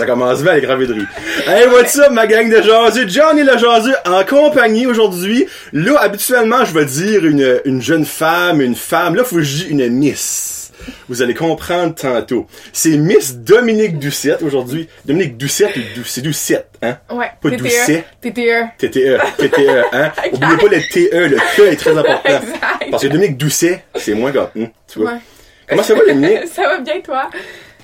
Ça 0.00 0.06
commence 0.06 0.42
bien 0.42 0.54
les 0.54 0.60
gravéderies. 0.62 1.06
Hey, 1.46 1.66
what's 1.66 1.98
up, 1.98 2.10
ma 2.10 2.26
gang 2.26 2.48
de 2.50 2.62
jaseux? 2.62 3.06
Johnny 3.06 3.42
le 3.42 3.58
jaseux 3.58 3.94
en 4.06 4.24
compagnie 4.24 4.86
aujourd'hui. 4.86 5.46
Là, 5.74 5.98
habituellement, 6.00 6.64
je 6.64 6.72
vais 6.72 6.86
dire 6.86 7.26
une, 7.26 7.60
une 7.66 7.82
jeune 7.82 8.06
femme, 8.06 8.62
une 8.62 8.74
femme. 8.74 9.14
Là, 9.14 9.24
faut 9.24 9.36
que 9.36 9.42
je 9.42 9.56
dise 9.64 9.66
une 9.70 9.86
miss. 9.90 10.72
Vous 11.10 11.20
allez 11.20 11.34
comprendre 11.34 11.94
tantôt. 11.94 12.46
C'est 12.72 12.96
Miss 12.96 13.36
Dominique 13.36 13.98
Doucette 13.98 14.42
aujourd'hui. 14.42 14.88
Dominique 15.04 15.36
Doucette, 15.36 15.76
ou 15.76 15.80
Dou- 15.96 16.04
c'est 16.06 16.22
Doucette, 16.22 16.68
hein? 16.80 16.96
Ouais. 17.10 17.26
Pas 17.42 17.50
TTE. 17.50 17.56
Doucet. 17.58 18.04
TTE. 18.22 18.78
TTE, 18.78 19.18
TTE, 19.36 19.84
hein? 19.92 20.12
Oubliez 20.32 20.56
pas 20.56 20.74
le 20.76 20.80
TE, 20.90 21.28
le 21.28 21.36
T 21.56 21.62
est 21.64 21.76
très 21.76 21.90
important. 21.98 22.20
Exact. 22.24 22.90
Parce 22.90 23.02
que 23.02 23.08
Dominique 23.08 23.36
Doucet, 23.36 23.84
c'est 23.96 24.14
moins 24.14 24.32
comme, 24.32 24.48
hum, 24.56 24.68
tu 24.90 25.00
vois. 25.00 25.10
Ouais. 25.12 25.18
Comment 25.68 25.82
ça 25.82 25.94
va, 25.94 26.00
Dominique? 26.08 26.38
Ça 26.54 26.62
va 26.62 26.78
bien, 26.78 27.00
toi? 27.04 27.28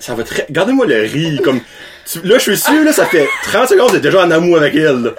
Ça 0.00 0.14
va 0.14 0.24
très. 0.24 0.46
Gardez-moi 0.50 0.86
le 0.86 1.02
riz. 1.02 1.40
Comme. 1.44 1.60
Tu- 2.10 2.20
Là, 2.26 2.34
je 2.38 2.42
suis 2.42 2.56
sûr, 2.56 2.82
là, 2.84 2.92
ça 2.92 3.06
fait 3.06 3.28
30 3.44 3.68
secondes, 3.68 3.94
êtes 3.94 4.02
déjà 4.02 4.20
en 4.24 4.30
amour 4.30 4.58
avec 4.58 4.74
elle. 4.74 5.02
là. 5.02 5.10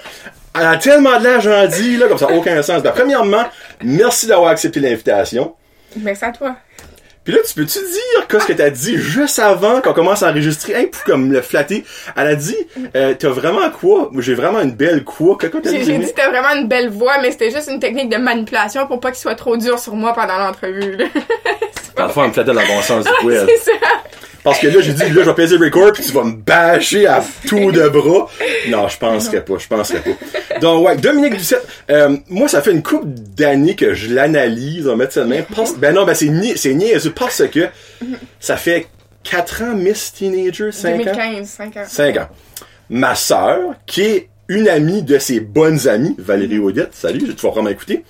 Elle 0.59 0.65
a 0.65 0.77
tellement 0.77 1.19
de 1.19 1.23
l'air 1.23 1.39
gentille, 1.41 1.97
là, 1.97 2.07
comme 2.07 2.17
ça, 2.17 2.25
n'a 2.27 2.33
aucun 2.33 2.61
sens. 2.63 2.81
Ben, 2.81 2.91
premièrement, 2.91 3.45
merci 3.83 4.25
d'avoir 4.27 4.49
accepté 4.49 4.79
l'invitation. 4.79 5.53
Merci 5.97 6.25
à 6.25 6.31
toi. 6.31 6.55
Puis 7.23 7.35
là, 7.35 7.41
tu 7.45 7.53
peux-tu 7.55 7.79
dire 7.79 8.27
qu'est-ce 8.29 8.45
que 8.47 8.53
t'as 8.53 8.69
dit 8.69 8.97
juste 8.97 9.37
avant 9.37 9.81
qu'on 9.81 9.91
commence 9.91 10.23
à 10.23 10.29
enregistrer, 10.29 10.75
hein, 10.75 10.85
pour 10.89 11.03
comme 11.03 11.31
le 11.33 11.41
flatter? 11.41 11.83
Elle 12.15 12.27
a 12.27 12.35
dit, 12.35 12.55
euh, 12.95 13.13
t'as 13.19 13.27
vraiment 13.29 13.69
quoi? 13.69 14.07
Moi, 14.13 14.21
J'ai 14.21 14.33
vraiment 14.33 14.61
une 14.61 14.71
belle 14.71 15.03
quoi? 15.03 15.35
Que 15.35 15.47
quoi 15.47 15.59
t'as 15.61 15.71
J'ai 15.71 15.79
dit? 15.79 15.85
j'ai 15.85 15.97
dit 15.97 16.13
t'as 16.15 16.29
vraiment 16.29 16.55
une 16.55 16.69
belle 16.69 16.89
voix, 16.89 17.15
mais 17.21 17.31
c'était 17.31 17.51
juste 17.51 17.69
une 17.69 17.81
technique 17.81 18.09
de 18.09 18.15
manipulation 18.17 18.87
pour 18.87 19.01
pas 19.01 19.11
qu'il 19.11 19.19
soit 19.19 19.35
trop 19.35 19.57
dur 19.57 19.77
sur 19.77 19.93
moi 19.95 20.13
pendant 20.13 20.37
l'entrevue. 20.37 20.97
fond, 22.13 22.21
elle 22.23 22.27
me 22.29 22.33
flattait 22.33 22.53
dans 22.53 22.61
le 22.61 22.67
bon 22.67 22.81
sens 22.81 23.03
du 23.03 23.11
poil. 23.21 23.45
C'est 23.47 23.71
ça. 23.71 23.77
Parce 24.49 24.59
que 24.59 24.67
là, 24.67 24.79
j'ai 24.79 24.93
dit, 24.93 25.01
là, 25.01 25.07
je 25.09 25.19
vais 25.29 25.33
peser 25.33 25.57
record, 25.57 25.91
puis 25.91 26.03
tu 26.03 26.11
vas 26.13 26.23
me 26.23 26.31
bâcher 26.35 27.05
à 27.05 27.21
tout 27.47 27.71
de 27.71 27.87
bras. 27.89 28.29
Non, 28.69 28.87
je 28.87 28.97
penserais 28.97 29.43
pas, 29.43 29.55
je 29.57 29.67
penserais 29.67 29.99
pas. 30.01 30.59
Donc, 30.61 30.85
ouais, 30.87 30.95
Dominique 30.95 31.35
Ducette, 31.37 31.67
euh, 31.91 32.15
moi, 32.29 32.47
ça 32.47 32.61
fait 32.61 32.71
une 32.71 32.81
couple 32.83 33.07
d'années 33.07 33.75
que 33.75 33.93
je 33.93 34.13
l'analyse, 34.13 34.87
on 34.87 34.91
va 34.91 34.95
mettre 34.95 35.13
ça 35.13 35.23
de 35.23 35.27
même. 35.29 35.43
Parce- 35.53 35.75
ben 35.75 35.93
non, 35.93 36.05
ben 36.05 36.13
c'est 36.13 36.29
ni, 36.29 36.57
c'est 36.57 36.73
niaiseux, 36.73 37.11
parce 37.11 37.43
que 37.47 37.67
ça 38.39 38.55
fait 38.55 38.87
4 39.23 39.63
ans 39.63 39.75
Miss 39.75 40.13
Teenager, 40.13 40.71
5 40.71 41.01
ans? 41.01 41.03
2015, 41.13 41.47
5 41.49 41.77
ans. 41.77 41.83
5 41.87 42.17
ans. 42.17 42.29
Ma 42.89 43.15
sœur, 43.15 43.59
qui 43.85 44.01
est 44.01 44.29
une 44.47 44.69
amie 44.69 45.03
de 45.03 45.19
ses 45.19 45.41
bonnes 45.41 45.89
amies, 45.89 46.15
Valérie 46.17 46.59
Odette, 46.59 46.93
salut, 46.93 47.19
tu 47.35 47.45
vas 47.45 47.51
vraiment 47.51 47.69
écouter. 47.69 48.05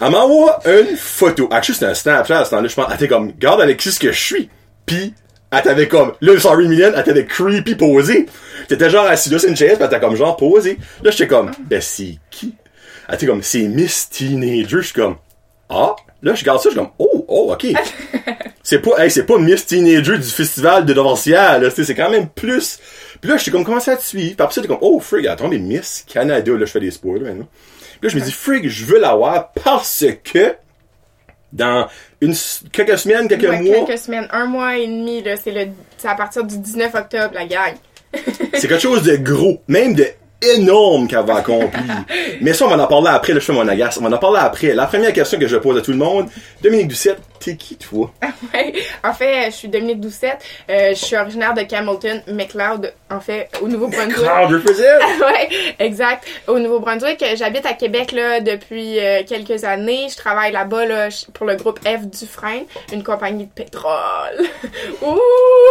Elle 0.00 0.10
m'envoie 0.10 0.58
une 0.66 0.96
photo. 0.96 1.48
Actually, 1.52 1.74
c'était 1.78 1.90
un 1.90 1.94
Snapchat 1.94 2.40
à 2.40 2.44
ce 2.44 2.50
temps-là. 2.50 2.68
Je 2.68 2.74
pense, 2.74 2.86
elle 2.88 2.96
était 2.96 3.08
comme, 3.08 3.28
regarde 3.28 3.60
avec 3.60 3.76
qui 3.78 3.90
ce 3.92 3.98
que 4.00 4.10
je 4.12 4.20
suis. 4.22 4.50
Pis, 4.84 5.14
elle 5.50 5.62
t'avait 5.62 5.88
comme, 5.88 6.12
là, 6.20 6.38
sorry 6.40 6.68
million, 6.68 6.92
elle 6.94 7.04
t'avait 7.04 7.24
creepy 7.24 7.76
posé. 7.76 8.26
T'étais 8.68 8.90
genre 8.90 9.06
assis 9.06 9.30
là, 9.30 9.38
c'est 9.38 9.48
une 9.48 9.56
chaise, 9.56 9.72
pis 9.72 9.78
t'avait 9.78 10.00
comme 10.00 10.16
genre 10.16 10.36
posé. 10.36 10.78
Là, 11.02 11.10
j'étais 11.10 11.28
comme, 11.28 11.52
ben, 11.68 11.80
c'est 11.80 12.18
qui? 12.30 12.54
Elle 13.08 13.14
était 13.14 13.26
comme, 13.26 13.42
c'est 13.42 13.62
Miss 13.62 14.08
Teenager. 14.10 14.78
Je 14.78 14.80
suis 14.80 14.94
comme, 14.94 15.16
ah? 15.68 15.94
Là, 16.22 16.34
je 16.34 16.40
regarde 16.40 16.60
ça, 16.60 16.70
je 16.70 16.74
suis 16.74 16.78
comme, 16.78 16.90
oh, 16.98 17.24
oh, 17.28 17.52
ok. 17.52 17.66
c'est 18.62 18.80
pas, 18.80 19.04
hey, 19.04 19.10
c'est 19.10 19.24
pas 19.24 19.38
Miss 19.38 19.66
Teenager 19.66 20.18
du 20.18 20.28
festival 20.28 20.84
de 20.84 20.92
Dovorcia, 20.92 21.58
là. 21.58 21.70
C'est 21.70 21.84
c'est 21.84 21.94
quand 21.94 22.10
même 22.10 22.28
plus. 22.28 22.80
Puis 23.20 23.30
là, 23.30 23.36
j'étais 23.36 23.52
comme 23.52 23.64
commencé 23.64 23.90
à 23.92 23.96
te 23.96 24.02
suivre. 24.02 24.34
Puis 24.34 24.42
après 24.42 24.54
ça, 24.54 24.62
t'es 24.62 24.68
comme, 24.68 24.78
oh, 24.80 24.98
frig, 24.98 25.26
attends, 25.28 25.48
mais 25.48 25.58
Miss 25.58 26.04
Canada, 26.06 26.52
là, 26.52 26.66
je 26.66 26.70
fais 26.72 26.80
des 26.80 26.90
spoilers 26.90 27.24
maintenant. 27.24 27.48
Puis 28.00 28.08
là, 28.08 28.08
je 28.08 28.16
me 28.18 28.24
dis, 28.24 28.32
frig, 28.32 28.68
je 28.68 28.84
veux 28.84 28.98
l'avoir 28.98 29.52
parce 29.52 30.04
que 30.24 30.56
dans 31.52 31.88
une, 32.20 32.34
quelques 32.72 32.98
semaines, 32.98 33.28
quelques 33.28 33.48
Ouais, 33.48 33.60
mois, 33.62 33.86
quelques 33.86 33.98
semaines, 33.98 34.28
un 34.30 34.46
mois 34.46 34.76
et 34.76 34.86
demi, 34.86 35.22
là, 35.22 35.36
c'est 35.36 35.52
le, 35.52 35.72
c'est 35.98 36.08
à 36.08 36.14
partir 36.14 36.44
du 36.44 36.58
19 36.58 36.94
octobre, 36.94 37.34
la 37.34 37.46
gang. 37.46 37.74
c'est 38.54 38.68
quelque 38.68 38.78
chose 38.78 39.02
de 39.02 39.16
gros, 39.16 39.62
même 39.68 39.94
de 39.94 40.06
énorme 40.42 41.08
qu'elle 41.08 41.24
va 41.24 41.36
accomplir. 41.36 41.82
Mais 42.40 42.52
ça, 42.52 42.66
on 42.66 42.68
va 42.68 42.82
en 42.82 42.86
parler 42.86 43.08
après, 43.08 43.32
là, 43.32 43.40
je 43.40 43.44
fais 43.44 43.52
mon 43.52 43.66
agace. 43.66 43.98
On 44.00 44.08
va 44.08 44.14
en 44.14 44.18
parler 44.18 44.40
après. 44.40 44.74
La 44.74 44.86
première 44.86 45.12
question 45.12 45.38
que 45.38 45.46
je 45.46 45.56
pose 45.56 45.78
à 45.78 45.80
tout 45.80 45.92
le 45.92 45.96
monde, 45.96 46.28
Dominique 46.62 46.88
Ducette, 46.88 47.18
t'es 47.40 47.56
qui, 47.56 47.76
toi? 47.76 48.12
Ouais. 48.54 48.74
En 49.02 49.12
fait, 49.12 49.46
je 49.46 49.56
suis 49.56 49.68
Dominique 49.68 50.00
Doucette. 50.00 50.38
Euh, 50.70 50.90
je 50.90 51.04
suis 51.04 51.16
originaire 51.16 51.54
de 51.54 51.62
Camelton, 51.62 52.22
McLeod, 52.28 52.92
en 53.10 53.18
fait, 53.18 53.48
au 53.60 53.68
Nouveau-Brunswick. 53.68 54.26
Represent! 54.26 54.82
ouais, 55.20 55.48
exact. 55.78 56.26
Au 56.46 56.58
Nouveau-Brunswick, 56.58 57.24
j'habite 57.34 57.66
à 57.66 57.72
Québec 57.72 58.12
là 58.12 58.40
depuis 58.40 59.00
euh, 59.00 59.22
quelques 59.26 59.64
années. 59.64 60.06
Je 60.10 60.16
travaille 60.16 60.52
là-bas 60.52 60.86
là 60.86 61.08
pour 61.32 61.46
le 61.46 61.56
groupe 61.56 61.80
F 61.80 62.06
Dufresne, 62.06 62.64
une 62.92 63.02
compagnie 63.02 63.46
de 63.46 63.50
pétrole. 63.50 64.44
Ouh. 65.02 65.18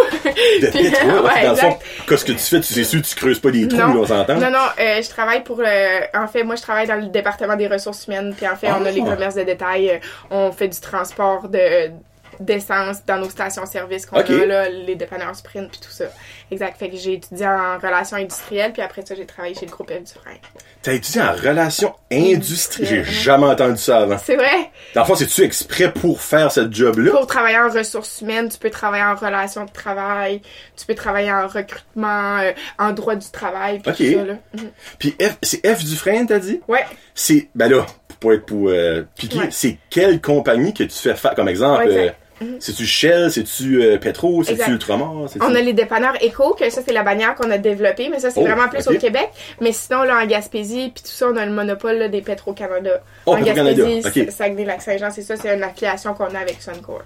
De 0.62 0.68
Puis, 0.68 0.90
pétrole. 0.90 1.10
ouais, 1.26 1.44
dans 1.44 1.52
le 1.52 1.56
fond, 1.56 1.68
exact. 1.68 1.82
qu'est-ce 2.08 2.26
que 2.26 2.32
tu 2.32 2.38
fais? 2.40 2.60
Tu 2.62 2.74
sais 2.74 2.84
sûr, 2.84 3.02
tu 3.02 3.16
creuses 3.16 3.40
pas 3.40 3.52
des 3.52 3.68
trous, 3.68 3.78
Non. 3.80 3.88
là, 3.88 4.00
on 4.00 4.06
s'entend? 4.06 4.36
Non, 4.36 4.50
non, 4.52 4.60
euh, 4.80 5.02
je 5.02 5.10
travaille 5.10 5.44
pour 5.44 5.58
le. 5.62 6.18
En 6.18 6.28
fait, 6.28 6.44
moi, 6.44 6.56
je 6.56 6.62
travaille 6.62 6.88
dans 6.88 6.96
le 6.96 7.08
département 7.08 7.56
des 7.56 7.68
ressources 7.68 8.08
humaines. 8.08 8.34
Puis 8.36 8.48
en 8.48 8.56
fait, 8.56 8.68
on 8.70 8.86
a 8.86 8.90
Ah. 8.90 8.92
les 8.92 9.02
commerces 9.02 9.36
de 9.36 9.44
détail. 9.44 9.90
euh, 9.92 9.98
On 10.32 10.52
fait 10.52 10.68
du 10.68 10.80
transport 10.80 11.48
de 11.50 11.92
d'essence 12.40 13.06
dans 13.06 13.18
nos 13.18 13.30
stations-service 13.30 14.06
qu'on 14.06 14.20
Ok. 14.20 14.30
a 14.30 14.46
là, 14.46 14.70
les 14.70 14.96
dépanneurs 14.96 15.36
sprint 15.36 15.70
puis 15.72 15.80
tout 15.82 15.92
ça. 15.92 16.06
Exact. 16.52 16.78
Fait 16.78 16.90
que 16.90 16.98
j'ai 16.98 17.14
étudié 17.14 17.48
en 17.48 17.78
relations 17.78 18.18
industrielles 18.18 18.74
puis 18.74 18.82
après 18.82 19.04
ça 19.06 19.16
j'ai 19.16 19.26
travaillé 19.26 19.56
chez 19.56 19.66
le 19.66 19.72
groupe 19.72 19.92
F 19.92 20.04
Dufresne. 20.04 20.38
T'as 20.82 20.94
étudié 20.94 21.22
en 21.22 21.32
relations 21.34 21.94
industrielles. 22.12 23.04
J'ai 23.06 23.12
jamais 23.12 23.48
entendu 23.48 23.78
ça 23.78 24.00
avant. 24.02 24.18
C'est 24.24 24.36
vrai. 24.36 24.70
Dans 24.94 25.02
le 25.02 25.08
fond, 25.08 25.16
c'est-tu 25.16 25.42
exprès 25.42 25.92
pour 25.92 26.22
faire 26.22 26.52
ce 26.52 26.72
job-là? 26.72 27.12
Pour 27.12 27.28
travailler 27.28 27.58
en 27.58 27.70
ressources 27.70 28.22
humaines, 28.22 28.50
tu 28.50 28.58
peux 28.60 28.70
travailler 28.70 29.04
en 29.04 29.16
relations 29.16 29.66
de 29.66 29.72
travail, 29.72 30.42
tu 30.78 30.86
peux 30.86 30.96
travailler 30.96 31.32
en 31.32 31.48
recrutement, 31.48 32.38
euh, 32.40 32.52
en 32.78 32.92
droit 32.92 33.16
du 33.16 33.30
travail, 33.32 33.80
puis 33.80 33.92
tout 33.94 34.18
ça, 34.20 34.24
là. 34.26 34.34
Mhm. 34.54 34.70
Puis 35.00 35.16
F, 35.20 35.38
c'est 35.42 35.66
F 35.68 35.84
Dufresne, 35.84 36.28
t'as 36.28 36.40
dit? 36.40 36.62
Ouais. 36.68 36.86
C'est, 37.16 37.50
ben 37.56 37.70
là, 37.70 37.86
pour 38.08 38.18
pas 38.18 38.34
être 38.36 38.46
pour 38.46 38.70
euh, 38.70 39.04
piquer, 39.18 39.40
Ouais. 39.40 39.50
c'est 39.52 39.78
quelle 39.90 40.22
compagnie 40.22 40.74
que 40.74 40.84
tu 40.84 40.96
fais 40.98 41.16
faire, 41.16 41.34
comme 41.36 41.50
exemple? 41.50 41.88
Ouais, 41.88 42.16
euh, 42.42 42.46
C'est-tu 42.60 42.86
Shell, 42.86 43.32
c'est-tu 43.32 43.82
euh, 43.82 43.98
Petro, 43.98 44.44
c'est-tu. 44.44 44.70
Ultramar? 44.72 45.14
On 45.42 45.56
a 45.56 45.62
les 45.62 45.74
dépanneurs 45.74 46.16
éco, 46.22 46.54
que 46.54 46.70
ça 46.70 46.82
c'est 46.86 46.94
la 46.94 47.04
bannière 47.04 47.36
qu'on 47.36 47.50
a 47.52 47.58
développée, 47.58 48.10
mais 48.10 48.20
ça 48.20 48.30
c'est 48.32 48.40
Oh, 48.40 48.44
vraiment 48.44 48.68
plus 48.70 48.88
au 48.88 48.94
Québec. 49.00 49.30
Mais 49.62 49.72
sinon 49.72 50.04
là 50.04 50.20
en 50.22 50.26
Gaspésie, 50.26 50.92
puis 50.94 51.04
tout 51.04 51.10
ça 51.12 51.28
on 51.32 51.36
a 51.38 51.46
le 51.46 51.52
monopole 51.52 51.98
là, 51.98 52.08
des 52.10 52.22
Petro-Canada. 52.22 53.02
Oh, 53.26 53.34
en 53.36 53.42
Gaspésie, 53.42 54.02
ok. 54.06 54.26
Sa- 54.32 54.32
Saguenay-Lac-Saint-Jean, 54.32 55.10
c'est 55.12 55.22
ça, 55.22 55.36
c'est 55.38 55.54
une 55.56 55.64
affiliation 55.64 56.14
qu'on 56.14 56.34
a 56.36 56.40
avec 56.40 56.62
Suncor. 56.62 57.02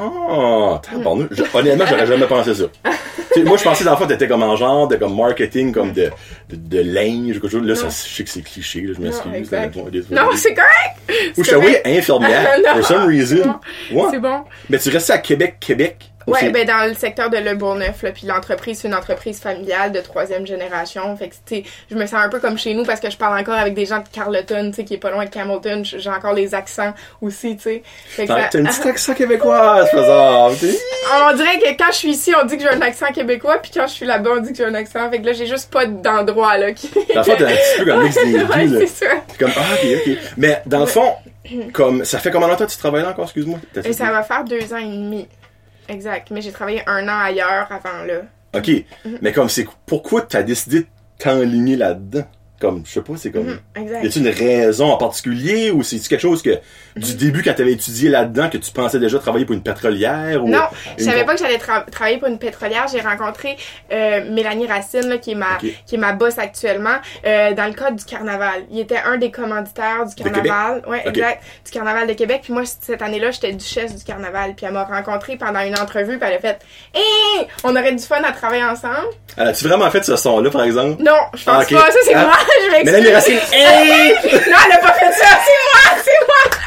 Ah, 0.00 0.80
tabarnak. 0.82 1.28
Je- 1.30 1.42
Honnêtement, 1.54 1.84
j'aurais 1.88 2.06
jamais 2.06 2.26
pensé 2.26 2.54
ça. 2.54 2.64
Moi, 3.44 3.56
je 3.56 3.62
pensais 3.64 3.84
dans 3.84 3.92
le 3.92 3.96
fond, 3.96 4.06
t'étais 4.06 4.28
comme 4.28 4.42
en 4.42 4.56
genre 4.56 4.88
de 4.88 4.96
comme 4.96 5.16
marketing, 5.16 5.72
comme 5.72 5.92
de, 5.92 6.10
de, 6.50 6.56
de 6.56 6.80
linge, 6.82 7.32
quelque 7.40 7.48
chose. 7.48 7.62
Là, 7.66 7.74
ça, 7.74 7.86
je 7.88 8.14
sais 8.14 8.24
que 8.24 8.30
c'est 8.30 8.42
cliché, 8.42 8.82
là, 8.82 8.92
je 8.96 9.00
m'excuse. 9.00 9.32
Non, 10.10 10.22
c'est 10.34 10.54
correct! 10.54 11.32
Ou 11.38 11.42
je 11.44 11.50
correct. 11.52 11.82
infirmière, 11.86 12.50
for 12.74 12.84
some 12.84 13.06
reason. 13.06 13.54
Ouais. 13.92 14.02
C'est 14.10 14.18
bon. 14.20 14.42
Mais 14.68 14.78
tu 14.78 14.90
restais 14.90 15.14
à 15.14 15.18
Québec, 15.18 15.56
Québec. 15.60 16.11
Ou 16.26 16.32
Ouais, 16.32 16.40
c'est- 16.40 16.50
ben 16.50 16.66
dans 16.66 16.88
le 16.88 16.94
secteur 16.94 17.30
de 17.30 17.36
Le 17.38 17.54
Bourgneuf, 17.54 18.02
là, 18.02 18.10
puis 18.12 18.26
l'entreprise, 18.26 18.78
c'est 18.80 18.88
une 18.88 18.94
entreprise 18.94 19.40
familiale 19.40 19.92
de 19.92 20.00
troisième 20.00 20.46
génération. 20.46 21.16
Fait 21.16 21.28
que, 21.28 21.34
tu 21.46 21.56
sais, 21.56 21.64
je 21.90 21.96
me 21.96 22.06
sens 22.06 22.20
un 22.22 22.28
peu 22.28 22.38
comme 22.40 22.58
chez 22.58 22.74
nous 22.74 22.84
parce 22.84 23.00
que 23.00 23.10
je 23.10 23.16
parle 23.16 23.38
encore 23.38 23.54
avec 23.54 23.74
des 23.74 23.86
gens 23.86 23.98
de 23.98 24.08
Carleton, 24.12 24.70
tu 24.70 24.76
sais, 24.76 24.84
qui 24.84 24.94
est 24.94 24.98
pas 24.98 25.10
loin 25.10 25.24
de 25.24 25.30
Camelton. 25.30 25.82
J'ai 25.84 26.10
encore 26.10 26.32
les 26.34 26.54
accents 26.54 26.92
aussi, 27.20 27.56
tu 27.56 27.62
sais. 27.62 27.82
Fait 28.08 28.22
que 28.24 28.28
T'as 28.28 28.42
ça- 28.42 28.48
t'as 28.52 28.58
un 28.60 28.64
petit 28.64 28.88
accent 28.88 29.14
québécois, 29.14 29.86
faisable. 29.86 30.56
sais. 30.56 30.78
On 31.30 31.36
dirait 31.36 31.58
que 31.58 31.76
quand 31.78 31.90
je 31.92 31.96
suis 31.96 32.10
ici, 32.10 32.32
on 32.40 32.46
dit 32.46 32.56
que 32.56 32.62
j'ai 32.62 32.68
un 32.70 32.80
accent 32.82 33.06
québécois, 33.12 33.58
puis 33.58 33.70
quand 33.74 33.86
je 33.86 33.92
suis 33.92 34.06
là-bas, 34.06 34.30
on 34.36 34.40
dit 34.40 34.50
que 34.52 34.56
j'ai 34.58 34.64
un 34.64 34.74
accent. 34.74 35.10
Fait 35.10 35.20
que 35.20 35.26
là, 35.26 35.32
j'ai 35.32 35.46
juste 35.46 35.70
pas 35.70 35.86
d'endroit, 35.86 36.56
là, 36.58 36.72
qui... 36.72 36.88
Dans 37.14 37.20
le 37.20 37.22
fond, 37.24 37.34
t'es 37.36 37.44
un 37.44 37.48
petit 37.48 37.78
peu 37.78 37.84
comme 37.84 38.02
mix 38.04 38.14
des 38.14 38.32
deux, 38.38 38.44
ouais, 38.46 38.86
c'est 38.86 39.06
ça. 39.06 39.12
Comme, 39.38 39.50
ah, 39.56 39.60
ok, 39.74 39.88
ok. 40.06 40.18
Mais 40.36 40.62
dans 40.66 40.80
le 40.80 40.86
fond, 40.86 41.12
comme, 41.72 42.04
ça 42.04 42.18
fait 42.18 42.30
combien 42.30 42.48
de 42.48 42.54
temps 42.54 42.66
que 42.66 42.70
tu 42.70 42.78
travailles 42.78 43.02
là 43.02 43.10
encore, 43.10 43.24
excuse-moi? 43.24 43.58
Fait- 43.74 43.92
ça 43.92 44.10
va 44.12 44.22
faire 44.22 44.44
deux 44.44 44.72
ans 44.72 44.78
et 44.78 44.84
demi. 44.84 45.28
Exact. 45.92 46.30
Mais 46.30 46.40
j'ai 46.40 46.52
travaillé 46.52 46.82
un 46.86 47.06
an 47.08 47.20
ailleurs 47.20 47.70
avant, 47.70 48.04
là. 48.06 48.22
Ok. 48.54 48.70
Mais 49.20 49.32
comme, 49.32 49.48
c'est, 49.48 49.66
pourquoi 49.86 50.22
t'as 50.22 50.42
décidé 50.42 50.80
de 50.80 50.86
t'enligner 51.18 51.76
là-dedans? 51.76 52.24
Comme, 52.62 52.82
je 52.86 52.92
sais 52.92 53.00
pas, 53.02 53.14
c'est 53.16 53.32
comme, 53.32 53.46
Mhm, 53.48 53.58
exact. 53.74 54.04
y 54.04 54.06
a-t-il 54.06 54.26
une 54.26 54.32
raison 54.32 54.90
en 54.92 54.96
particulier 54.96 55.70
ou 55.72 55.82
c'est 55.82 55.98
quelque 55.98 56.20
chose 56.20 56.42
que, 56.42 56.60
du 56.94 57.14
début 57.14 57.42
quand 57.42 57.54
t'avais 57.54 57.72
étudié 57.72 58.08
là-dedans, 58.08 58.48
que 58.50 58.56
tu 58.58 58.70
pensais 58.70 59.00
déjà 59.00 59.18
travailler 59.18 59.44
pour 59.44 59.54
une 59.54 59.62
pétrolière 59.62 60.44
ou. 60.44 60.48
Non, 60.48 60.60
je 60.96 61.02
savais 61.04 61.24
pas 61.24 61.34
que 61.34 61.40
j'allais 61.40 61.56
tra- 61.58 61.88
travailler 61.90 62.18
pour 62.18 62.28
une 62.28 62.38
pétrolière. 62.38 62.86
J'ai 62.92 63.00
rencontré 63.00 63.56
euh, 63.92 64.30
Mélanie 64.30 64.66
Racine, 64.66 65.08
là, 65.08 65.18
qui 65.18 65.32
est 65.32 65.34
ma 65.34 65.58
qui 65.86 65.94
est 65.96 65.98
ma 65.98 66.12
boss 66.12 66.38
actuellement, 66.38 66.96
euh, 67.26 67.52
dans 67.54 67.66
le 67.66 67.72
cadre 67.72 67.96
du 67.96 68.04
carnaval. 68.04 68.62
Il 68.70 68.78
était 68.78 68.98
un 69.04 69.16
des 69.18 69.30
commanditaires 69.30 70.06
du 70.06 70.14
carnaval. 70.14 70.82
Ouais, 70.86 71.02
Ok. 71.06 71.16
exact. 71.16 71.42
Du 71.64 71.72
carnaval 71.72 72.06
de 72.06 72.12
Québec. 72.12 72.40
Puis 72.44 72.52
moi, 72.52 72.62
cette 72.64 73.02
année-là, 73.02 73.30
j'étais 73.32 73.52
duchesse 73.52 73.96
du 73.96 74.04
carnaval. 74.04 74.54
Puis 74.54 74.66
elle 74.66 74.72
m'a 74.72 74.84
rencontré 74.84 75.36
pendant 75.36 75.60
une 75.60 75.76
entrevue. 75.78 76.18
Puis 76.18 76.28
elle 76.30 76.36
a 76.36 76.40
fait 76.40 76.58
Hé! 76.94 77.46
On 77.64 77.74
aurait 77.74 77.92
du 77.94 78.04
fun 78.04 78.22
à 78.22 78.32
travailler 78.32 78.64
ensemble. 78.64 78.94
Alors, 79.36 79.50
As-tu 79.50 79.66
vraiment 79.66 79.90
fait 79.90 80.04
ce 80.04 80.14
son-là, 80.16 80.50
par 80.50 80.62
exemple? 80.64 81.02
Non, 81.02 81.12
je 81.34 81.44
pense 81.44 81.54
Ah, 81.58 81.62
ok. 81.62 81.72
pas. 81.72 81.90
Ça, 81.90 81.98
c'est 82.04 82.14
Ah. 82.14 82.24
moi. 82.26 82.32
Je 82.64 82.70
m'excuse. 82.70 82.92
Mélanie 82.92 83.12
Racine, 83.12 83.38
hey! 83.52 84.14
Non, 84.22 84.56
elle 84.66 84.72
a 84.72 84.78
pas 84.78 84.92
fait 84.92 85.12
ça. 85.12 85.26
C'est 85.44 85.60
moi, 85.64 86.02
c'est 86.04 86.26
moi. 86.26 86.62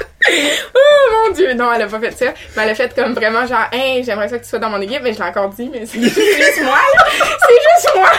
Oh 0.73 1.11
mon 1.27 1.33
dieu. 1.35 1.53
non, 1.53 1.71
elle 1.73 1.83
a 1.83 1.87
pas 1.87 1.99
fait 1.99 2.11
ça. 2.11 2.33
Mais 2.55 2.63
elle 2.63 2.69
a 2.69 2.75
fait 2.75 2.93
comme 2.95 3.13
vraiment 3.13 3.45
genre, 3.45 3.65
hey, 3.71 4.03
j'aimerais 4.03 4.27
ça 4.27 4.37
que 4.39 4.43
tu 4.43 4.49
sois 4.49 4.59
dans 4.59 4.69
mon 4.69 4.81
équipe, 4.81 5.01
mais 5.03 5.13
je 5.13 5.19
l'ai 5.19 5.25
encore 5.25 5.49
dit, 5.49 5.69
mais 5.71 5.85
c'est 5.85 6.01
juste 6.01 6.63
moi. 6.63 6.77
C'est 7.07 7.83
juste 7.83 7.95
moi. 7.95 8.09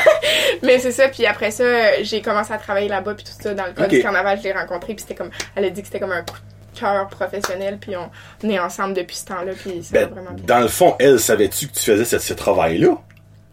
Mais 0.63 0.79
c'est 0.79 0.93
ça, 0.93 1.09
puis 1.09 1.27
après 1.27 1.51
ça, 1.51 2.03
j'ai 2.03 2.23
commencé 2.23 2.53
à 2.53 2.59
travailler 2.59 2.89
là-bas, 2.89 3.15
puis 3.15 3.25
tout 3.25 3.33
ça, 3.43 3.55
dans 3.55 3.65
le 3.67 3.73
cadre 3.73 3.85
Ok. 3.87 3.91
du 3.91 4.03
carnaval, 4.03 4.39
je 4.39 4.45
l'ai 4.45 4.53
rencontré, 4.53 4.95
puis 4.95 5.01
c'était 5.03 5.15
comme, 5.17 5.31
elle 5.57 5.65
a 5.65 5.71
dit 5.71 5.81
que 5.81 5.87
c'était 5.89 6.01
comme 6.01 6.13
un 6.13 6.23
coup 6.23 6.37
cœur 6.79 7.09
professionnel, 7.09 7.79
puis 7.81 7.97
on, 7.97 8.11
on 8.45 8.51
est 8.51 8.59
ensemble 8.59 8.95
depuis 8.95 9.17
ce 9.17 9.25
temps-là, 9.25 9.53
puis 9.61 9.83
ça 9.83 9.99
va 9.99 10.07
Ben, 10.07 10.15
vraiment 10.15 10.31
bien. 10.33 10.45
dans 10.47 10.61
le 10.61 10.69
fond, 10.69 10.95
elle, 11.01 11.19
savais-tu 11.19 11.69
que 11.69 11.73
tu 11.73 11.81
faisais 11.81 12.05
ce, 12.05 12.19
ce 12.19 12.35
travail-là? 12.35 12.99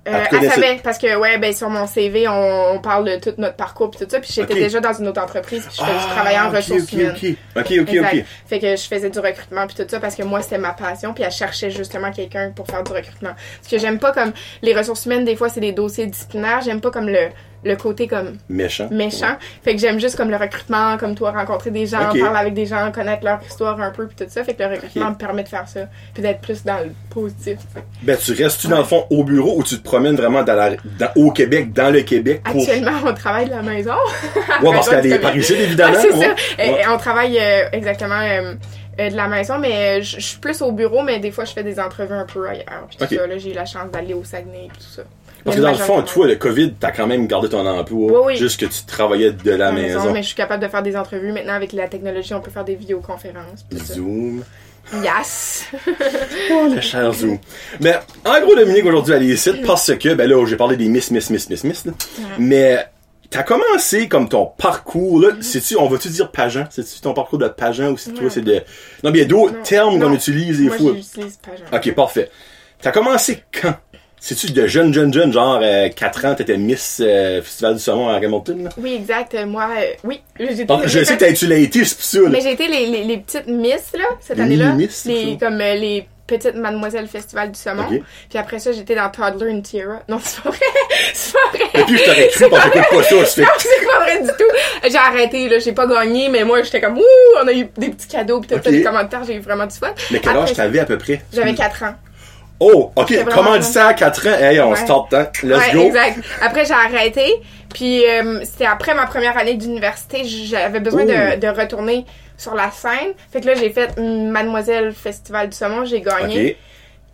Euh, 0.05 0.23
Elle 0.33 0.49
savait, 0.51 0.79
parce 0.83 0.97
que, 0.97 1.15
ouais, 1.17 1.37
ben, 1.37 1.53
sur 1.53 1.69
mon 1.69 1.87
CV, 1.87 2.27
on, 2.27 2.71
on 2.73 2.79
parle 2.79 3.05
de 3.05 3.15
tout 3.21 3.33
notre 3.37 3.55
parcours 3.55 3.89
pis 3.89 3.99
tout 3.99 4.05
ça, 4.09 4.19
puis 4.19 4.29
j'étais 4.33 4.53
déjà 4.55 4.81
dans 4.81 4.91
une 4.91 5.07
autre 5.07 5.21
entreprise, 5.21 5.65
puis 5.65 5.77
je, 5.79 5.81
fais- 5.83 5.97
je 5.99 6.07
travaillais 6.09 6.39
en 6.39 6.51
Ah, 6.53 6.57
ressources 6.57 6.91
humaines. 6.91 7.15
Ok, 7.15 7.37
ok, 7.55 7.71
ok, 7.83 7.89
Exact. 7.93 8.13
ok. 8.17 8.25
Fait 8.47 8.59
que 8.59 8.75
je 8.75 8.81
faisais 8.83 9.09
du 9.09 9.19
recrutement 9.19 9.65
puis 9.65 9.75
tout 9.77 9.85
ça 9.89 10.01
parce 10.01 10.15
que 10.15 10.23
moi 10.23 10.41
c'était 10.41 10.57
ma 10.57 10.73
passion 10.73 11.13
puis 11.13 11.23
elle 11.23 11.31
cherchait 11.31 11.69
justement 11.71 12.11
quelqu'un 12.11 12.51
pour 12.53 12.67
faire 12.67 12.83
du 12.83 12.91
recrutement. 12.91 13.31
Parce 13.61 13.71
que 13.71 13.77
j'aime 13.77 13.97
pas 13.97 14.11
comme 14.11 14.33
les 14.61 14.75
ressources 14.75 15.05
humaines 15.05 15.23
des 15.23 15.37
fois 15.37 15.47
c'est 15.47 15.61
des 15.61 15.71
dossiers 15.71 16.07
disciplinaires, 16.07 16.59
j'aime 16.61 16.81
pas 16.81 16.91
comme 16.91 17.07
le 17.07 17.29
le 17.65 17.75
côté 17.75 18.07
comme 18.07 18.37
Méchant. 18.49 18.87
méchant. 18.91 19.35
Fait 19.63 19.73
que 19.75 19.79
j'aime 19.81 19.99
juste 19.99 20.15
comme 20.17 20.29
le 20.29 20.37
recrutement, 20.37 20.97
comme 20.97 21.15
toi 21.15 21.31
rencontrer 21.31 21.71
des 21.71 21.85
gens, 21.85 21.99
parler 21.99 22.21
avec 22.23 22.53
des 22.53 22.65
gens, 22.65 22.91
connaître 22.91 23.23
leur 23.23 23.39
histoire 23.47 23.79
un 23.81 23.91
peu 23.91 24.07
puis 24.07 24.15
tout 24.15 24.25
ça. 24.29 24.43
Fait 24.43 24.53
que 24.53 24.63
le 24.63 24.69
recrutement 24.69 25.11
me 25.11 25.15
permet 25.15 25.43
de 25.43 25.47
faire 25.49 25.67
ça 25.67 25.81
puis 26.13 26.21
d'être 26.23 26.41
plus 26.41 26.63
dans 26.63 26.77
le 26.79 26.91
positif. 27.09 27.59
Ben, 28.01 28.17
tu 28.17 28.33
restes-tu 28.33 28.67
dans 28.67 28.77
le 28.79 28.83
fond 28.83 29.05
au 29.09 29.23
bureau 29.23 29.57
ou 29.57 29.63
tu 29.63 29.77
te 29.77 29.83
promènes 29.83 30.15
vraiment 30.15 30.43
dans 30.43 30.55
la, 30.55 30.71
dans- 30.99 31.11
au 31.15 31.31
Québec, 31.31 31.73
dans 31.73 31.91
le 31.91 32.01
Québec 32.01 32.41
pour. 32.43 32.61
Actuellement, 32.61 32.99
on 33.05 33.13
travaille 33.13 33.45
de 33.45 33.51
la 33.51 33.61
maison. 33.61 33.93
Ouais, 34.61 34.71
parce 34.73 34.89
par 35.21 35.35
ici, 35.37 35.53
Ouais, 35.53 35.59
évidemment. 35.63 35.97
ouais. 35.97 36.35
Et- 36.59 36.87
on 36.87 36.97
travaille 36.97 37.37
euh, 37.39 37.69
exactement 37.71 38.19
euh, 38.19 38.53
euh, 38.99 39.09
de 39.09 39.15
la 39.15 39.27
maison, 39.27 39.57
mais 39.57 40.01
je 40.01 40.19
suis 40.19 40.37
plus 40.37 40.61
au 40.61 40.71
bureau, 40.71 41.01
mais 41.01 41.19
des 41.19 41.31
fois 41.31 41.45
je 41.45 41.53
fais 41.53 41.63
des 41.63 41.79
entrevues 41.79 42.13
un 42.13 42.25
peu 42.25 42.47
ailleurs. 42.47 42.85
Puis 42.87 42.97
tout 42.97 43.03
Ok. 43.05 43.13
ça, 43.19 43.27
là, 43.27 43.37
j'ai 43.37 43.51
eu 43.51 43.55
la 43.55 43.65
chance 43.65 43.89
d'aller 43.91 44.13
au 44.13 44.23
Saguenay 44.23 44.65
et 44.65 44.67
tout 44.67 44.83
ça. 44.95 45.01
Parce 45.43 45.55
que 45.57 45.61
Mais 45.61 45.67
dans 45.67 45.71
le 45.73 45.83
fond, 45.83 46.01
toi, 46.03 46.27
le 46.27 46.35
COVID, 46.35 46.73
t'as 46.79 46.91
quand 46.91 47.05
même 47.07 47.27
gardé 47.27 47.49
ton 47.49 47.65
emploi. 47.65 48.11
Oui, 48.11 48.33
oui. 48.33 48.37
Juste 48.37 48.59
que 48.59 48.65
tu 48.65 48.83
travaillais 48.85 49.31
de 49.31 49.51
la 49.51 49.67
à 49.67 49.71
maison. 49.71 50.11
Mais 50.13 50.21
je 50.21 50.27
suis 50.27 50.35
capable 50.35 50.63
de 50.63 50.69
faire 50.69 50.83
des 50.83 50.95
entrevues. 50.95 51.31
Maintenant, 51.31 51.53
avec 51.53 51.73
la 51.73 51.87
technologie, 51.87 52.33
on 52.33 52.39
peut 52.41 52.51
faire 52.51 52.63
des 52.65 52.75
vidéoconférences. 52.75 53.65
Zoom. 53.73 54.43
Yes! 55.01 55.65
Oh, 56.51 56.67
le 56.73 56.81
cher 56.81 57.11
Zoom. 57.13 57.39
Mais, 57.79 57.95
en 58.25 58.39
gros, 58.41 58.55
Dominique, 58.55 58.85
aujourd'hui, 58.85 59.13
elle 59.13 59.23
est 59.23 59.33
ici 59.33 59.51
parce 59.65 59.93
que, 59.95 60.13
ben 60.13 60.29
là, 60.29 60.45
j'ai 60.45 60.55
parlé 60.57 60.75
des 60.77 60.87
Miss, 60.87 61.09
Miss, 61.11 61.29
Miss, 61.29 61.49
Miss, 61.49 61.63
Miss, 61.63 61.85
là. 61.85 61.93
Mais, 62.37 62.85
t'as 63.29 63.43
commencé 63.43 64.07
comme 64.09 64.27
ton 64.29 64.45
parcours, 64.45 65.21
là. 65.21 65.29
C'est-tu, 65.41 65.77
on 65.77 65.87
va-tu 65.87 66.09
dire 66.09 66.31
pageant? 66.31 66.65
C'est-tu 66.69 66.99
ton 67.01 67.13
parcours 67.13 67.39
de 67.39 67.47
pageant 67.47 67.91
ou 67.91 67.97
c'est 67.97 68.11
toi, 68.11 68.23
Non. 68.23 68.29
c'est 68.29 68.41
de. 68.41 68.61
Non, 69.03 69.11
bien, 69.11 69.25
d'autres 69.25 69.53
Non. 69.55 69.63
termes 69.63 69.99
qu'on 69.99 70.13
utilise 70.13 70.57
des 70.59 70.65
Moi, 70.67 70.77
fois? 70.77 70.91
j'utilise 70.95 71.37
pas 71.37 71.55
genre. 71.55 71.67
Ok, 71.73 71.95
parfait. 71.95 72.29
T'as 72.81 72.91
commencé 72.91 73.41
quand? 73.61 73.75
C'est-tu 74.25 74.53
de 74.53 74.67
jeune, 74.67 74.93
jeune, 74.93 75.13
jeune, 75.13 75.33
genre 75.33 75.59
euh, 75.61 75.89
4 75.89 76.25
ans, 76.25 76.33
t'étais 76.33 76.55
Miss 76.55 77.01
euh, 77.03 77.41
Festival 77.41 77.73
du 77.73 77.81
Saumon 77.81 78.07
à 78.07 78.13
Hamilton, 78.15 78.63
là? 78.63 78.69
Oui, 78.77 78.93
exact. 78.93 79.33
Euh, 79.35 79.45
Moi, 79.45 79.67
euh, 79.77 79.83
oui. 80.05 80.21
J'ai 80.39 80.63
Donc, 80.63 80.83
je 80.87 81.03
sais 81.03 81.17
que 81.17 81.33
tu 81.33 81.45
l'as 81.45 81.57
été, 81.57 81.83
c'est 81.83 81.99
ça, 82.01 82.21
là. 82.21 82.29
Mais 82.29 82.39
j'ai 82.39 82.53
été 82.53 82.69
les, 82.69 82.85
les, 82.85 83.03
les 83.03 83.17
petites 83.17 83.47
Miss, 83.47 83.91
là, 83.93 84.05
cette 84.21 84.39
année-là. 84.39 84.77
Les, 85.05 85.37
comme 85.37 85.59
euh, 85.59 85.73
les 85.75 86.07
petites 86.25 86.55
Mademoiselles 86.55 87.07
Festival 87.07 87.51
du 87.51 87.59
Saumon. 87.59 87.83
Puis 88.29 88.39
après 88.39 88.59
ça, 88.59 88.71
j'étais 88.71 88.95
dans 88.95 89.09
Toddler 89.09 89.51
and 89.51 89.59
Tiara. 89.59 89.99
Non, 90.07 90.21
c'est 90.23 90.41
pas 90.41 90.51
vrai. 90.51 90.59
c'est 91.13 91.33
pas 91.33 91.57
vrai. 91.57 91.81
Et 91.81 91.83
puis, 91.83 91.97
je 91.97 92.03
t'aurais 92.05 92.27
cru 92.29 92.49
parce 92.49 92.69
que 92.69 92.95
pas 92.95 93.03
ça, 93.03 93.25
c'est 93.25 93.41
pas 93.43 93.99
vrai 94.05 94.21
du 94.21 94.27
tout. 94.29 94.89
J'ai 94.89 94.95
arrêté, 94.95 95.49
là. 95.49 95.59
J'ai 95.59 95.73
pas 95.73 95.85
gagné, 95.85 96.29
mais 96.29 96.45
moi, 96.45 96.63
j'étais 96.63 96.79
comme, 96.79 96.97
ouh, 96.97 97.03
on 97.43 97.45
a 97.45 97.51
eu 97.51 97.67
des 97.77 97.89
petits 97.89 98.07
cadeaux, 98.07 98.39
puis 98.39 98.47
tout 98.47 98.55
Ok. 98.55 98.63
ça, 98.63 98.71
des 98.71 98.83
commentaires, 98.83 99.25
j'ai 99.25 99.35
eu 99.35 99.41
vraiment 99.41 99.65
du 99.65 99.75
fun. 99.75 99.93
Mais 100.11 100.19
quel 100.19 100.29
Après 100.31 100.43
âge 100.43 100.53
t'avais 100.53 100.79
à 100.79 100.85
peu 100.85 100.97
près? 100.97 101.21
J'avais 101.33 101.53
4 101.53 101.83
ans. 101.83 101.95
Oh, 102.59 102.91
ok, 102.95 103.13
comment 103.25 103.41
vraiment 103.43 103.57
dit 103.57 103.65
ça 103.65 103.87
à 103.87 103.93
4 103.93 104.27
ans? 104.27 104.39
Hey, 104.39 104.59
on 104.61 104.69
Ouais. 104.71 104.75
start, 104.77 105.13
hein? 105.13 105.27
Let's 105.43 105.57
ouais, 105.59 105.73
go. 105.73 105.81
exact. 105.81 106.19
Après, 106.41 106.65
j'ai 106.65 106.73
arrêté. 106.73 107.41
Puis, 107.73 108.05
euh, 108.07 108.39
c'était 108.43 108.65
après 108.65 108.93
ma 108.93 109.05
première 109.05 109.37
année 109.37 109.55
d'université. 109.55 110.23
J'avais 110.23 110.79
besoin 110.79 111.05
de, 111.05 111.47
retourner 111.59 112.05
sur 112.37 112.55
la 112.55 112.71
scène. 112.71 113.13
Fait 113.31 113.41
que 113.41 113.47
là, 113.47 113.55
j'ai 113.55 113.69
fait 113.69 113.97
Mademoiselle 113.97 114.93
Festival 114.93 115.49
du 115.49 115.57
Saumon. 115.57 115.85
J'ai 115.85 116.01
gagné. 116.01 116.57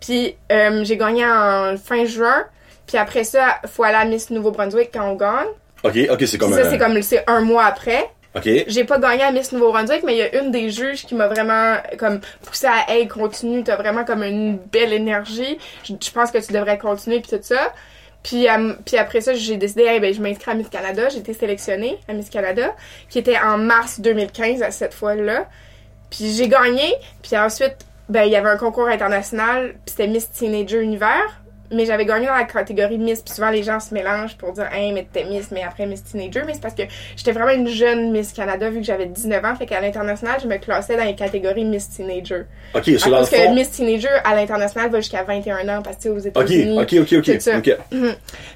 Puis, 0.00 0.36
euh, 0.52 0.84
j'ai 0.84 0.96
gagné 0.96 1.24
en 1.26 1.74
fin 1.82 2.04
juin. 2.04 2.44
Puis 2.86 2.98
après 2.98 3.22
ça, 3.22 3.60
faut 3.66 3.84
aller 3.84 3.96
à 3.96 4.04
Miss 4.04 4.30
Nouveau-Brunswick 4.30 4.90
quand 4.92 5.08
on 5.08 5.14
gagne. 5.14 5.46
Ok, 5.84 5.96
ok, 6.10 6.26
c'est 6.26 6.38
comme 6.38 6.52
ça, 6.52 6.66
un... 6.66 6.70
c'est 6.70 6.78
comme, 6.78 7.00
c'est 7.02 7.24
un 7.28 7.40
mois 7.40 7.64
après. 7.64 8.10
Ok. 8.36 8.48
J'ai 8.68 8.84
pas 8.84 8.98
gagné 8.98 9.22
à 9.22 9.32
Miss 9.32 9.50
Nouveau-Brunswick, 9.52 10.02
mais 10.04 10.14
il 10.14 10.18
y 10.18 10.22
a 10.22 10.40
une 10.40 10.50
des 10.50 10.70
juges 10.70 11.04
qui 11.04 11.14
m'a 11.14 11.26
vraiment 11.26 11.76
comme 11.98 12.20
poussé 12.44 12.66
à 12.66 12.92
hey 12.92 13.08
continue, 13.08 13.64
t'as 13.64 13.76
vraiment 13.76 14.04
comme 14.04 14.22
une 14.22 14.56
belle 14.56 14.92
énergie. 14.92 15.58
Je, 15.84 15.94
je 16.00 16.10
pense 16.10 16.30
que 16.30 16.38
tu 16.38 16.52
devrais 16.52 16.78
continuer 16.78 17.20
puis 17.20 17.36
tout 17.36 17.42
ça. 17.42 17.72
Puis, 18.22 18.46
puis 18.84 18.96
après 18.98 19.20
ça, 19.20 19.34
j'ai 19.34 19.56
décidé, 19.56 19.84
hey, 19.84 20.00
ben, 20.00 20.12
je 20.12 20.20
m'inscris 20.20 20.50
à 20.50 20.54
Miss 20.54 20.68
Canada. 20.68 21.08
J'ai 21.08 21.18
été 21.18 21.32
sélectionnée 21.32 21.98
à 22.06 22.12
Miss 22.12 22.28
Canada, 22.28 22.74
qui 23.08 23.18
était 23.18 23.38
en 23.38 23.58
mars 23.58 24.00
2015 24.00 24.62
à 24.62 24.70
cette 24.70 24.94
fois-là. 24.94 25.48
Puis 26.10 26.34
j'ai 26.34 26.48
gagné. 26.48 26.94
Puis 27.22 27.36
ensuite, 27.36 27.76
ben, 28.08 28.24
il 28.24 28.32
y 28.32 28.36
avait 28.36 28.50
un 28.50 28.56
concours 28.56 28.88
international, 28.88 29.74
puis 29.84 29.94
c'était 29.96 30.06
Miss 30.06 30.30
Teenager 30.30 30.82
Univers. 30.82 31.39
Mais 31.72 31.86
j'avais 31.86 32.04
gagné 32.04 32.26
dans 32.26 32.34
la 32.34 32.44
catégorie 32.44 32.98
Miss, 32.98 33.22
puis 33.22 33.32
souvent 33.32 33.50
les 33.50 33.62
gens 33.62 33.78
se 33.78 33.94
mélangent 33.94 34.36
pour 34.36 34.52
dire, 34.52 34.68
hey, 34.72 34.92
mais 34.92 35.06
t'es 35.12 35.24
Miss, 35.24 35.50
mais 35.52 35.62
après 35.62 35.86
Miss 35.86 36.02
Teenager. 36.02 36.42
Mais 36.46 36.54
c'est 36.54 36.60
parce 36.62 36.74
que 36.74 36.82
j'étais 37.16 37.30
vraiment 37.32 37.52
une 37.52 37.68
jeune 37.68 38.10
Miss 38.10 38.32
Canada 38.32 38.68
vu 38.70 38.78
que 38.80 38.84
j'avais 38.86 39.06
19 39.06 39.44
ans. 39.44 39.54
Fait 39.54 39.66
qu'à 39.66 39.80
l'international, 39.80 40.40
je 40.42 40.48
me 40.48 40.56
classais 40.58 40.96
dans 40.96 41.04
les 41.04 41.14
catégories 41.14 41.64
Miss 41.64 41.88
Teenager. 41.90 42.42
Ok, 42.74 42.86
le 42.86 42.98
cause 42.98 43.30
que 43.30 43.36
fond... 43.36 43.54
Miss 43.54 43.70
Teenager 43.70 44.08
à 44.24 44.34
l'international 44.34 44.90
va 44.90 45.00
jusqu'à 45.00 45.22
21 45.22 45.68
ans 45.68 45.82
parce 45.82 45.96
que 45.98 46.08
aux 46.08 46.18
États-Unis. 46.18 46.80
ok, 46.80 46.92
ok, 47.02 47.12
ok, 47.18 47.24
tout 47.34 47.40
ça. 47.40 47.58
ok. 47.58 47.76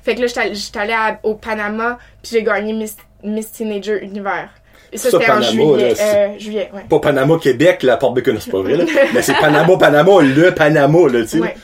Fait 0.03 0.15
que 0.17 0.21
là, 0.21 0.27
j'étais 0.27 0.41
allée- 0.41 0.55
j'étais 0.55 0.79
allée 0.81 0.93
à- 0.93 1.21
au 1.23 1.35
Panama, 1.35 1.99
puis 2.23 2.33
j'ai 2.33 2.43
gagné 2.43 2.73
Miss, 2.73 2.97
Miss 3.23 3.53
Teenager 3.53 4.03
Univers. 4.03 4.51
Et 4.95 4.99
ça, 4.99 5.11
Ça, 5.11 5.19
c'était 5.19 5.31
en 5.31 5.35
Panama, 5.35 5.51
juillet. 5.51 5.89
là, 5.95 5.95
euh, 6.01 6.29
juillet, 6.39 6.71
ouais. 6.73 6.81
Pas 6.89 6.99
Panama, 7.01 7.37
Québec, 7.43 7.83
la 7.83 7.97
porte 7.97 8.15
Bacon, 8.15 8.37
c'est 8.41 8.51
pas 8.51 8.63
vrai, 8.63 8.77
là. 8.77 8.85
Mais 9.13 9.23
c'est 9.23 9.35
Panama, 9.35 9.77
Panama, 9.77 10.13
le 10.23 10.51
Panama, 10.53 10.99
là, 11.13 11.23
tu 11.23 11.29
sais. 11.29 11.41
Ouais. 11.41 11.55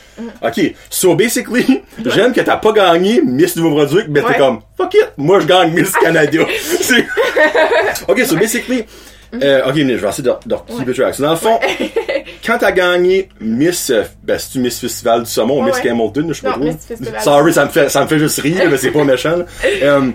Ok, 0.42 0.74
so 0.90 1.14
basically, 1.14 1.80
j'aime 2.04 2.32
que 2.34 2.40
t'as 2.42 2.56
pas 2.58 2.72
gagné 2.72 3.22
Miss 3.24 3.56
Nouveau-Brunswick, 3.56 4.06
mais 4.08 4.20
t'es 4.20 4.26
Ouais. 4.26 4.36
comme, 4.36 4.60
fuck 4.76 4.92
it, 4.94 5.12
moi 5.16 5.40
je 5.40 5.46
gagne 5.46 5.72
Miss 5.72 5.92
Canada. 5.92 6.40
Ok, 8.08 8.20
so 8.26 8.36
basically, 8.36 8.84
euh, 9.42 9.62
ok, 9.66 9.74
je 9.76 9.82
vais 9.94 10.08
essayer 10.08 10.24
de, 10.24 10.32
de 10.46 10.56
keep 10.78 10.88
it 10.88 10.94
track. 10.96 11.14
So, 11.14 11.22
dans 11.22 11.30
le 11.30 11.36
fond, 11.36 11.58
quand 12.44 12.58
t'as 12.58 12.72
gagné 12.72 13.28
Miss, 13.40 13.90
euh, 13.90 14.02
ben, 14.22 14.38
c'est-tu 14.38 14.58
Miss 14.58 14.78
Festival 14.80 15.22
du 15.22 15.30
Saumon 15.30 15.60
ou 15.60 15.64
Miss. 15.64 15.76
Hamilton, 15.84 16.26
je 16.28 16.32
sais 16.34 16.42
pas 16.42 16.52
trop. 16.54 16.70
Sorry, 17.20 17.52
ça 17.52 17.64
me 17.64 17.70
fait, 17.70 17.88
ça 17.88 18.02
me 18.02 18.08
fait 18.08 18.18
juste 18.18 18.40
rire, 18.40 18.62
mais 18.70 18.76
c'est 18.76 18.90
pas 18.90 19.04
méchant. 19.04 19.38
Euh, 19.82 20.10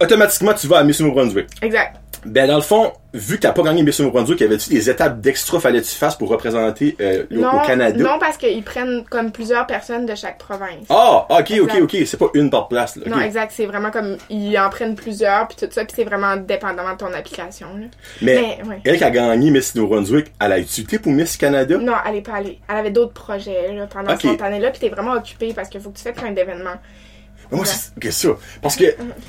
automatiquement, 0.00 0.54
tu 0.54 0.66
vas 0.66 0.78
à 0.78 0.84
Miss 0.84 1.00
Nouveau-Brunswick. 1.00 1.46
Exact. 1.62 1.96
Ben, 2.26 2.46
dans 2.46 2.56
le 2.56 2.62
fond, 2.62 2.92
vu 3.14 3.36
que 3.36 3.40
t'as 3.42 3.52
pas 3.52 3.62
gagné 3.62 3.82
Miss 3.82 3.98
Nouveau-Brunswick, 3.98 4.40
y 4.40 4.44
avait-tu 4.44 4.70
des 4.70 4.90
étapes 4.90 5.20
d'extra 5.20 5.58
fallait-tu 5.58 5.90
fasses 5.94 6.16
pour 6.16 6.28
représenter 6.28 6.96
euh, 7.00 7.24
au- 7.30 7.34
Non, 7.34 7.62
au 7.62 7.66
Canada? 7.66 8.02
non, 8.02 8.18
parce 8.18 8.36
qu'ils 8.36 8.62
prennent 8.62 9.04
comme 9.08 9.32
plusieurs 9.32 9.66
personnes 9.66 10.04
de 10.06 10.14
chaque 10.14 10.38
province. 10.38 10.84
Ah, 10.90 11.26
ok, 11.30 11.38
ok, 11.40 11.50
Exact. 11.50 11.80
ok. 11.82 11.96
C'est 12.06 12.16
pas 12.18 12.28
une 12.34 12.50
par 12.50 12.68
place. 12.68 12.96
Là. 12.96 13.04
ok. 13.06 13.12
Non, 13.12 13.20
exact. 13.20 13.52
C'est 13.56 13.64
vraiment 13.66 13.90
comme, 13.90 14.16
ils 14.28 14.58
en 14.58 14.68
prennent 14.68 14.94
plusieurs, 14.94 15.48
puis 15.48 15.56
tout 15.58 15.72
ça, 15.72 15.84
puis 15.84 15.94
c'est 15.96 16.04
vraiment 16.04 16.36
dépendamment 16.36 16.92
de 16.92 16.98
ton 16.98 17.12
application, 17.14 17.68
là. 17.78 17.86
Mais, 18.22 18.34
Mais, 18.34 18.68
ouais. 18.68 18.80
elle 18.84 18.98
qui 18.98 19.04
a 19.04 19.10
gagné 19.10 19.50
Miss 19.50 19.74
Nouveau-Brunswick, 19.74 20.32
elle 20.40 20.52
a 20.52 20.58
utilité 20.58 20.98
pour 20.98 21.12
Miss 21.12 21.36
Canada? 21.38 21.78
Non, 21.78 21.94
elle 22.06 22.16
est 22.16 22.20
pas 22.22 22.34
allée. 22.34 22.58
Elle 22.68 22.76
avait 22.76 22.90
d'autres 22.90 23.14
projets, 23.14 23.72
là, 23.74 23.86
pendant 23.86 24.12
Ok. 24.12 24.20
cette 24.22 24.42
année-là, 24.42 24.70
puis 24.70 24.80
t'es 24.80 24.88
vraiment 24.90 25.12
occupé 25.12 25.52
parce 25.54 25.68
qu'il 25.68 25.80
faut 25.80 25.90
que 25.90 25.96
tu 25.96 26.02
fasses 26.04 26.14
plein 26.14 26.32
d'événements. 26.32 26.76
Moi, 27.52 27.64
c'est 27.66 27.98
que 27.98 28.10
ça. 28.10 28.28
Parce 28.62 28.76
que, 28.76 28.84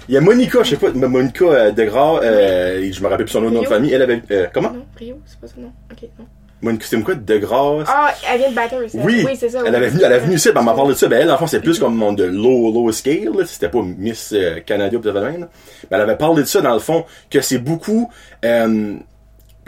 il 0.07 0.13
y 0.13 0.17
a 0.17 0.21
Monica, 0.21 0.63
je 0.63 0.69
sais 0.71 0.77
pas, 0.77 0.91
Monica 0.91 1.45
euh, 1.45 1.71
Degras, 1.71 2.19
euh, 2.21 2.89
je 2.91 3.01
me 3.01 3.07
rappelle 3.07 3.25
plus 3.25 3.33
son 3.33 3.41
nom 3.41 3.61
de 3.61 3.65
famille, 3.67 3.91
elle 3.93 4.01
avait, 4.01 4.21
euh, 4.31 4.47
comment? 4.53 4.71
Non, 4.71 4.85
Rio, 4.97 5.19
c'est 5.25 5.39
pas 5.39 5.47
ça, 5.47 5.53
non? 5.57 5.71
Ok, 5.91 6.07
non. 6.19 6.25
Monica, 6.61 6.85
c'était 6.87 7.01
quoi, 7.01 7.15
Degras? 7.15 7.83
Ah, 7.87 8.13
elle 8.31 8.37
vient 8.39 8.51
de 8.51 8.55
elle. 8.93 9.01
oui, 9.03 9.23
Oui, 9.25 9.35
c'est 9.35 9.49
ça. 9.49 9.63
elle 9.65 9.73
avait 9.73 9.89
venu, 9.89 10.01
elle 10.05 10.13
avait 10.13 10.25
venu 10.25 10.35
ici, 10.35 10.49
ben, 10.53 10.59
elle 10.59 10.65
m'a 10.65 10.73
parlé 10.75 10.91
de 10.93 10.97
ça, 10.97 11.07
ben, 11.07 11.19
elle, 11.21 11.31
en 11.31 11.37
fond, 11.39 11.47
c'est 11.47 11.59
plus 11.61 11.79
comme 11.79 11.95
mon 11.95 12.13
de 12.13 12.23
low, 12.25 12.71
low 12.71 12.91
scale. 12.91 13.31
C'était 13.47 13.69
pas 13.69 13.81
Miss 13.81 14.31
euh, 14.33 14.59
Canada, 14.59 14.99
pis 14.99 15.07
même, 15.11 15.41
là. 15.41 15.49
Ben, 15.89 15.97
elle 15.97 16.01
avait 16.01 16.17
parlé 16.17 16.43
de 16.43 16.47
ça, 16.47 16.61
dans 16.61 16.73
le 16.75 16.79
fond, 16.79 17.05
que 17.31 17.41
c'est 17.41 17.57
beaucoup, 17.57 18.11
euh, 18.45 18.95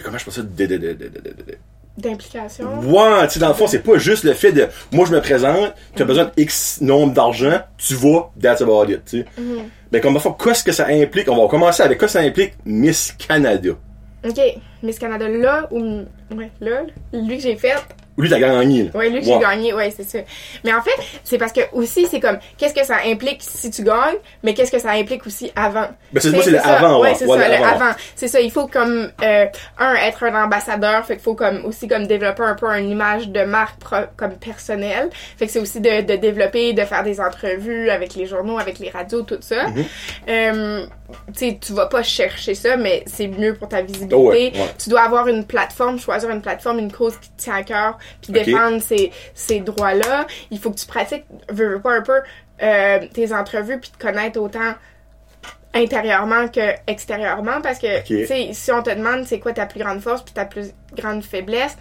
comment 0.03 0.17
je 0.19 0.25
pense 0.25 0.35
ça, 0.35 0.41
de, 0.43 0.47
de, 0.47 0.65
de, 0.65 0.77
de, 0.77 0.93
de, 0.93 1.07
de- 1.07 1.09
de- 1.09 1.57
D'implication. 1.97 2.79
Ouais, 2.81 3.27
tu 3.27 3.33
sais, 3.33 3.39
dans 3.39 3.49
le 3.49 3.53
fond, 3.53 3.67
c'est 3.67 3.83
pas 3.83 3.97
juste 3.97 4.23
le 4.23 4.33
fait 4.33 4.51
de, 4.51 4.67
moi, 4.91 5.05
je 5.05 5.11
me 5.11 5.21
présente, 5.21 5.73
tu 5.95 6.01
as 6.01 6.05
besoin 6.05 6.25
de 6.25 6.31
X 6.37 6.81
nombre 6.81 7.13
d'argent, 7.13 7.59
tu 7.77 7.93
vas, 7.93 8.31
that's 8.41 8.61
about 8.61 8.85
it, 8.89 9.05
tu 9.05 9.19
sais. 9.19 9.25
Mhm. 9.37 9.69
Ben, 9.91 10.01
comme, 10.01 10.13
dans 10.13 10.19
le 10.19 10.23
fond, 10.23 10.33
qu'est-ce 10.33 10.63
que 10.63 10.71
ça 10.71 10.87
implique? 10.87 11.29
On 11.29 11.39
va 11.39 11.47
commencer 11.47 11.83
avec 11.83 11.99
quoi 11.99 12.07
ça 12.07 12.19
implique 12.21 12.53
Miss 12.65 13.11
Canada? 13.11 13.71
Ok, 14.25 14.39
Miss 14.81 14.97
Canada 14.97 15.27
là, 15.27 15.67
ou. 15.69 16.03
Ouais, 16.35 16.49
là, 16.61 16.81
lui 17.13 17.37
que 17.37 17.43
j'ai 17.43 17.57
fait, 17.57 17.75
Lui, 18.17 18.29
t'as 18.29 18.39
gagné. 18.39 18.91
Ouais, 18.93 19.09
lui, 19.09 19.23
j'ai 19.23 19.33
Ouais. 19.33 19.39
gagné, 19.41 19.73
ouais, 19.73 19.91
c'est 19.95 20.03
ça. 20.03 20.19
Mais 20.63 20.71
en 20.73 20.81
fait, 20.81 20.91
c'est 21.23 21.37
parce 21.39 21.51
que 21.51 21.61
aussi, 21.73 22.05
c'est 22.05 22.19
comme, 22.19 22.37
qu'est-ce 22.57 22.73
que 22.75 22.85
ça 22.85 22.97
implique 23.05 23.41
si 23.41 23.71
tu 23.71 23.83
gagnes, 23.83 24.17
mais 24.43 24.53
qu'est-ce 24.53 24.71
que 24.71 24.77
ça 24.79 24.91
implique 24.91 25.25
aussi 25.25 25.51
avant? 25.55 25.87
Ben, 26.11 26.19
c'est- 26.19 26.29
moi, 26.31 26.43
c'est 26.43 26.51
le 26.51 26.59
ça. 26.59 26.75
avant, 26.77 26.99
ouais. 27.01 27.09
Ouais, 27.09 27.15
c'est 27.15 27.25
Ouais, 27.25 27.39
ça, 27.39 27.47
le 27.47 27.55
avant. 27.55 27.65
avant. 27.85 27.91
C'est 28.15 28.27
ça, 28.27 28.39
il 28.39 28.51
faut 28.51 28.67
comme, 28.67 29.09
euh, 29.23 29.45
un, 29.79 29.95
être 29.95 30.23
un 30.25 30.43
ambassadeur, 30.43 31.05
fait 31.05 31.15
qu'il 31.15 31.23
faut 31.23 31.33
comme, 31.33 31.65
aussi 31.65 31.87
comme 31.87 32.05
développer 32.05 32.43
un 32.43 32.53
peu 32.55 32.67
une 32.67 32.89
image 32.89 33.29
de 33.29 33.43
marque 33.45 33.79
pro- 33.79 34.05
comme 34.15 34.33
personnelle. 34.35 35.09
Fait 35.37 35.47
que 35.47 35.51
c'est 35.51 35.59
aussi 35.59 35.79
de, 35.81 36.01
de 36.01 36.15
développer, 36.15 36.73
de 36.73 36.83
faire 36.85 37.03
des 37.03 37.19
entrevues 37.19 37.89
avec 37.89 38.13
les 38.15 38.27
journaux, 38.27 38.59
avec 38.59 38.77
les 38.79 38.89
radios, 38.91 39.23
tout 39.23 39.37
ça. 39.41 39.69
Mhm. 39.69 39.85
Euh, 40.29 40.85
sais, 41.33 41.57
tu 41.59 41.73
vas 41.73 41.87
pas 41.87 42.03
chercher 42.03 42.55
ça, 42.55 42.77
mais 42.77 43.03
c'est 43.05 43.27
mieux 43.27 43.53
pour 43.53 43.69
ta 43.69 43.81
visibilité. 43.81 44.15
Oh 44.15 44.29
ouais, 44.29 44.51
ouais. 44.53 44.73
Tu 44.81 44.89
dois 44.89 45.01
avoir 45.01 45.27
une 45.27 45.45
plateforme, 45.45 45.99
choisir 45.99 46.29
une 46.29 46.41
plateforme, 46.41 46.79
une 46.79 46.91
cause 46.91 47.17
qui 47.17 47.29
te 47.29 47.41
tient 47.41 47.55
à 47.55 47.63
cœur, 47.63 47.97
puis 48.21 48.31
défendre 48.33 48.81
ces, 48.81 49.11
ces 49.33 49.59
droits-là. 49.59 50.27
Il 50.51 50.59
faut 50.59 50.71
que 50.71 50.79
tu 50.79 50.85
pratiques, 50.85 51.25
veux, 51.49 51.75
veux 51.75 51.81
pas 51.81 51.93
un 51.93 52.01
peu, 52.01 52.19
euh, 52.61 52.99
tes 53.13 53.33
entrevues, 53.33 53.79
puis 53.79 53.91
te 53.91 54.01
connaître 54.01 54.39
autant 54.39 54.73
intérieurement 55.73 56.47
que 56.47 56.73
extérieurement, 56.87 57.61
parce 57.61 57.79
que, 57.79 57.99
Ok. 57.99 58.05
tu 58.05 58.27
sais, 58.27 58.49
si 58.53 58.71
on 58.71 58.83
te 58.83 58.91
demande 58.91 59.25
c'est 59.25 59.39
quoi 59.39 59.53
ta 59.53 59.65
plus 59.65 59.79
grande 59.79 60.01
force, 60.01 60.21
puis 60.21 60.33
ta 60.33 60.45
plus 60.45 60.73
grande 60.95 61.23
faiblesse, 61.23 61.77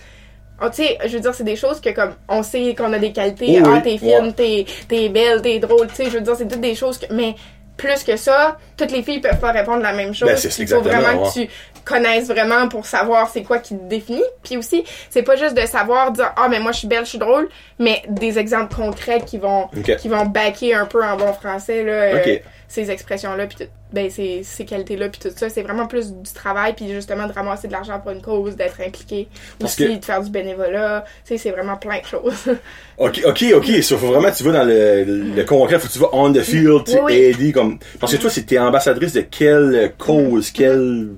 oh, 0.62 0.68
tu 0.70 0.76
sais, 0.82 0.98
je 1.04 1.12
veux 1.14 1.20
dire, 1.20 1.34
c'est 1.34 1.44
des 1.44 1.56
choses 1.56 1.80
que 1.80 1.90
comme 1.90 2.14
on 2.28 2.42
sait 2.42 2.74
qu'on 2.74 2.92
a 2.92 2.98
des 2.98 3.12
qualités, 3.12 3.60
ah, 3.64 3.80
t'es 3.82 3.98
fine, 3.98 4.08
ouais. 4.08 4.32
t'es, 4.32 4.66
t'es 4.88 5.08
belle, 5.08 5.42
t'es 5.42 5.58
drôle, 5.58 5.88
tu 5.88 5.96
sais, 5.96 6.04
je 6.06 6.12
veux 6.16 6.20
dire, 6.22 6.36
c'est 6.36 6.48
toutes 6.48 6.60
des 6.60 6.74
choses 6.74 6.98
que, 6.98 7.12
mais 7.12 7.34
plus 7.76 8.04
que 8.04 8.16
ça, 8.16 8.58
toutes 8.76 8.92
les 8.92 9.02
filles 9.02 9.20
peuvent 9.20 9.40
pas 9.40 9.52
répondre 9.52 9.82
la 9.82 9.92
même 9.92 10.14
chose. 10.14 10.28
Ben, 10.28 10.36
c'est 10.36 10.56
Il 10.58 10.68
faut 10.68 10.80
vraiment 10.80 11.22
ouais. 11.22 11.28
que 11.28 11.32
tu 11.32 11.48
connaisses 11.84 12.28
vraiment 12.28 12.68
pour 12.68 12.86
savoir 12.86 13.28
c'est 13.28 13.42
quoi 13.42 13.58
qui 13.58 13.76
te 13.76 13.84
définit. 13.84 14.22
Puis 14.42 14.56
aussi, 14.56 14.84
c'est 15.10 15.22
pas 15.22 15.36
juste 15.36 15.56
de 15.56 15.66
savoir 15.66 16.12
dire 16.12 16.32
ah 16.36 16.48
mais 16.48 16.60
moi 16.60 16.72
je 16.72 16.78
suis 16.78 16.88
belle, 16.88 17.04
je 17.04 17.10
suis 17.10 17.18
drôle, 17.18 17.48
mais 17.78 18.02
des 18.08 18.38
exemples 18.38 18.74
concrets 18.74 19.20
qui 19.20 19.38
vont 19.38 19.68
qui 19.98 20.08
vont 20.08 20.26
backer 20.26 20.74
un 20.74 20.86
peu 20.86 21.04
en 21.04 21.16
bon 21.16 21.32
français 21.32 21.82
là 21.82 21.92
euh. 21.92 22.38
Ces 22.72 22.90
expressions 22.90 23.34
là 23.36 23.46
puis 23.46 23.68
ben 23.92 24.08
ces, 24.08 24.42
ces 24.42 24.64
qualités 24.64 24.96
là 24.96 25.10
puis 25.10 25.20
tout 25.20 25.28
ça, 25.36 25.50
c'est 25.50 25.60
vraiment 25.62 25.86
plus 25.86 26.10
du 26.12 26.32
travail 26.32 26.72
puis 26.74 26.88
justement 26.90 27.26
de 27.26 27.32
ramasser 27.32 27.68
de 27.68 27.72
l'argent 27.72 28.00
pour 28.00 28.12
une 28.12 28.22
cause, 28.22 28.56
d'être 28.56 28.80
impliqué, 28.80 29.28
Parce 29.58 29.74
aussi 29.78 29.86
que- 29.94 29.98
de 29.98 30.04
faire 30.04 30.22
du 30.22 30.30
bénévolat, 30.30 31.04
tu 31.26 31.28
sais 31.28 31.38
c'est 31.38 31.50
vraiment 31.50 31.76
plein 31.76 32.00
de 32.00 32.06
choses. 32.06 32.44
Ok, 32.98 33.20
ok, 33.26 33.44
ok. 33.56 33.82
Ça, 33.82 33.96
faut 33.98 34.06
vraiment 34.06 34.30
tu 34.30 34.42
vas 34.44 34.52
dans 34.52 34.64
le, 34.64 35.04
le 35.04 35.44
concret, 35.44 35.78
faut 35.78 35.88
que 35.88 35.92
tu 35.92 35.98
vas 35.98 36.08
on 36.12 36.32
the 36.32 36.40
field, 36.42 36.84
tu 36.86 36.98
Oui, 37.00 37.12
aider 37.14 37.50
comme. 37.52 37.78
Parce 38.00 38.12
que 38.14 38.20
toi, 38.20 38.30
t'es 38.30 38.58
ambassadrice 38.58 39.12
de 39.12 39.22
quelle 39.22 39.92
cause, 39.98 40.50
quel, 40.50 41.08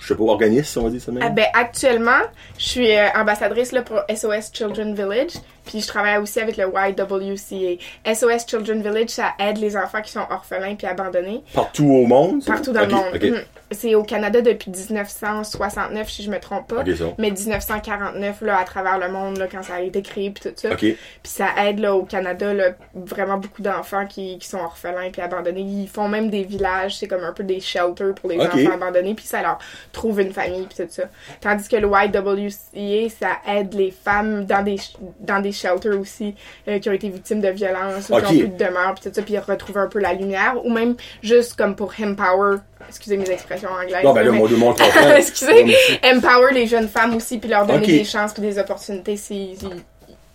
je 0.00 0.06
sais 0.08 0.14
pas, 0.16 0.24
organisme, 0.24 0.80
on 0.80 0.84
va 0.84 0.90
dire 0.90 1.00
ça 1.00 1.12
même? 1.12 1.22
Ah, 1.24 1.30
ben 1.30 1.46
actuellement, 1.54 2.20
je 2.58 2.64
suis 2.64 2.90
euh, 2.96 3.06
ambassadrice 3.14 3.70
là, 3.72 3.82
pour 3.82 4.00
SOS 4.14 4.50
Children 4.52 4.94
Village, 4.94 5.32
puis 5.70 5.80
je 5.80 5.86
travaille 5.86 6.18
aussi 6.18 6.40
avec 6.40 6.56
le 6.56 6.64
YWCA. 6.66 8.12
SOS 8.12 8.44
Children 8.48 8.82
Village, 8.82 9.10
ça 9.10 9.34
aide 9.38 9.58
les 9.58 9.76
enfants 9.76 10.02
qui 10.02 10.10
sont 10.10 10.26
orphelins 10.28 10.74
puis 10.74 10.86
abandonnés 10.88 11.42
Partout 11.54 11.84
au 11.86 12.06
monde. 12.06 12.44
partout 12.44 12.72
dans 12.72 12.80
le 12.80 12.88
monde. 12.88 13.14
Mhm. 13.22 13.36
C'est 13.72 13.94
au 13.94 14.02
Canada 14.02 14.40
depuis 14.40 14.68
1969 14.68 16.10
si 16.10 16.24
je 16.24 16.30
me 16.30 16.40
trompe 16.40 16.66
pas. 16.66 16.82
Mais 17.18 17.30
1949 17.30 18.40
là 18.42 18.58
à 18.58 18.64
travers 18.64 18.98
le 18.98 19.08
monde 19.12 19.38
là 19.38 19.46
quand 19.46 19.62
ça 19.62 19.74
a 19.74 19.80
été 19.80 20.02
créé 20.02 20.30
puis 20.30 20.50
tout 20.50 20.56
ça. 20.56 20.74
Puis 20.74 20.96
ça 21.22 21.46
aide 21.64 21.78
là 21.78 21.94
au 21.94 22.02
Canada 22.02 22.52
là 22.52 22.70
vraiment 22.94 23.36
beaucoup 23.36 23.62
d'enfants 23.62 24.06
qui, 24.06 24.38
qui 24.38 24.48
sont 24.48 24.58
orphelins 24.58 25.10
puis 25.12 25.22
abandonnés. 25.22 25.60
Ils 25.60 25.88
font 25.88 26.08
même 26.08 26.30
des 26.30 26.42
villages, 26.42 26.98
c'est 26.98 27.06
comme 27.06 27.22
un 27.22 27.32
peu 27.32 27.44
des 27.44 27.60
shelters 27.60 28.12
pour 28.16 28.28
les 28.28 28.40
enfants 28.40 28.72
abandonnés 28.74 29.14
puis 29.14 29.26
ça 29.26 29.40
leur 29.40 29.58
trouve 29.92 30.20
une 30.20 30.32
famille 30.32 30.66
puis 30.66 30.84
tout 30.84 30.90
ça. 30.92 31.04
Tandis 31.40 31.68
que 31.68 31.76
le 31.76 31.86
YWCA 31.88 33.08
ça 33.20 33.38
aide 33.46 33.72
les 33.74 33.92
femmes 33.92 34.46
dans 34.46 34.64
des 34.64 34.76
dans 35.20 35.38
des 35.40 35.52
shelters 35.60 35.98
aussi 35.98 36.34
euh, 36.68 36.78
qui 36.78 36.88
ont 36.88 36.92
été 36.92 37.08
victimes 37.08 37.40
de 37.40 37.48
violences 37.48 38.08
ou 38.08 38.16
qui 38.16 38.24
ont 38.24 38.28
plus 38.28 38.48
de 38.48 38.56
demeure 38.56 38.94
puis 38.94 39.08
tout 39.10 39.14
ça 39.14 39.22
puis 39.22 39.38
retrouver 39.38 39.80
un 39.80 39.86
peu 39.88 39.98
la 40.00 40.12
lumière 40.14 40.54
ou 40.64 40.70
même 40.72 40.96
juste 41.22 41.54
comme 41.56 41.76
pour 41.76 41.92
empower 42.02 42.56
excusez 42.88 43.16
mes 43.16 43.30
expressions 43.30 43.68
anglaises. 43.70 44.02
Non, 44.04 44.12
ben 44.12 44.24
là, 44.24 44.30
mais- 44.32 44.38
monde 44.38 44.50
comprend. 44.78 45.10
Excusez. 45.16 45.74
empower 46.04 46.52
les 46.54 46.66
jeunes 46.66 46.88
femmes 46.88 47.14
aussi 47.16 47.38
puis 47.38 47.48
leur 47.50 47.66
donner 47.66 47.86
des 47.86 48.04
chances 48.04 48.32
puis 48.32 48.42
des 48.42 48.58
opportunités 48.58 49.16
s'ils 49.16 49.56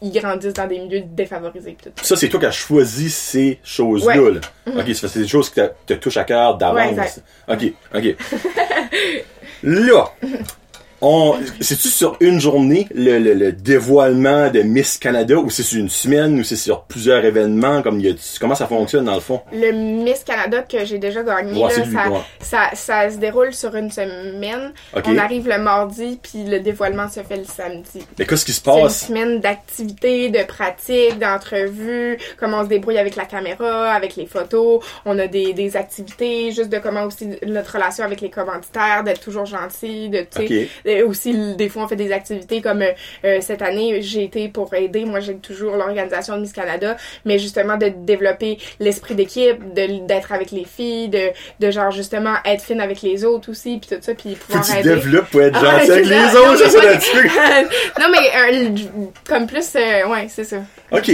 ils 0.02 0.12
grandissent 0.12 0.54
dans 0.54 0.68
des 0.68 0.78
milieux 0.78 1.02
défavorisés 1.06 1.76
tout 1.82 1.90
ça. 1.96 2.04
Ça, 2.04 2.16
c'est 2.18 2.28
toi 2.28 2.40
qui 2.40 2.46
as 2.46 2.52
choisi 2.52 3.10
ces 3.10 3.60
choses-là. 3.64 4.18
Ouais. 4.22 4.34
là. 4.34 4.40
Ok, 4.82 4.94
c'est 4.94 5.20
des 5.20 5.28
choses 5.28 5.50
qui 5.50 5.56
te, 5.56 5.70
te 5.88 5.94
touchent 5.94 6.18
à 6.18 6.26
cœur 6.26 6.52
Ouais, 6.52 6.58
d'avance. 6.60 6.92
exact. 6.92 7.22
ok, 7.48 7.74
ok. 7.96 8.16
là, 9.64 10.12
c'est-tu 11.60 11.90
sur 11.90 12.18
une 12.20 12.40
journée 12.40 12.88
le, 12.94 13.20
le, 13.20 13.34
le 13.34 13.52
dévoilement 13.52 14.50
de 14.50 14.62
Miss 14.62 14.98
Canada 14.98 15.36
ou 15.38 15.50
c'est 15.50 15.64
sur 15.64 15.80
une 15.80 15.90
semaine 15.90 16.40
ou 16.40 16.44
c'est 16.44 16.56
sur 16.56 16.84
plusieurs 16.84 17.24
événements 17.24 17.82
comme 17.82 18.00
il 18.00 18.06
y 18.08 18.10
a, 18.10 18.14
comment 18.40 18.56
ça 18.56 18.68
fonctionne 18.68 19.06
dans 19.06 19.16
le 19.16 19.20
fond? 19.20 19.42
Le 19.54 19.72
Miss 19.72 20.24
Canada 20.24 20.62
que 20.64 20.86
j'ai 20.86 20.98
déjà 20.98 21.22
gagné, 21.24 21.62
Ouais, 21.64 21.72
là, 21.78 21.84
lui, 21.86 21.94
ça, 21.94 22.10
ouais. 22.10 22.20
ça, 22.40 22.70
ça 22.74 23.10
se 23.10 23.18
déroule 23.18 23.54
sur 23.54 23.76
une 23.76 23.92
semaine. 23.92 24.72
Ok. 24.96 25.04
On 25.08 25.18
arrive 25.18 25.48
le 25.48 25.58
mardi, 25.60 26.20
puis 26.22 26.44
le 26.46 26.60
dévoilement 26.60 27.10
se 27.10 27.22
fait 27.22 27.38
le 27.38 27.44
samedi. 27.46 28.06
Mais 28.18 28.26
qu'est-ce 28.26 28.46
qui 28.46 28.52
se 28.54 28.62
C'est 28.64 28.72
une 28.72 28.82
passe? 28.84 29.08
semaine 29.08 29.40
d'activités, 29.40 30.30
de 30.30 30.44
pratiques, 30.44 31.20
d'entrevues, 31.20 32.18
comment 32.40 32.60
on 32.60 32.64
se 32.64 32.70
débrouille 32.70 32.98
avec 32.98 33.16
la 33.16 33.26
caméra, 33.26 33.92
avec 33.92 34.16
les 34.16 34.26
photos. 34.26 34.84
On 35.06 35.18
a 35.20 35.28
des, 35.28 35.54
des 35.54 35.78
activités, 35.78 36.52
juste 36.52 36.70
de 36.70 36.80
comment 36.80 37.04
aussi 37.04 37.30
notre 37.46 37.74
relation 37.74 38.04
avec 38.04 38.22
les 38.22 38.30
commanditaires, 38.30 39.04
d'être 39.04 39.22
toujours 39.22 39.46
gentil, 39.46 40.10
de, 40.10 40.26
et 40.86 41.04
aussi, 41.04 41.56
des 41.56 41.70
fois, 41.70 41.84
on 41.84 41.88
fait 41.88 41.96
des 41.96 42.12
activités 42.12 42.62
comme 42.62 42.82
euh, 42.82 42.92
euh, 43.26 43.38
cette 43.42 43.62
année, 43.62 44.02
j'ai 44.02 44.24
été 44.24 44.48
pour 44.50 44.74
aider. 44.74 45.06
Moi, 45.06 45.20
j'ai 45.20 45.36
toujours 45.36 45.76
l'organisation 45.76 46.36
de 46.36 46.42
Miss 46.42 46.54
Canada, 46.54 46.96
mais 47.26 47.40
justement 47.40 47.78
de 47.78 47.88
développer 47.90 48.58
l'esprit 48.80 49.16
d'équipe, 49.16 49.74
de- 49.74 50.06
d'être 50.06 50.32
avec 50.32 50.52
les 50.52 50.66
filles, 50.66 51.10
de, 51.10 51.30
de 51.60 51.72
genre 51.72 51.92
justement 51.92 52.36
être 52.46 52.62
fine 52.62 52.82
avec 52.82 53.02
les 53.02 53.24
autres 53.26 53.50
aussi, 53.52 53.78
puis 53.80 53.96
tout 53.96 54.02
ça, 54.02 54.14
puis 54.14 54.36
Faut 54.36 54.46
pouvoir 54.48 54.66
que 54.66 54.72
tu 54.72 54.78
aider. 54.80 54.90
développes 54.90 55.30
pour 55.30 55.42
être 55.42 55.60
Ah, 55.62 55.80
gentil 55.80 55.92
avec 55.92 56.06
les 56.06 56.16
ça. 56.16 56.42
autres, 56.42 56.64
Non, 56.64 56.70
ça 56.70 56.94
le 56.94 57.00
truc. 57.00 57.32
non, 58.00 58.06
mais 58.12 58.56
euh, 58.56 58.70
comme 59.28 59.48
plus, 59.48 59.76
euh, 59.76 60.08
ouais, 60.08 60.28
c'est 60.30 60.44
ça. 60.44 60.58
OK. 60.92 61.12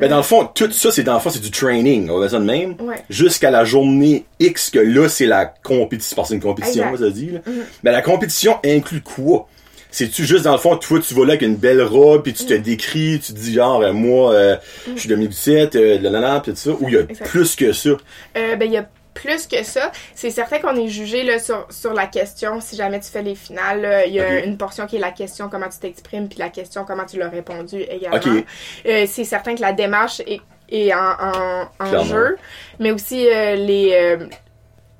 Mais 0.00 0.08
dans 0.08 0.18
le 0.18 0.22
fond, 0.22 0.48
tout 0.54 0.70
ça, 0.70 0.90
c'est 0.92 1.02
dans 1.02 1.14
le 1.14 1.20
fond, 1.20 1.30
c'est 1.30 1.40
du 1.40 1.50
training, 1.50 2.10
on 2.10 2.18
va 2.18 2.26
dire 2.26 2.30
ça 2.32 2.38
de 2.38 2.44
même. 2.44 2.76
Ouais. 2.80 2.96
Jusqu'à 3.08 3.50
la 3.50 3.64
journée 3.64 4.26
X, 4.38 4.70
que 4.70 4.78
là, 4.78 5.08
c'est 5.08 5.24
la 5.26 5.46
compétition. 5.46 6.24
C'est 6.24 6.34
une 6.34 6.40
compétition, 6.40 6.92
va 6.94 7.10
dire. 7.10 7.34
là. 7.34 7.40
Mais 7.82 7.90
la 7.90 8.02
compétition 8.02 8.58
inclut 8.64 8.97
quoi? 9.02 9.48
C'est-tu 9.90 10.26
juste, 10.26 10.44
dans 10.44 10.52
le 10.52 10.58
fond, 10.58 10.76
toi, 10.76 11.00
tu 11.00 11.14
vas 11.14 11.22
là 11.24 11.28
avec 11.30 11.42
une 11.42 11.56
belle 11.56 11.80
robe, 11.82 12.22
puis 12.22 12.34
tu 12.34 12.44
te 12.44 12.52
décris, 12.54 13.20
tu 13.24 13.32
te 13.32 13.38
dis 13.38 13.54
genre, 13.54 13.80
euh, 13.80 13.92
moi, 13.92 14.32
euh, 14.34 14.56
je 14.94 15.00
suis 15.00 15.08
de 15.08 15.14
2017, 15.14 15.76
euh, 15.76 15.98
la 16.00 16.10
la 16.20 16.40
puis 16.40 16.52
tout 16.52 16.58
ça, 16.58 16.70
ou 16.72 16.88
il 16.88 16.94
y 16.94 16.98
a 16.98 17.04
plus 17.04 17.56
que 17.56 17.72
ça? 17.72 17.90
Euh, 18.36 18.56
ben, 18.56 18.66
il 18.66 18.72
y 18.72 18.76
a 18.76 18.86
plus 19.14 19.46
que 19.46 19.64
ça. 19.64 19.90
C'est 20.14 20.30
certain 20.30 20.58
qu'on 20.58 20.76
est 20.76 20.88
jugé 20.88 21.24
là, 21.24 21.38
sur, 21.38 21.66
sur 21.70 21.94
la 21.94 22.06
question. 22.06 22.60
Si 22.60 22.76
jamais 22.76 23.00
tu 23.00 23.10
fais 23.10 23.22
les 23.22 23.34
finales, 23.34 24.04
il 24.06 24.12
y 24.12 24.20
a 24.20 24.44
une 24.44 24.58
portion 24.58 24.86
qui 24.86 24.96
est 24.96 25.00
la 25.00 25.10
question 25.10 25.48
comment 25.48 25.68
tu 25.70 25.78
t'exprimes, 25.78 26.28
puis 26.28 26.38
la 26.38 26.50
question 26.50 26.84
comment 26.84 27.06
tu 27.06 27.18
l'as 27.18 27.28
répondu 27.30 27.80
également. 27.80 28.42
Euh, 28.86 29.06
c'est 29.08 29.24
certain 29.24 29.54
que 29.56 29.62
la 29.62 29.72
démarche 29.72 30.20
est, 30.20 30.40
est 30.68 30.92
en, 30.92 30.98
en, 30.98 31.62
en 31.80 31.88
Clairement. 31.88 32.04
jeu, 32.04 32.36
mais 32.78 32.92
aussi 32.92 33.26
euh, 33.26 33.54
les, 33.56 34.18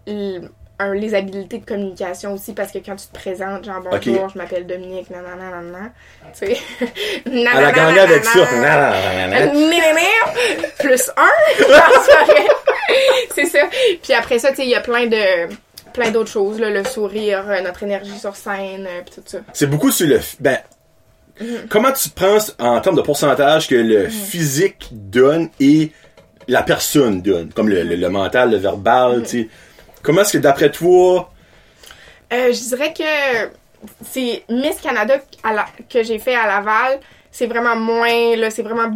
euh, 0.08 0.40
un- 0.80 0.94
les 0.94 1.14
habiletés 1.14 1.58
de 1.58 1.64
communication 1.66 2.34
aussi, 2.34 2.52
parce 2.52 2.70
que 2.70 2.78
quand 2.78 2.94
tu 2.96 3.06
te 3.08 3.14
présentes, 3.18 3.64
genre 3.64 3.82
bonjour, 3.82 4.28
je 4.28 4.38
m'appelle 4.38 4.66
Dominique, 4.66 5.10
nanana, 5.10 5.50
nanana, 5.50 5.90
tu 6.38 6.46
sais. 6.46 6.56
Elle 7.26 7.46
a 7.46 7.72
gagné 7.72 7.98
avec 8.00 8.24
ça. 8.24 8.38
Nanana. 8.54 9.52
plus 10.78 11.10
un 11.16 11.74
c'est 13.34 13.46
ça 13.46 13.58
puis 14.02 14.12
après 14.14 14.38
ça 14.38 14.50
tu 14.50 14.56
sais 14.56 14.62
il 14.64 14.70
y 14.70 14.74
a 14.74 14.80
plein 14.80 15.06
de 15.06 15.52
plein 15.92 16.10
d'autres 16.10 16.30
choses 16.30 16.58
là, 16.60 16.70
le 16.70 16.84
sourire 16.84 17.44
notre 17.62 17.82
énergie 17.82 18.18
sur 18.18 18.34
scène 18.36 18.86
puis 19.04 19.14
tout 19.16 19.22
ça 19.26 19.38
C'est 19.52 19.66
beaucoup 19.66 19.90
sur 19.90 20.06
le... 20.08 20.20
Ben, 20.40 20.58
comment 21.68 21.92
tu 21.92 22.08
penses, 22.10 22.54
en 22.58 22.80
termes 22.80 22.96
de 22.96 23.02
pourcentage, 23.02 23.68
que 23.68 23.74
le 23.74 24.08
physique 24.08 24.88
donne 24.92 25.48
et 25.60 25.92
la 26.46 26.62
personne 26.62 27.20
donne? 27.22 27.52
Comme 27.52 27.68
le, 27.68 27.82
le- 27.82 27.96
le 27.96 28.08
mental, 28.08 28.50
le 28.50 28.56
verbal, 28.56 29.22
tu 29.22 29.28
sais. 29.42 29.48
Comment 30.02 30.22
est-ce 30.22 30.32
que, 30.34 30.38
d'après 30.38 30.70
toi... 30.70 31.30
Euh, 32.32 32.52
je 32.52 32.68
dirais 32.76 32.92
que 32.92 33.50
c'est 34.04 34.42
Miss 34.50 34.80
Canada 34.82 35.14
à 35.42 35.52
la- 35.52 35.66
que 35.88 36.02
j'ai 36.02 36.18
fait 36.18 36.34
à 36.34 36.46
Laval 36.46 37.00
c'est 37.30 37.46
vraiment 37.46 37.76
moins 37.76 38.36
là 38.36 38.50
c'est 38.50 38.62
vraiment 38.62 38.90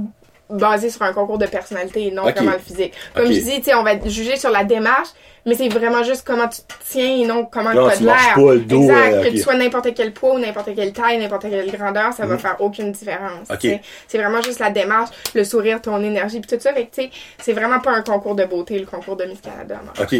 basé 0.50 0.90
sur 0.90 1.02
un 1.02 1.12
concours 1.12 1.38
de 1.38 1.46
personnalité 1.46 2.08
et 2.08 2.10
non 2.10 2.22
vraiment 2.22 2.52
le 2.52 2.58
physique. 2.58 2.92
Comme 3.14 3.26
je 3.26 3.40
dis, 3.40 3.62
on 3.74 3.82
va 3.82 3.98
juger 4.06 4.36
sur 4.36 4.50
la 4.50 4.64
démarche, 4.64 5.08
mais 5.46 5.54
c'est 5.54 5.68
vraiment 5.68 6.02
juste 6.04 6.22
comment 6.26 6.46
tu 6.48 6.60
te 6.62 6.72
tiens 6.88 7.16
et 7.16 7.24
non 7.26 7.44
comment 7.44 7.72
Non, 7.74 7.88
tu 7.88 7.94
as 7.94 7.98
de 7.98 8.04
l'air. 8.04 8.52
Exact. 8.62 9.12
euh, 9.14 9.22
Que 9.24 9.28
tu 9.30 9.38
sois 9.38 9.54
n'importe 9.54 9.94
quel 9.94 10.12
poids 10.12 10.34
ou 10.34 10.38
n'importe 10.38 10.74
quelle 10.74 10.92
taille, 10.92 11.18
n'importe 11.18 11.42
quelle 11.50 11.70
grandeur, 11.70 12.12
ça 12.12 12.26
va 12.26 12.38
faire 12.38 12.56
aucune 12.60 12.92
différence. 12.92 13.48
Ok. 13.50 13.58
tu 13.58 13.68
sais. 13.68 13.80
C'est 14.08 14.18
vraiment 14.18 14.40
juste 14.42 14.60
la 14.60 14.70
démarche, 14.70 15.10
le 15.34 15.44
sourire, 15.44 15.80
ton 15.82 16.02
énergie, 16.02 16.40
puis 16.40 16.56
tout 16.56 16.62
ça. 16.62 16.72
Fait 16.72 16.86
que, 16.86 16.94
tu 16.94 17.02
sais, 17.02 17.10
c'est 17.40 17.52
vraiment 17.52 17.80
pas 17.80 17.90
un 17.92 18.02
concours 18.02 18.34
de 18.34 18.44
beauté, 18.44 18.78
le 18.78 18.86
concours 18.86 19.16
de 19.16 19.24
Miss 19.24 19.40
Canada. 19.40 19.80
OK. 20.00 20.14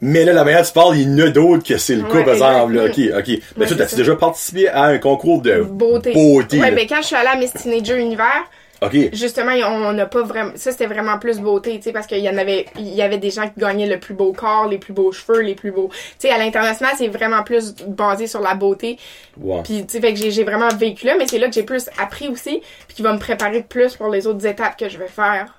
Mais 0.00 0.24
là, 0.24 0.32
la 0.32 0.44
manière 0.44 0.60
dont 0.60 0.66
tu 0.66 0.72
parles, 0.72 0.96
il 0.98 1.18
y 1.18 1.22
en 1.22 1.26
a 1.26 1.30
d'autres 1.30 1.66
que 1.66 1.78
c'est 1.78 1.94
le 1.96 2.02
cas, 2.02 2.14
Ouais, 2.18 2.24
par 2.24 2.34
exemple. 2.34 2.78
OK. 2.78 3.00
OK. 3.18 3.42
Mais 3.56 3.66
toi, 3.66 3.76
as-tu 3.80 3.88
ça. 3.90 3.96
déjà 3.96 4.14
participé 4.16 4.68
à 4.68 4.84
un 4.84 4.98
concours 4.98 5.40
de 5.42 5.62
Beauté. 5.62 6.12
beauté? 6.12 6.60
Ouais, 6.60 6.70
ben 6.72 6.86
quand 6.88 7.00
je 7.00 7.06
suis 7.06 7.16
allée 7.16 7.28
à 7.28 7.36
Miss 7.36 7.52
Teenager 7.52 7.96
Univers, 7.98 8.44
OK. 8.84 9.14
justement, 9.14 9.52
on 9.66 9.92
n'a 9.92 10.06
pas 10.06 10.22
vraiment. 10.22 10.52
Ça, 10.56 10.72
c'était 10.72 10.86
vraiment 10.86 11.18
plus 11.18 11.40
beauté, 11.40 11.76
tu 11.76 11.82
sais, 11.82 11.92
parce 11.92 12.06
qu'il 12.06 12.18
y 12.18 12.28
en 12.28 12.36
avait. 12.36 12.66
Il 12.76 12.94
y 12.94 13.02
avait 13.02 13.18
des 13.18 13.30
gens 13.30 13.48
qui 13.48 13.58
gagnaient 13.58 13.86
le 13.86 13.98
plus 13.98 14.14
beau 14.14 14.32
corps, 14.32 14.68
les 14.68 14.78
plus 14.78 14.92
beaux 14.92 15.12
cheveux, 15.12 15.40
les 15.40 15.54
plus 15.54 15.70
beaux. 15.70 15.90
Tu 15.92 16.28
sais, 16.28 16.30
à 16.30 16.38
l'international, 16.38 16.94
c'est 16.96 17.08
vraiment 17.08 17.42
plus 17.42 17.74
basé 17.86 18.26
sur 18.26 18.40
la 18.40 18.54
beauté. 18.54 18.98
Ouais. 19.38 19.62
Puis, 19.62 19.86
tu 19.86 19.92
sais, 19.92 20.00
fait 20.00 20.12
que 20.12 20.18
j'ai 20.18 20.30
j'ai 20.30 20.44
vraiment 20.44 20.68
vécu 20.68 21.06
là, 21.06 21.14
mais 21.18 21.26
c'est 21.26 21.38
là 21.38 21.48
que 21.48 21.54
j'ai 21.54 21.62
plus 21.62 21.88
appris 21.98 22.28
aussi, 22.28 22.62
puis 22.86 22.96
qui 22.96 23.02
va 23.02 23.12
me 23.12 23.18
préparer 23.18 23.62
plus 23.62 23.96
pour 23.96 24.08
les 24.08 24.26
autres 24.26 24.46
étapes 24.46 24.76
que 24.78 24.88
je 24.88 24.98
vais 24.98 25.08
faire. 25.08 25.54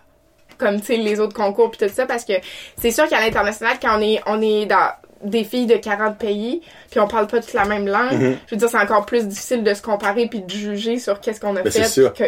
Comme, 0.58 0.80
tu 0.80 0.88
sais, 0.88 0.98
les 0.98 1.20
autres 1.20 1.36
concours, 1.36 1.72
puis 1.72 1.86
tout 1.86 1.94
ça, 1.94 2.06
parce 2.06 2.24
que 2.24 2.34
c'est 2.78 2.92
sûr 2.92 3.08
qu'à 3.10 3.20
l'international, 3.20 3.78
quand 3.82 3.98
on 3.98 4.02
est, 4.02 4.22
on 4.26 4.42
est 4.42 4.66
dans 4.66 4.92
des 5.30 5.44
filles 5.44 5.66
de 5.68 5.76
40 5.76 6.18
pays, 6.18 6.62
puis 6.92 7.00
on 7.00 7.08
parle 7.08 7.28
pas 7.28 7.40
toute 7.42 7.54
la 7.54 7.66
même 7.66 7.88
langue, 7.88 8.14
Mhm. 8.14 8.38
je 8.48 8.56
veux 8.56 8.58
dire, 8.58 8.70
c'est 8.70 8.78
encore 8.80 9.06
plus 9.06 9.28
difficile 9.28 9.64
de 9.64 9.74
se 9.74 9.82
comparer 9.82 10.28
puis 10.28 10.42
de 10.42 10.50
juger 10.50 11.00
sur 11.00 11.20
qu'est-ce 11.20 11.40
qu'on 11.42 11.56
a 11.56 11.62
Ben, 11.62 11.72
fait, 11.72 11.82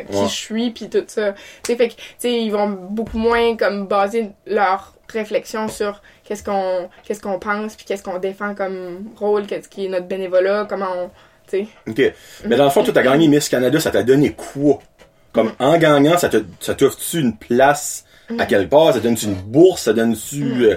qui 0.06 0.24
je 0.24 0.27
suis, 0.27 0.72
puis 0.72 0.89
tout 0.89 1.04
ça. 1.08 1.34
Tu 1.63 1.75
fait 1.75 1.89
que, 1.89 1.94
tu 2.20 2.27
ils 2.30 2.51
vont 2.51 2.68
beaucoup 2.70 3.18
moins, 3.18 3.56
comme, 3.56 3.88
baser 3.88 4.30
leur 4.46 4.94
réflexion 5.12 5.68
sur 5.70 6.01
qu'est-ce 6.25 6.44
qu'on 6.44 6.89
qu'est-ce 7.06 7.22
qu'on 7.22 7.39
pense 7.39 7.75
puis 7.75 7.86
qu'est-ce 7.86 8.04
qu'on 8.04 8.20
défend 8.20 8.54
comme 8.56 9.06
rôle 9.16 9.46
qu'est-ce 9.48 9.70
qui 9.70 9.86
est 9.86 9.88
notre 9.89 10.06
bénévolat 10.06 10.66
comment 10.68 10.88
on 10.98 11.10
tu 11.50 11.60
sais 11.60 11.68
OK. 11.88 12.13
Mais 12.46 12.58
dans 12.58 12.66
le 12.66 12.70
fond, 12.70 12.84
toi, 12.84 12.94
t'as 12.94 13.04
gagné 13.04 13.30
Miss 13.30 13.48
Canada, 13.48 13.80
ça 13.80 13.89
t'a 13.89 14.04
donné 14.04 14.34
quoi? 14.34 14.80
Comme 15.32 15.54
en 15.60 15.77
gagnant, 15.77 16.18
ça 16.18 16.27
te- 16.27 16.44
ça 16.60 16.74
t'offre-tu 16.75 17.20
une 17.22 17.38
place 17.38 18.04
à 18.38 18.46
quelque 18.46 18.70
part? 18.70 18.92
Ça 18.94 19.00
donne-tu 19.00 19.27
une 19.27 19.36
bourse? 19.36 19.84
Ça 19.84 19.94
donne-tu 19.94 20.44
euh, 20.66 20.75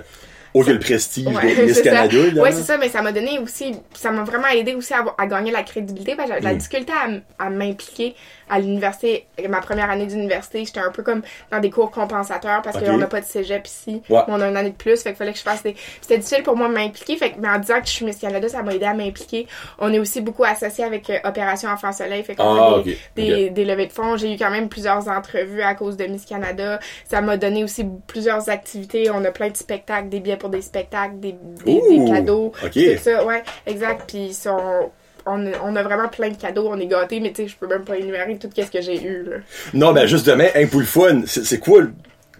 autre 0.54 0.66
que 0.68 0.72
le 0.72 0.78
prestige 0.78 1.26
Ouais, 1.26 1.54
de 1.56 1.62
Miss 1.62 1.74
c'est 1.76 1.84
ça. 1.84 2.08
Canada? 2.08 2.40
Ouais, 2.40 2.52
c'est 2.52 2.62
ça, 2.62 2.76
mais 2.78 2.88
ça 2.88 3.02
m'a 3.02 3.12
donné 3.12 3.38
aussi, 3.38 3.74
ça 3.94 4.10
m'a 4.10 4.24
vraiment 4.24 4.48
aidé 4.48 4.74
aussi 4.74 4.92
à, 4.94 5.04
à 5.18 5.26
gagner 5.26 5.50
la 5.52 5.62
crédibilité 5.62 6.14
parce 6.16 6.28
que 6.28 6.34
j'avais 6.34 6.40
de 6.40 6.46
la 6.46 6.54
difficulté 6.54 6.92
à, 6.92 7.44
à 7.46 7.50
m'impliquer 7.50 8.14
à 8.50 8.58
l'université. 8.58 9.26
Ma 9.48 9.60
première 9.60 9.90
année 9.90 10.06
d'université, 10.06 10.64
j'étais 10.64 10.80
un 10.80 10.90
peu 10.90 11.02
comme 11.02 11.22
dans 11.50 11.60
des 11.60 11.70
cours 11.70 11.90
compensateurs 11.90 12.62
parce 12.62 12.78
qu'on 12.78 12.98
n'a 12.98 13.06
pas 13.06 13.20
de 13.20 13.26
cégep 13.26 13.66
ici. 13.66 14.02
Ouais. 14.10 14.20
On 14.28 14.40
a 14.40 14.48
une 14.48 14.56
année 14.56 14.70
de 14.70 14.76
plus, 14.76 15.00
fait 15.02 15.10
qu'il 15.10 15.16
fallait 15.16 15.32
que 15.32 15.38
je 15.38 15.42
fasse 15.42 15.62
des. 15.62 15.76
C'était 16.00 16.18
difficile 16.18 16.42
pour 16.42 16.56
moi 16.56 16.68
de 16.68 16.74
m'impliquer, 16.74 17.16
fait 17.16 17.32
que, 17.32 17.40
mais 17.40 17.48
en 17.48 17.58
disant 17.58 17.80
que 17.80 17.86
je 17.86 17.92
suis 17.92 18.04
Miss 18.04 18.18
Canada, 18.18 18.48
ça 18.48 18.62
m'a 18.62 18.74
aidé 18.74 18.84
à 18.84 18.94
m'impliquer. 18.94 19.46
On 19.78 19.92
est 19.92 19.98
aussi 19.98 20.20
beaucoup 20.20 20.44
associé 20.44 20.84
avec 20.84 21.08
euh, 21.10 21.18
Opération 21.24 21.70
Enfant 21.70 21.92
Soleil, 21.92 22.22
fait 22.24 22.34
qu'on 22.34 22.42
Ah, 22.44 22.78
a 22.78 22.82
des, 23.16 23.50
des, 23.50 23.64
levées 23.64 23.86
de 23.86 23.92
fonds. 23.92 24.16
J'ai 24.16 24.34
eu 24.34 24.36
quand 24.36 24.50
même 24.50 24.68
plusieurs 24.68 25.08
entrevues 25.08 25.62
à 25.62 25.74
cause 25.74 25.96
de 25.96 26.04
Miss 26.06 26.24
Canada. 26.24 26.80
Ça 27.08 27.20
m'a 27.20 27.36
donné 27.36 27.64
aussi 27.64 27.86
plusieurs 28.06 28.48
activités. 28.48 29.10
On 29.10 29.24
a 29.24 29.30
plein 29.30 29.48
de 29.48 29.56
spectacles, 29.56 30.08
des 30.08 30.20
billets 30.20 30.36
pour 30.36 30.48
des 30.50 30.62
spectacles, 30.62 31.20
des, 31.20 31.34
des, 31.64 32.04
cadeaux. 32.06 32.52
Tout 32.72 32.80
ça, 33.00 33.24
ouais, 33.24 33.42
exact. 33.66 34.04
Puis 34.08 34.26
ils 34.26 34.34
sont- 34.34 34.90
on, 35.30 35.76
a 35.76 35.82
vraiment 35.82 36.08
plein 36.08 36.30
de 36.30 36.36
cadeaux, 36.36 36.68
on 36.70 36.78
est 36.78 36.86
gâtés, 36.86 37.20
mais 37.20 37.30
tu 37.30 37.42
sais, 37.42 37.48
je 37.48 37.56
peux 37.56 37.66
même 37.66 37.84
pas 37.84 37.96
énumérer 37.96 38.36
tout 38.38 38.48
ce 38.54 38.70
que 38.70 38.80
j'ai 38.80 39.02
eu. 39.02 39.24
Là. 39.24 39.36
Non, 39.74 39.92
ben 39.92 40.06
juste 40.06 40.26
demain, 40.26 40.48
un 40.54 40.66
pour 40.66 40.80
le 40.80 40.86
fun, 40.86 41.22
c'est 41.26 41.44
c'est 41.44 41.58
quoi, 41.58 41.82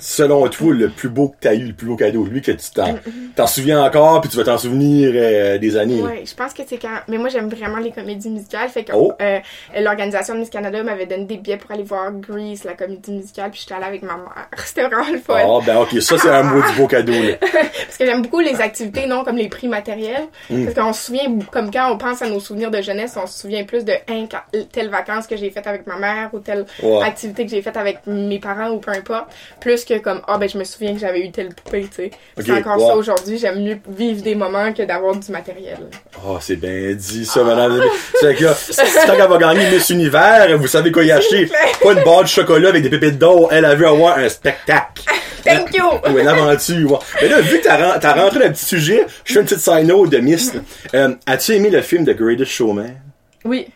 selon 0.00 0.48
toi, 0.48 0.72
le 0.74 0.88
plus 0.88 1.08
beau 1.08 1.28
que 1.28 1.36
t'as 1.40 1.54
eu, 1.54 1.64
le 1.66 1.72
plus 1.72 1.86
beau 1.86 1.96
cadeau? 1.96 2.24
Lui 2.24 2.42
que 2.42 2.52
tu 2.52 2.70
t'en 2.74 2.94
t'en 3.36 3.46
souviens 3.46 3.82
encore, 3.84 4.20
puis 4.20 4.30
tu 4.30 4.36
vas 4.36 4.44
t'en 4.44 4.58
souvenir 4.58 5.12
euh, 5.14 5.58
des 5.58 5.76
années. 5.76 6.00
Ouais, 6.02 6.24
je 6.26 6.34
pense 6.34 6.52
que 6.52 6.62
c'est 6.66 6.78
quand. 6.78 6.88
Mais 7.08 7.18
moi, 7.18 7.28
j'aime 7.28 7.48
vraiment 7.48 7.78
les 7.78 7.90
comédies 7.92 8.30
musicales. 8.30 8.68
Fait 8.68 8.84
que 8.84 8.92
Oh. 8.94 9.12
euh, 9.22 9.38
l'organisation 9.78 10.34
de 10.34 10.40
Miss 10.40 10.50
Canada 10.50 10.82
m'avait 10.82 11.06
donné 11.06 11.24
des 11.24 11.36
billets 11.36 11.56
pour 11.56 11.70
aller 11.70 11.82
voir 11.84 12.10
Grease, 12.12 12.64
la 12.64 12.74
comédie 12.74 13.12
musicale, 13.12 13.50
puis 13.50 13.60
j'étais 13.60 13.74
allée 13.74 13.84
avec 13.86 14.02
ma 14.02 14.14
mère. 14.16 14.48
C'était 14.64 14.82
vraiment 14.82 15.10
le 15.10 15.18
fun. 15.18 15.34
Ah, 15.38 15.58
ben 15.64 15.76
ok, 15.78 16.00
ça 16.02 16.18
c'est 16.18 16.28
un 16.30 16.42
mot 16.42 16.60
du 16.60 16.76
beau 16.76 16.86
cadeau, 16.86 17.12
là. 17.12 17.34
Parce 17.40 17.96
que 17.98 18.06
j'aime 18.06 18.22
beaucoup 18.22 18.40
les 18.40 18.60
activités, 18.60 19.06
non 19.06 19.24
comme 19.24 19.36
les 19.36 19.48
prix 19.48 19.68
matériels. 19.68 20.26
Mm. 20.48 20.64
Parce 20.66 20.74
qu'on 20.86 20.92
se 20.92 21.04
souvient, 21.06 21.38
comme 21.50 21.70
quand 21.70 21.92
on 21.92 21.98
pense 21.98 22.22
à 22.22 22.28
nos 22.28 22.40
souvenirs 22.40 22.70
de 22.70 22.80
jeunesse, 22.80 23.16
on 23.22 23.26
se 23.26 23.40
souvient 23.40 23.64
plus 23.64 23.84
de 23.84 23.92
hein, 24.08 24.26
telle 24.72 24.88
vacances 24.88 25.26
que 25.26 25.36
j'ai 25.36 25.50
faite 25.50 25.66
avec 25.66 25.86
ma 25.86 25.96
mère 25.96 26.30
ou 26.32 26.38
telle 26.38 26.66
Ouais. 26.82 27.02
activité 27.02 27.44
que 27.44 27.50
j'ai 27.50 27.62
faite 27.62 27.76
avec 27.76 27.98
mes 28.06 28.38
parents 28.38 28.70
ou 28.70 28.78
peu 28.78 28.90
importe. 28.90 29.26
Plus 29.60 29.84
que 29.84 29.89
comme, 29.98 30.20
ah 30.26 30.38
ben 30.38 30.48
je 30.48 30.56
me 30.56 30.64
souviens 30.64 30.94
que 30.94 31.00
j'avais 31.00 31.20
eu 31.20 31.30
telle 31.30 31.54
poupée, 31.54 31.82
tu 31.82 32.04
sais. 32.04 32.10
C'est 32.38 32.52
encore 32.52 32.80
ça 32.80 32.96
aujourd'hui. 32.96 33.38
J'aime 33.38 33.62
mieux 33.62 33.78
vivre 33.88 34.22
des 34.22 34.34
moments 34.34 34.72
que 34.72 34.82
d'avoir 34.82 35.16
du 35.16 35.30
matériel. 35.32 35.78
Oh, 36.26 36.38
c'est 36.40 36.56
bien 36.56 36.94
dit, 36.94 37.24
ça, 37.26 37.42
madame. 37.42 37.82
C'est 38.20 38.34
que 38.34 38.44
là, 38.44 38.54
c'est 38.54 39.06
quand 39.06 39.14
elle 39.14 39.28
va 39.28 39.38
gagner 39.38 39.70
Miss 39.70 39.90
Univers, 39.90 40.56
vous 40.58 40.66
savez 40.68 40.92
quoi 40.92 41.04
y 41.04 41.12
acheter. 41.12 41.50
Pas 41.82 41.92
une 41.92 42.02
barre 42.04 42.22
de 42.22 42.28
chocolat 42.28 42.68
avec 42.70 42.82
des 42.82 42.90
pépites 42.90 43.18
d'or, 43.18 43.48
elle 43.50 43.64
a 43.64 43.74
vu 43.74 43.86
avoir 43.86 44.18
un 44.18 44.28
spectacle. 44.28 45.02
Thank 45.44 45.74
you! 45.74 45.84
Ou 46.12 46.18
une 46.18 46.28
aventure. 46.28 47.02
Mais 47.22 47.28
là, 47.28 47.40
vu 47.40 47.60
que 47.60 47.64
t'as 47.64 47.98
t'as 47.98 48.12
rentré 48.12 48.40
dans 48.40 48.46
un 48.46 48.50
petit 48.50 48.64
sujet, 48.66 49.06
je 49.24 49.32
fais 49.32 49.40
une 49.40 49.46
petite 49.46 49.60
side 49.60 49.86
note 49.86 50.10
de 50.10 50.18
Miss. 50.18 50.52
Euh, 50.94 51.14
As-tu 51.26 51.52
aimé 51.54 51.70
le 51.70 51.80
film 51.80 52.04
The 52.04 52.14
Greatest 52.14 52.50
Showman? 52.50 52.96
Oui. 53.44 53.68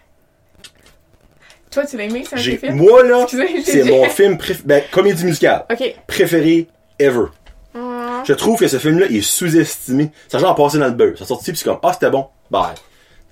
Toi, 1.75 1.85
tu 1.87 1.97
l'as 1.97 2.05
aimé, 2.05 2.25
c'est 2.27 2.35
un 2.35 2.39
de 2.39 2.43
J'ai, 2.43 2.59
tes 2.59 2.67
films? 2.69 2.77
moi, 2.77 3.03
là, 3.03 3.27
c'est 3.65 3.85
mon 3.85 4.05
film 4.05 4.39
préf... 4.39 4.65
ben, 4.65 4.83
comédie 4.91 5.25
musicale 5.25 5.67
préféré 6.07 6.69
ever. 6.99 7.27
Ah. 7.77 8.23
Je 8.27 8.33
trouve 8.33 8.59
que 8.59 8.69
ce 8.69 8.79
film-là 8.79 9.07
est 9.07 9.21
sous-estimé. 9.21 10.11
Ça 10.29 10.39
genre 10.39 10.55
passé 10.55 10.79
dans 10.79 10.87
le 10.87 10.93
beurre. 10.93 11.19
Ça 11.19 11.25
sorti 11.25 11.51
puis 11.51 11.59
c'est 11.59 11.65
comme 11.65 11.81
ah 11.83 11.93
c'était 11.93 12.11
bon. 12.11 12.29
Bye. 12.51 12.75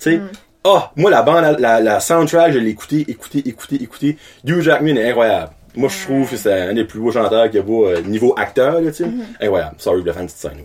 Tu 0.00 0.10
sais? 0.10 0.20
Ah, 0.64 0.90
moi 0.96 1.10
la 1.10 1.22
bande, 1.22 1.42
la, 1.42 1.52
la, 1.52 1.80
la 1.80 2.00
soundtrack, 2.00 2.52
je 2.52 2.58
l'ai 2.58 2.70
écouté, 2.70 3.04
écouté, 3.08 3.38
écouté, 3.48 3.76
écouté. 3.82 4.18
Hugh 4.44 4.60
Jackman 4.60 4.96
est 4.96 5.08
incroyable. 5.10 5.52
Moi 5.74 5.88
je 5.88 6.04
trouve 6.04 6.28
que 6.30 6.36
c'est 6.36 6.52
un 6.52 6.74
des 6.74 6.84
plus 6.84 7.00
beaux 7.00 7.10
chanteurs 7.12 7.48
qu'il 7.50 7.60
y 7.60 7.62
a 7.62 7.66
euh, 7.88 8.00
niveau 8.02 8.34
acteur 8.36 8.80
là, 8.80 8.90
tu 8.90 9.04
sais. 9.04 9.10
Incroyable. 9.40 9.74
Sorry 9.78 10.02
de 10.02 10.12
faire 10.12 10.20
une 10.20 10.26
petite 10.28 10.38
scène. 10.40 10.62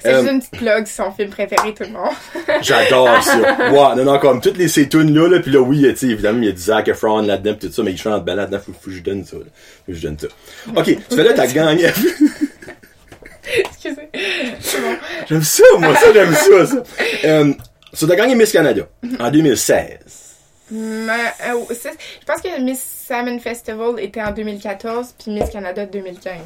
C'est 0.00 0.08
Euh, 0.08 0.20
juste 0.20 0.32
une 0.32 0.38
petite 0.40 0.58
plug, 0.58 0.86
c'est 0.86 1.02
son 1.02 1.10
film 1.12 1.30
préféré, 1.30 1.74
tout 1.74 1.82
le 1.82 1.90
monde. 1.90 2.12
J'adore 2.62 3.22
ça. 3.22 3.36
Ouais, 3.72 3.96
non, 3.96 4.04
non, 4.04 4.18
comme 4.20 4.40
toutes 4.40 4.56
les 4.56 4.68
ces 4.68 4.88
là, 4.92 5.28
là, 5.28 5.40
puis 5.40 5.50
là, 5.50 5.60
oui, 5.60 5.82
tu 5.82 5.96
sais, 5.96 6.06
évidemment, 6.06 6.38
il 6.40 6.44
y 6.46 6.48
a 6.48 6.52
du 6.52 6.60
Zac 6.62 6.86
Efron 6.86 7.22
là-dedans, 7.22 7.54
pis 7.54 7.66
tout 7.66 7.72
ça, 7.72 7.82
mais 7.82 7.90
il 7.92 7.98
chante 7.98 8.24
bien 8.24 8.36
là-dedans, 8.36 8.58
faut, 8.64 8.72
faut 8.72 8.90
que 8.90 8.92
je 8.96 9.02
donne 9.02 9.24
ça, 9.24 9.36
là. 9.36 9.42
Faut 9.86 9.92
que 9.92 9.98
je 9.98 10.02
donne 10.02 10.18
ça. 10.18 10.28
Ok, 10.76 10.84
tu 10.84 11.16
fais 11.16 11.24
là, 11.24 11.32
t'as 11.32 11.46
gagné. 11.48 11.86
Excusez. 13.58 14.08
C'est 14.60 14.80
bon. 14.80 14.96
j'aime 15.28 15.42
ça, 15.42 15.64
moi, 15.78 15.94
ça, 15.96 16.12
j'aime 16.12 16.34
ça, 16.34 16.66
ça. 16.66 16.82
Euh, 17.24 17.52
so, 17.92 18.06
t'as 18.06 18.16
gagné 18.16 18.34
Miss 18.34 18.52
Canada 18.52 18.82
en 19.18 19.30
2016. 19.30 19.98
Mais, 20.70 21.12
euh, 21.46 21.60
je 21.70 22.24
pense 22.26 22.40
que 22.40 22.60
Miss 22.60 22.80
Salmon 23.06 23.38
Festival 23.38 24.00
était 24.00 24.22
en 24.22 24.32
2014, 24.32 25.14
puis 25.22 25.30
Miss 25.32 25.50
Canada 25.50 25.84
2015. 25.86 26.36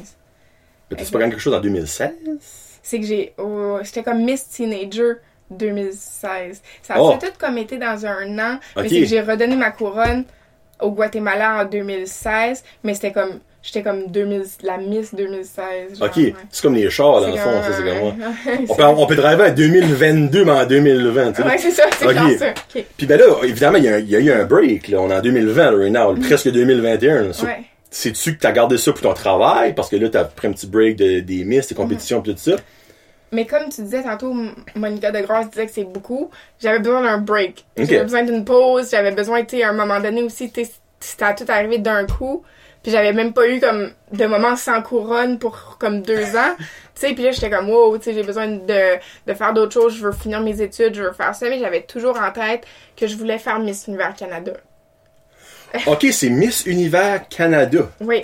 Mais 0.91 0.97
t'as 0.97 1.05
pas 1.11 1.19
gagné 1.19 1.31
quelque 1.31 1.39
chose 1.41 1.53
en 1.53 1.61
2016? 1.61 2.11
C'est 2.83 2.99
que 2.99 3.05
j'ai. 3.05 3.33
oh, 3.37 3.77
J'étais 3.83 4.03
comme 4.03 4.23
Miss 4.23 4.47
Teenager 4.49 5.13
2016. 5.51 6.61
Ça 6.81 6.95
a 6.95 7.01
Oh. 7.01 7.17
tout 7.19 7.27
comme 7.37 7.57
été 7.57 7.77
dans 7.77 8.05
un 8.05 8.37
an. 8.39 8.55
Ok. 8.75 8.83
Mais 8.83 8.89
c'est 8.89 8.99
que 9.01 9.05
j'ai 9.05 9.21
redonné 9.21 9.55
ma 9.55 9.71
couronne 9.71 10.25
au 10.81 10.91
Guatemala 10.91 11.61
en 11.61 11.65
2016. 11.65 12.63
Mais 12.83 12.93
c'était 12.93 13.11
comme. 13.11 13.39
J'étais 13.61 13.81
comme 13.83 14.07
2000, 14.07 14.43
la 14.63 14.77
Miss 14.77 15.13
2016. 15.13 15.99
genre, 15.99 16.07
Ok, 16.07 16.15
ouais. 16.15 16.33
c'est 16.49 16.61
comme 16.61 16.75
les 16.75 16.89
chars, 16.89 17.19
dans 17.21 17.27
le 17.27 17.35
fond, 17.35 17.61
c'est 17.63 17.83
comme 17.83 17.99
moi. 17.99 18.13
On 18.69 18.75
peut, 18.75 18.83
on 18.83 19.05
peut 19.05 19.15
driver 19.15 19.49
en 19.49 19.53
2022, 19.53 20.45
mais 20.45 20.51
en 20.51 20.65
2020, 20.65 21.31
tu 21.33 21.41
sais. 21.41 21.47
Ouais, 21.47 21.57
c'est 21.57 21.71
ça, 21.71 21.83
c'est 21.97 22.05
Ok. 22.05 22.13
genre 22.13 22.29
ça. 22.39 22.49
Ok. 22.51 22.85
Puis 22.97 23.05
ben 23.05 23.19
là, 23.19 23.25
évidemment, 23.43 23.77
il 23.77 23.83
y, 23.83 23.89
a 23.89 23.99
y 23.99 24.13
eu 24.27 24.31
un 24.31 24.45
break, 24.45 24.87
là. 24.87 24.99
On 25.01 25.09
est 25.11 25.15
en 25.15 25.21
2020, 25.21 25.71
là, 25.71 25.77
right 25.77 25.91
now, 25.91 26.15
presque 26.15 26.49
2021. 26.49 27.21
là. 27.23 27.27
Ouais. 27.43 27.63
Sais-tu 27.91 28.35
que 28.35 28.39
t'as 28.39 28.51
gardé 28.53 28.77
ça 28.77 28.93
pour 28.93 29.01
ton 29.01 29.13
travail? 29.13 29.73
Parce 29.73 29.89
que 29.89 29.97
là, 29.97 30.07
t'as 30.09 30.23
pris 30.23 30.47
un 30.47 30.51
petit 30.53 30.67
break 30.67 30.95
de, 30.95 31.19
des 31.19 31.43
miss, 31.43 31.67
des 31.67 31.75
compétitions, 31.75 32.21
pis 32.21 32.33
tout 32.35 32.39
ça. 32.51 32.55
Mais 33.31 33.45
comme 33.45 33.69
tu 33.69 33.81
disais 33.81 34.03
tantôt, 34.03 34.33
Monica 34.75 35.11
de 35.11 35.19
Grasse 35.19 35.49
disait 35.49 35.65
que 35.65 35.71
c'est 35.73 35.83
beaucoup, 35.83 36.31
j'avais 36.61 36.79
besoin 36.79 37.03
d'un 37.03 37.17
break. 37.17 37.65
J'avais 37.77 38.03
besoin 38.03 38.23
d'une 38.23 38.45
pause, 38.45 38.89
j'avais 38.89 39.11
besoin, 39.11 39.43
tu 39.43 39.57
sais, 39.57 39.63
à 39.63 39.69
un 39.69 39.73
moment 39.73 39.99
donné 39.99 40.23
aussi, 40.23 40.49
tu 40.49 40.63
sais, 40.63 40.71
à 41.23 41.33
tout 41.33 41.43
arrivé 41.49 41.77
d'un 41.77 42.05
coup. 42.05 42.43
Puis 42.83 42.91
j'avais 42.91 43.11
même 43.13 43.33
pas 43.33 43.47
eu 43.47 43.59
comme 43.59 43.91
de 44.13 44.25
moments 44.25 44.55
sans 44.55 44.81
couronne 44.81 45.37
pour 45.37 45.77
comme 45.79 46.01
deux 46.01 46.23
ans. 46.37 46.55
Tu 46.57 46.65
sais, 47.07 47.13
puis 47.13 47.23
là 47.23 47.31
j'étais 47.31 47.49
comme 47.49 47.69
wow, 47.69 47.97
tu 47.97 48.05
sais, 48.05 48.13
j'ai 48.13 48.23
besoin 48.23 48.47
de, 48.47 48.95
de 49.27 49.33
faire 49.33 49.53
d'autres 49.53 49.73
choses, 49.73 49.95
je 49.97 50.05
veux 50.05 50.11
finir 50.13 50.39
mes 50.41 50.61
études, 50.61 50.95
je 50.95 51.03
veux 51.03 51.11
faire 51.13 51.35
ça, 51.35 51.49
mais 51.49 51.59
j'avais 51.59 51.81
toujours 51.81 52.17
en 52.19 52.31
tête 52.31 52.63
que 52.97 53.07
je 53.07 53.15
voulais 53.17 53.37
faire 53.37 53.59
Miss 53.59 53.87
Univers 53.87 54.13
Canada. 54.15 54.53
Ok, 55.85 56.07
c'est 56.11 56.29
Miss 56.29 56.65
Univers 56.65 57.27
Canada. 57.29 57.89
Oui, 58.01 58.23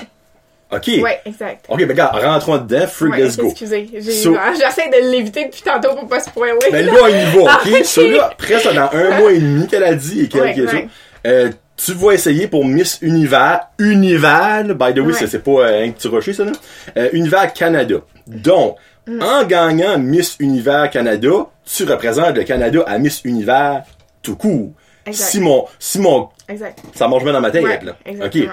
Ok. 0.72 0.88
ouais, 1.00 1.22
exact. 1.26 1.66
Ok, 1.70 1.78
ben 1.80 1.90
regarde, 1.90 2.16
rentrons 2.24 2.58
dedans, 2.58 2.88
freak, 2.88 3.12
Ouais, 3.14 3.20
let's 3.20 3.38
go. 3.38 3.50
Excusez, 3.52 3.88
So- 4.02 4.36
j'essaie 4.60 4.90
de 4.90 5.12
l'éviter 5.12 5.46
depuis 5.46 5.62
tantôt 5.62 5.94
pour 5.96 6.08
pas 6.08 6.22
spoiler. 6.22 6.58
Ben 6.72 6.84
là, 6.88 6.92
on 7.04 7.08
y 7.08 7.12
va, 7.44 7.52
Ah, 7.52 7.62
ok? 7.64 7.72
ok. 7.80 7.86
Ça 7.86 8.02
là, 8.02 8.32
presque 8.36 8.74
dans 8.74 8.90
un 8.94 9.20
mois 9.20 9.32
et 9.32 9.40
demi 9.40 9.68
qu'elle 9.68 9.84
a 9.84 9.94
dit 9.94 10.22
et 10.24 10.28
quelques 10.28 10.72
Ouais. 10.74 10.88
Euh, 11.28 11.52
tu 11.78 11.94
vas 11.94 12.12
essayer 12.14 12.48
pour 12.48 12.66
Miss 12.66 13.00
Univers, 13.02 13.68
Univers, 13.80 14.64
by 14.76 14.94
the 14.94 15.00
way, 15.00 15.14
Ouais. 15.14 15.28
c'est 15.28 15.44
pas 15.44 15.52
euh, 15.52 15.86
un 15.86 15.92
petit 15.92 16.08
rocher, 16.08 16.34
ça, 16.34 16.46
là. 16.46 16.52
Euh, 16.98 17.10
Univers 17.14 17.52
Canada. 17.54 17.96
Donc, 18.28 18.78
Mm. 19.08 19.22
en 19.22 19.44
gagnant 19.46 20.00
Miss 20.00 20.36
Univers 20.40 20.90
Canada, 20.90 21.30
tu 21.64 21.84
représentes 21.84 22.36
le 22.38 22.44
Canada 22.44 22.84
à 22.88 22.98
Miss 22.98 23.22
Univers 23.24 23.84
tout 24.24 24.36
court. 24.36 24.72
Exact. 25.06 25.28
Si 25.30 25.40
mon, 25.40 25.66
si 25.78 26.00
mon, 26.00 26.30
Exact. 26.48 26.80
ça 26.96 27.08
marche 27.08 27.24
bien 27.24 27.34
dans 27.34 27.42
ma 27.42 27.52
tête, 27.52 27.64
Ouais, 27.64 27.80
là. 27.84 27.96
exactement. 28.04 28.46
OK. 28.46 28.50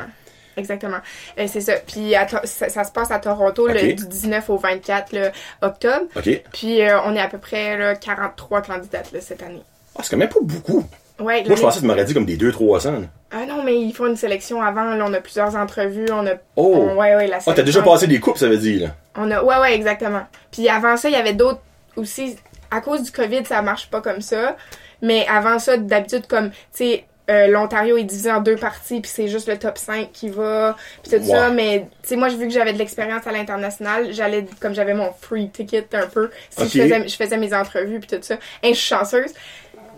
Exactement. 0.59 0.99
Euh, 1.39 1.47
c'est 1.49 1.63
ça. 1.63 1.73
Puis 1.87 2.15
à 2.15 2.29
ça, 2.29 2.69
ça 2.69 2.85
se 2.85 2.93
passe 2.93 3.11
à 3.11 3.19
Toronto 3.19 3.67
le, 3.67 3.95
du 3.95 4.07
19 4.07 4.51
au 4.51 4.59
24 4.59 5.13
là, 5.13 5.33
octobre. 5.63 6.05
OK. 6.15 6.43
Puis 6.53 6.81
on 7.07 7.15
est 7.17 7.21
à 7.21 7.29
peu 7.29 7.39
près 7.39 7.79
là, 7.79 7.95
43 7.95 8.61
candidates 8.61 9.11
là, 9.13 9.21
cette 9.23 9.43
année. 9.43 9.63
Ah, 9.97 10.01
c'est 10.03 10.11
quand 10.11 10.19
même 10.19 10.29
pas 10.29 10.41
beaucoup. 10.43 10.85
Ouais, 11.21 11.45
Moi, 11.47 11.57
je 11.57 11.61
pensais 11.61 11.77
que 11.77 11.83
tu 11.83 11.87
m'aurais 11.87 12.05
dit 12.05 12.15
comme 12.15 12.25
des 12.25 12.37
200-300. 12.37 12.93
là. 12.93 13.07
Ah 13.31 13.47
non, 13.47 13.63
mais 13.63 13.79
ils 13.81 13.93
font 13.93 14.07
une 14.07 14.17
sélection 14.17 14.61
avant. 14.63 14.85
Là, 14.95 15.05
on 15.07 15.13
a 15.13 15.21
plusieurs 15.21 15.55
entrevues. 15.57 16.07
On 16.13 16.27
a. 16.27 16.33
Oh! 16.57 16.75
on- 16.77 16.97
ouais, 16.97 17.15
ouais, 17.17 17.27
la 17.29 17.37
Ah, 17.37 17.39
t'as 17.39 17.55
sélection- 17.55 17.65
déjà 17.65 17.83
passé 17.83 18.07
des 18.07 18.19
coupes, 18.21 18.39
ça 18.39 18.49
veut 18.49 18.57
dire, 18.59 18.83
là. 18.89 18.95
On 19.17 19.31
a, 19.31 19.43
ouais, 19.43 19.59
ouais, 19.59 19.75
exactement. 19.75 20.23
Puis 20.51 20.69
avant 20.69 20.97
ça, 20.97 21.09
il 21.09 21.13
y 21.13 21.17
avait 21.17 21.35
d'autres 21.35 21.61
aussi. 21.97 22.37
À 22.71 22.81
cause 22.81 23.03
du 23.03 23.11
COVID, 23.13 23.45
ça 23.45 23.61
marche 23.63 23.89
pas 23.91 24.01
comme 24.01 24.21
ça. 24.23 24.57
Mais 25.03 25.27
avant 25.29 25.59
ça, 25.59 25.77
d'habitude, 25.77 26.27
comme, 26.27 26.51
tu 26.51 26.57
sais, 26.73 27.05
euh, 27.31 27.47
l'Ontario 27.49 27.97
est 27.99 28.05
divisé 28.05 28.31
en 28.33 28.41
deux 28.41 28.57
parties, 28.57 29.01
puis 29.01 29.11
c'est 29.13 29.29
juste 29.29 29.49
le 29.49 29.59
top 29.59 29.79
5 29.79 30.11
qui 30.13 30.29
va, 30.29 30.77
puis 31.03 31.17
tout 31.19 31.25
ça. 31.25 31.49
Ouais. 31.49 31.55
Mais, 31.55 31.87
tu 32.03 32.09
sais, 32.11 32.17
moi, 32.17 32.29
vu 32.29 32.47
que 32.49 32.53
j'avais 32.53 32.73
de 32.73 32.79
l'expérience 32.79 33.27
à 33.27 33.33
l'international, 33.33 34.13
j'allais, 34.13 34.45
comme 34.61 34.75
j'avais 34.75 34.95
mon 34.95 35.11
free 35.21 35.49
ticket 35.51 35.87
un 35.93 36.07
peu, 36.07 36.31
si 36.51 36.63
Ok. 36.63 36.69
je, 36.73 36.83
faisais, 36.83 37.09
je 37.09 37.17
faisais 37.17 37.37
mes 37.37 37.55
entrevues, 37.55 38.01
puis 38.01 38.09
tout 38.17 38.23
ça. 38.23 38.37
Et 38.63 38.75
je 38.75 38.79
suis 38.79 38.89
chanceuse. 38.89 39.33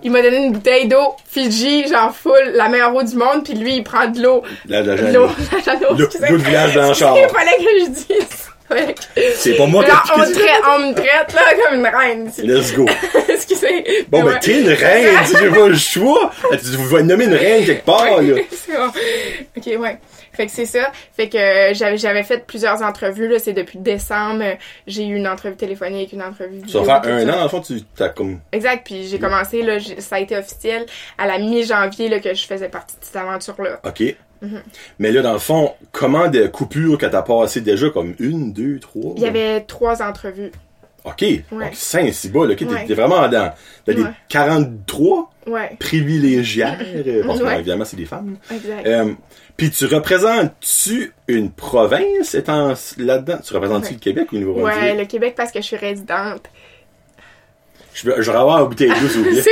Il 0.04 0.10
m'a 0.12 0.20
donné 0.22 0.36
une 0.36 0.52
bouteille 0.52 0.86
d'eau 0.86 1.14
Fiji, 1.28 1.88
genre 1.88 2.14
full, 2.14 2.52
la 2.54 2.68
meilleure 2.68 2.94
eau 2.94 3.02
du 3.02 3.16
monde, 3.16 3.42
puis 3.42 3.54
lui, 3.54 3.76
il 3.76 3.82
prend 3.82 4.06
de 4.06 4.22
l'eau. 4.22 4.42
La 4.68 4.82
l'eau, 4.82 5.28
L'eau 5.96 6.06
de 6.06 6.36
village 6.36 6.74
char. 6.94 7.16
Il 7.18 7.28
fallait 7.28 7.56
que 7.56 7.80
je 7.80 7.90
dise. 7.90 8.28
Ouais. 8.70 8.94
C'est 9.36 9.56
pas 9.56 9.66
moi 9.66 9.84
qui 9.84 9.90
on, 9.90 10.20
piqué- 10.22 10.32
traite, 10.32 10.62
on 10.74 10.78
me 10.88 10.94
traite 10.94 11.34
là 11.34 11.42
comme 11.68 11.78
une 11.80 11.86
reine. 11.86 12.32
Let's 12.42 12.72
go. 12.74 12.86
Excusez. 13.28 14.06
Bon, 14.08 14.22
Ouais. 14.24 14.32
ben, 14.32 14.38
t'es 14.40 14.60
une 14.60 14.68
reine, 14.70 15.16
tu 15.30 15.36
j'ai 15.38 15.50
pas 15.50 15.68
le 15.68 15.76
choix. 15.76 16.30
Tu 16.50 16.58
vas 16.76 17.02
nommer 17.02 17.24
une 17.26 17.34
reine 17.34 17.64
quelque 17.66 17.84
part, 17.84 18.04
là? 18.22 18.22
bon. 18.68 18.86
Ok, 19.56 19.66
ouais. 19.66 19.98
Fait 20.34 20.46
que 20.46 20.52
c'est 20.52 20.66
ça. 20.66 20.90
Fait 21.12 21.28
que 21.28 21.36
euh, 21.38 21.74
j'avais 21.74 21.96
j'avais 21.96 22.22
fait 22.22 22.46
plusieurs 22.46 22.82
entrevues 22.82 23.28
là. 23.28 23.38
C'est 23.38 23.52
depuis 23.52 23.78
décembre. 23.78 24.42
J'ai 24.86 25.06
eu 25.06 25.16
une 25.16 25.28
entrevue 25.28 25.56
téléphonique, 25.56 26.12
une 26.12 26.22
entrevue 26.22 26.60
Ça 26.60 26.66
vidéo. 26.66 26.80
tout 26.80 26.86
faire 26.86 27.02
un 27.06 27.26
ça. 27.26 27.38
an, 27.38 27.42
le 27.44 27.48
fond, 27.48 27.60
tu 27.60 27.82
t'as 27.96 28.08
comme. 28.10 28.40
Exact. 28.52 28.84
Puis 28.84 29.06
j'ai 29.06 29.18
commencé 29.18 29.62
là. 29.62 29.78
j'ai- 29.78 30.00
Ça 30.00 30.16
a 30.16 30.20
été 30.20 30.36
officiel 30.36 30.86
à 31.18 31.26
la 31.26 31.38
mi-janvier 31.38 32.08
là 32.08 32.18
que 32.20 32.34
je 32.34 32.46
faisais 32.46 32.68
partie 32.68 32.96
de 32.96 33.04
cette 33.04 33.16
aventure 33.16 33.60
là. 33.62 33.80
OK. 33.84 34.02
Mais 34.98 35.10
là, 35.10 35.22
dans 35.22 35.32
le 35.32 35.38
fond, 35.38 35.72
comment 35.90 36.28
de 36.28 36.46
coupures 36.48 36.98
que 36.98 37.06
t'as 37.06 37.22
passé 37.22 37.62
déjà 37.62 37.88
comme 37.88 38.14
une, 38.18 38.52
deux, 38.52 38.78
trois? 38.78 39.14
Il 39.16 39.22
y 39.22 39.26
avait 39.26 39.62
trois 39.62 40.02
entrevues. 40.02 40.52
OK. 41.04 41.24
Donc, 41.52 41.62
5, 41.74 42.12
6 42.14 42.30
bas, 42.30 42.46
là. 42.46 42.52
OK, 42.52 42.58
t'es- 42.58 42.64
Ouais. 42.66 42.86
t'es 42.86 42.94
vraiment 42.94 43.28
dans, 43.28 43.52
dans 43.86 43.94
les 43.94 44.02
Ouais. 44.02 44.10
43 44.28 45.30
Ouais. 45.46 45.76
privilégiaires. 45.78 46.78
euh, 46.80 47.22
Parce 47.26 47.40
que, 47.40 47.44
Ouais. 47.44 47.56
évidemment, 47.58 47.84
c'est 47.84 47.96
des 47.96 48.06
femmes. 48.06 48.36
Exact. 48.50 48.86
Euh, 48.86 49.12
Puis 49.56 49.70
tu 49.70 49.84
représentes-tu 49.86 51.12
une 51.28 51.50
province 51.52 52.34
étant 52.34 52.74
là-dedans? 52.96 53.38
Tu 53.46 53.52
représentes-tu 53.54 53.88
Ouais. 53.88 53.94
le 53.94 54.00
Québec 54.00 54.32
ou 54.32 54.34
le 54.36 54.40
Nouveau-Brunswick? 54.40 54.82
Ouais, 54.82 54.96
le 54.96 55.04
Québec 55.04 55.34
parce 55.36 55.52
que 55.52 55.60
je 55.60 55.66
suis 55.66 55.76
résidente. 55.76 56.48
Je 57.94 58.08
veux 58.10 58.36
avoir 58.36 58.62
une 58.62 58.68
bouteille 58.70 58.88
d'eau, 58.88 59.06
s'il 59.08 59.22
vous 59.22 59.30
plaît. 59.30 59.42
C'est 59.42 59.50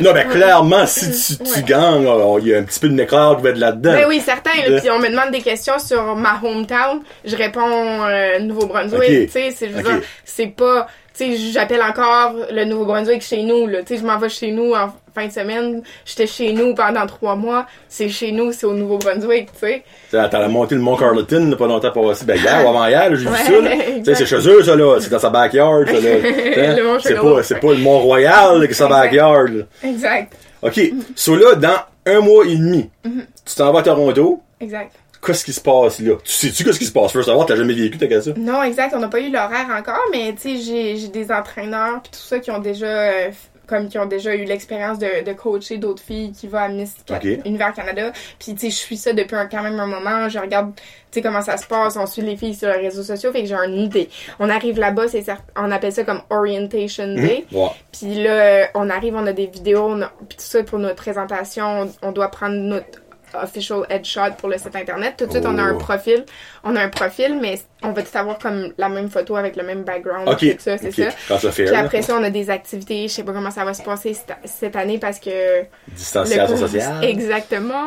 Non, 0.00 0.12
ben 0.12 0.28
clairement, 0.28 0.86
si 0.86 1.36
tu, 1.36 1.44
tu 1.44 1.50
Ouais. 1.52 1.62
gagnes, 1.62 2.08
il 2.42 2.48
y 2.48 2.54
a 2.54 2.58
un 2.58 2.62
petit 2.62 2.80
peu 2.80 2.88
de 2.88 3.00
écart 3.00 3.36
qui 3.36 3.42
va 3.42 3.50
être 3.50 3.58
là-dedans. 3.58 3.92
Ben 3.92 4.04
oui, 4.08 4.20
certain. 4.20 4.50
là. 4.66 4.76
Euh. 4.76 4.80
Puis 4.80 4.90
on 4.90 4.98
me 4.98 5.08
demande 5.08 5.30
des 5.30 5.40
questions 5.42 5.78
sur 5.78 6.14
ma 6.16 6.40
hometown. 6.42 7.00
Je 7.24 7.36
réponds 7.36 7.60
euh, 8.06 8.38
Nouveau-Brunswick. 8.40 9.26
Tu 9.26 9.28
sais, 9.32 9.50
c'est 9.56 9.68
je 9.68 9.72
veux 9.74 9.80
Ok. 9.80 9.86
dire, 9.86 10.00
c'est 10.24 10.46
pas. 10.48 10.86
Sais, 11.14 11.36
j'appelle 11.36 11.82
encore 11.82 12.34
le 12.50 12.64
Nouveau-Brunswick 12.64 13.22
chez 13.22 13.42
nous. 13.42 13.66
Là. 13.66 13.80
Tu 13.82 13.94
sais, 13.94 14.00
je 14.00 14.06
m'en 14.06 14.18
vais 14.18 14.28
chez 14.30 14.50
nous 14.50 14.72
en 14.72 14.90
fin 15.14 15.26
de 15.26 15.32
semaine. 15.32 15.82
J'étais 16.06 16.26
chez 16.26 16.52
nous 16.52 16.74
pendant 16.74 17.06
trois 17.06 17.36
mois. 17.36 17.66
C'est 17.88 18.08
chez 18.08 18.32
nous, 18.32 18.52
c'est 18.52 18.64
au 18.66 18.72
Nouveau-Brunswick. 18.72 19.50
Tu 19.52 19.58
sais. 19.58 19.82
T'as 20.10 20.48
monté 20.48 20.74
le 20.74 20.80
Mont 20.80 20.96
Carleton, 20.96 21.50
là, 21.50 21.56
pas 21.56 21.66
longtemps 21.66 21.90
passé. 21.90 22.24
Ben, 22.24 22.36
hier 22.38 22.64
ou 22.64 22.68
avant 22.70 22.86
hier, 22.86 23.14
j'ai 23.14 23.26
Ouais, 23.28 23.36
vu 23.44 24.04
ça, 24.04 24.14
c'est 24.14 24.26
chez 24.26 24.48
eux, 24.48 24.62
ça, 24.62 24.74
là. 24.74 24.98
C'est 25.00 25.10
dans 25.10 25.18
sa 25.18 25.30
backyard, 25.30 25.84
ça, 25.86 25.92
là. 25.92 26.00
Hein? 26.56 26.98
C'est 27.02 27.14
pas, 27.14 27.42
c'est 27.42 27.60
pas 27.60 27.72
le 27.72 27.78
Mont-Royal, 27.78 28.60
qui 28.66 28.70
est 28.70 28.74
sa 28.74 28.88
backyard, 28.88 29.48
là. 29.48 29.64
Exact. 29.84 30.32
OK. 30.62 30.80
So 31.14 31.36
là, 31.36 31.54
dans 31.56 31.78
un 32.06 32.20
mois 32.20 32.44
et 32.46 32.56
demi, 32.56 32.88
Mhm. 33.04 33.24
tu 33.44 33.54
t'en 33.54 33.70
vas 33.72 33.80
à 33.80 33.82
Toronto. 33.82 34.40
Exact. 34.60 34.92
Qu'est-ce 35.24 35.44
qui 35.44 35.52
se 35.52 35.60
passe, 35.60 36.00
là? 36.00 36.16
Tu 36.24 36.32
sais-tu 36.32 36.64
qu'est-ce 36.64 36.78
qui 36.78 36.86
se 36.86 36.92
passe? 36.92 37.12
Faut 37.12 37.22
savoir, 37.22 37.46
t'as 37.46 37.54
jamais 37.56 37.74
vécu, 37.74 37.96
qu'à 37.96 38.20
ça? 38.20 38.32
Non, 38.36 38.62
exact. 38.62 38.92
On 38.96 38.98
n'a 38.98 39.08
pas 39.08 39.20
eu 39.20 39.30
l'horaire 39.30 39.68
encore, 39.78 40.02
mais 40.10 40.34
tu 40.34 40.56
sais, 40.56 40.58
j'ai, 40.58 40.96
j'ai 40.96 41.08
des 41.08 41.30
entraîneurs 41.30 42.02
puis 42.02 42.10
tout 42.12 42.18
ça 42.18 42.40
qui 42.40 42.50
ont 42.50 42.58
déjà 42.58 42.86
euh, 42.86 43.30
comme 43.68 43.88
qui 43.88 43.96
ont 43.98 44.06
déjà 44.06 44.34
eu 44.34 44.44
l'expérience 44.44 44.98
de, 44.98 45.24
de 45.24 45.32
coacher 45.32 45.78
d'autres 45.78 46.02
filles 46.02 46.32
qui 46.32 46.48
vont 46.48 46.58
à 46.58 46.68
Miss 46.68 46.94
Ca- 47.08 47.16
Ok. 47.18 47.24
Univers 47.46 47.72
Canada. 47.72 48.10
Puis 48.40 48.54
tu 48.54 48.58
sais, 48.62 48.70
je 48.70 48.74
suis 48.74 48.96
ça 48.96 49.12
depuis 49.12 49.36
un, 49.36 49.46
quand 49.46 49.62
même 49.62 49.78
un 49.78 49.86
moment. 49.86 50.28
Je 50.28 50.38
regarde, 50.40 50.74
tu 50.74 50.82
sais 51.12 51.22
comment 51.22 51.40
ça 51.40 51.56
se 51.56 51.66
passe. 51.66 51.96
On 51.96 52.06
suit 52.06 52.22
les 52.22 52.36
filles 52.36 52.54
sur 52.56 52.68
les 52.68 52.78
réseaux 52.88 53.04
sociaux, 53.04 53.30
fait 53.30 53.42
que 53.42 53.48
j'ai 53.48 53.54
une 53.54 53.78
idée. 53.78 54.08
On 54.40 54.50
arrive 54.50 54.78
là-bas, 54.80 55.06
c'est 55.06 55.24
on 55.56 55.70
appelle 55.70 55.92
ça 55.92 56.02
comme 56.02 56.22
orientation 56.30 57.14
day. 57.14 57.44
Ouais. 57.52 57.68
Puis 57.92 58.22
là, 58.22 58.68
on 58.74 58.90
arrive, 58.90 59.14
on 59.14 59.26
a 59.26 59.32
des 59.32 59.46
vidéos, 59.46 59.84
on 59.86 60.02
a- 60.02 60.12
puis 60.28 60.36
tout 60.36 60.44
ça 60.44 60.62
pour 60.64 60.80
notre 60.80 60.96
présentation, 60.96 61.82
on, 62.02 62.08
on 62.08 62.12
doit 62.12 62.28
prendre 62.28 62.56
notre 62.56 63.01
official 63.34 63.84
headshot 63.90 64.32
pour 64.38 64.48
le 64.48 64.58
site 64.58 64.74
internet. 64.74 65.14
Tout 65.18 65.26
de 65.26 65.30
suite, 65.32 65.44
on 65.46 65.58
a 65.58 65.62
un 65.62 65.74
Oh. 65.74 65.78
profil. 65.78 66.24
On 66.64 66.74
a 66.76 66.80
un 66.82 66.88
profil, 66.88 67.38
mais 67.40 67.60
on 67.82 67.92
va 67.92 68.02
tout 68.02 68.16
avoir 68.16 68.38
comme 68.38 68.72
la 68.78 68.88
même 68.88 69.10
photo 69.10 69.36
avec 69.36 69.56
le 69.56 69.62
même 69.64 69.82
background. 69.82 70.28
OK. 70.28 70.38
tout 70.38 70.56
ça, 70.58 70.78
c'est 70.78 70.92
ça. 70.92 71.08
Quand 71.28 71.38
ça 71.38 71.50
fait, 71.52 71.64
Puis 71.64 71.72
là. 71.72 71.80
après 71.80 72.02
ça, 72.02 72.16
on 72.16 72.22
a 72.24 72.30
des 72.30 72.50
activités. 72.50 73.08
Je 73.08 73.12
sais 73.12 73.24
pas 73.24 73.32
comment 73.32 73.50
ça 73.50 73.64
va 73.64 73.74
se 73.74 73.82
passer 73.82 74.16
cette, 74.44 74.76
année 74.76 74.98
parce 74.98 75.18
que 75.18 75.64
Distanciation 75.88 76.56
sociale. 76.56 77.04
Exactement. 77.04 77.86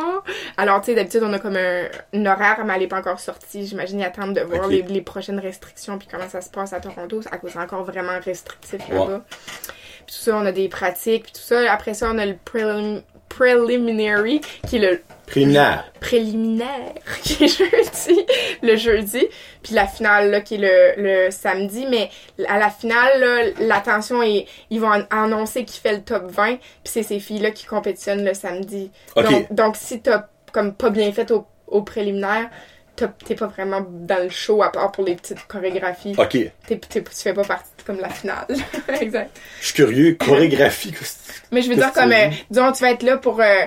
Alors, 0.57 0.81
tu 0.81 0.87
sais, 0.87 0.95
d'habitude, 0.95 1.21
on 1.23 1.33
a 1.33 1.39
comme 1.39 1.57
un, 1.57 2.25
horaire, 2.25 2.63
mais 2.65 2.73
elle 2.75 2.83
est 2.83 2.87
pas 2.87 2.99
encore 2.99 3.19
sortie. 3.19 3.65
J'imagine 3.65 3.99
y 3.99 4.03
attendre 4.05 4.33
de 4.33 4.41
voir 4.41 4.67
les, 4.67 4.81
les 4.83 5.01
prochaines 5.01 5.39
restrictions 5.39 5.97
puis 5.97 6.07
comment 6.11 6.29
ça 6.29 6.41
se 6.41 6.49
passe 6.49 6.73
à 6.73 6.79
Toronto. 6.79 7.21
À 7.31 7.37
cause 7.37 7.51
c'est 7.55 7.59
encore 7.59 7.83
vraiment 7.83 8.19
restrictif 8.23 8.81
là-bas. 8.89 9.21
Puis 10.05 10.15
tout 10.17 10.21
ça, 10.21 10.35
on 10.35 10.45
a 10.45 10.51
des 10.51 10.67
pratiques. 10.67 11.23
Puis 11.23 11.33
tout 11.33 11.39
ça, 11.41 11.71
après 11.71 11.93
ça, 11.93 12.09
on 12.11 12.17
a 12.17 12.25
le 12.25 12.33
prelim- 12.45 13.01
preliminary, 13.29 14.41
qui 14.67 14.77
est 14.77 14.79
le 14.79 15.01
Préliminaire. 15.27 15.91
préliminaire, 15.99 16.93
qui 17.23 17.43
est 17.45 17.47
jeudi, 17.47 18.25
le 18.61 18.75
jeudi. 18.75 19.25
Puis 19.63 19.73
la 19.73 19.87
finale, 19.87 20.29
là, 20.31 20.41
qui 20.41 20.55
est 20.55 20.57
le, 20.57 21.25
le 21.25 21.31
samedi. 21.31 21.85
Mais 21.89 22.09
à 22.47 22.59
la 22.59 22.69
finale, 22.69 23.19
là, 23.19 23.43
l'attention 23.59 24.21
est... 24.21 24.45
Ils 24.69 24.79
vont 24.79 24.91
an- 24.91 25.05
annoncer 25.09 25.65
qui 25.65 25.79
fait 25.79 25.93
le 25.93 26.01
top 26.01 26.29
20. 26.31 26.55
Puis 26.57 26.59
c'est 26.85 27.03
ces 27.03 27.19
filles-là 27.19 27.51
qui 27.51 27.65
compétitionnent 27.65 28.23
le 28.25 28.33
samedi. 28.33 28.91
Donc, 29.15 29.53
donc 29.53 29.75
si 29.77 30.01
t'as 30.01 30.27
comme 30.51 30.73
pas 30.73 30.89
bien 30.89 31.11
fait 31.11 31.31
au, 31.31 31.45
au 31.67 31.81
préliminaire, 31.81 32.49
t'es 32.95 33.35
pas 33.35 33.47
vraiment 33.47 33.85
dans 33.89 34.23
le 34.23 34.29
show 34.29 34.63
à 34.63 34.71
part 34.71 34.91
pour 34.93 35.03
les 35.03 35.15
petites 35.15 35.45
chorégraphies. 35.47 36.15
OK. 36.17 36.29
T'es, 36.31 36.77
t'es- 36.77 37.03
tu 37.03 37.11
fais 37.13 37.33
pas 37.33 37.43
partie 37.43 37.69
de 37.77 37.83
comme 37.83 37.99
la 37.99 38.07
finale. 38.09 38.45
exact. 39.01 39.35
Je 39.59 39.65
suis 39.65 39.73
curieux. 39.73 40.13
Chorégraphie. 40.17 40.93
Mais 41.51 41.61
je 41.61 41.69
veux 41.69 41.75
dire 41.75 41.91
comme, 41.91 42.13
euh, 42.13 42.29
disons, 42.49 42.71
tu 42.71 42.83
vas 42.83 42.91
être 42.91 43.03
là 43.03 43.17
pour, 43.17 43.41
euh, 43.41 43.65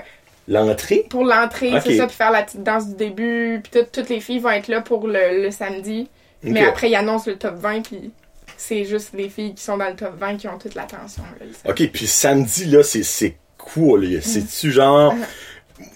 L'entrée? 0.49 1.05
pour 1.11 1.25
l'entrée, 1.25 1.71
c'est 1.83 1.97
ça, 1.99 2.07
puis 2.07 2.17
faire 2.17 2.31
la 2.31 2.43
petite 2.43 2.63
danse 2.63 2.89
du 2.89 2.95
début, 2.97 3.61
puis 3.63 3.81
tout- 3.81 3.89
toutes 3.93 4.09
les 4.09 4.21
filles 4.21 4.39
vont 4.41 4.51
être 4.51 4.69
là 4.69 4.81
pour 4.81 5.07
le, 5.07 5.43
le 5.43 5.51
samedi. 5.51 6.09
Mais 6.43 6.61
après, 6.69 6.89
ils 6.91 6.95
annoncent 6.97 7.31
le 7.31 7.37
top 7.37 7.55
20, 7.57 7.83
puis 7.83 8.11
c'est 8.57 8.85
juste 8.85 9.11
les 9.15 9.29
filles 9.29 9.55
qui 9.55 9.63
sont 9.63 9.77
dans 9.77 9.89
le 9.89 9.95
top 9.97 10.19
20 10.19 10.37
qui 10.37 10.49
ont 10.49 10.59
toute 10.59 10.75
l'attention. 10.75 11.23
OK, 11.67 11.91
puis 11.93 12.07
samedi, 12.07 12.65
là, 12.67 12.83
c'est, 12.83 13.03
c'est 13.03 13.37
quoi, 13.59 13.99
là? 14.01 14.21
C'est-tu 14.23 14.73
genre... 14.73 15.15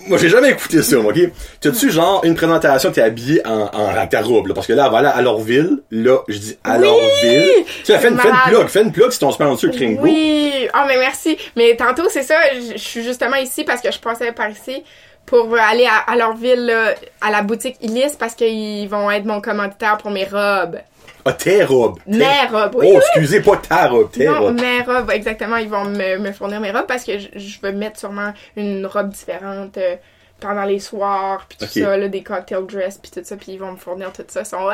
Moi, 0.08 0.18
j'ai 0.18 0.28
jamais 0.28 0.50
écouté 0.50 0.82
ça, 0.82 0.98
OK? 0.98 1.18
T'as-tu 1.60 1.90
genre 1.90 2.24
une 2.24 2.34
présentation, 2.34 2.90
t'es 2.90 3.02
habillé 3.02 3.46
en, 3.46 3.70
en? 3.72 4.06
Parce 4.54 4.66
que 4.66 4.72
là, 4.72 4.88
voilà, 4.88 5.10
à 5.10 5.22
Lorville, 5.22 5.78
là, 5.90 6.18
je 6.28 6.38
dis 6.38 6.58
à 6.64 6.76
Oui! 6.76 6.84
Lorville. 6.84 7.64
Tu 7.64 7.84
sais, 7.84 7.98
fais 7.98 8.08
une, 8.08 8.18
fais 8.18 8.28
une 8.28 8.50
plug, 8.50 8.68
fais 8.68 8.82
une 8.82 8.92
plug 8.92 9.10
si 9.10 9.18
ton 9.18 9.30
sponsor 9.30 9.70
Kringo. 9.70 10.02
Oui, 10.02 10.68
oh 10.74 10.78
mais 10.88 10.98
merci. 10.98 11.36
Mais 11.56 11.76
tantôt, 11.76 12.08
c'est 12.08 12.22
ça, 12.22 12.34
je 12.54 12.76
suis 12.78 13.02
justement 13.02 13.36
ici 13.36 13.64
parce 13.64 13.80
que 13.80 13.92
je 13.92 13.98
passais 13.98 14.32
par 14.32 14.50
ici 14.50 14.82
pour 15.24 15.56
aller 15.56 15.86
à, 15.86 16.10
à 16.10 16.16
leur 16.16 16.34
ville, 16.34 16.66
là, 16.66 16.94
à 17.20 17.30
la 17.30 17.42
boutique 17.42 17.76
Illis, 17.80 18.16
parce 18.18 18.34
qu'ils 18.34 18.88
vont 18.88 19.10
être 19.10 19.24
mon 19.24 19.40
commanditaire 19.40 19.98
pour 19.98 20.10
mes 20.10 20.24
robes. 20.24 20.78
Ah, 21.24 21.32
tes 21.32 21.62
robes. 21.64 21.98
Tes- 22.04 22.18
Mes 22.18 22.46
robes, 22.50 22.74
oui. 22.76 22.86
Oh, 22.92 22.98
excusez, 22.98 23.40
pas 23.40 23.56
ta 23.56 23.88
robe, 23.88 24.10
tes 24.10 24.26
Non, 24.26 24.40
robes. 24.40 24.60
mes 24.60 24.82
robes, 24.82 25.10
exactement. 25.10 25.56
Ils 25.56 25.68
vont 25.68 25.84
me, 25.84 26.18
me 26.18 26.32
fournir 26.32 26.60
mes 26.60 26.70
robes 26.72 26.86
parce 26.88 27.04
que 27.04 27.18
je, 27.18 27.28
je 27.36 27.58
veux 27.62 27.72
mettre 27.72 27.98
sûrement 28.00 28.32
une 28.56 28.84
robe 28.86 29.10
différente 29.10 29.76
euh, 29.78 29.96
pendant 30.40 30.64
les 30.64 30.80
soirs, 30.80 31.46
puis 31.48 31.58
tout 31.58 31.66
ça, 31.66 31.96
là, 31.96 32.08
des 32.08 32.22
cocktail 32.22 32.66
dress, 32.66 32.98
puis 33.00 33.10
tout 33.12 33.20
ça, 33.22 33.36
puis 33.36 33.52
ils 33.52 33.58
vont 33.58 33.72
me 33.72 33.76
fournir 33.76 34.12
tout 34.12 34.24
ça. 34.26 34.40
Ils 34.40 34.46
sont 34.46 34.56
hot. 34.56 34.72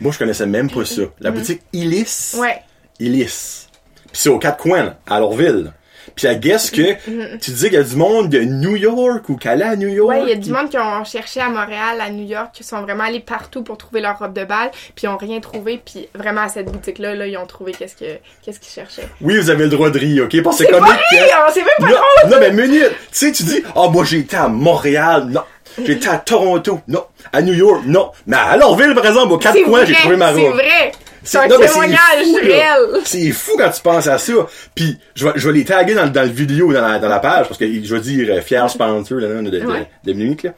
Moi, 0.00 0.12
je 0.12 0.18
connaissais 0.18 0.46
même 0.46 0.70
pas 0.70 0.84
ça. 0.84 1.02
La 1.18 1.30
boutique 1.30 1.62
Illis. 1.72 2.04
Mm-hmm. 2.34 2.38
Ouais. 2.40 2.62
Illis. 3.00 3.66
Puis 4.12 4.20
c'est 4.22 4.28
aux 4.28 4.38
quatre 4.38 4.58
coins, 4.62 4.82
là, 4.84 4.96
à 5.08 5.18
Lorville. 5.18 5.72
Puis 6.14 6.26
I 6.28 6.36
guess 6.38 6.70
que 6.70 6.94
tu 7.38 7.50
disais 7.50 7.68
qu'il 7.68 7.78
y 7.78 7.80
a 7.80 7.84
du 7.84 7.96
monde 7.96 8.28
de 8.28 8.40
New 8.40 8.76
York 8.76 9.28
ou 9.28 9.36
qu'elle 9.36 9.62
est 9.62 9.64
à 9.64 9.76
New 9.76 9.88
York. 9.88 10.08
Ouais, 10.10 10.22
il 10.24 10.28
y 10.28 10.32
a 10.32 10.36
du 10.36 10.50
monde 10.50 10.68
qui 10.70 10.78
ont 10.78 11.04
cherché 11.04 11.40
à 11.40 11.48
Montréal, 11.48 12.00
à 12.00 12.10
New 12.10 12.26
York, 12.26 12.50
qui 12.52 12.64
sont 12.64 12.80
vraiment 12.82 13.04
allés 13.04 13.20
partout 13.20 13.62
pour 13.62 13.78
trouver 13.78 14.00
leur 14.00 14.18
robe 14.18 14.32
de 14.32 14.44
bal, 14.44 14.70
puis 14.94 15.04
ils 15.04 15.08
ont 15.08 15.16
rien 15.16 15.40
trouvé, 15.40 15.80
puis 15.84 16.08
vraiment 16.14 16.42
à 16.42 16.48
cette 16.48 16.66
boutique-là, 16.70 17.14
là, 17.14 17.26
ils 17.26 17.36
ont 17.36 17.46
trouvé 17.46 17.72
qu'est-ce 17.72 17.96
que 17.96 18.18
qu'est-ce 18.44 18.60
qu'ils 18.60 18.72
cherchaient. 18.72 19.08
Oui, 19.20 19.36
vous 19.38 19.50
avez 19.50 19.64
le 19.64 19.70
droit 19.70 19.90
de 19.90 19.98
rire, 19.98 20.24
ok? 20.24 20.42
Parce 20.42 20.58
que 20.58 20.64
C'est 20.64 20.70
comme 20.70 20.80
pas 20.84 20.92
rire, 20.92 21.36
c'est 21.52 21.60
même 21.60 21.68
pas 21.78 21.86
non, 21.86 21.92
drôle! 21.92 22.30
non, 22.30 22.36
mais 22.40 22.50
minute, 22.52 22.90
tu 22.90 22.94
sais, 23.12 23.32
tu 23.32 23.42
dis, 23.44 23.62
ah, 23.76 23.88
moi, 23.88 24.04
j'ai 24.04 24.18
été 24.18 24.36
à 24.36 24.48
Montréal, 24.48 25.26
non. 25.28 25.42
Été 25.86 26.08
à 26.08 26.16
Toronto, 26.18 26.80
non. 26.88 27.04
À 27.32 27.42
New 27.42 27.54
York, 27.54 27.82
non. 27.86 28.10
Mais 28.26 28.36
à 28.36 28.56
Lorville, 28.56 28.92
par 28.94 29.06
exemple, 29.06 29.32
aux 29.32 29.38
quatre 29.38 29.54
C'est 29.54 29.62
coins, 29.62 29.84
j'ai 29.84 29.94
trouvé 29.94 30.16
ma 30.16 30.34
c'est 30.34 30.40
robe. 30.42 30.54
vrai! 30.54 30.92
C'est 31.22 31.38
un 31.38 31.48
témoignage 31.48 32.26
réel! 32.42 33.00
C'est 33.04 33.30
fou 33.32 33.52
quand 33.58 33.70
tu 33.70 33.82
penses 33.82 34.06
à 34.06 34.18
ça. 34.18 34.32
Puis 34.74 34.98
je 35.14 35.26
vais, 35.26 35.32
je 35.36 35.48
vais 35.48 35.58
les 35.58 35.64
taguer 35.64 35.94
dans, 35.94 36.06
dans 36.06 36.22
le 36.22 36.28
vidéo, 36.28 36.72
dans 36.72 36.80
la, 36.86 36.98
dans 36.98 37.08
la 37.08 37.18
page, 37.18 37.46
parce 37.46 37.58
que 37.58 37.66
je 37.66 37.94
vais 37.94 38.00
dire 38.00 38.28
euh, 38.34 38.40
fier 38.40 38.68
sponsor 38.70 39.18
là, 39.18 39.28
là, 39.28 39.42
de, 39.42 39.50
de, 39.50 39.66
Ouais. 39.66 39.86
de 40.04 40.12
Munich, 40.14 40.42
là. 40.44 40.50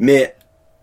Mais 0.00 0.34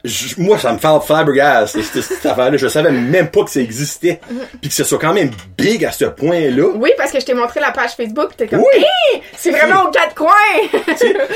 je- 0.05 0.35
moi, 0.37 0.57
ça 0.59 0.71
me 0.71 0.77
fait 0.77 0.87
flabbergast, 1.05 1.79
cette, 1.81 2.01
cette 2.03 2.25
affaire-là. 2.25 2.57
Je 2.57 2.67
savais 2.67 2.91
même 2.91 3.29
pas 3.29 3.43
que 3.43 3.49
ça 3.49 3.59
existait. 3.59 4.19
Puis 4.61 4.69
que 4.69 4.75
ce 4.75 4.83
soit 4.83 4.99
quand 4.99 5.13
même 5.13 5.31
big 5.57 5.83
à 5.83 5.91
ce 5.91 6.05
point-là. 6.05 6.67
Oui, 6.75 6.91
parce 6.97 7.11
que 7.11 7.19
je 7.19 7.25
t'ai 7.25 7.33
montré 7.33 7.59
la 7.59 7.71
page 7.71 7.91
Facebook, 7.97 8.37
t'es 8.37 8.47
comme, 8.47 8.59
Oui. 8.59 8.83
Hey, 9.13 9.21
c'est 9.35 9.51
vraiment 9.51 9.83
aux 9.85 9.91
quatre 9.91 10.13
coins! 10.15 10.31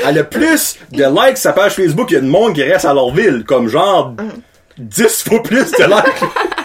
Elle 0.06 0.18
a 0.18 0.24
plus 0.24 0.78
de 0.92 1.04
likes 1.04 1.36
sa 1.36 1.52
page 1.52 1.74
Facebook 1.74 2.06
qu'il 2.08 2.16
y 2.16 2.18
a 2.18 2.22
de 2.22 2.28
monde 2.28 2.54
qui 2.54 2.62
reste 2.62 2.84
à 2.84 2.94
leur 2.94 3.12
ville. 3.12 3.44
Comme 3.46 3.68
genre 3.68 4.14
10 4.78 5.24
fois 5.28 5.42
plus 5.42 5.70
de 5.72 5.84
likes. 5.84 6.30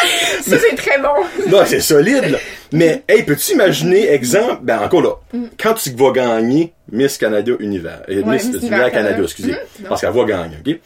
ça, 0.42 0.56
c'est 0.58 0.76
très 0.76 0.98
bon! 1.00 1.08
Non, 1.48 1.62
c'est 1.66 1.80
solide, 1.80 2.24
là. 2.30 2.38
Mais, 2.72 3.02
hey, 3.08 3.22
peux-tu 3.24 3.52
imaginer, 3.52 4.08
exemple, 4.10 4.58
ben, 4.62 4.78
encore 4.80 5.02
là, 5.02 5.14
quand 5.60 5.74
tu 5.74 5.90
vas 5.90 6.12
gagner 6.12 6.72
Miss 6.92 7.18
Canada 7.18 7.52
Univers, 7.58 8.02
euh, 8.08 8.22
Ouais, 8.22 8.34
Miss, 8.34 8.46
Miss 8.46 8.56
Univers 8.62 8.78
Canada, 8.90 8.90
Canada. 8.92 9.22
excusez, 9.24 9.50
non. 9.52 9.88
parce 9.88 10.00
qu'elle 10.00 10.10
va 10.12 10.24
gagner, 10.24 10.56
ok? 10.66 10.78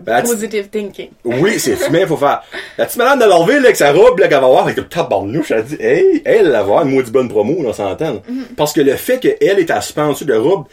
Ben, 0.00 0.22
Positive 0.22 0.68
thinking. 0.68 1.10
oui, 1.24 1.58
c'est 1.58 1.74
fumé, 1.74 2.06
faut 2.06 2.16
faire. 2.16 2.42
La 2.78 2.86
petite 2.86 2.98
madame 2.98 3.18
de 3.18 3.24
Lorville, 3.24 3.56
là, 3.56 3.64
avec 3.64 3.76
sa 3.76 3.92
robe, 3.92 4.20
là, 4.20 4.28
qu'elle 4.28 4.38
va 4.40 4.46
avoir, 4.46 4.62
avec 4.64 4.76
le 4.76 4.84
tabarnouche, 4.86 5.50
elle 5.50 5.64
dit, 5.64 5.76
hey, 5.80 6.22
elle, 6.24 6.46
elle 6.46 6.52
va 6.52 6.58
avoir 6.60 6.84
une 6.86 6.94
maudite 6.94 7.12
bonne 7.12 7.28
promo, 7.28 7.56
on 7.66 7.72
s'entend. 7.72 8.22
Mhm. 8.28 8.44
Parce 8.56 8.72
que 8.72 8.80
le 8.80 8.94
fait 8.94 9.18
qu'elle 9.18 9.58
est 9.58 9.70
à 9.72 9.80
sponsor 9.80 10.26
de 10.26 10.34
robe, 10.34 10.66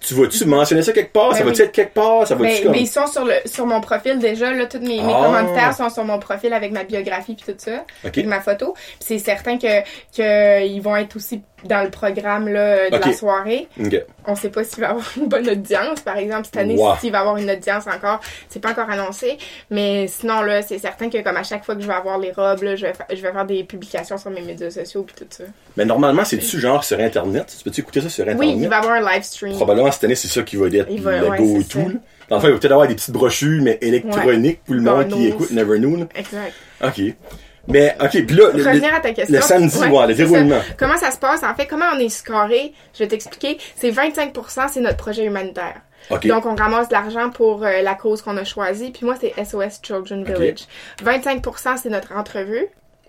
tu 0.00 0.14
vas-tu 0.14 0.44
mentionner 0.46 0.82
ça 0.82 0.92
quelque 0.92 1.12
part? 1.12 1.32
ça 1.32 1.40
Ben 1.40 1.46
va-tu 1.46 1.60
oui. 1.60 1.66
être 1.68 1.72
quelque 1.72 1.94
part? 1.94 2.26
Ça 2.26 2.34
va-tu 2.34 2.52
Mais, 2.52 2.62
comme... 2.62 2.72
mais 2.72 2.80
ils 2.80 2.86
sont 2.88 3.06
sur 3.06 3.24
le 3.24 3.34
sur 3.44 3.66
mon 3.66 3.80
profil 3.80 4.18
déjà 4.18 4.50
là 4.52 4.64
tous 4.66 4.78
mes, 4.80 5.00
mes 5.02 5.12
Ah. 5.14 5.22
commanditaires 5.26 5.74
sont 5.74 5.90
sur 5.90 6.04
mon 6.04 6.18
profil 6.18 6.52
avec 6.54 6.72
ma 6.72 6.84
biographie 6.84 7.34
puis 7.34 7.52
tout 7.52 7.58
ça 7.58 7.84
Ok. 8.04 8.16
avec 8.18 8.26
ma 8.26 8.40
photo 8.40 8.74
c'est 8.98 9.18
certain 9.18 9.58
que 9.58 9.80
que 10.16 10.66
ils 10.66 10.80
vont 10.80 10.96
être 10.96 11.16
aussi 11.16 11.42
dans 11.64 11.82
le 11.84 11.90
programme 11.90 12.48
là 12.48 12.88
de 12.90 12.96
la 12.96 13.12
soirée 13.12 13.68
Ok. 13.82 14.02
on 14.26 14.34
sait 14.34 14.48
pas 14.50 14.64
s'il 14.64 14.80
va 14.80 14.90
avoir 14.90 15.06
une 15.16 15.26
bonne 15.28 15.48
audience 15.48 16.00
par 16.00 16.16
exemple 16.16 16.44
cette 16.46 16.56
année 16.56 16.76
Wow. 16.76 16.94
s'il 17.00 17.12
va 17.12 17.20
avoir 17.20 17.36
une 17.36 17.50
audience 17.50 17.86
encore 17.86 18.20
c'est 18.48 18.60
pas 18.60 18.70
encore 18.70 18.88
annoncé 18.90 19.36
mais 19.70 20.06
sinon 20.08 20.42
là 20.42 20.62
c'est 20.62 20.78
certain 20.78 21.10
que 21.10 21.22
comme 21.22 21.36
à 21.36 21.42
chaque 21.42 21.64
fois 21.64 21.74
que 21.74 21.82
je 21.82 21.86
vais 21.86 21.92
avoir 21.94 22.18
les 22.18 22.32
robes 22.32 22.62
là 22.62 22.76
je 22.76 22.86
vais 22.86 22.92
je 23.10 23.20
vais 23.22 23.32
faire 23.32 23.44
des 23.44 23.64
publications 23.64 24.16
sur 24.18 24.30
mes 24.30 24.40
médias 24.42 24.70
sociaux 24.70 25.02
puis 25.02 25.14
tout 25.18 25.26
ça 25.30 25.44
Mais 25.76 25.84
normalement, 25.84 26.24
c'est-tu 26.24 26.58
genre 26.60 26.82
sur 26.84 26.98
Internet? 27.00 27.54
Tu 27.58 27.64
peux-tu 27.64 27.80
écouter 27.80 28.00
ça 28.00 28.08
sur 28.08 28.22
Internet? 28.24 28.40
oui 28.40 28.54
il 28.62 28.68
va 28.68 28.76
y 28.76 28.78
avoir 28.78 28.94
un 28.94 29.12
live 29.14 29.22
stream 29.22 29.54
Probablement 29.54 29.90
cette 29.92 30.04
année, 30.04 30.14
c'est 30.14 30.28
ça 30.28 30.42
qui 30.42 30.56
va 30.56 30.66
être 30.68 30.86
Il 30.90 31.00
va- 31.02 31.18
le 31.20 31.28
ouais, 31.28 31.38
c'est 31.66 31.72
ça. 31.72 31.78
là. 31.80 31.94
Dans 32.28 32.36
le 32.36 32.42
fond, 32.42 32.48
il 32.48 32.52
va 32.52 32.58
peut-être 32.60 32.72
avoir 32.72 32.86
des 32.86 32.94
petites 32.94 33.10
brochures, 33.10 33.60
mais 33.62 33.76
électroniques 33.82 34.62
pour 34.64 34.74
le 34.76 34.82
monde 34.82 35.08
qui 35.08 35.26
écoute 35.26 35.50
Never 35.50 35.78
là. 35.78 36.06
exact 36.14 36.54
OK. 36.82 37.14
Mais, 37.70 37.96
OK, 38.00 38.10
puis 38.26 38.36
là, 38.36 38.50
le- 38.54 38.62
revenir 38.64 38.94
à 38.94 39.00
ta 39.00 39.12
question. 39.12 39.36
le 39.36 39.42
samedi, 39.42 39.78
ouais, 39.78 40.06
le 40.06 40.14
déroulement. 40.14 40.60
ça. 40.60 40.64
Comment 40.78 40.96
ça 40.96 41.10
se 41.10 41.18
passe? 41.18 41.42
En 41.42 41.54
fait, 41.54 41.66
comment 41.66 41.86
on 41.94 41.98
est 41.98 42.08
scoré? 42.08 42.72
Je 42.94 43.00
vais 43.00 43.08
t'expliquer. 43.08 43.58
C'est 43.76 43.90
25%, 43.90 44.68
c'est 44.72 44.80
notre 44.80 44.96
projet 44.96 45.24
humanitaire. 45.24 45.80
OK. 46.10 46.26
Donc, 46.26 46.46
on 46.46 46.54
ramasse 46.54 46.88
de 46.88 46.94
l'argent 46.94 47.30
pour 47.30 47.64
euh, 47.64 47.82
la 47.82 47.94
cause 47.94 48.22
qu'on 48.22 48.36
a 48.36 48.44
choisie. 48.44 48.90
Puis 48.90 49.04
moi, 49.04 49.14
c'est 49.20 49.32
SOS 49.44 49.80
Children. 49.82 50.24
Village. 50.24 50.66
25%, 51.04 51.76
c'est 51.82 51.90
notre 51.90 52.12
entrevue. 52.16 52.66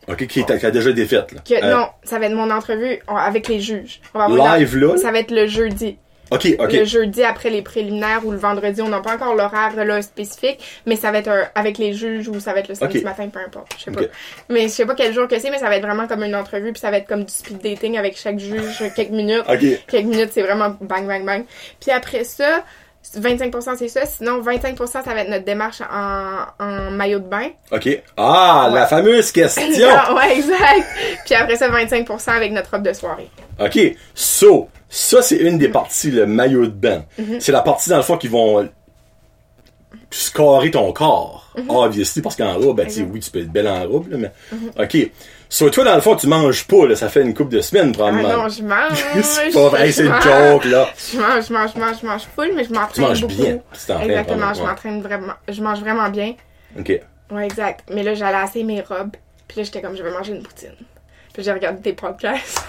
OK, 0.08 0.26
qui, 0.28 0.44
a 0.44 0.72
déjà 0.72 0.90
été 0.90 1.06
faite, 1.06 1.32
là. 1.32 1.42
Que, 1.48 1.64
Euh, 1.64 1.70
Non, 1.76 1.88
ça 2.04 2.18
va 2.20 2.26
être 2.26 2.34
mon 2.34 2.50
entrevue 2.50 3.00
avec 3.08 3.48
les 3.48 3.60
juges. 3.60 4.02
On 4.14 4.20
va 4.20 4.26
avoir 4.26 4.58
Live, 4.58 4.76
là? 4.78 4.98
Ça 4.98 5.12
va 5.12 5.20
être 5.20 5.32
le 5.32 5.48
jeudi. 5.48 5.98
OK, 6.32 6.48
OK. 6.60 6.72
Le 6.72 6.86
jeudi 6.86 7.24
après 7.24 7.50
les 7.50 7.62
préliminaires 7.62 8.26
ou 8.26 8.32
le 8.32 8.38
vendredi. 8.38 8.82
On 8.82 8.88
n'a 8.90 9.02
pas 9.02 9.16
encore 9.16 9.36
l'horaire 9.36 9.74
là, 9.76 10.02
spécifique, 10.02 10.60
mais 10.86 10.96
ça 10.96 11.12
va 11.12 11.18
être 11.20 11.28
un- 11.28 11.48
avec 11.56 11.78
les 11.78 11.94
juges 11.94 12.28
ou 12.30 12.40
ça 12.40 12.54
va 12.54 12.60
être 12.62 12.70
le 12.70 12.76
samedi 12.76 13.04
matin, 13.04 13.28
peu 13.28 13.40
importe. 13.40 13.74
Je 13.78 13.84
sais 13.84 13.92
pas. 13.92 14.02
Mais 14.50 14.64
je 14.64 14.68
sais 14.70 14.86
pas 14.86 14.96
quel 14.96 15.14
jour 15.14 15.28
que 15.28 15.38
c'est, 15.40 15.50
mais 15.52 15.60
ça 15.60 15.68
va 15.68 15.76
être 15.76 15.86
vraiment 15.86 16.08
comme 16.08 16.24
une 16.24 16.36
entrevue, 16.36 16.72
puis 16.72 16.80
ça 16.80 16.90
va 16.90 16.98
être 16.98 17.08
comme 17.08 17.26
du 17.26 17.34
speed 17.34 17.60
dating 17.62 17.98
avec 17.98 18.18
chaque 18.18 18.40
juge, 18.40 18.82
quelques 18.96 19.10
minutes. 19.12 19.44
OK. 19.48 19.60
Quelques 19.88 20.06
minutes, 20.08 20.30
c'est 20.32 20.42
vraiment 20.44 20.76
bang, 20.82 21.06
bang, 21.06 21.26
bang. 21.26 21.44
Puis 21.80 21.92
après 21.92 22.24
ça, 22.24 22.64
25% 23.18 23.76
c'est 23.78 23.88
ça. 23.88 24.06
Sinon, 24.06 24.42
25% 24.42 24.86
ça 24.88 25.02
va 25.02 25.22
être 25.22 25.30
notre 25.30 25.44
démarche 25.44 25.82
en, 25.82 26.64
en 26.64 26.92
maillot 26.92 27.20
de 27.20 27.28
bain. 27.28 27.50
OK. 27.72 27.90
Ah, 28.16 28.70
la 28.72 28.86
fameuse 28.88 29.32
question! 29.32 29.90
Ah, 29.92 30.14
ouais, 30.16 30.36
exact. 30.38 30.88
Puis 31.26 31.36
après 31.36 31.56
ça, 31.58 31.68
25% 31.70 32.30
avec 32.30 32.52
notre 32.52 32.72
robe 32.72 32.84
de 32.84 32.94
soirée. 32.94 33.30
OK. 33.60 33.96
So, 34.14 34.70
ça, 34.94 35.22
c'est 35.22 35.38
une 35.38 35.58
des 35.58 35.70
parties, 35.70 36.12
le 36.12 36.26
maillot 36.28 36.66
de 36.66 36.72
bain. 36.72 37.06
Mhm. 37.18 37.40
C'est 37.40 37.52
la 37.54 37.62
partie, 37.62 37.90
dans 37.90 37.98
le 37.98 38.04
fond, 38.04 38.18
qui 38.18 38.28
vont 38.28 38.68
scorer 40.10 40.72
ton 40.72 40.92
corps. 40.92 41.54
Obviously, 41.70 42.22
parce 42.22 42.36
qu'en 42.36 42.56
robe, 42.56 42.78
ben, 42.78 42.88
Mhm. 42.88 43.12
Oui, 43.12 43.20
tu 43.22 43.32
peux 43.32 43.40
être 43.40 43.52
belle 43.52 43.68
en 43.68 43.84
robe, 43.88 44.10
là, 44.12 44.18
mais... 44.18 44.32
OK. 44.84 45.12
So, 45.50 45.70
toi, 45.70 45.84
dans 45.84 45.96
le 45.96 46.02
fond, 46.02 46.16
tu 46.16 46.28
manges 46.28 46.66
pas, 46.66 46.86
là. 46.88 46.96
Ça 46.96 47.10
fait 47.10 47.22
une 47.22 47.34
couple 47.34 47.52
de 47.56 47.62
semaines, 47.62 47.90
Ah 47.96 47.98
probablement. 47.98 48.44
non, 48.44 48.50
je 48.50 48.64
mange. 48.64 49.06
c'est 49.24 49.52
pas 49.52 49.68
vrai, 49.70 49.92
c'est 49.92 50.06
une 50.06 50.14
joke, 50.22 50.66
là. 50.66 50.88
Je 51.12 51.18
mange, 51.18 51.48
je 51.48 51.54
mange, 51.54 51.70
je 51.76 51.80
mange, 51.80 51.96
je 52.02 52.06
mange 52.08 52.22
full, 52.36 52.52
mais 52.56 52.64
je 52.64 52.70
m'entraîne 52.74 52.92
Tu 52.94 53.02
manges 53.02 53.22
beaucoup. 53.22 53.34
bien. 53.36 53.60
Tu 53.74 53.92
Exactement, 53.92 54.38
vraiment, 54.38 54.54
je 54.54 54.62
ouais. 54.62 54.68
m'entraîne 54.68 55.02
vraiment. 55.02 55.34
Je 55.50 55.62
mange 55.62 55.80
vraiment 55.80 56.10
bien. 56.10 56.34
OK. 56.80 57.02
Ouais, 57.32 57.46
exact. 57.46 57.84
Mais 57.94 58.04
là, 58.04 58.14
j'allais 58.14 58.38
assez 58.38 58.64
mes 58.64 58.82
robes. 58.82 59.16
Puis 59.48 59.58
là, 59.60 59.64
j'étais 59.64 59.82
comme, 59.82 59.96
je 59.98 60.04
vais 60.04 60.12
manger 60.12 60.34
une 60.34 60.44
poutine. 60.44 60.70
Puis 61.34 61.44
j'ai 61.44 61.52
regardé 61.52 61.82
tes 61.82 61.94
podcasts. 61.94 62.64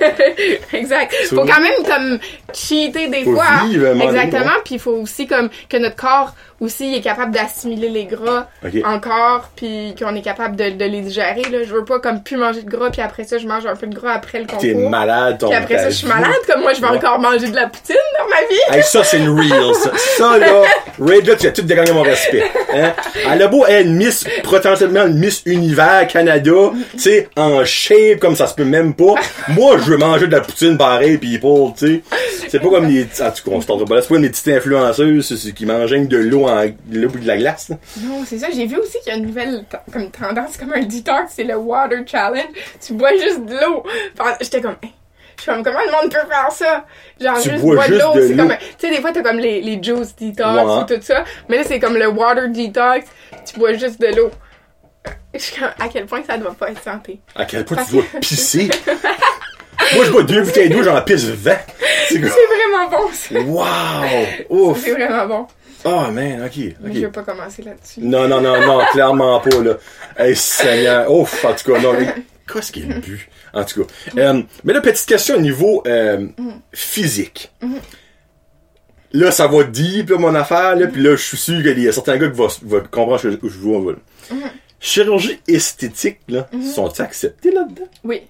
exact. 0.72 1.14
Faut 1.28 1.44
quand 1.44 1.60
même 1.60 1.84
comme 1.86 2.18
cheater 2.54 3.08
des 3.08 3.24
Faut 3.24 3.34
fois. 3.34 3.64
vivre, 3.66 3.88
moment 3.88 4.04
donné, 4.06 4.22
Exactement. 4.22 4.52
Puis 4.64 4.74
il 4.74 4.80
faut 4.80 4.92
aussi 4.92 5.26
comme 5.26 5.48
que 5.68 5.76
notre 5.76 5.96
corps 5.96 6.34
aussi 6.62 6.94
est 6.94 7.00
capable 7.00 7.32
d'assimiler 7.32 7.88
les 7.88 8.04
gras 8.04 8.46
encore, 8.84 9.50
puis 9.56 9.94
qu'on 9.98 10.14
est 10.14 10.22
capable 10.22 10.54
de, 10.56 10.70
de 10.70 10.84
les 10.84 11.00
digérer. 11.00 11.42
Là. 11.50 11.58
Je 11.66 11.74
veux 11.74 11.84
pas 11.84 11.98
comme 11.98 12.22
plus 12.22 12.36
manger 12.36 12.62
de 12.62 12.70
gras, 12.70 12.90
puis 12.90 13.00
après 13.02 13.24
ça, 13.24 13.38
je 13.38 13.46
mange 13.46 13.66
un 13.66 13.74
peu 13.74 13.86
de 13.86 13.94
gras 13.94 14.12
après 14.12 14.38
le 14.40 14.46
T'es 14.46 14.72
concours. 14.72 14.90
malade, 14.90 15.38
ton 15.38 15.48
Puis 15.48 15.56
après 15.56 15.78
ça, 15.78 15.90
je 15.90 15.96
suis 15.96 16.06
malade, 16.06 16.30
comme 16.46 16.60
moi, 16.62 16.72
je 16.72 16.80
vais 16.80 16.86
Ouais. 16.86 16.96
encore 16.98 17.18
manger 17.18 17.48
de 17.48 17.56
la 17.56 17.66
poutine 17.68 17.96
dans 18.18 18.28
ma 18.28 18.40
vie. 18.48 18.78
Hey, 18.78 18.82
ça, 18.84 19.02
c'est 19.02 19.18
une 19.18 19.30
real, 19.38 19.74
ça. 19.74 19.90
Ça, 20.16 20.38
là, 20.38 20.62
Ray, 21.00 21.22
là, 21.22 21.34
tu 21.36 21.46
as 21.46 21.52
tout 21.52 21.62
dégagné 21.62 21.92
mon 21.92 22.02
respect. 22.02 22.44
Hein? 22.74 22.92
Elle 23.30 23.42
a 23.42 23.48
beau 23.48 23.64
être 23.66 23.86
Miss, 23.88 24.24
potentiellement 24.44 25.08
Miss 25.08 25.42
Univers 25.46 26.06
Canada, 26.08 26.52
tu 26.92 26.98
sais, 26.98 27.28
en 27.36 27.64
shape, 27.64 28.20
comme 28.20 28.36
ça 28.36 28.46
se 28.46 28.54
peut 28.54 28.64
même 28.64 28.94
pas. 28.94 29.14
Moi, 29.48 29.78
je 29.78 29.90
veux 29.90 29.96
manger 29.96 30.26
de 30.26 30.32
la 30.32 30.40
poutine 30.42 30.76
pareil, 30.76 31.18
people, 31.18 31.72
tu 31.76 31.86
sais. 31.86 32.02
C'est 32.48 32.60
pas 32.60 32.68
comme 32.68 32.86
les, 32.86 33.06
on 33.46 33.60
se 33.60 33.66
tentera 33.66 33.86
pas 33.86 33.94
là, 33.96 34.02
c'est 34.02 34.08
pas 34.08 34.14
comme 34.14 34.22
les 34.24 34.28
petites 34.30 34.48
influenceuses, 34.48 35.52
qui 35.56 35.64
mangent 35.66 35.90
de 35.92 36.16
l'eau 36.18 36.44
en, 36.46 36.51
l'eau 36.90 37.08
et 37.14 37.18
de 37.18 37.26
la 37.26 37.36
glace, 37.36 37.68
là. 37.68 37.76
Non, 38.02 38.22
c'est 38.26 38.38
ça. 38.38 38.48
J'ai 38.54 38.66
vu 38.66 38.76
aussi 38.76 38.98
qu'il 39.02 39.12
y 39.12 39.14
a 39.14 39.18
une 39.18 39.26
nouvelle 39.26 39.64
comme 39.92 40.10
tendance, 40.10 40.56
comme 40.56 40.72
un 40.72 40.82
detox, 40.82 41.32
c'est 41.34 41.44
le 41.44 41.56
water 41.56 42.00
challenge. 42.06 42.48
Tu 42.84 42.92
bois 42.94 43.12
juste 43.16 43.44
de 43.44 43.54
l'eau. 43.54 43.82
Enfin, 44.18 44.34
J'étais 44.40 44.60
comme, 44.60 44.76
je 44.82 45.42
suis 45.42 45.50
comme, 45.52 45.62
comment 45.62 45.80
le 45.84 45.92
monde 45.92 46.12
peut 46.12 46.28
faire 46.28 46.52
ça? 46.52 46.84
Genre, 47.20 47.40
Tu 47.40 47.50
juste 47.50 47.62
bois 47.62 47.74
boire 47.74 47.88
de 47.88 47.94
l'eau. 47.94 48.26
C'est 48.28 48.36
comme, 48.36 48.48
tu 48.78 48.86
sais, 48.86 48.90
des 48.94 49.00
fois, 49.00 49.12
t'as 49.12 49.22
comme 49.22 49.38
les, 49.38 49.60
les 49.60 49.82
juice 49.82 50.14
detox 50.16 50.48
Ouais. 50.48 50.82
ou 50.82 50.84
tout 50.84 51.02
ça. 51.02 51.24
Mais 51.48 51.56
là, 51.58 51.64
c'est 51.66 51.80
comme 51.80 51.96
le 51.96 52.08
water 52.08 52.48
detox. 52.48 53.06
Tu 53.44 53.58
bois 53.58 53.72
juste 53.74 54.00
de 54.00 54.08
l'eau. 54.14 54.30
Je 55.34 55.38
suis 55.38 55.58
comme, 55.60 55.70
à 55.80 55.88
quel 55.88 56.06
point 56.06 56.22
ça 56.26 56.36
doit 56.38 56.54
pas 56.54 56.70
être 56.70 56.82
santé. 56.82 57.20
À 57.34 57.44
quel 57.44 57.64
point 57.64 57.82
tu 57.84 57.92
dois 57.94 58.04
pisser? 58.20 58.68
Moi, 59.96 60.04
je 60.04 60.10
bois 60.10 60.22
deux 60.22 60.42
bouteilles 60.42 60.68
d'eau, 60.70 60.82
j'en 60.82 61.00
pisse 61.02 61.24
20. 61.24 61.56
C'est 62.08 62.20
comme, 62.20 62.30
C'est 62.30 62.46
vraiment 62.46 62.88
bon, 62.90 63.10
ça. 63.12 63.40
wow! 63.40 64.68
Ouf! 64.70 64.80
C'est 64.84 64.92
vraiment 64.92 65.26
bon. 65.26 65.46
Oh, 65.84 66.10
man, 66.12 66.44
ok, 66.44 66.56
Mais 66.80 66.90
ok. 66.90 66.94
je 66.94 67.00
veux 67.00 67.10
pas 67.10 67.22
commencer 67.22 67.62
là-dessus. 67.62 68.00
Non, 68.00 68.28
non, 68.28 68.40
non, 68.40 68.60
non, 68.64 68.80
clairement 68.92 69.40
pas, 69.40 69.62
là. 69.62 69.74
Hey, 70.16 70.36
Seigneur. 70.36 71.10
Ouf, 71.12 71.44
en 71.44 71.54
tout 71.54 71.72
cas, 71.72 71.80
non. 71.80 71.92
mais 71.94 72.14
Qu'est-ce 72.52 72.72
qui 72.72 72.82
est 72.82 72.86
le 72.86 73.00
but? 73.00 73.28
En 73.54 73.64
tout 73.64 73.84
cas. 73.84 73.92
Euh, 74.18 74.42
mais 74.64 74.72
là, 74.72 74.80
petite 74.80 75.06
question 75.08 75.36
au 75.36 75.40
niveau 75.40 75.82
euh, 75.86 76.26
physique. 76.72 77.52
Là, 79.12 79.30
ça 79.30 79.46
va 79.46 79.64
deep, 79.64 80.10
là, 80.10 80.18
mon 80.18 80.34
affaire, 80.34 80.76
là, 80.76 80.86
puis 80.86 81.02
là, 81.02 81.16
je 81.16 81.22
suis 81.22 81.36
sûr 81.36 81.62
qu'il 81.62 81.78
y 81.78 81.88
a 81.88 81.92
certains 81.92 82.16
gars 82.16 82.28
qui 82.28 82.36
vont, 82.36 82.48
vont 82.62 82.82
comprendre 82.90 83.20
ce 83.20 83.28
que 83.28 83.48
je 83.48 83.58
vois. 83.58 83.92
là. 83.92 84.36
Chirurgie 84.80 85.40
esthétique, 85.46 86.18
là, 86.28 86.48
sont-ils 86.74 87.02
acceptés 87.02 87.52
là-dedans? 87.52 87.88
Oui. 88.04 88.22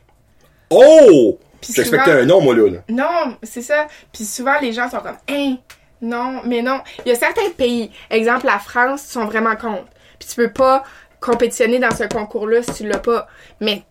Oh! 0.70 1.38
J'expectais 1.62 2.10
un 2.10 2.24
nom, 2.26 2.40
moi, 2.40 2.54
là. 2.56 2.68
là. 2.68 2.78
Non, 2.88 3.36
c'est 3.42 3.62
ça. 3.62 3.86
Puis 4.12 4.24
souvent, 4.24 4.58
les 4.60 4.72
gens 4.72 4.90
sont 4.90 4.98
comme, 5.00 5.16
hein, 5.30 5.56
non, 6.02 6.42
mais 6.44 6.60
non. 6.62 6.80
Il 7.04 7.08
y 7.08 7.12
a 7.12 7.18
certains 7.18 7.48
pays, 7.56 7.90
exemple 8.10 8.46
la 8.46 8.58
France, 8.58 9.02
sont 9.02 9.24
vraiment 9.24 9.56
contre. 9.56 9.86
Puis 10.18 10.28
tu 10.28 10.34
peux 10.36 10.52
pas 10.52 10.82
compétitionner 11.20 11.78
dans 11.78 11.94
ce 11.94 12.04
concours-là 12.04 12.62
si 12.62 12.72
tu 12.74 12.88
l'as 12.88 12.98
pas. 12.98 13.26
Mais 13.60 13.82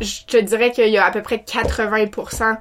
je 0.00 0.24
te 0.24 0.36
dirais 0.36 0.70
qu'il 0.72 0.88
y 0.88 0.98
a 0.98 1.04
à 1.06 1.10
peu 1.10 1.22
près 1.22 1.36
80%, 1.38 2.56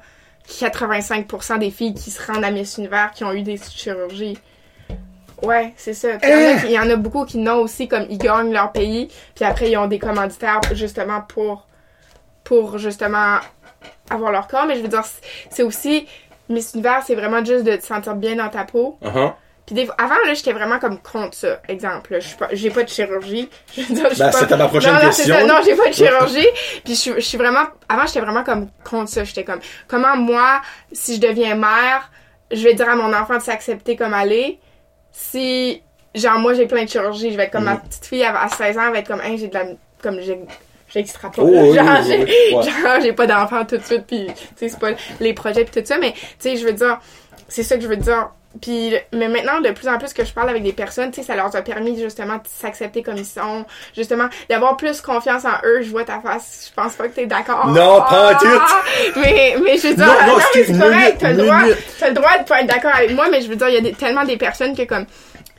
85% 0.47 1.59
des 1.59 1.71
filles 1.71 1.93
qui 1.93 2.11
se 2.11 2.25
rendent 2.31 2.43
à 2.43 2.51
Miss 2.51 2.77
Univers 2.77 3.11
qui 3.11 3.23
ont 3.23 3.33
eu 3.33 3.41
des 3.41 3.57
chirurgies. 3.57 4.37
Ouais, 5.41 5.73
c'est 5.77 5.93
ça. 5.93 6.09
Il 6.23 6.69
y 6.71 6.77
en 6.77 6.83
a 6.89 6.93
qui- 6.95 6.95
beaucoup 6.97 7.25
qui 7.25 7.37
n'ont 7.37 7.57
aussi, 7.61 7.87
comme 7.87 8.05
ils 8.09 8.17
gagnent 8.17 8.51
leur 8.51 8.71
pays, 8.71 9.07
puis 9.35 9.45
après 9.45 9.71
ils 9.71 9.77
ont 9.77 9.87
des 9.87 9.99
commanditaires 9.99 10.59
justement 10.73 11.21
pour, 11.21 11.65
pour 12.43 12.77
justement 12.77 13.37
avoir 14.09 14.31
leur 14.31 14.47
corps. 14.47 14.65
Mais 14.65 14.75
je 14.75 14.81
veux 14.81 14.87
dire, 14.89 15.03
c'est 15.49 15.63
aussi, 15.63 16.07
Miss 16.49 16.73
Univers, 16.73 17.03
c'est 17.05 17.15
vraiment 17.15 17.43
juste 17.45 17.63
de 17.63 17.75
te 17.75 17.85
sentir 17.85 18.15
bien 18.15 18.35
dans 18.35 18.49
ta 18.49 18.63
peau. 18.63 18.97
Uh-huh. 19.03 19.33
Puis 19.65 19.75
des 19.75 19.87
avant, 19.99 20.15
là, 20.25 20.33
j'étais 20.33 20.51
vraiment 20.51 20.79
comme 20.79 20.97
contre 20.99 21.35
ça. 21.35 21.61
Exemple, 21.67 22.13
là, 22.13 22.19
je 22.19 22.27
suis 22.29 22.37
pas, 22.37 22.47
j'ai 22.51 22.71
pas 22.71 22.81
de 22.83 22.89
chirurgie. 22.89 23.47
Je 23.75 23.81
veux 23.83 23.93
dire, 23.93 24.05
je 24.09 24.15
suis 24.15 24.23
Ben, 24.23 24.31
pas- 24.31 24.39
c'était 24.39 24.57
ma 24.57 24.67
prochaine 24.67 24.93
non, 24.95 24.99
non, 24.99 25.05
question. 25.05 25.47
Non, 25.47 25.55
j'ai 25.63 25.75
pas 25.75 25.87
de 25.89 25.93
chirurgie. 25.93 26.47
Puis 26.83 26.95
je, 26.95 26.99
suis- 26.99 27.13
je 27.13 27.19
suis 27.19 27.37
vraiment, 27.37 27.65
avant, 27.87 28.07
j'étais 28.07 28.19
vraiment 28.21 28.43
comme 28.43 28.67
contre 28.83 29.09
ça. 29.09 29.23
J'étais 29.23 29.43
comme, 29.43 29.59
comment 29.87 30.15
moi, 30.17 30.61
si 30.91 31.15
je 31.17 31.21
deviens 31.21 31.53
mère, 31.53 32.09
je 32.51 32.63
vais 32.63 32.73
dire 32.73 32.89
à 32.89 32.95
mon 32.95 33.13
enfant 33.13 33.37
de 33.37 33.43
s'accepter 33.43 33.95
comme 33.95 34.15
elle 34.15 34.31
est? 34.31 34.59
Si, 35.11 35.83
genre, 36.15 36.39
moi, 36.39 36.53
j'ai 36.55 36.65
plein 36.65 36.83
de 36.85 36.89
chirurgie, 36.89 37.31
je 37.31 37.37
vais 37.37 37.43
être 37.43 37.51
comme 37.51 37.65
ma 37.65 37.75
Mm. 37.75 37.81
petite 37.81 38.05
fille 38.05 38.23
à 38.23 38.41
à 38.41 38.49
16 38.49 38.77
ans, 38.77 38.83
elle 38.87 38.93
va 38.93 38.99
être 38.99 39.07
comme, 39.07 39.21
hein, 39.21 39.35
j'ai 39.37 39.49
de 39.49 39.53
la, 39.53 39.65
comme 40.01 40.19
j'ai, 40.21 40.39
j'extrapole. 40.93 41.45
Oh, 41.47 41.49
oui, 41.69 41.75
genre, 41.75 41.85
oui, 42.01 42.05
j'ai, 42.07 42.17
oui, 42.23 42.55
ouais. 42.55 43.01
j'ai 43.01 43.13
pas 43.13 43.27
d'enfant 43.27 43.65
tout 43.65 43.77
de 43.77 43.83
suite, 43.83 44.05
puis, 44.07 44.27
tu 44.27 44.33
sais, 44.55 44.69
c'est 44.69 44.79
pas 44.79 44.91
les 45.19 45.33
projets 45.33 45.65
pis 45.65 45.79
tout 45.81 45.85
ça, 45.85 45.97
mais, 45.97 46.13
tu 46.13 46.19
sais, 46.39 46.57
je 46.57 46.65
veux 46.65 46.73
dire, 46.73 46.99
c'est 47.47 47.63
ça 47.63 47.75
que 47.77 47.81
je 47.83 47.87
veux 47.87 47.97
dire. 47.97 48.29
Puis, 48.63 48.95
mais 49.13 49.27
maintenant, 49.27 49.61
de 49.61 49.69
plus 49.69 49.87
en 49.87 49.99
plus 49.99 50.11
que 50.11 50.25
je 50.25 50.33
parle 50.33 50.49
avec 50.49 50.63
des 50.63 50.73
personnes, 50.73 51.11
tu 51.11 51.21
sais, 51.21 51.27
ça 51.27 51.35
leur 51.35 51.55
a 51.55 51.61
permis 51.61 51.99
justement 51.99 52.33
de 52.37 52.41
s'accepter 52.47 53.03
comme 53.03 53.15
ils 53.17 53.23
sont, 53.23 53.63
justement, 53.95 54.27
d'avoir 54.49 54.75
plus 54.75 55.01
confiance 55.01 55.45
en 55.45 55.53
eux. 55.63 55.83
Je 55.83 55.89
vois 55.91 56.03
ta 56.03 56.19
face, 56.19 56.67
je 56.69 56.73
pense 56.81 56.95
pas 56.95 57.07
que 57.09 57.13
t'es 57.13 57.27
d'accord. 57.27 57.67
Non, 57.67 58.01
pas 58.09 58.33
tout. 58.41 58.47
Ah! 58.49 58.81
Mais, 59.17 59.55
mais 59.63 59.77
je 59.77 59.89
veux 59.89 59.93
dire, 59.93 60.07
Non, 60.07 60.33
non, 60.33 60.39
c'est 60.51 60.65
correct, 60.79 61.17
t'as 61.19 61.29
le 61.33 61.43
droit, 61.43 61.61
t'as 61.99 62.07
le 62.07 62.13
droit 62.15 62.37
de 62.39 62.43
pas 62.45 62.61
être 62.61 62.67
d'accord 62.67 62.95
avec 62.95 63.11
moi, 63.13 63.27
mais 63.31 63.41
je 63.41 63.49
veux 63.49 63.55
dire, 63.55 63.69
il 63.69 63.75
y 63.75 63.77
a 63.77 63.81
des- 63.81 63.93
tellement 63.93 64.23
des 64.25 64.37
personnes 64.37 64.75
que 64.75 64.81
comme, 64.83 65.05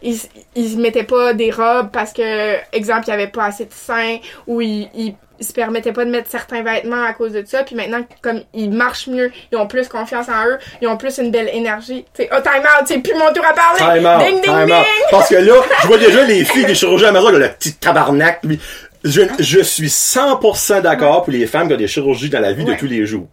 ils, 0.03 0.19
ils 0.55 0.79
mettaient 0.79 1.05
pas 1.05 1.35
des 1.35 1.51
robes 1.51 1.91
parce 1.93 2.13
que, 2.13 2.57
exemple, 2.73 3.05
il 3.07 3.11
y 3.11 3.13
avait 3.13 3.27
pas 3.27 3.47
assez 3.47 3.65
de 3.65 3.73
seins, 3.73 4.19
ou 4.47 4.61
ils, 4.61 4.89
ils, 4.95 5.15
se 5.41 5.55
permettaient 5.55 5.93
pas 5.93 6.05
de 6.05 6.11
mettre 6.11 6.29
certains 6.29 6.63
vêtements 6.63 7.03
à 7.03 7.15
cause 7.15 7.33
de 7.33 7.43
ça, 7.47 7.63
puis 7.63 7.75
maintenant, 7.75 8.03
comme 8.21 8.43
ils 8.53 8.71
marchent 8.71 9.07
mieux, 9.07 9.33
ils 9.51 9.57
ont 9.57 9.67
plus 9.67 9.89
confiance 9.89 10.29
en 10.29 10.47
eux, 10.47 10.59
ils 10.83 10.89
ont 10.89 10.99
plus 10.99 11.17
une 11.17 11.31
belle 11.31 11.49
énergie. 11.55 12.05
Tu 12.15 12.25
sais, 12.25 12.31
oh, 12.31 12.41
time 12.43 12.63
out, 12.63 12.85
c'est 12.87 12.99
plus 12.99 13.15
mon 13.15 13.33
tour 13.33 13.45
à 13.47 13.55
parler! 13.55 13.79
Time 13.79 14.07
out, 14.07 14.19
ding, 14.23 14.35
ding, 14.35 14.43
time 14.43 14.67
ding! 14.67 14.75
out. 14.75 14.87
Parce 15.11 15.31
que 15.31 15.37
là, 15.37 15.55
je 15.81 15.87
vois 15.87 15.97
déjà 15.97 16.25
les 16.25 16.45
filles 16.45 16.67
des 16.67 16.75
chirurgiens 16.75 17.09
à 17.09 17.13
là, 17.13 17.31
le 17.31 17.49
petit 17.53 17.73
tabarnak. 17.73 18.43
puis 18.43 18.61
Je, 19.03 19.23
je 19.39 19.61
suis 19.61 19.89
100% 19.89 20.83
d'accord 20.83 21.23
pour 21.23 21.33
les 21.33 21.47
femmes 21.47 21.69
qui 21.69 21.75
ont 21.75 21.79
des 21.79 21.89
chirurgies 21.89 22.29
dans 22.29 22.41
la 22.41 22.53
vie 22.53 22.65
de 22.65 22.75
tous 22.75 22.87
les 22.87 23.07
jours. 23.07 23.29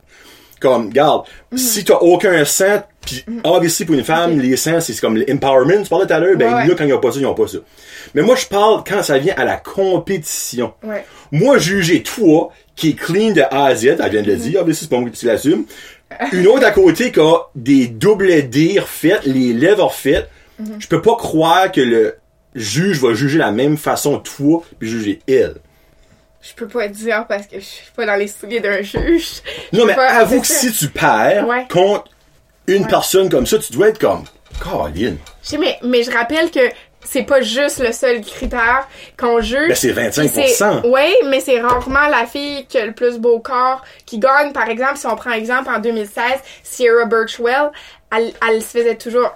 Comme, 0.59 0.87
regarde, 0.87 1.25
si 1.55 1.83
t'as 1.83 1.97
aucun 1.97 2.43
sang, 2.45 2.83
puis 3.05 3.23
obviously 3.43 3.85
pour 3.85 3.95
une 3.95 4.03
femme, 4.03 4.39
les 4.39 4.57
seins, 4.57 4.79
c'est 4.79 4.99
comme 4.99 5.17
l'empowerment, 5.17 5.83
tu 5.83 5.89
parlais 5.89 6.07
tout 6.07 6.13
à 6.13 6.19
l'heure, 6.19 6.35
ben 6.37 6.53
Ouais, 6.53 6.67
là, 6.67 6.75
quand 6.75 6.83
ils 6.85 6.93
ont 6.93 6.99
pas 6.99 7.11
ça, 7.11 7.19
ils 7.19 7.25
ont 7.25 7.35
pas 7.35 7.47
ça. 7.47 7.59
Mais 8.15 8.21
moi, 8.21 8.35
je 8.35 8.45
parle 8.47 8.83
quand 8.87 9.03
ça 9.03 9.17
vient 9.17 9.35
à 9.37 9.45
la 9.45 9.57
compétition. 9.57 10.73
Ouais. 10.83 11.05
Moi, 11.31 11.57
juger 11.57 12.03
toi, 12.03 12.49
qui 12.75 12.89
est 12.89 12.93
clean 12.93 13.31
de 13.31 13.41
A 13.41 13.65
à 13.65 13.75
Z, 13.75 13.85
elle 13.85 14.11
vient 14.11 14.21
de 14.21 14.27
le 14.31 14.37
dire, 14.37 14.61
obviously, 14.61 14.85
c'est 14.85 14.89
pas 14.89 14.99
moi 14.99 15.09
qui 15.09 15.25
l'assume. 15.25 15.65
Une 16.31 16.47
autre 16.47 16.65
à 16.65 16.71
côté 16.71 17.11
qui 17.11 17.19
a 17.19 17.37
des 17.55 17.87
doubles 17.87 18.49
D 18.49 18.79
refaites, 18.79 19.25
les 19.25 19.53
lèvres 19.53 19.85
refaites. 19.85 20.29
Je 20.79 20.87
peux 20.87 21.01
pas 21.01 21.15
croire 21.15 21.71
que 21.71 21.81
le 21.81 22.15
juge 22.55 22.99
va 22.99 23.13
juger 23.13 23.37
la 23.37 23.51
même 23.51 23.77
façon 23.77 24.17
toi, 24.19 24.63
puis 24.79 24.89
juger 24.89 25.19
elle. 25.27 25.55
Je 26.41 26.53
peux 26.53 26.67
pas 26.67 26.87
te 26.87 26.93
dire 26.93 27.25
parce 27.27 27.47
que 27.47 27.59
je 27.59 27.65
suis 27.65 27.91
pas 27.95 28.05
dans 28.05 28.15
les 28.15 28.27
souliers 28.27 28.59
d'un 28.59 28.81
juge. 28.81 29.41
Non, 29.73 29.85
mais 29.85 29.95
pas- 29.95 30.07
avoue 30.19 30.39
que 30.41 30.47
si 30.47 30.71
tu 30.71 30.87
perds 30.89 31.47
Ouais. 31.47 31.65
contre 31.69 32.05
une 32.67 32.83
Ouais. 32.83 32.89
personne 32.89 33.29
comme 33.29 33.45
ça, 33.45 33.57
tu 33.59 33.73
dois 33.73 33.89
être 33.89 33.99
comme, 33.99 34.23
Caroline. 34.63 35.17
Je 35.43 35.49
sais, 35.49 35.57
mais, 35.57 35.77
mais 35.83 36.03
je 36.03 36.11
rappelle 36.11 36.49
que 36.51 36.59
c'est 37.03 37.23
pas 37.23 37.41
juste 37.41 37.79
le 37.79 37.91
seul 37.91 38.21
critère 38.21 38.87
qu'on 39.17 39.39
juge. 39.41 39.69
Ben, 39.69 39.75
c'est 39.75 39.91
25%. 39.93 40.81
Oui, 40.85 41.13
mais 41.25 41.39
c'est 41.39 41.59
rarement 41.61 42.07
la 42.07 42.25
fille 42.25 42.65
qui 42.67 42.77
a 42.77 42.85
le 42.85 42.91
plus 42.93 43.17
beau 43.17 43.39
corps 43.39 43.81
qui 44.05 44.19
gagne. 44.19 44.51
Par 44.53 44.67
exemple, 44.69 44.97
si 44.97 45.07
on 45.07 45.15
prend 45.15 45.31
exemple 45.31 45.69
en 45.69 45.79
2016, 45.79 46.23
Sierra 46.63 47.05
Birchwell, 47.05 47.71
elle, 48.15 48.33
elle 48.47 48.61
se 48.61 48.67
faisait 48.77 48.95
toujours. 48.95 49.31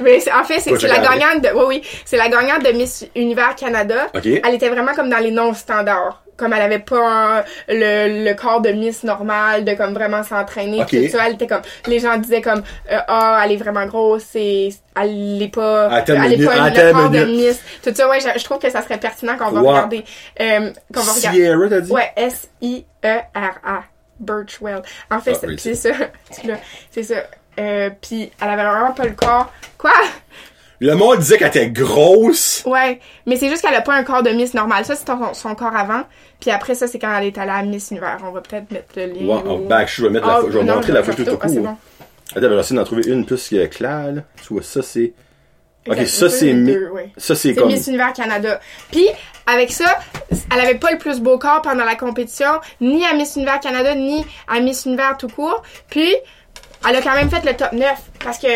Mais 0.00 0.18
en 0.32 0.44
fait, 0.44 0.60
c'est 0.60 0.82
la 0.86 0.98
gagnante 0.98 1.42
de. 1.42 1.48
Oui, 1.54 1.64
oui. 1.68 1.82
C'est 2.04 2.16
la 2.16 2.28
gagnante 2.28 2.64
de 2.64 2.72
Miss 2.72 3.06
Univers 3.16 3.54
Canada. 3.56 4.06
OK. 4.14 4.26
Elle 4.26 4.54
était 4.54 4.68
vraiment 4.68 4.94
comme 4.94 5.10
dans 5.10 5.18
les 5.18 5.30
non-standards. 5.30 6.22
Comme 6.36 6.52
elle 6.52 6.62
avait 6.62 6.78
pas 6.78 7.38
euh, 7.38 7.42
le, 7.68 8.24
le 8.30 8.34
corps 8.34 8.60
de 8.60 8.68
Miss 8.70 9.02
normal, 9.02 9.64
de 9.64 9.74
comme 9.74 9.92
vraiment 9.92 10.22
s'entraîner. 10.22 10.82
OK. 10.82 10.86
puis 10.86 11.06
tout 11.10 11.16
ça. 11.18 11.26
Elle 11.26 11.34
était 11.34 11.48
comme. 11.48 11.62
Les 11.88 11.98
gens 11.98 12.16
disaient 12.16 12.42
comme 12.42 12.62
euh, 12.92 12.98
Ah, 13.08 13.42
elle 13.44 13.50
est 13.52 13.56
vraiment 13.56 13.86
grosse, 13.86 14.22
c'est. 14.30 14.68
Elle 14.94 15.42
est 15.42 15.48
pas. 15.52 15.88
Elle 16.06 16.34
est 16.40 16.44
pas 16.46 16.68
le 16.70 16.92
corps 16.92 17.10
de. 17.10 17.24
Miss. 17.24 17.60
Tout 17.82 17.92
ça, 17.92 18.08
ouais, 18.08 18.20
je, 18.20 18.38
je 18.38 18.44
trouve 18.44 18.58
que 18.60 18.70
ça 18.70 18.82
serait 18.82 18.98
pertinent 18.98 19.36
qu'on 19.36 19.50
va 19.50 19.60
regarder. 19.60 20.04
Euh, 20.40 20.70
qu'on 20.94 21.00
va 21.00 21.12
regarder. 21.12 21.38
Sierra, 21.38 21.68
t'as 21.68 21.80
dit? 21.80 21.90
Ouais, 21.90 22.12
S-I-E-R-A. 22.16 23.82
Birchwell. 24.20 24.82
En 25.12 25.20
fait, 25.20 25.32
Ah, 25.34 25.38
c'est 25.40 25.46
oui, 25.46 25.56
c'est 25.58 25.74
ça. 25.74 25.90
C'est 26.90 27.02
ça. 27.04 27.14
Euh, 27.58 27.90
puis 28.00 28.30
elle 28.40 28.48
avait 28.50 28.64
vraiment 28.64 28.92
pas 28.92 29.04
le 29.04 29.12
corps. 29.12 29.52
Quoi? 29.76 29.92
Le 30.80 30.94
monde 30.94 31.18
disait 31.18 31.38
qu'elle 31.38 31.48
était 31.48 31.70
grosse. 31.70 32.62
Ouais, 32.64 33.00
mais 33.26 33.36
c'est 33.36 33.48
juste 33.48 33.62
qu'elle 33.62 33.74
a 33.74 33.80
pas 33.80 33.94
un 33.94 34.04
corps 34.04 34.22
de 34.22 34.30
Miss 34.30 34.54
normal. 34.54 34.84
Ça, 34.84 34.94
c'est 34.94 35.06
son, 35.06 35.34
son 35.34 35.54
corps 35.56 35.74
avant. 35.74 36.02
Puis 36.40 36.50
après 36.52 36.76
ça, 36.76 36.86
c'est 36.86 37.00
quand 37.00 37.12
elle 37.18 37.26
est 37.26 37.36
allée 37.38 37.50
à 37.50 37.62
Miss 37.64 37.90
Univers. 37.90 38.18
On 38.24 38.30
va 38.30 38.40
peut-être 38.42 38.70
mettre 38.70 38.86
le 38.94 39.06
lien. 39.06 39.26
Ouais, 39.42 39.48
en 39.50 39.58
back, 39.58 39.88
je 39.92 40.02
vais 40.04 40.10
mettre 40.10 40.26
la 40.28 40.34
Ah, 40.36 40.40
je 40.48 40.56
vais 40.58 40.62
non, 40.64 40.76
montrer 40.76 40.92
la 40.92 41.02
photo 41.02 41.24
tout 41.24 41.38
Ah, 41.40 41.46
court. 41.48 41.56
bon. 41.60 41.76
Attends, 42.30 42.42
je 42.42 42.46
vais 42.46 42.58
essayer 42.60 42.76
d'en 42.76 42.84
trouver 42.84 43.06
une 43.08 43.26
plus 43.26 43.48
claire, 43.70 44.12
là. 44.12 44.22
Tu 44.46 44.52
vois, 44.54 44.62
ça, 44.62 44.82
c'est... 44.82 45.12
Ok, 45.88 46.06
ça, 46.06 46.28
c'est... 46.28 46.52
mi- 46.52 46.76
ouais. 46.76 47.10
Ça, 47.16 47.34
c'est 47.34 47.48
C'est 47.48 47.54
comme... 47.56 47.68
Miss 47.68 47.86
Univers 47.88 48.12
Canada. 48.12 48.60
Puis, 48.92 49.08
avec 49.46 49.72
ça, 49.72 49.98
elle 50.54 50.60
avait 50.60 50.74
pas 50.78 50.92
le 50.92 50.98
plus 50.98 51.18
beau 51.20 51.38
corps 51.38 51.62
pendant 51.62 51.84
la 51.86 51.96
compétition, 51.96 52.60
ni 52.80 53.04
à 53.06 53.14
Miss 53.14 53.34
Univers 53.34 53.58
Canada, 53.60 53.94
ni 53.96 54.24
à 54.46 54.60
Miss 54.60 54.84
Univers 54.84 55.16
tout 55.16 55.28
court. 55.28 55.62
Puis, 55.88 56.14
elle 56.88 56.96
a 56.96 57.02
quand 57.02 57.14
même 57.14 57.30
fait 57.30 57.44
le 57.44 57.56
top 57.56 57.72
9. 57.72 57.88
Parce 58.22 58.38
que. 58.38 58.46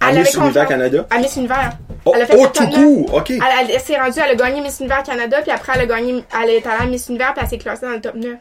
À 0.00 0.10
elle 0.10 0.18
Miss 0.20 0.36
avait 0.36 0.44
Univers 0.46 0.66
Canada? 0.68 1.06
À 1.10 1.18
Miss 1.18 1.36
Univers. 1.36 1.72
Oh, 2.04 2.12
elle 2.14 2.22
a 2.22 2.26
fait 2.26 2.36
oh, 2.38 2.44
le 2.44 2.50
top 2.50 2.54
tout 2.54 2.62
9. 2.64 2.74
court! 2.74 3.14
OK. 3.14 3.30
Elle, 3.30 3.42
elle, 3.60 3.70
elle 3.70 3.80
s'est 3.80 3.98
rendue, 3.98 4.20
elle 4.24 4.30
a 4.30 4.34
gagné 4.34 4.60
Miss 4.60 4.80
Univers 4.80 5.02
Canada, 5.02 5.42
puis 5.42 5.50
après 5.50 5.72
elle 5.74 5.82
a 5.82 5.86
gagné, 5.86 6.24
elle 6.40 6.50
est 6.50 6.66
allée 6.66 6.82
à 6.82 6.86
Miss 6.86 7.08
Univers, 7.08 7.34
puis 7.34 7.42
elle 7.42 7.50
s'est 7.50 7.58
classée 7.58 7.86
dans 7.86 7.92
le 7.92 8.00
top 8.00 8.14
9. 8.14 8.32
Tu 8.32 8.38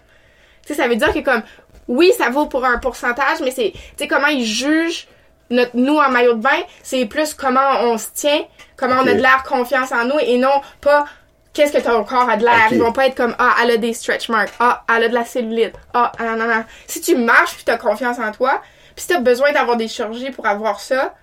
sais, 0.68 0.74
ça 0.76 0.88
veut 0.88 0.96
dire 0.96 1.14
que 1.14 1.20
comme, 1.20 1.42
oui, 1.88 2.12
ça 2.18 2.30
vaut 2.30 2.46
pour 2.46 2.66
un 2.66 2.78
pourcentage, 2.78 3.40
mais 3.42 3.52
c'est, 3.52 3.72
tu 3.74 3.82
sais, 3.98 4.08
comment 4.08 4.28
ils 4.28 4.46
jugent 4.46 5.08
notre, 5.50 5.72
nous 5.76 5.98
en 5.98 6.10
maillot 6.10 6.34
de 6.34 6.42
bain, 6.42 6.62
c'est 6.84 7.06
plus 7.06 7.34
comment 7.34 7.82
on 7.82 7.98
se 7.98 8.08
tient, 8.14 8.42
comment 8.76 8.96
on 9.02 9.08
a 9.08 9.14
de 9.14 9.22
l'air 9.22 9.44
confiance 9.44 9.92
en 9.92 10.06
nous, 10.06 10.20
et 10.20 10.38
non 10.38 10.62
pas 10.82 11.06
qu'est-ce 11.54 11.74
que 11.74 11.82
ton 11.82 12.04
corps 12.04 12.30
a 12.30 12.38
de 12.38 12.44
l'air. 12.44 12.66
Ok. 12.68 12.72
Ils 12.72 12.80
vont 12.80 12.92
pas 12.92 13.08
être 13.08 13.16
comme, 13.16 13.36
ah, 13.40 13.56
elle 13.64 13.72
a 13.72 13.78
des 13.78 13.94
stretch 13.94 14.30
marks, 14.30 14.52
ah, 14.60 14.84
elle 14.96 15.06
a 15.06 15.10
de 15.10 15.14
la 15.14 15.26
cellulite, 15.26 15.74
ah, 15.94 16.12
ah, 16.20 16.24
non, 16.24 16.36
non, 16.36 16.48
non. 16.48 16.64
Si 16.86 17.02
tu 17.02 17.16
marches 17.16 17.56
puis 17.56 17.64
t'as 17.66 17.78
confiance 17.78 18.20
en 18.20 18.32
toi, 18.32 18.62
puis 18.98 19.04
si 19.04 19.08
t'as 19.10 19.20
besoin 19.22 19.52
d'avoir 19.54 19.78
des 19.78 19.88
chirurgies 19.88 20.32
pour 20.32 20.46
avoir 20.48 20.80
ça, 20.80 21.14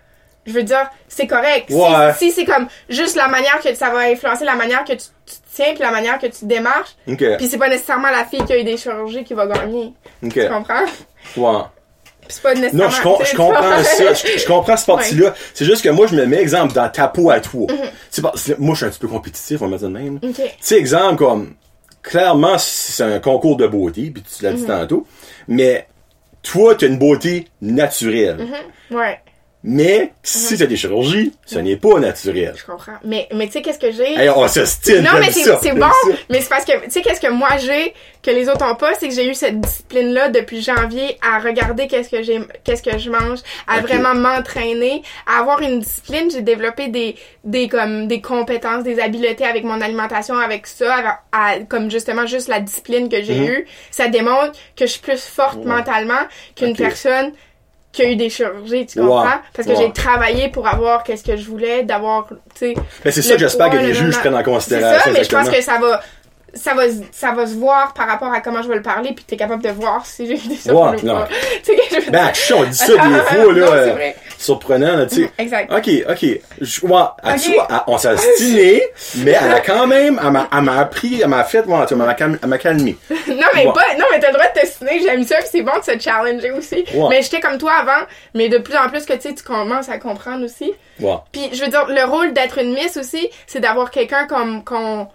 je 0.46 0.52
veux 0.52 0.62
dire, 0.62 0.88
c'est 1.08 1.26
correct. 1.26 1.66
Si- 1.70 1.74
Ouais. 1.74 2.12
Si, 2.18 2.30
c'est 2.30 2.44
comme 2.44 2.68
juste 2.88 3.16
la 3.16 3.26
manière 3.28 3.58
que 3.60 3.74
ça 3.74 3.90
va 3.90 4.00
influencer 4.10 4.44
la 4.44 4.54
manière 4.54 4.84
que 4.84 4.92
tu, 4.92 4.98
tu 5.26 5.34
te 5.34 5.56
tiens 5.56 5.72
puis 5.74 5.82
la 5.82 5.90
manière 5.90 6.18
que 6.18 6.26
tu 6.26 6.32
te 6.40 6.44
démarches, 6.44 6.94
OK. 7.08 7.24
puis 7.38 7.48
c'est 7.48 7.58
pas 7.58 7.68
nécessairement 7.68 8.10
la 8.10 8.24
fille 8.24 8.44
qui 8.44 8.52
a 8.52 8.58
eu 8.58 8.64
des 8.64 8.76
chirurgies 8.76 9.24
qui 9.24 9.34
va 9.34 9.46
gagner. 9.46 9.92
OK. 10.22 10.32
Tu 10.32 10.48
comprends? 10.48 10.84
Ouais. 11.36 11.62
Puis 12.20 12.28
c'est 12.36 12.42
pas 12.42 12.54
nécessairement. 12.54 12.84
Non, 12.84 12.90
je, 12.90 13.02
com- 13.02 13.16
je 13.24 13.36
comprends 13.36 13.82
ça. 13.82 14.12
Je, 14.14 14.38
je 14.38 14.46
comprends 14.46 14.76
ce 14.76 14.86
parti-là. 14.86 15.34
C'est 15.52 15.64
juste 15.64 15.82
que 15.82 15.88
moi, 15.90 16.06
je 16.06 16.14
me 16.14 16.24
mets, 16.26 16.38
exemple, 16.40 16.72
dans 16.74 16.88
ta 16.88 17.08
peau 17.08 17.30
à 17.30 17.40
toi. 17.40 17.66
Mhm. 17.70 18.22
Pas- 18.22 18.32
c'est- 18.36 18.58
moi, 18.58 18.74
je 18.74 18.78
suis 18.78 18.86
un 18.86 18.90
petit 18.90 18.98
peu 19.00 19.08
compétitif, 19.08 19.60
on 19.62 19.68
va 19.68 19.78
ça 19.78 19.86
de 19.86 19.90
même. 19.92 20.16
Ok. 20.22 20.34
Tu 20.36 20.42
sais, 20.60 20.76
exemple, 20.78 21.16
comme, 21.16 21.54
clairement, 22.02 22.56
c'est 22.58 23.02
un 23.02 23.18
concours 23.18 23.56
de 23.56 23.66
beauté, 23.66 24.10
puis 24.12 24.22
tu 24.22 24.42
l'as 24.44 24.50
Mhm. 24.52 24.56
dit 24.56 24.66
tantôt, 24.66 25.06
mais 25.48 25.86
toi, 26.44 26.74
tu 26.76 26.84
as 26.84 26.88
une 26.88 26.98
beauté 26.98 27.48
naturelle. 27.60 28.36
Mhm. 28.36 28.96
Ouais, 28.96 29.18
Mais, 29.66 30.12
si 30.22 30.62
as 30.62 30.66
des 30.66 30.76
chirurgies, 30.76 31.32
ce 31.46 31.58
n'est 31.58 31.76
pas 31.78 31.98
naturel. 31.98 32.54
je 32.54 32.64
comprends. 32.70 32.92
Mais, 33.02 33.26
mais 33.34 33.46
tu 33.46 33.52
sais, 33.52 33.62
qu'est-ce 33.62 33.78
que 33.78 33.90
j'ai? 33.92 34.12
Hey, 34.14 34.28
on 34.28 34.46
se 34.46 34.62
style, 34.66 35.00
Non, 35.02 35.18
mais 35.18 35.30
c'est 35.32 35.44
c'est 35.62 35.72
bon, 35.72 35.80
ça. 35.88 36.08
mais 36.28 36.42
c'est 36.42 36.50
parce 36.50 36.66
que, 36.66 36.84
tu 36.84 36.90
sais, 36.90 37.00
qu'est-ce 37.00 37.20
que 37.20 37.30
moi 37.30 37.48
j'ai, 37.56 37.94
que 38.22 38.30
les 38.30 38.46
autres 38.50 38.62
ont 38.70 38.74
pas, 38.74 38.92
c'est 39.00 39.08
que 39.08 39.14
j'ai 39.14 39.26
eu 39.26 39.34
cette 39.34 39.58
discipline-là 39.62 40.28
depuis 40.28 40.60
janvier 40.62 41.16
à 41.22 41.38
regarder 41.38 41.86
qu'est-ce 41.86 42.10
que 42.10 42.22
j'ai, 42.22 42.40
qu'est-ce 42.62 42.82
que 42.82 42.98
je 42.98 43.08
mange, 43.08 43.38
à 43.66 43.80
vraiment 43.80 44.14
m'entraîner, 44.14 45.02
à 45.26 45.40
avoir 45.40 45.62
une 45.62 45.80
discipline. 45.80 46.30
J'ai 46.30 46.42
développé 46.42 46.88
des, 46.88 47.16
des, 47.44 47.66
comme, 47.68 48.06
des 48.06 48.20
compétences, 48.20 48.84
des 48.84 49.00
habiletés 49.00 49.46
avec 49.46 49.64
mon 49.64 49.80
alimentation, 49.80 50.36
avec 50.36 50.66
ça, 50.66 51.20
à- 51.32 51.60
comme 51.60 51.90
justement 51.90 52.26
juste 52.26 52.48
la 52.48 52.60
discipline 52.60 53.08
que 53.08 53.22
j'ai 53.22 53.34
Mhm. 53.40 53.48
eue. 53.48 53.66
Ça 53.90 54.08
démontre 54.08 54.52
que 54.76 54.84
je 54.84 54.92
suis 54.92 55.00
plus 55.00 55.24
forte 55.24 55.64
mentalement 55.64 56.20
qu'une 56.54 56.76
personne 56.76 57.32
qui 57.94 58.02
a 58.02 58.10
eu 58.10 58.16
des 58.16 58.28
chirurgies, 58.28 58.86
tu 58.86 58.98
comprends? 59.00 59.40
Parce 59.54 59.68
que 59.68 59.74
j'ai 59.76 59.92
travaillé 59.92 60.48
pour 60.48 60.66
avoir 60.66 61.04
qu'est-ce 61.04 61.22
que 61.24 61.36
je 61.36 61.46
voulais, 61.48 61.84
d'avoir, 61.84 62.26
tu 62.28 62.36
sais, 62.56 62.74
Mais 63.04 63.10
c'est 63.12 63.22
ça 63.22 63.34
que 63.34 63.40
j'espère 63.40 63.70
que 63.70 63.76
les 63.76 63.88
le 63.88 63.92
juges 63.94 64.18
prennent 64.18 64.34
en 64.34 64.38
c'est 64.38 64.44
considération. 64.44 65.04
ça, 65.04 65.10
mais 65.18 65.24
je 65.24 65.30
pense 65.30 65.48
que 65.48 65.60
ça 65.62 65.78
va 65.78 66.00
ça 66.54 66.74
va, 66.74 66.88
se- 66.88 66.94
ça 67.12 67.32
va 67.32 67.46
se 67.46 67.54
voir 67.54 67.92
par 67.94 68.06
rapport 68.08 68.32
à 68.32 68.40
comment 68.40 68.62
je 68.62 68.68
vais 68.68 68.76
le 68.76 68.82
parler, 68.82 69.12
puis 69.12 69.24
t'es 69.24 69.36
capable 69.36 69.62
de 69.62 69.70
voir 69.70 70.04
si 70.06 70.26
j'ai 70.26 70.34
des 70.48 70.56
surprises 70.56 71.02
ou 71.02 71.06
non. 71.06 71.14
pas. 71.20 71.28
Tu 71.64 71.72
sais, 71.74 71.76
que 71.96 72.04
je 72.04 72.10
Ben, 72.10 72.24
dire- 72.24 72.34
chut, 72.34 72.54
on 72.56 72.64
dit 72.64 72.74
ça 72.74 72.86
des 72.92 72.96
fois, 72.96 73.52
là. 73.52 73.86
Non, 73.86 73.92
vrai. 73.94 74.16
surprenant, 74.38 74.96
là, 74.96 75.06
tu 75.06 75.24
sais. 75.24 75.30
Exact. 75.38 75.72
Ok, 75.72 75.90
ok. 76.10 76.40
Je, 76.60 76.86
ouais, 76.86 77.00
elle- 77.24 77.40
tu 77.40 77.48
Ok. 77.50 77.54
vois, 77.54 77.66
elle- 77.70 77.80
on 77.86 77.98
s'est 77.98 78.16
stiné, 78.16 78.82
mais 79.16 79.32
elle 79.40 79.52
a 79.52 79.60
quand 79.66 79.86
même, 79.86 80.20
elle 80.22 80.30
m'a, 80.30 80.48
elle 80.52 80.60
m'a 80.62 80.78
appris, 80.80 81.20
elle 81.22 81.28
m'a 81.28 81.44
fait, 81.44 81.62
vois, 81.62 81.86
elle 81.90 81.96
m'a 81.96 82.14
calmé. 82.58 82.96
Non, 83.28 83.36
mais 83.54 83.66
Ouais. 83.66 83.72
pas, 83.72 83.94
non, 83.98 84.04
mais 84.12 84.20
t'as 84.20 84.28
le 84.28 84.34
droit 84.34 84.46
de 84.54 84.60
t'ostiner, 84.60 85.00
j'aime 85.02 85.24
ça, 85.24 85.36
puis 85.36 85.48
c'est 85.50 85.62
bon 85.62 85.72
de 85.78 85.84
se 85.84 85.98
challenger 85.98 86.50
aussi. 86.52 86.84
Ouais. 86.94 87.06
Mais 87.10 87.22
j'étais 87.22 87.40
comme 87.40 87.58
toi 87.58 87.72
avant, 87.80 88.04
mais 88.34 88.48
de 88.48 88.58
plus 88.58 88.76
en 88.76 88.88
plus 88.88 89.04
que 89.06 89.12
tu 89.14 89.22
sais, 89.28 89.34
tu 89.34 89.42
commences 89.42 89.88
à 89.88 89.98
comprendre 89.98 90.44
aussi. 90.44 90.72
Puis 91.32 91.50
je 91.52 91.60
veux 91.64 91.70
dire, 91.70 91.86
le 91.88 92.04
rôle 92.04 92.32
d'être 92.32 92.58
une 92.58 92.74
miss 92.74 92.96
aussi, 92.96 93.28
c'est 93.46 93.60
d'avoir 93.60 93.90
quelqu'un 93.90 94.26
comme 94.26 94.62
qu'on 94.64 95.08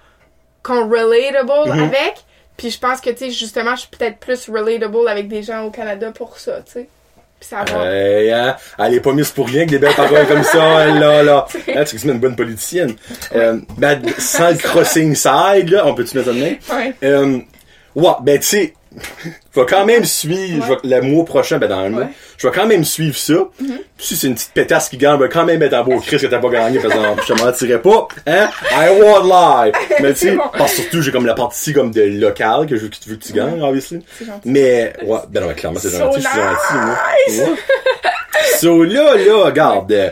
qu'on 0.63 0.87
relatable 0.89 1.69
Mhm. 1.69 1.79
avec. 1.83 2.15
Puis 2.57 2.71
je 2.71 2.79
pense 2.79 2.99
que 3.01 3.09
tu 3.09 3.17
sais 3.17 3.31
justement, 3.31 3.75
je 3.75 3.81
suis 3.81 3.89
peut-être 3.89 4.17
plus 4.17 4.49
relatable 4.49 5.07
avec 5.07 5.27
des 5.27 5.43
gens 5.43 5.63
au 5.63 5.71
Canada 5.71 6.11
pour 6.13 6.37
ça, 6.37 6.57
tu 6.65 6.71
sais. 6.73 6.89
Puis 7.39 7.47
ça 7.47 7.63
va. 7.63 7.85
Hey, 7.89 8.31
hein, 8.31 8.57
elle 8.77 8.95
est 8.95 8.99
pas 8.99 9.13
mise 9.13 9.29
pour 9.31 9.47
rien 9.47 9.65
que 9.65 9.71
des 9.71 9.79
belles 9.79 9.95
paroles 9.95 10.27
comme 10.27 10.43
ça, 10.43 10.81
elle, 10.83 10.99
là, 10.99 11.23
là. 11.23 11.45
Hein, 11.73 11.83
tu 11.85 11.95
es 11.95 11.99
une 12.01 12.19
bonne 12.19 12.35
politicienne. 12.35 12.95
Euh, 13.33 13.59
ben, 13.77 14.01
sans 14.17 14.49
le 14.49 14.57
crossing 14.61 15.15
side, 15.15 15.69
là, 15.69 15.85
on 15.87 15.93
peut-tu 15.95 16.17
mettre 16.17 16.29
ça 16.29 16.35
de? 16.35 16.57
Ouais. 16.73 16.93
Euh, 17.03 17.39
ouais, 17.95 18.11
ben, 18.23 18.39
tu 18.39 18.45
sais, 18.45 18.73
je 19.55 19.59
vais 19.59 19.65
quand 19.67 19.85
même 19.85 20.03
suivre, 20.05 20.65
je 20.65 20.73
vais- 20.89 20.95
le 20.97 21.01
mois 21.03 21.23
prochain, 21.25 21.57
ben, 21.59 21.67
dans 21.69 21.77
un 21.79 21.89
mois, 21.89 22.01
Ouais. 22.03 22.09
je 22.37 22.47
vais 22.47 22.53
quand 22.53 22.65
même 22.65 22.83
suivre 22.83 23.15
ça. 23.17 23.35
Puis 23.57 23.67
si 23.97 24.15
c'est 24.15 24.27
une 24.27 24.33
petite 24.35 24.51
pétasse 24.53 24.89
qui 24.89 24.97
gagne, 24.97 25.17
je 25.19 25.23
vais 25.23 25.29
quand 25.29 25.45
même 25.45 25.61
être 25.61 25.73
en 25.73 25.83
beau 25.83 25.99
Chris 25.99 26.17
que 26.17 26.25
t'as 26.27 26.39
pas 26.39 26.49
gagné, 26.49 26.79
par 26.79 26.91
exemple. 26.91 27.23
Je 27.27 27.33
te 27.33 27.39
mentirais 27.41 27.81
pas, 27.81 28.07
hein? 28.25 28.49
I 28.71 28.89
won't 28.99 29.25
lie. 29.25 29.71
Mais 30.01 30.13
tu 30.13 30.19
sais, 30.19 30.31
bon. 30.35 30.43
parce 30.57 30.73
que 30.73 30.81
surtout, 30.81 31.01
j'ai 31.01 31.11
comme 31.11 31.25
la 31.25 31.35
partie 31.35 31.71
comme 31.73 31.91
de 31.91 32.01
local 32.01 32.65
que 32.67 32.75
je 32.77 32.81
veux 32.83 32.89
que 32.89 32.95
tu 32.95 33.09
veux 33.09 33.15
que 33.17 33.23
tu 33.25 33.33
gagnes, 33.33 33.61
obviously. 33.61 33.99
Mais, 34.45 34.93
ouais, 35.03 35.19
ben 35.29 35.45
non, 35.47 35.53
clairement, 35.53 35.79
c'est 35.79 35.89
So 35.89 35.97
gentil, 35.99 36.21
je 36.21 36.27
suis 36.27 36.37
gentil, 36.37 36.73
moi. 36.73 36.97
nice! 37.27 37.39
Ouais. 37.41 37.55
So 38.59 38.83
là, 38.83 39.15
là, 39.15 39.45
regarde, 39.45 39.91
euh, 39.91 40.09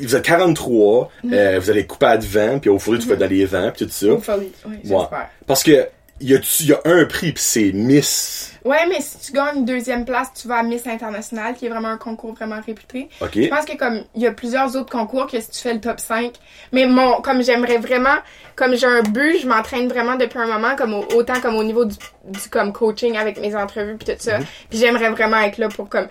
vous 0.00 0.14
êtes 0.16 0.24
43, 0.24 1.10
Mm. 1.24 1.32
euh, 1.32 1.58
vous 1.60 1.70
allez 1.70 1.86
couper 1.86 2.06
à 2.06 2.16
de 2.18 2.24
vent, 2.26 2.58
puis 2.58 2.68
au 2.70 2.78
fourré, 2.78 2.98
tu 2.98 3.06
fais 3.06 3.16
dans 3.16 3.28
les 3.28 3.44
vents, 3.46 3.70
puis 3.74 3.86
tout 3.86 3.92
ça. 3.92 4.06
Hopefully. 4.06 4.52
Ouais, 4.66 4.96
Ouais. 4.96 5.04
Parce 5.46 5.62
que, 5.62 5.86
y 6.20 6.34
a, 6.34 6.38
y 6.60 6.72
a 6.72 6.80
un 6.84 7.04
prix, 7.06 7.32
puis 7.32 7.42
c'est 7.42 7.72
Miss? 7.72 8.52
Ouais, 8.64 8.86
mais 8.88 9.00
si 9.00 9.18
tu 9.18 9.32
gagnes 9.32 9.64
deuxième 9.64 10.04
place, 10.04 10.28
tu 10.40 10.46
vas 10.48 10.56
à 10.58 10.62
Miss 10.62 10.86
International, 10.86 11.54
qui 11.54 11.66
est 11.66 11.68
vraiment 11.68 11.88
un 11.88 11.96
concours 11.96 12.34
vraiment 12.34 12.60
réputé. 12.64 13.08
OK? 13.20 13.30
Je 13.34 13.48
pense 13.48 13.64
que 13.64 13.76
comme 13.76 14.02
il 14.14 14.22
y 14.22 14.26
a 14.26 14.32
plusieurs 14.32 14.76
autres 14.76 14.90
concours 14.90 15.26
que 15.26 15.40
si 15.40 15.50
tu 15.50 15.58
fais 15.60 15.72
le 15.74 15.80
top 15.80 15.98
5, 15.98 16.32
mais 16.72 16.86
mon 16.86 17.20
comme 17.22 17.42
j'aimerais 17.42 17.78
vraiment 17.78 18.16
comme 18.56 18.76
j'ai 18.76 18.86
un 18.86 19.02
but, 19.02 19.40
je 19.40 19.46
m'entraîne 19.48 19.88
vraiment 19.88 20.16
depuis 20.16 20.38
un 20.38 20.46
moment 20.46 20.76
comme 20.76 20.92
au- 20.92 21.06
autant 21.14 21.40
comme 21.40 21.56
au 21.56 21.64
niveau 21.64 21.86
du, 21.86 21.96
du 22.26 22.48
comme 22.50 22.72
coaching 22.72 23.16
avec 23.16 23.40
mes 23.40 23.56
entrevues 23.56 23.96
puis 23.96 24.14
tout 24.14 24.20
ça. 24.20 24.38
Mhm. 24.38 24.44
Puis 24.68 24.78
j'aimerais 24.78 25.08
vraiment 25.10 25.38
être 25.40 25.56
là 25.58 25.68
pour 25.68 25.88
comme 25.88 26.08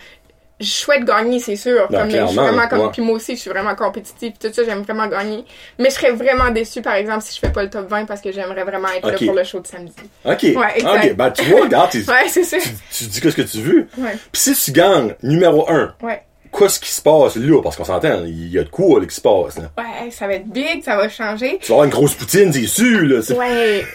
je 0.60 0.66
souhaite 0.70 1.06
gagner, 1.06 1.40
c'est 1.40 1.56
sûr. 1.56 1.88
Ben, 1.90 2.00
comme, 2.02 2.12
je 2.12 2.26
suis 2.28 2.36
vraiment 2.36 2.68
comme 2.68 2.80
ouais. 2.82 2.90
puis 2.92 3.02
moi 3.02 3.16
aussi, 3.16 3.36
je 3.36 3.42
suis 3.42 3.50
vraiment 3.50 3.76
compétitive, 3.76 4.34
tout 4.40 4.52
ça, 4.52 4.64
j'aime 4.66 4.82
vraiment 4.82 5.08
gagner. 5.08 5.46
Mais 5.78 5.90
je 5.90 5.96
serais 5.96 6.12
vraiment 6.12 6.50
déçue 6.52 6.82
par 6.82 6.96
exemple 6.96 7.22
si 7.24 7.34
je 7.36 7.40
fais 7.40 7.52
pas 7.52 7.64
le 7.64 7.70
top 7.70 7.88
20 7.90 8.06
parce 8.06 8.20
que 8.22 8.32
j'aimerais 8.32 8.64
vraiment 8.64 8.90
être 8.90 9.08
là 9.08 9.14
pour 9.18 9.34
le 9.36 9.44
show 9.44 9.60
de 9.60 9.68
samedi. 9.68 9.94
OK. 10.26 10.42
Ouais, 10.44 10.56
exact. 10.76 11.06
OK, 11.06 11.16
ben 11.16 11.32
tu 11.32 11.44
vois, 11.46 11.62
regarde, 11.62 11.92
tu, 11.92 11.98
Ouais, 12.10 12.28
c'est 12.28 12.44
ça. 12.44 12.58
tu, 12.58 12.70
tu 12.92 13.04
dis 13.06 13.22
que 13.22 13.30
ce 13.32 13.36
que 13.36 13.42
tu 13.44 13.60
veux. 13.62 13.88
Ouais. 13.98 14.18
Puis 14.32 14.42
si 14.42 14.54
tu 14.56 14.72
gagnes 14.72 15.16
numéro 15.24 15.70
1, 15.70 15.96
Ouais. 16.04 16.22
qu'est-ce 16.58 16.80
qui 16.80 16.90
se 16.92 17.02
passe 17.02 17.36
là? 17.38 17.62
Parce 17.64 17.76
qu'on 17.78 17.86
s'entend, 17.86 18.24
il 18.26 18.50
y 18.52 18.60
a 18.60 18.64
de 18.64 18.70
quoi 18.70 19.00
là, 19.00 19.06
qui 19.06 19.16
se 19.16 19.22
passe. 19.22 19.58
Là. 19.58 19.70
Ouais, 19.78 20.12
ça 20.12 20.28
va 20.28 20.34
être 20.34 20.48
big, 20.50 20.84
ça 20.84 20.98
va 20.98 21.08
changer. 21.08 21.60
Tu 21.62 21.68
vas 21.68 21.76
avoir 21.76 21.86
une 21.86 21.92
grosse 21.92 22.16
poutine, 22.16 22.52
c'est 22.52 22.66
sûr. 22.68 23.02
Là, 23.04 23.20
Ouais. 23.38 23.86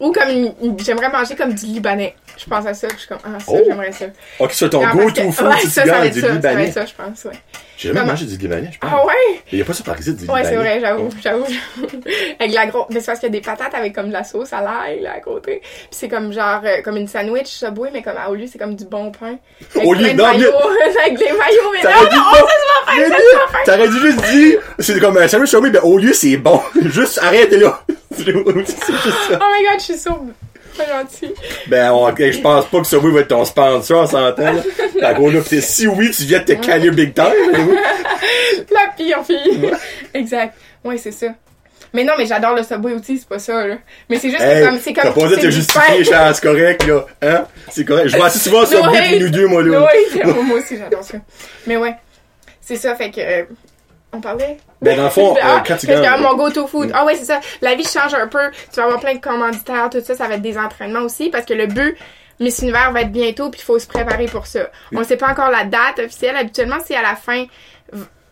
Ou 0.00 0.12
comme 0.12 0.78
j'aimerais 0.78 1.10
manger 1.10 1.36
comme 1.36 1.52
du 1.54 1.66
libanais. 1.66 2.14
Je 2.38 2.46
pense 2.46 2.64
à 2.66 2.72
ça, 2.74 2.88
je 2.90 2.96
suis 2.96 3.08
comme 3.08 3.18
ah 3.22 3.38
ça 3.38 3.44
Oh. 3.52 3.60
j'aimerais 3.66 3.92
ça. 3.92 4.06
OK, 4.38 4.50
c'est 4.52 4.70
ton 4.70 4.80
Non, 4.86 4.92
go 4.92 4.98
parce 5.00 5.12
que- 5.12 5.20
to 5.20 5.32
food 5.32 5.46
ouais, 5.48 5.60
ça, 5.60 5.84
ça 5.84 5.92
va 5.92 6.06
être 6.06 6.14
du 6.14 6.20
ça, 6.20 6.28
ça 6.28 6.54
va 6.54 6.62
être 6.62 6.72
ça, 6.72 6.86
je 6.86 6.92
pense, 6.94 7.24
ouais. 7.24 7.32
J'ai 7.80 7.94
jamais 7.94 8.04
mangé 8.04 8.26
du 8.26 8.34
je 8.38 8.78
pense. 8.78 8.90
Ah 8.92 9.06
ouais? 9.06 9.40
Il 9.50 9.58
y 9.58 9.62
a 9.62 9.64
pas 9.64 9.72
ça 9.72 9.82
par 9.82 9.98
ici, 9.98 10.12
du 10.12 10.28
Ouais, 10.28 10.44
c'est 10.44 10.54
vrai, 10.54 10.80
j'avoue, 10.82 11.08
j'avoue. 11.22 11.46
avec 12.38 12.52
la 12.52 12.66
grosse. 12.66 12.86
Mais 12.90 13.00
c'est 13.00 13.06
parce 13.06 13.20
qu'il 13.20 13.28
y 13.28 13.32
a 13.32 13.32
des 13.32 13.40
patates 13.40 13.72
avec 13.74 13.94
comme 13.94 14.08
de 14.08 14.12
la 14.12 14.22
sauce 14.22 14.52
à 14.52 14.60
l'ail 14.60 15.00
là 15.00 15.14
à 15.16 15.20
côté. 15.20 15.60
Puis 15.62 15.88
c'est 15.90 16.08
comme 16.08 16.30
genre 16.30 16.60
euh, 16.62 16.82
comme 16.82 16.98
une 16.98 17.08
sandwich 17.08 17.46
Subway, 17.46 17.88
mais 17.90 18.02
comme 18.02 18.18
à 18.18 18.28
au 18.28 18.34
lieu 18.34 18.44
c'est 18.52 18.58
comme 18.58 18.74
du 18.76 18.84
bon 18.84 19.10
pain. 19.10 19.38
Avec 19.74 19.88
Au 19.88 19.94
lieu- 19.94 20.12
non, 20.12 20.24
maillots, 20.26 20.50
avec 21.02 21.16
des 21.18 21.24
maillots, 21.24 21.70
mais 21.72 21.78
non, 21.82 21.90
T'aurais 21.90 22.04
non, 22.04 22.10
ça 23.00 23.18
se 23.18 23.70
va 23.70 23.76
Mais 23.78 23.86
faire, 23.86 23.88
dû 23.88 23.98
juste 24.00 24.30
dire, 24.30 24.60
c'est 24.78 25.00
comme 25.00 25.16
un 25.16 25.26
sandwich 25.28 25.50
Subway, 25.50 25.70
ben 25.70 25.80
au 25.82 25.96
lieu 25.96 26.12
c'est 26.12 26.36
bon. 26.36 26.60
Juste 26.84 27.18
arrête 27.22 27.50
là. 27.52 27.80
Oh 27.88 28.22
my 28.22 29.64
god, 29.64 29.78
je 29.78 29.92
suis. 29.94 30.10
Gentil. 30.76 31.34
Ben, 31.66 31.90
on- 31.92 32.14
je 32.16 32.40
pense 32.40 32.66
pas 32.66 32.80
que 32.80 32.86
Subway 32.86 33.10
va 33.12 33.20
être 33.20 33.28
ton 33.28 33.44
sponsor, 33.44 34.02
on 34.02 34.06
s'entend. 34.06 34.54
La 34.96 35.12
gros 35.14 35.30
là, 35.30 35.40
si 35.60 35.86
oui, 35.86 36.10
tu 36.10 36.22
viens 36.24 36.38
de 36.40 36.44
te 36.44 36.52
caler 36.52 36.90
big 36.90 37.14
time. 37.14 37.26
oui. 37.52 37.76
La 38.70 38.92
pire 38.96 39.24
fille. 39.24 39.70
exact. 40.14 40.54
Ouais, 40.84 40.96
c'est 40.96 41.12
ça. 41.12 41.26
Mais 41.92 42.04
non, 42.04 42.12
mais 42.16 42.24
j'adore 42.26 42.54
le 42.54 42.62
Subway 42.62 42.92
aussi, 42.92 43.18
c'est 43.18 43.28
pas 43.28 43.38
ça, 43.40 43.66
là. 43.66 43.76
Mais 44.08 44.16
c'est 44.18 44.30
juste 44.30 44.40
Hey, 44.42 44.62
que 44.62 44.68
comme, 44.68 44.78
c'est 44.78 44.92
comme. 44.92 45.04
T'as 45.04 45.12
pas 45.12 45.20
besoin 45.28 45.42
de 45.42 45.50
justifier. 45.50 46.04
Charles, 46.04 46.34
c'est 46.36 46.42
correct, 46.42 46.86
là. 46.86 47.04
Hein? 47.22 47.44
C'est 47.70 47.84
correct. 47.84 48.08
Je 48.08 48.16
vois 48.16 48.26
assez 48.26 48.38
souvent 48.38 48.64
Subway 48.64 49.02
pis 49.08 49.20
nous 49.20 49.30
deux, 49.30 49.46
moi, 49.46 49.62
là. 49.62 49.84
Oui, 50.14 50.20
moi 50.44 50.58
aussi, 50.58 50.76
j'adore 50.78 51.02
ça. 51.02 51.18
Mais 51.66 51.76
ouais. 51.76 51.94
C'est 52.60 52.76
ça, 52.76 52.94
fait 52.94 53.10
que. 53.10 53.20
euh, 53.20 53.44
on 54.12 54.20
parlait? 54.20 54.56
Ben, 54.82 54.96
dans 54.96 55.04
le 55.04 55.10
fond, 55.10 55.36
Ah, 55.42 55.56
euh, 55.56 55.58
quand 55.66 55.76
tu 55.76 55.86
gagnes. 55.86 56.02
garde 56.02 56.20
mon 56.22 56.34
go-to 56.36 56.66
food. 56.66 56.90
Ah 56.94 57.04
ouais, 57.04 57.14
c'est 57.14 57.24
ça. 57.26 57.40
La 57.60 57.74
vie 57.74 57.84
change 57.84 58.14
un 58.14 58.26
peu. 58.26 58.50
Tu 58.72 58.76
vas 58.76 58.84
avoir 58.84 59.00
plein 59.00 59.14
de 59.14 59.20
commanditaires, 59.20 59.88
tout 59.90 60.00
ça. 60.02 60.14
Ça 60.14 60.26
va 60.26 60.34
être 60.34 60.42
des 60.42 60.58
entraînements 60.58 61.00
aussi 61.02 61.30
parce 61.30 61.44
que 61.46 61.54
le 61.54 61.66
but, 61.66 61.96
Miss 62.40 62.58
Univers 62.60 62.90
va 62.92 63.02
être 63.02 63.12
bientôt 63.12 63.50
puis 63.50 63.60
il 63.60 63.64
faut 63.64 63.78
se 63.78 63.86
préparer 63.86 64.26
pour 64.26 64.46
ça. 64.46 64.70
On 64.94 65.04
sait 65.04 65.16
pas 65.16 65.28
encore 65.30 65.50
la 65.50 65.64
date 65.64 65.98
officielle. 65.98 66.34
Habituellement, 66.36 66.78
c'est 66.84 66.96
à 66.96 67.02
la 67.02 67.14
fin, 67.14 67.44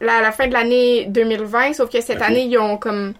la, 0.01 0.20
la 0.20 0.33
fin 0.33 0.47
de 0.49 0.53
l'année 0.55 1.05
2020. 1.09 1.74
Sauf 1.74 1.91
que 1.91 2.01
cette 2.01 2.22
année, 2.22 2.43
ils 2.45 2.59
ont 2.59 2.76
comme 2.76 3.14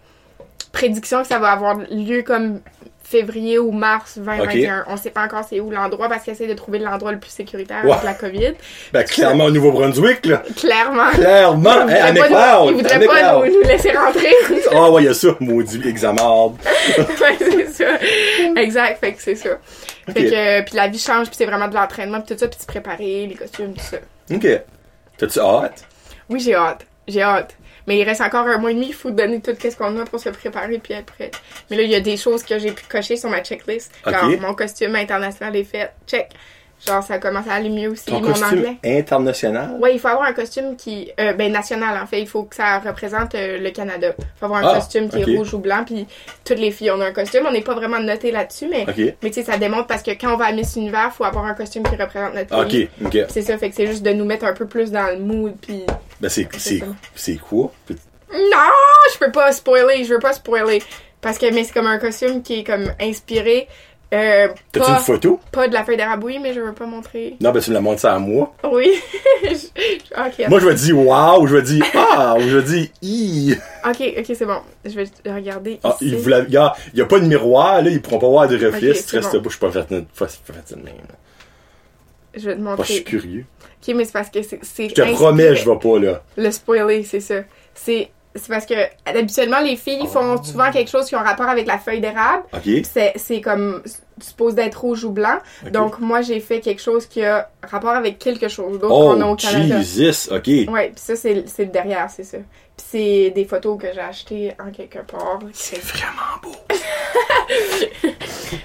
prédiction 0.73 1.23
que 1.23 1.29
ça 1.29 1.39
va 1.39 1.51
avoir 1.53 1.77
lieu 1.91 2.23
comme 2.23 2.61
février 3.09 3.59
ou 3.59 3.73
mars 3.73 4.19
2021. 4.19 4.85
On 4.89 4.97
sait 4.97 5.11
pas 5.11 5.25
encore 5.25 5.45
c'est 5.49 5.61
où 5.61 5.71
l'endroit 5.71 6.09
parce 6.09 6.25
qu'ils 6.25 6.35
essaient 6.35 6.47
de 6.47 6.55
trouver 6.55 6.79
l'endroit 6.79 7.13
le 7.13 7.19
plus 7.19 7.31
sécuritaire 7.31 7.79
avec 7.79 8.03
la 8.03 8.15
COVID. 8.15 8.53
Ben, 8.93 9.05
clairement, 9.05 9.45
au 9.45 9.51
Nouveau-Brunswick, 9.51 10.27
là. 10.27 10.43
Clairement. 10.57 11.11
Clairement, 11.13 11.89
Ils 11.89 11.95
à 11.95 12.13
voudraient 12.13 12.29
pas, 12.29 12.65
nous, 12.65 12.71
ils 12.71 12.77
voudraient 12.77 13.07
pas 13.07 13.47
nous, 13.47 13.63
laisser 13.63 13.93
rentrer. 13.93 14.35
Ah, 14.73 14.91
ouais, 14.91 15.05
y 15.05 15.09
a 15.09 15.15
ça, 15.15 15.29
maudit 15.41 15.81
examen. 15.89 16.19
ouais, 16.99 17.37
c'est 17.39 17.73
ça. 17.73 17.99
Exact, 18.57 19.01
fait 19.01 19.13
que 19.15 19.23
c'est 19.23 19.35
ça. 19.37 19.51
Ok. 20.09 20.15
Fait 20.15 20.25
que, 20.31 20.35
euh, 20.35 20.63
puis 20.65 20.77
la 20.77 20.89
vie 20.89 20.99
change, 20.99 21.29
puis 21.29 21.37
c'est 21.37 21.47
vraiment 21.47 21.69
de 21.69 21.75
l'entraînement, 21.75 22.21
puis 22.21 22.35
tout 22.35 22.41
ça, 22.41 22.49
puis 22.49 22.61
se 22.61 22.67
préparer, 22.67 23.27
les 23.27 23.35
costumes, 23.35 23.73
tout 23.73 23.81
ça. 23.81 23.99
OK. 24.35 24.47
T'as-tu 25.17 25.39
hâte? 25.41 25.85
Oui, 26.29 26.41
j'ai 26.41 26.55
hâte. 26.55 26.87
J'ai 27.07 27.23
hâte. 27.23 27.57
Mais 27.89 27.99
il 27.99 28.05
reste 28.05 28.21
encore 28.21 28.47
un 28.47 28.59
mois 28.59 28.71
et 28.71 28.75
demi, 28.75 28.89
il 28.89 28.95
faut 28.95 29.11
donner 29.11 29.41
tout 29.41 29.51
ce 29.59 29.75
qu'on 29.77 29.99
a 29.99 30.05
pour 30.05 30.21
se 30.21 30.29
préparer 30.29 30.79
puis 30.79 30.93
être 30.95 31.07
prêt. 31.07 31.31
Mais 31.71 31.77
là, 31.77 31.83
il 31.83 31.91
y 31.91 31.95
a 31.97 32.01
des 32.01 32.17
choses 32.17 32.43
que 32.45 32.59
j'ai 32.59 32.71
pu 32.71 32.85
cocher 32.89 33.17
sur 33.17 33.31
ma 33.31 33.41
checklist. 33.41 33.91
Ok. 34.07 34.13
Genre, 34.13 34.41
mon 34.41 34.55
costume 34.55 34.95
international 34.95 35.57
est 35.57 35.65
fait. 35.65 35.91
Check. 36.07 36.29
Genre, 36.87 37.03
ça 37.03 37.19
commence 37.19 37.49
à 37.49 37.55
aller 37.55 37.71
mieux 37.71 37.89
aussi, 37.91 38.05
Ton 38.05 38.21
mon 38.21 38.29
costume 38.29 38.59
anglais. 38.59 38.77
international? 38.85 39.79
Ouais, 39.81 39.95
il 39.95 39.99
faut 39.99 40.07
avoir 40.07 40.29
un 40.29 40.33
costume 40.33 40.77
qui. 40.77 41.11
Euh, 41.19 41.33
ben, 41.33 41.51
national, 41.51 41.99
en 42.01 42.07
fait. 42.07 42.21
Il 42.21 42.29
faut 42.29 42.45
que 42.45 42.55
ça 42.55 42.79
représente 42.79 43.35
euh, 43.35 43.59
le 43.59 43.71
Canada. 43.71 44.13
Il 44.19 44.25
faut 44.39 44.45
avoir 44.45 44.65
un 44.65 44.69
Ah, 44.69 44.75
costume 44.77 45.09
qui 45.09 45.17
ok. 45.23 45.29
est 45.29 45.37
rouge 45.39 45.55
ou 45.55 45.59
blanc, 45.59 45.83
puis 45.85 46.07
toutes 46.45 46.61
les 46.61 46.71
filles 46.71 46.93
ont 46.93 47.01
un 47.01 47.11
costume. 47.13 47.47
On 47.49 47.53
n'est 47.53 47.63
pas 47.63 47.75
vraiment 47.75 47.99
noté 47.99 48.31
là-dessus, 48.31 48.69
mais. 48.71 48.83
OK. 48.83 48.97
Mais 49.23 49.31
tu 49.31 49.33
sais, 49.33 49.43
ça 49.45 49.59
démontre 49.59 49.89
parce 49.89 50.05
que 50.05 50.13
quand 50.13 50.33
on 50.35 50.37
va 50.37 50.45
à 50.47 50.53
Miss 50.53 50.77
Univers, 50.77 51.13
faut 51.13 51.25
avoir 51.25 51.47
un 51.47 51.55
costume 51.55 51.83
qui 51.83 51.97
représente 51.97 52.35
notre 52.35 52.57
OK, 52.57 52.69
pays. 52.69 52.89
OK. 53.05 53.19
C'est 53.31 53.43
ça, 53.43 53.59
fait 53.59 53.71
que 53.71 53.75
c'est 53.75 53.87
juste 53.89 54.05
de 54.05 54.13
nous 54.13 54.25
mettre 54.25 54.45
un 54.45 54.53
peu 54.53 54.67
plus 54.67 54.93
dans 54.93 55.07
le 55.11 55.19
mood, 55.19 55.55
puis. 55.61 55.83
Ben, 56.21 56.29
c'est, 56.29 56.49
c'est, 56.59 56.83
c'est 57.15 57.37
quoi? 57.37 57.73
Non, 58.33 58.73
je 59.15 59.19
peux 59.19 59.33
pas 59.33 59.53
spoiler, 59.53 60.05
je 60.05 60.15
veux 60.15 60.21
pas 60.21 60.33
spoiler. 60.33 60.83
Parce 61.21 61.39
que, 61.39 61.53
mais 61.53 61.65
c'est 61.65 61.73
comme 61.73 61.87
un 61.87 61.99
costume 61.99 62.43
qui 62.43 62.61
est 62.61 62.65
comme 62.65 62.93
inspiré. 63.01 63.69
Euh, 64.15 64.49
T'as-tu 64.73 64.87
pas, 64.87 64.93
une 64.99 65.05
photo? 65.05 65.41
pas 65.53 65.69
de 65.69 65.75
la 65.75 65.85
feuille 65.85 66.03
oui, 66.23 66.39
mais 66.41 66.55
je 66.55 66.61
veux 66.61 66.73
pas 66.73 66.87
montrer. 66.87 67.37
Non, 67.43 67.51
ben, 67.53 67.61
tu 67.61 67.69
me 67.71 67.75
la 67.75 67.83
montres 67.83 68.01
ça 68.01 68.15
à 68.15 68.19
moi. 68.19 68.55
Oui. 68.73 68.91
Je- 69.43 70.15
ok, 70.17 70.49
Moi, 70.49 70.61
je 70.61 70.67
vais 70.67 70.75
dire 70.75 70.99
wow, 70.99 71.47
je 71.47 71.57
vais 71.57 71.63
dire 71.63 71.85
ah, 71.95 72.35
ou 72.39 72.41
je 72.41 72.57
vais 72.57 72.63
dire 72.63 72.89
i. 73.03 73.55
ok, 73.87 74.15
ok, 74.19 74.25
c'est 74.35 74.47
bon. 74.47 74.61
Je 74.85 74.91
vais 74.93 75.05
regarder. 75.27 75.79
Ah, 75.85 75.95
ici. 76.01 76.09
il 76.09 76.17
vous 76.17 76.29
la- 76.31 76.41
il 76.41 76.51
y 76.51 76.57
a, 76.57 76.75
il 76.95 77.07
pas 77.07 77.21
de 77.21 77.27
miroir, 77.27 77.83
là, 77.83 77.91
ils 77.91 78.01
pourront 78.01 78.19
pas 78.19 78.29
voir 78.29 78.49
de 78.49 78.55
reflet 78.57 78.91
Ok, 78.91 78.97
si 78.97 79.03
tu 79.05 79.09
c'est 79.11 79.17
restes 79.19 79.37
bon. 79.37 79.43
Je 79.45 79.51
suis 79.51 79.59
pas 79.59 79.71
fait, 79.71 79.83
pas, 79.89 80.05
pas 80.27 80.29
fait 80.29 80.75
de 80.75 80.77
même. 80.77 80.95
là. 80.97 81.15
Je 82.35 82.51
vais 82.51 82.57
te 82.57 82.61
Moi, 82.61 82.77
je 82.81 82.85
suis 82.85 82.95
montrer. 83.01 83.05
curieux. 83.05 83.45
Ok, 83.87 83.95
mais 83.95 84.05
c'est 84.05 84.13
parce 84.13 84.31
que 84.31 84.43
c'est. 84.43 84.59
Je 84.89 84.95
te 84.95 85.01
inspiré. 85.01 85.13
promets, 85.13 85.57
je 85.57 85.69
vais 85.69 85.79
pas, 85.79 85.99
là. 85.99 86.23
Le 86.37 86.51
spoiler, 86.51 87.03
c'est 87.05 87.21
ça. 87.21 87.37
C'est. 87.75 88.11
C'est 88.35 88.49
parce 88.53 88.67
que 88.67 88.75
habituellement 89.07 89.59
les 89.61 89.75
filles 89.75 90.07
font 90.07 90.41
souvent 90.45 90.71
quelque 90.71 90.91
chose 90.91 91.07
qui 91.07 91.15
a 91.17 91.23
rapport 91.23 91.49
avec 91.49 91.67
la 91.67 91.79
feuille 91.79 92.01
d'érable. 92.01 92.45
OK? 92.53 92.85
C'est 93.17 93.41
comme 93.41 93.83
suppose 94.21 94.55
d'être 94.55 94.81
rouge 94.81 95.03
ou 95.05 95.11
blanc. 95.11 95.39
Donc, 95.73 95.99
moi, 95.99 96.21
j'ai 96.23 96.39
fait 96.39 96.61
quelque 96.61 96.83
chose 96.83 97.07
qui 97.07 97.25
a 97.25 97.49
rapport 97.63 97.93
avec 97.93 98.19
quelque 98.19 98.49
chose 98.49 98.79
d'autre 98.79 98.95
Oh, 98.95 99.15
qu'on 99.15 99.21
a 99.23 99.27
au 99.27 99.35
Canada. 99.35 99.81
Jesus, 99.81 100.29
ok. 100.33 100.47
Ouais, 100.73 100.89
puis 100.91 100.93
ça, 100.97 101.17
c'est 101.17 101.45
c'est 101.49 101.65
le 101.65 101.71
derrière, 101.71 102.11
c'est 102.11 102.23
ça. 102.25 102.39
Puis 102.79 102.87
c'est 102.91 103.31
des 103.35 103.45
photos 103.45 103.77
que 103.81 103.89
j'ai 103.93 104.01
achetées 104.01 104.53
en 104.65 104.71
quelque 104.71 105.01
part. 105.01 105.41
C'est 105.53 105.83
vraiment 105.83 106.39
beau. 106.43 106.55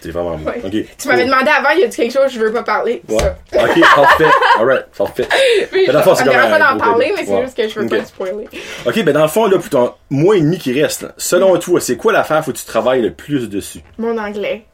c'est 0.01 0.11
vraiment 0.11 0.37
beau. 0.37 0.49
Ouais. 0.49 0.85
Tu 0.97 1.07
m'avais 1.07 1.25
demandé 1.25 1.49
avant, 1.49 1.71
y 1.71 1.83
a-tu 1.83 1.97
quelque 1.97 2.13
chose, 2.13 2.31
je 2.31 2.39
veux 2.39 2.53
pas 2.53 2.63
parler? 2.63 3.01
Ouais. 3.09 3.17
Ça. 3.51 3.63
Ok, 3.63 3.79
parfait. 3.95 4.25
Alright, 4.59 4.85
parfait. 4.97 5.27
Oui, 5.73 5.87
dans 5.87 5.93
le 5.93 6.01
fond, 6.03 6.15
c'est 6.15 6.23
comme 6.25 6.33
pas 6.33 6.59
d'en 6.59 6.77
parler, 6.77 7.11
mais 7.15 7.25
c'est 7.25 7.31
Ouais. 7.33 7.41
juste 7.43 7.57
que 7.57 7.67
je 7.67 7.79
veux 7.79 7.87
pas 7.87 7.97
le 7.97 8.05
spoiler. 8.05 8.47
Ok, 8.85 9.03
ben 9.03 9.13
dans 9.13 9.23
le 9.23 9.27
fond, 9.27 9.47
là, 9.47 9.57
pour 9.57 9.69
ton 9.69 9.93
mois 10.09 10.37
et 10.37 10.41
demi 10.41 10.57
qui 10.59 10.79
reste, 10.79 11.01
là, 11.03 11.09
selon 11.17 11.57
toi, 11.57 11.81
c'est 11.81 11.97
quoi 11.97 12.13
l'affaire 12.13 12.45
faut 12.45 12.51
que 12.51 12.57
tu 12.57 12.65
travailles 12.65 13.01
le 13.01 13.13
plus 13.13 13.49
dessus? 13.49 13.79
Mon 13.97 14.17
anglais. 14.17 14.65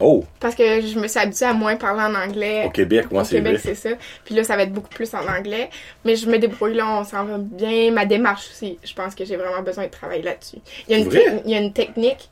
Oh, 0.00 0.24
Parce 0.40 0.54
que 0.54 0.80
je 0.80 0.98
me 0.98 1.06
suis 1.08 1.18
habituée 1.20 1.44
à 1.46 1.52
moins 1.52 1.76
parler 1.76 2.02
en 2.02 2.14
anglais. 2.14 2.64
au 2.66 2.70
Québec, 2.70 3.06
moi, 3.10 3.22
Au 3.22 3.24
c'est 3.24 3.36
Québec, 3.36 3.52
vrai. 3.58 3.60
c'est 3.62 3.74
ça. 3.74 3.94
Puis 4.24 4.34
là, 4.34 4.44
ça 4.44 4.56
va 4.56 4.62
être 4.62 4.72
beaucoup 4.72 4.88
plus 4.88 5.12
en 5.14 5.26
anglais. 5.28 5.68
Mais 6.04 6.16
je 6.16 6.26
me 6.26 6.38
débrouille 6.38 6.74
là, 6.74 6.86
on 6.88 7.04
s'en 7.04 7.24
va 7.24 7.36
bien. 7.38 7.90
Ma 7.92 8.06
démarche 8.06 8.48
aussi, 8.50 8.78
je 8.82 8.94
pense 8.94 9.14
que 9.14 9.24
j'ai 9.24 9.36
vraiment 9.36 9.62
besoin 9.62 9.84
de 9.84 9.90
travailler 9.90 10.22
là-dessus. 10.22 10.56
Il 10.88 10.92
y 10.92 10.94
a 10.94 10.98
une, 11.02 11.08
Vrai? 11.08 11.18
tec- 11.20 11.42
il 11.44 11.50
y 11.50 11.54
a 11.54 11.58
une 11.58 11.72
technique 11.72 12.30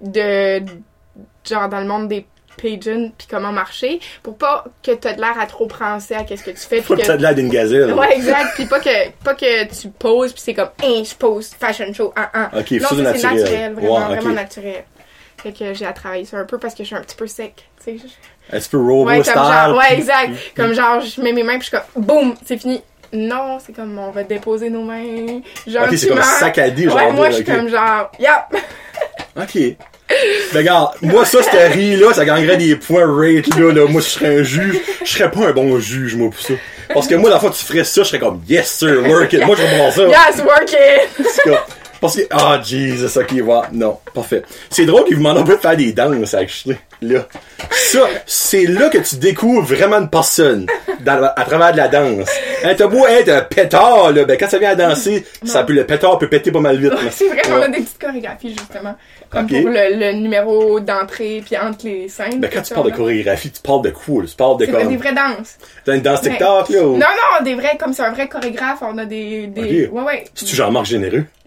de, 0.00 0.62
genre 1.44 1.68
dans 1.68 1.80
le 1.80 1.86
monde 1.86 2.08
des 2.08 2.24
pigeons, 2.56 3.12
puis 3.16 3.26
comment 3.30 3.52
marcher, 3.52 4.00
pour 4.22 4.36
pas 4.36 4.64
que 4.82 4.90
t'aies 4.92 5.14
de 5.14 5.20
l'air 5.20 5.38
à 5.38 5.46
trop 5.46 5.66
penser 5.66 6.14
à 6.14 6.24
qu'est-ce 6.24 6.42
que 6.42 6.50
tu 6.50 6.56
fais. 6.56 6.82
Faut 6.82 6.96
que 6.96 7.02
t'aies 7.02 7.16
de 7.16 7.22
l'air 7.22 7.34
d'une 7.34 7.48
gazelle. 7.48 7.92
Ouais, 7.94 8.16
exact. 8.16 8.50
Puis 8.56 8.66
pas 8.66 8.80
que, 8.80 9.10
pas 9.24 9.34
que 9.34 9.64
tu 9.80 9.88
poses, 9.90 10.32
puis 10.32 10.42
c'est 10.42 10.54
comme, 10.54 10.70
hein, 10.82 11.02
je 11.04 11.14
pose, 11.14 11.50
fashion 11.58 11.92
show, 11.92 12.12
hein, 12.16 12.28
hein. 12.34 12.50
Ok, 12.56 12.66
c'est 12.68 12.80
naturel. 12.80 13.12
naturel, 13.12 13.72
vraiment, 13.74 13.96
ok. 13.96 14.06
vraiment 14.16 14.34
naturel. 14.34 14.84
Fait 15.42 15.52
que 15.52 15.72
j'ai 15.72 15.86
à 15.86 15.92
travailler 15.92 16.24
ça 16.24 16.36
un 16.38 16.44
peu 16.44 16.58
parce 16.58 16.74
que 16.74 16.82
je 16.82 16.88
suis 16.88 16.96
un 16.96 17.00
petit 17.00 17.16
peu 17.16 17.26
sec. 17.26 17.64
Un 17.86 18.58
petit 18.58 18.68
peu 18.68 18.78
robo 18.78 19.06
Ouais, 19.06 19.22
comme 19.22 19.34
genre, 19.34 19.76
ouais, 19.76 19.94
exact. 19.94 20.30
Comme 20.56 20.72
genre, 20.72 21.00
je 21.00 21.20
mets 21.20 21.32
mes 21.32 21.42
mains 21.42 21.58
puis 21.58 21.68
je 21.70 21.76
suis 21.76 21.84
comme, 21.94 22.04
boum, 22.04 22.34
c'est 22.44 22.58
fini. 22.58 22.82
Non, 23.12 23.58
c'est 23.64 23.72
comme, 23.74 23.98
on 23.98 24.10
va 24.10 24.22
déposer 24.22 24.68
nos 24.68 24.82
mains. 24.82 25.40
Genre, 25.66 25.84
Ok, 25.84 25.96
c'est 25.96 26.08
comme 26.08 26.22
saccadé, 26.22 26.84
genre. 26.84 26.96
Ouais, 26.96 27.12
moi, 27.12 27.30
je 27.30 27.36
suis 27.36 27.44
comme 27.44 27.68
genre, 27.68 28.10
yep. 28.18 28.62
Ok. 29.36 29.54
Mais 30.54 30.58
regarde, 30.58 30.94
moi, 31.02 31.24
ça, 31.24 31.42
cette 31.42 31.72
riz-là, 31.72 32.12
ça 32.12 32.24
gagnerait 32.24 32.56
des 32.56 32.76
points 32.76 33.06
rate, 33.06 33.46
là, 33.58 33.72
là. 33.72 33.86
Moi, 33.86 34.02
si 34.02 34.10
je 34.10 34.14
serais 34.14 34.38
un 34.38 34.42
juge, 34.42 34.80
je 35.04 35.10
serais 35.10 35.30
pas 35.30 35.46
un 35.46 35.52
bon 35.52 35.78
juge, 35.78 36.16
moi, 36.16 36.30
pour 36.30 36.40
ça. 36.40 36.54
Parce 36.92 37.06
que 37.06 37.14
moi, 37.14 37.30
la 37.30 37.38
fois 37.38 37.50
que 37.50 37.56
tu 37.56 37.64
ferais 37.64 37.84
ça, 37.84 38.02
je 38.02 38.08
serais 38.08 38.18
comme, 38.18 38.42
yes, 38.48 38.70
sir, 38.70 39.02
work 39.06 39.32
it. 39.32 39.44
Moi, 39.44 39.56
je 39.56 39.62
vais 39.62 39.76
voir 39.76 39.92
ça. 39.92 40.02
Yes, 40.06 40.42
work 40.44 40.72
it. 40.72 41.52
Parce 42.00 42.16
que, 42.16 42.22
ah, 42.30 42.60
Jesus, 42.62 43.18
ok, 43.18 43.32
ouais, 43.32 43.60
non, 43.72 43.98
parfait. 44.14 44.42
C'est 44.70 44.86
drôle 44.86 45.04
qu'ils 45.04 45.16
vous 45.16 45.22
demandent 45.22 45.44
peu 45.44 45.56
de 45.56 45.60
faire 45.60 45.76
des 45.76 45.92
danses, 45.92 46.34
actually, 46.34 46.76
là. 47.02 47.26
Ça, 47.70 48.08
c'est 48.26 48.66
là 48.66 48.88
que 48.88 48.98
tu 48.98 49.16
découvres 49.16 49.66
vraiment 49.66 49.96
une 49.96 50.08
personne, 50.08 50.66
dans, 51.00 51.22
à 51.36 51.44
travers 51.44 51.72
de 51.72 51.76
la 51.76 51.88
danse. 51.88 52.28
Hein, 52.64 52.74
t'as 52.76 52.86
beau 52.86 53.06
être 53.06 53.28
un 53.28 53.40
pétard, 53.42 54.10
là, 54.12 54.24
ben, 54.24 54.36
quand 54.38 54.48
ça 54.48 54.58
vient 54.58 54.70
à 54.70 54.74
danser, 54.74 55.24
ça 55.44 55.62
peut, 55.64 55.72
le 55.72 55.84
pétard 55.86 56.18
peut 56.18 56.28
péter 56.28 56.50
pas 56.50 56.60
mal 56.60 56.76
vite. 56.78 56.92
C'est 57.10 57.28
vrai 57.28 57.42
qu'on 57.42 57.62
a 57.62 57.68
des 57.68 57.80
petites 57.80 58.00
chorégraphies, 58.00 58.50
justement. 58.58 58.96
Comme 59.30 59.46
pour 59.46 59.56
le, 59.68 59.94
le 59.98 60.12
numéro 60.12 60.80
d'entrée 60.80 61.42
puis 61.44 61.56
entre 61.58 61.84
les 61.86 62.08
scènes. 62.08 62.40
Ben, 62.40 62.50
quand 62.52 62.62
tu 62.62 62.74
parles 62.74 62.90
de 62.90 62.96
chorégraphie, 62.96 63.50
tu 63.50 63.60
parles 63.60 63.82
de 63.82 63.90
là? 63.90 64.26
Tu 64.28 64.36
parles 64.36 64.56
de 64.58 64.66
comme, 64.66 64.88
des 64.88 64.96
vraies 64.96 65.14
danses. 65.14 65.56
t'as 65.84 65.94
une 65.94 66.02
danse 66.02 66.22
TikTok, 66.22 66.68
là, 66.70 66.82
ou? 66.82 66.92
Non, 66.92 66.98
non, 66.98 67.44
des 67.44 67.54
vrais, 67.54 67.76
comme 67.78 67.92
c'est 67.92 68.02
un 68.02 68.10
vrai 68.12 68.28
chorégraphe, 68.28 68.78
on 68.82 68.96
a 68.98 69.04
des. 69.04 69.46
des... 69.48 69.86
Ok. 69.86 69.92
Ouais, 69.94 70.02
ouais. 70.02 70.24
C'est-tu 70.34 70.56
Jean-Marc 70.56 70.86
Généreux? 70.86 71.24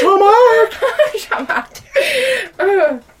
Jean-Marc! 0.00 0.80
Jean-Marc. 1.16 1.82
Ah, 2.58 2.64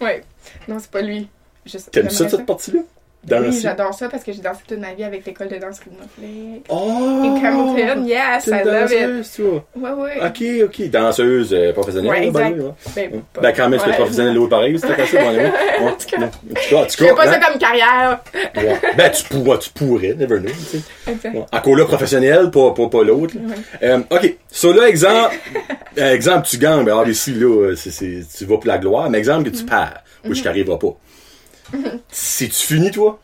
ouais. 0.04 0.22
Non, 0.68 0.76
c'est 0.78 0.90
pas 0.90 1.00
lui. 1.02 1.28
Sais- 1.66 1.78
T'aimes 1.90 2.10
ça, 2.10 2.28
cette 2.28 2.46
partie-là? 2.46 2.80
Danser? 3.22 3.48
Oui, 3.50 3.60
j'adore 3.60 3.92
ça 3.92 4.08
parce 4.08 4.24
que 4.24 4.32
j'ai 4.32 4.40
dansé 4.40 4.60
toute 4.66 4.78
ma 4.78 4.94
vie 4.94 5.04
avec 5.04 5.26
l'école 5.26 5.48
de 5.48 5.56
danse 5.56 5.78
Rhythmoflex. 5.80 6.64
Oh! 6.70 7.22
In 7.22 7.44
Hamilton, 7.44 8.06
yes, 8.06 8.46
I 8.46 8.50
love 8.64 8.90
it. 8.90 9.00
danseuse, 9.00 9.32
toi. 9.36 9.64
Ouais, 9.76 9.90
ouais. 9.90 10.26
Ok, 10.26 10.42
ok. 10.64 10.90
Danseuse 10.90 11.52
euh, 11.52 11.72
professionnelle. 11.74 12.10
Ouais, 12.10 12.20
là, 12.20 12.26
exact. 12.26 12.56
ben. 12.56 12.74
Ben, 12.96 13.22
pas- 13.34 13.40
Ben, 13.42 13.52
quand 13.54 13.68
même, 13.68 13.78
c'est 13.80 13.90
ouais. 13.90 13.94
professionnel 13.96 14.34
l'autre 14.34 14.48
pareil, 14.50 14.78
c'était 14.78 14.96
comme 14.96 15.06
ça, 15.06 15.18
bon, 15.22 15.30
ouais. 15.36 15.52
En 15.80 15.92
tout 15.92 16.16
cas, 16.16 16.30
Je 16.54 16.96
fais 16.96 17.14
pas 17.14 17.28
hein? 17.28 17.32
ça 17.32 17.40
comme 17.40 17.58
carrière. 17.58 18.20
Ouais. 18.56 18.80
Ben, 18.96 19.10
tu 19.10 19.24
pourrais, 19.24 19.58
tu 19.58 19.70
pourrais, 19.70 20.14
never 20.14 20.38
know, 20.40 20.48
tu 20.50 20.78
sais. 20.78 20.82
Exact. 21.06 21.34
Ouais. 21.34 21.44
Encore 21.52 21.76
là, 21.76 21.84
professionnel, 21.84 22.50
pas, 22.50 22.72
pas, 22.72 22.88
pas 22.88 23.04
l'autre. 23.04 23.34
là. 23.36 23.42
Ouais. 23.54 23.86
Euh, 23.86 23.98
ok. 24.10 24.36
So 24.50 24.72
là, 24.72 24.88
exemple, 24.88 25.34
euh, 25.98 26.14
exemple, 26.14 26.46
tu 26.48 26.56
gagnes, 26.56 26.84
ben, 26.84 26.94
obviously, 26.94 27.34
là, 27.34 27.74
c'est, 27.76 27.90
c'est, 27.90 28.20
tu 28.36 28.44
vas 28.46 28.56
pour 28.56 28.66
la 28.66 28.78
gloire, 28.78 29.10
mais 29.10 29.18
exemple 29.18 29.50
que 29.50 29.56
tu 29.56 29.64
Mm-hmm. 29.64 29.66
perds, 29.68 30.02
which 30.24 30.42
t'arriveras 30.42 30.78
pas. 30.78 30.96
C'est-tu 32.10 32.66
fini, 32.66 32.90
toi? 32.90 33.18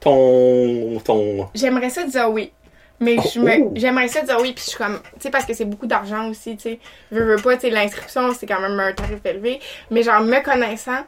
Ton, 0.00 1.00
ton, 1.04 1.48
J'aimerais 1.54 1.90
ça 1.90 2.04
dire 2.04 2.30
oui. 2.30 2.52
Mais 3.00 3.16
Oh, 3.18 3.22
je 3.32 3.40
me- 3.40 3.62
oh. 3.62 3.72
j'aimerais 3.76 4.08
ça 4.08 4.22
dire 4.22 4.38
oui, 4.40 4.52
puis 4.52 4.62
je 4.64 4.70
suis 4.70 4.78
comme, 4.78 5.00
tu 5.14 5.20
sais, 5.20 5.30
parce 5.30 5.44
que 5.44 5.54
c'est 5.54 5.64
beaucoup 5.64 5.86
d'argent 5.86 6.28
aussi, 6.30 6.56
tu 6.56 6.62
sais. 6.62 6.80
Je 7.12 7.18
veux 7.20 7.36
pas, 7.36 7.54
tu 7.56 7.62
sais, 7.62 7.70
l'inscription, 7.70 8.32
c'est 8.34 8.46
quand 8.46 8.60
même 8.60 8.78
un 8.78 8.92
tarif 8.92 9.20
élevé. 9.24 9.60
Mais 9.90 10.02
genre, 10.02 10.20
me 10.20 10.42
connaissant, 10.42 11.04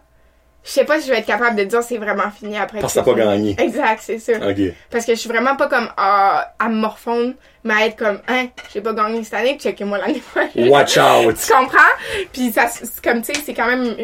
je 0.62 0.70
sais 0.70 0.84
pas 0.84 1.00
si 1.00 1.06
je 1.06 1.12
vais 1.12 1.20
être 1.20 1.26
capable 1.26 1.56
de 1.56 1.64
dire 1.64 1.82
c'est 1.82 1.96
vraiment 1.96 2.30
fini 2.30 2.58
après. 2.58 2.80
parce 2.80 2.92
que 2.92 2.98
t'as 2.98 3.04
pas 3.04 3.14
gagné. 3.14 3.56
Exact, 3.58 4.00
c'est 4.02 4.18
ça. 4.18 4.32
Ok. 4.34 4.58
Parce 4.90 5.06
que 5.06 5.14
je 5.14 5.18
suis 5.18 5.28
vraiment 5.28 5.56
pas 5.56 5.68
comme 5.68 5.88
ah, 5.96 6.52
à 6.58 6.68
me 6.68 6.74
morfondre, 6.76 7.32
mais 7.64 7.74
à 7.74 7.86
être 7.86 7.96
comme, 7.96 8.20
hein, 8.28 8.46
j'ai 8.72 8.80
pas 8.80 8.92
gagné 8.92 9.24
cette 9.24 9.34
année, 9.34 9.58
checkez-moi 9.58 9.98
l'année 9.98 10.22
prochaine. 10.34 10.68
Watch 10.68 10.98
out! 10.98 11.34
Tu 11.46 11.52
comprends? 11.52 11.78
Puis 12.32 12.52
ça, 12.52 12.68
c'est 12.68 13.02
comme, 13.02 13.22
tu 13.22 13.32
sais, 13.32 13.40
c'est 13.44 13.54
quand 13.54 13.66
même 13.66 13.94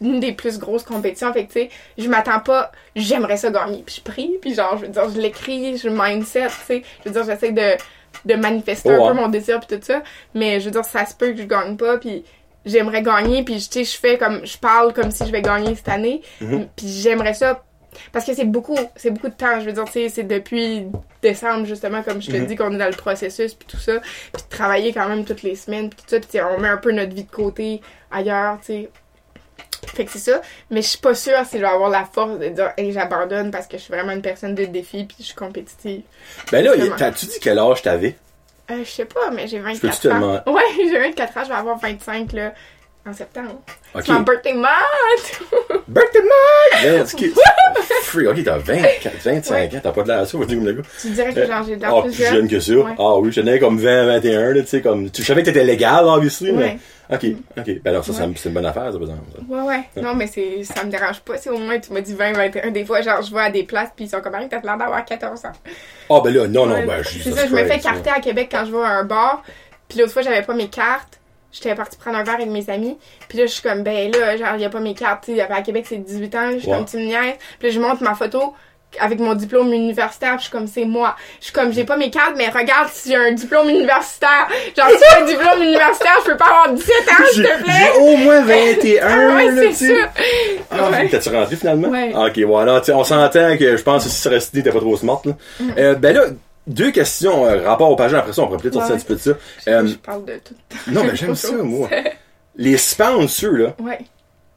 une 0.00 0.20
des 0.20 0.32
plus 0.32 0.58
grosses 0.58 0.84
compétitions. 0.84 1.32
Fait 1.32 1.44
que, 1.44 1.52
tu 1.52 1.60
sais, 1.60 1.70
je 1.98 2.08
m'attends 2.08 2.40
pas, 2.40 2.72
j'aimerais 2.94 3.36
ça 3.36 3.50
gagner. 3.50 3.82
Puis 3.84 3.96
je 3.96 4.10
prie, 4.10 4.32
puis 4.40 4.54
genre, 4.54 4.78
je 4.78 4.86
veux 4.86 4.92
dire, 4.92 5.10
je 5.14 5.20
l'écris, 5.20 5.76
je 5.76 5.88
mindset, 5.88 6.48
tu 6.48 6.54
sais. 6.66 6.82
Je 7.04 7.10
veux 7.10 7.14
dire, 7.14 7.24
j'essaie 7.24 7.52
de, 7.52 7.76
de 8.24 8.34
manifester 8.34 8.90
Oh, 8.98 9.04
un 9.04 9.08
peu 9.14 9.20
mon 9.20 9.28
désir, 9.28 9.60
puis 9.60 9.76
tout 9.76 9.84
ça. 9.84 10.02
Mais 10.34 10.60
je 10.60 10.66
veux 10.66 10.70
dire, 10.72 10.84
ça 10.84 11.04
se 11.04 11.14
peut 11.14 11.32
que 11.32 11.38
je 11.38 11.44
gagne 11.44 11.76
pas, 11.76 11.98
puis 11.98 12.24
j'aimerais 12.66 13.02
gagner, 13.02 13.42
puis 13.44 13.54
tu 13.56 13.60
sais, 13.60 13.84
je 13.84 13.96
fais 13.98 14.18
comme, 14.18 14.44
je 14.44 14.58
parle 14.58 14.92
comme 14.92 15.10
si 15.10 15.24
je 15.26 15.32
vais 15.32 15.40
gagner 15.42 15.74
cette 15.74 15.88
année. 15.88 16.20
Mhm. 16.42 16.68
Puis 16.76 16.88
j'aimerais 16.88 17.32
ça 17.34 17.62
parce 18.12 18.26
que 18.26 18.34
c'est 18.34 18.44
beaucoup, 18.44 18.76
c'est 18.94 19.10
beaucoup 19.10 19.28
de 19.30 19.34
temps. 19.34 19.58
Je 19.60 19.64
veux 19.64 19.72
dire, 19.72 19.84
tu 19.86 19.92
sais, 19.92 20.08
c'est 20.10 20.24
depuis 20.24 20.84
décembre, 21.22 21.64
justement, 21.64 22.02
comme 22.02 22.20
je 22.20 22.30
te 22.30 22.36
Mhm. 22.36 22.44
dis, 22.46 22.54
qu'on 22.56 22.72
est 22.74 22.76
dans 22.78 22.90
le 22.90 22.92
processus, 22.96 23.54
puis 23.54 23.66
tout 23.66 23.78
ça. 23.78 24.00
Puis 24.32 24.42
de 24.42 24.48
travailler 24.50 24.92
quand 24.92 25.08
même 25.08 25.24
toutes 25.24 25.42
les 25.42 25.56
semaines, 25.56 25.88
puis 25.88 26.00
tout 26.02 26.10
ça. 26.10 26.20
Puis 26.20 26.38
on 26.42 26.60
met 26.60 26.68
un 26.68 26.76
peu 26.76 26.92
notre 26.92 27.14
vie 27.14 27.24
de 27.24 27.30
côté 27.30 27.80
ailleurs, 28.10 28.58
tu 28.60 28.66
sais. 28.66 28.90
Fait 29.94 30.04
que 30.04 30.10
c'est 30.10 30.18
ça. 30.30 30.42
Mais 30.70 30.82
je 30.82 30.88
suis 30.88 30.98
pas 30.98 31.14
sûre 31.14 31.38
si 31.48 31.56
je 31.56 31.62
vais 31.62 31.68
avoir 31.68 31.88
la 31.88 32.04
force 32.04 32.38
de 32.38 32.48
dire, 32.48 32.72
hey, 32.76 32.92
j'abandonne 32.92 33.50
parce 33.50 33.66
que 33.66 33.78
je 33.78 33.82
suis 33.84 33.92
vraiment 33.94 34.12
une 34.12 34.20
personne 34.22 34.54
de 34.54 34.64
défi, 34.66 35.04
puis 35.04 35.16
je 35.20 35.24
suis 35.26 35.34
compétitive. 35.34 36.02
Ben 36.52 36.62
là, 36.64 36.72
t'as-tu 36.98 37.26
dit 37.26 37.38
quel 37.40 37.58
âge 37.58 37.80
t'avais? 37.82 38.16
Euh, 38.70 38.84
je 38.84 38.90
sais 38.90 39.04
pas, 39.04 39.30
mais 39.30 39.46
j'ai 39.46 39.58
peux-tu 39.60 39.78
24 39.80 40.00
te 40.00 40.08
ans. 40.08 40.52
Ouais, 40.52 40.62
j'ai 40.76 40.98
24 40.98 41.36
ans, 41.36 41.44
je 41.44 41.48
vais 41.48 41.54
avoir 41.54 41.78
25, 41.78 42.32
là, 42.32 42.52
en 43.08 43.12
septembre. 43.12 43.60
Ok. 43.94 44.02
C'est 44.04 44.12
mon 44.12 44.20
birthday 44.20 44.52
month! 44.54 45.42
Birthday 45.88 46.20
month! 46.22 46.82
Ben, 46.82 47.06
ce 47.06 47.16
qui- 47.16 47.32
Free, 48.02 48.26
ok, 48.26 48.42
t'as 48.44 48.58
24, 48.58 49.16
25 49.24 49.74
ans, 49.74 49.80
t'as 49.82 49.92
pas 49.92 50.02
de 50.02 50.08
l'air 50.08 50.18
à 50.20 50.26
ça, 50.26 50.38
dire 50.38 50.46
comme 50.56 50.64
le 50.66 50.72
gars. 50.72 50.82
tu 51.00 51.10
dirais 51.10 51.32
que 51.34 51.46
genre, 51.46 51.62
j'ai 51.66 51.76
de 51.76 51.80
l'air 51.80 51.94
Ah, 51.94 52.02
plus 52.02 52.12
plus 52.12 52.24
jeune 52.24 52.48
que 52.48 52.60
ça. 52.60 52.72
Ouais. 52.74 52.92
Ah 52.98 53.16
oui, 53.16 53.32
j'en 53.32 53.46
avais 53.46 53.58
comme 53.58 53.78
20, 53.78 54.06
21, 54.06 54.52
là, 54.54 54.60
tu 54.62 54.66
sais, 54.68 54.80
comme, 54.82 55.10
tu 55.10 55.22
savais 55.22 55.42
que 55.42 55.46
t'étais 55.46 55.64
légal, 55.64 56.04
obviously, 56.06 56.52
mais, 56.52 56.64
Ouais. 56.64 56.78
ok, 57.12 57.24
ok. 57.58 57.64
Ben 57.82 57.90
alors, 57.90 58.04
ça, 58.04 58.12
Ouais. 58.12 58.18
c'est 58.18 58.24
une- 58.24 58.36
c'est 58.36 58.48
bonne 58.50 58.66
affaire, 58.66 58.86
ça, 58.92 58.98
par 58.98 59.02
exemple. 59.02 59.20
Ouais, 59.48 59.60
ouais. 59.62 60.02
Non, 60.02 60.14
mais 60.14 60.26
c'est, 60.26 60.62
ça 60.64 60.84
me 60.84 60.90
dérange 60.90 61.20
pas. 61.20 61.36
C'est 61.38 61.50
au 61.50 61.58
moins, 61.58 61.78
tu 61.78 61.92
m'as 61.92 62.00
dit 62.00 62.14
20, 62.14 62.32
21. 62.32 62.70
Des 62.70 62.84
fois, 62.84 63.00
genre, 63.02 63.22
je 63.22 63.32
vais 63.34 63.40
à 63.42 63.50
des 63.50 63.62
places, 63.64 63.90
puis 63.94 64.04
ils 64.06 64.08
sont 64.10 64.20
comme, 64.20 64.34
Hey, 64.36 64.48
t'as 64.48 64.60
l'air 64.60 64.76
d'avoir 64.76 65.04
14 65.04 65.44
ans. 65.44 65.52
Ah, 66.10 66.20
ben 66.22 66.32
là, 66.34 66.46
non, 66.48 66.66
non, 66.66 66.74
Ouais. 66.74 66.82
ben, 66.86 67.02
C'est 67.04 67.12
Jesus 67.18 67.32
ça, 67.32 67.46
je 67.46 67.54
me 67.54 67.64
fais 67.64 67.78
carter 67.78 68.10
à 68.10 68.20
Québec 68.20 68.48
quand 68.50 68.64
je 68.66 68.72
vais 68.72 68.82
à 68.84 68.88
un 68.98 69.04
bar. 69.04 69.42
Puis 69.88 69.98
l'autre 69.98 70.12
fois, 70.12 70.22
j'avais 70.22 70.42
pas 70.42 70.54
mes 70.54 70.68
cartes. 70.68 71.20
J'étais 71.56 71.74
partie 71.74 71.96
prendre 71.96 72.18
un 72.18 72.22
verre 72.22 72.34
avec 72.34 72.48
mes 72.48 72.68
amis. 72.68 72.98
Puis 73.28 73.38
là, 73.38 73.46
je 73.46 73.52
suis 73.52 73.62
comme, 73.62 73.82
ben 73.82 74.10
là, 74.12 74.36
genre, 74.36 74.56
y 74.56 74.64
a 74.64 74.68
pas 74.68 74.80
mes 74.80 74.92
cartes. 74.94 75.24
Tu 75.24 75.34
sais, 75.36 75.40
à 75.40 75.62
Québec, 75.62 75.86
c'est 75.88 75.96
18 75.96 76.34
ans. 76.34 76.50
Je 76.54 76.58
suis 76.58 76.68
Ouais. 76.68 76.76
comme, 76.76 76.84
tu 76.86 76.96
me 76.98 77.04
niaises. 77.04 77.34
Puis 77.58 77.68
là, 77.68 77.74
je 77.74 77.80
montre 77.80 78.02
ma 78.02 78.14
photo 78.14 78.52
avec 79.00 79.18
mon 79.18 79.34
diplôme 79.34 79.72
universitaire. 79.72 80.32
Puis 80.36 80.38
je 80.38 80.42
suis 80.44 80.52
comme, 80.52 80.66
c'est 80.66 80.84
moi. 80.84 81.16
Je 81.40 81.44
suis 81.46 81.52
comme, 81.54 81.72
j'ai 81.72 81.84
pas 81.84 81.96
mes 81.96 82.10
cartes, 82.10 82.34
mais 82.36 82.48
regarde 82.50 82.88
si 82.92 83.08
j'ai 83.10 83.16
un 83.16 83.32
diplôme 83.32 83.68
universitaire. 83.70 84.48
Genre, 84.76 84.88
si 84.90 84.96
j'ai 84.98 85.22
un 85.22 85.26
diplôme 85.26 85.62
universitaire, 85.62 86.16
je 86.24 86.30
peux 86.30 86.36
pas 86.36 86.44
avoir 86.46 86.72
17 86.72 86.94
ans, 87.08 87.24
s'il 87.32 87.42
J'ai 87.42 87.48
te 87.48 87.62
plaît. 87.62 87.72
j'ai 87.94 88.00
au 88.00 88.16
moins 88.18 88.40
21, 88.42 89.36
ouais, 89.36 89.50
là, 89.50 89.62
c'est 89.72 89.86
tu 89.86 89.94
ça. 90.00 90.08
Ah, 90.70 90.90
Ouais. 90.90 91.08
t'as-tu 91.08 91.28
rentré 91.30 91.56
finalement? 91.56 91.88
Ouais. 91.88 92.12
Ah, 92.14 92.26
ok, 92.26 92.38
voilà. 92.40 92.80
Tu 92.80 92.86
sais, 92.86 92.92
on 92.92 93.04
s'entend 93.04 93.56
que 93.56 93.76
je 93.76 93.82
pense 93.82 94.04
que 94.04 94.10
si 94.10 94.16
ça 94.20 94.30
restait, 94.30 94.62
t'es 94.62 94.70
pas 94.70 94.78
trop 94.80 94.96
smart, 94.96 95.20
là. 95.24 95.32
Mm. 95.60 95.70
Euh, 95.78 95.94
ben 95.94 96.14
là, 96.16 96.22
deux 96.66 96.90
questions, 96.90 97.44
euh, 97.46 97.62
rapport 97.68 97.90
au 97.90 97.96
page 97.96 98.12
après 98.14 98.32
ça, 98.32 98.42
on 98.42 98.46
pourrait 98.46 98.58
peut-être 98.58 98.74
sortir 98.74 98.94
un 98.94 98.98
petit 98.98 99.06
peu 99.06 99.14
de 99.14 99.20
ça. 99.20 99.32
Je, 99.66 99.70
Euh, 99.70 99.86
je 99.86 99.94
parle 99.94 100.24
de 100.24 100.40
tout. 100.44 100.54
non, 100.90 101.04
ben 101.04 101.14
j'aime 101.16 101.34
ça, 101.34 101.52
moi. 101.52 101.88
Les 102.56 102.76
sponsors, 102.76 103.52
là, 103.52 103.76
Ouais. 103.80 103.98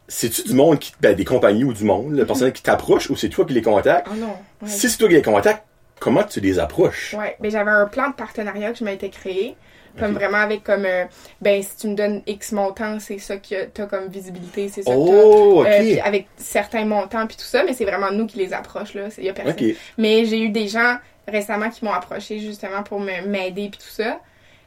c'est-tu 0.08 0.44
du 0.44 0.54
monde 0.54 0.80
qui, 0.80 0.94
ben, 1.02 1.16
des 1.16 1.26
compagnies 1.26 1.64
ou 1.64 1.74
du 1.74 1.84
monde, 1.84 2.14
le 2.16 2.26
personnel 2.26 2.54
qui 2.54 2.64
t'approche 2.64 3.10
ou 3.10 3.16
c'est 3.16 3.30
toi 3.30 3.46
qui 3.46 3.54
les 3.54 3.62
contactes? 3.62 4.08
Oh 4.12 4.16
non. 4.16 4.28
Ouais. 4.62 4.68
Si 4.70 4.90
c'est 4.90 4.98
toi 4.98 5.08
qui 5.08 5.16
les 5.16 5.22
contactes, 5.22 5.64
comment 6.00 6.24
tu 6.24 6.40
les 6.40 6.60
approches? 6.60 7.14
Ouais, 7.18 7.36
mais 7.42 7.50
j'avais 7.50 7.72
un 7.72 7.86
plan 7.88 8.10
de 8.10 8.14
partenariat 8.16 8.72
que 8.72 8.78
je 8.80 8.84
m'étais 8.84 9.10
créé. 9.10 9.56
Comme 9.98 10.14
vraiment 10.14 10.38
avec 10.38 10.64
comme, 10.64 10.86
euh, 10.86 11.06
ben, 11.42 11.62
si 11.62 11.76
tu 11.76 11.88
me 11.88 11.96
donnes 11.96 12.22
X 12.26 12.54
montant, 12.54 13.00
c'est 13.00 13.18
ça 13.18 13.36
que 13.38 13.66
t'as 13.66 13.86
comme 13.86 14.08
visibilité, 14.08 14.70
c'est 14.70 14.84
ça 14.84 14.92
que 14.92 14.96
Oh, 14.98 15.64
t'as. 15.66 15.72
ok. 15.72 15.76
Euh, 15.76 15.80
puis 15.82 16.00
avec 16.00 16.28
certains 16.38 16.86
montants 16.86 17.26
puis 17.28 17.36
tout 17.36 17.44
ça, 17.44 17.64
mais 17.66 17.74
c'est 17.74 17.84
vraiment 17.86 18.12
nous 18.12 18.26
qui 18.28 18.38
les 18.38 18.54
approche 18.54 18.94
là, 18.94 19.08
il 19.18 19.26
y 19.26 19.30
a 19.30 19.34
personne. 19.34 19.56
ok. 19.60 19.76
Mais 19.98 20.24
j'ai 20.26 20.40
eu 20.42 20.50
des 20.50 20.68
gens 20.70 20.98
récemment 21.30 21.70
qui 21.70 21.86
m'ont 21.86 21.94
approché 21.94 22.40
justement 22.40 22.84
pour 22.84 23.00
me- 23.00 23.26
m'aider 23.28 23.70
puis 23.70 23.80
tout 23.80 23.90
ça. 24.04 24.20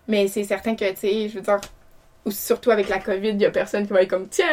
Mais 0.08 0.26
c'est 0.28 0.44
certain 0.44 0.74
que, 0.74 0.88
tu 0.90 0.96
sais, 0.96 1.28
je 1.28 1.34
veux 1.36 1.40
dire, 1.42 1.60
ou 2.24 2.30
surtout 2.30 2.70
avec 2.70 2.88
la 2.88 2.98
COVID, 2.98 3.30
il 3.30 3.40
y 3.40 3.46
a 3.46 3.50
personne 3.50 3.86
qui 3.86 3.92
va 3.92 4.02
être 4.02 4.10
comme, 4.10 4.28
tiens, 4.28 4.46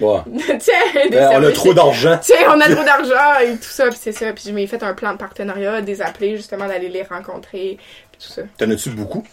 Ouais. 0.00 0.20
tiens, 0.58 0.74
Euh, 1.12 1.28
on 1.34 1.42
a 1.44 1.52
trop 1.52 1.72
d'argent. 1.74 2.18
Tiens, 2.22 2.36
on 2.54 2.60
a 2.60 2.68
trop 2.74 2.84
d'argent 2.84 3.40
et 3.42 3.56
tout 3.56 3.62
ça, 3.62 3.88
puis 3.88 3.98
c'est 4.00 4.12
ça. 4.12 4.32
Puis 4.32 4.44
je 4.48 4.52
m'ai 4.52 4.66
fait 4.66 4.82
un 4.82 4.92
plan 4.94 5.12
de 5.12 5.18
partenariat, 5.18 5.80
des 5.80 6.02
appelés 6.02 6.36
justement 6.36 6.66
d'aller 6.66 6.88
les 6.90 7.02
rencontrer, 7.02 7.78
puis 8.12 8.20
tout 8.26 8.32
ça. 8.32 8.42
T'en 8.58 8.70
as-tu 8.70 8.90
beaucoup? 8.90 9.24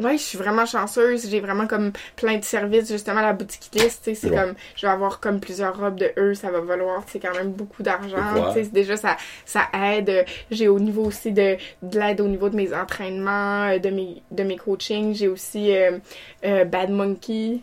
Ouais, 0.00 0.12
je 0.18 0.22
suis 0.22 0.38
vraiment 0.38 0.64
chanceuse. 0.66 1.28
J'ai 1.28 1.40
vraiment 1.40 1.66
comme 1.66 1.92
plein 2.16 2.36
de 2.38 2.44
services, 2.44 2.88
justement, 2.90 3.20
la 3.20 3.32
boutique 3.32 3.68
liste, 3.74 4.04
tu 4.04 4.10
sais, 4.10 4.14
c'est 4.14 4.30
Ouais. 4.30 4.36
comme, 4.36 4.54
je 4.76 4.86
vais 4.86 4.92
avoir 4.92 5.20
comme 5.20 5.40
plusieurs 5.40 5.78
robes 5.78 5.98
de 5.98 6.10
eux, 6.16 6.34
ça 6.34 6.50
va 6.50 6.60
valoir, 6.60 7.02
c'est 7.08 7.18
quand 7.18 7.34
même 7.34 7.50
beaucoup 7.52 7.82
d'argent, 7.82 8.16
Ouais. 8.34 8.52
tu 8.54 8.64
sais, 8.64 8.70
déjà, 8.70 8.96
ça, 8.96 9.16
ça 9.44 9.62
aide. 9.74 10.24
J'ai 10.50 10.68
au 10.68 10.78
niveau 10.78 11.04
aussi 11.04 11.32
de, 11.32 11.56
de 11.82 11.98
l'aide 11.98 12.20
au 12.20 12.28
niveau 12.28 12.48
de 12.48 12.56
mes 12.56 12.72
entraînements, 12.74 13.68
euh, 13.70 13.78
de 13.78 13.90
mes, 13.90 14.22
de 14.30 14.42
mes 14.42 14.56
coachings. 14.56 15.14
J'ai 15.14 15.28
aussi 15.28 15.74
euh, 15.76 15.98
euh, 16.44 16.64
Bad 16.64 16.90
Monkey. 16.90 17.58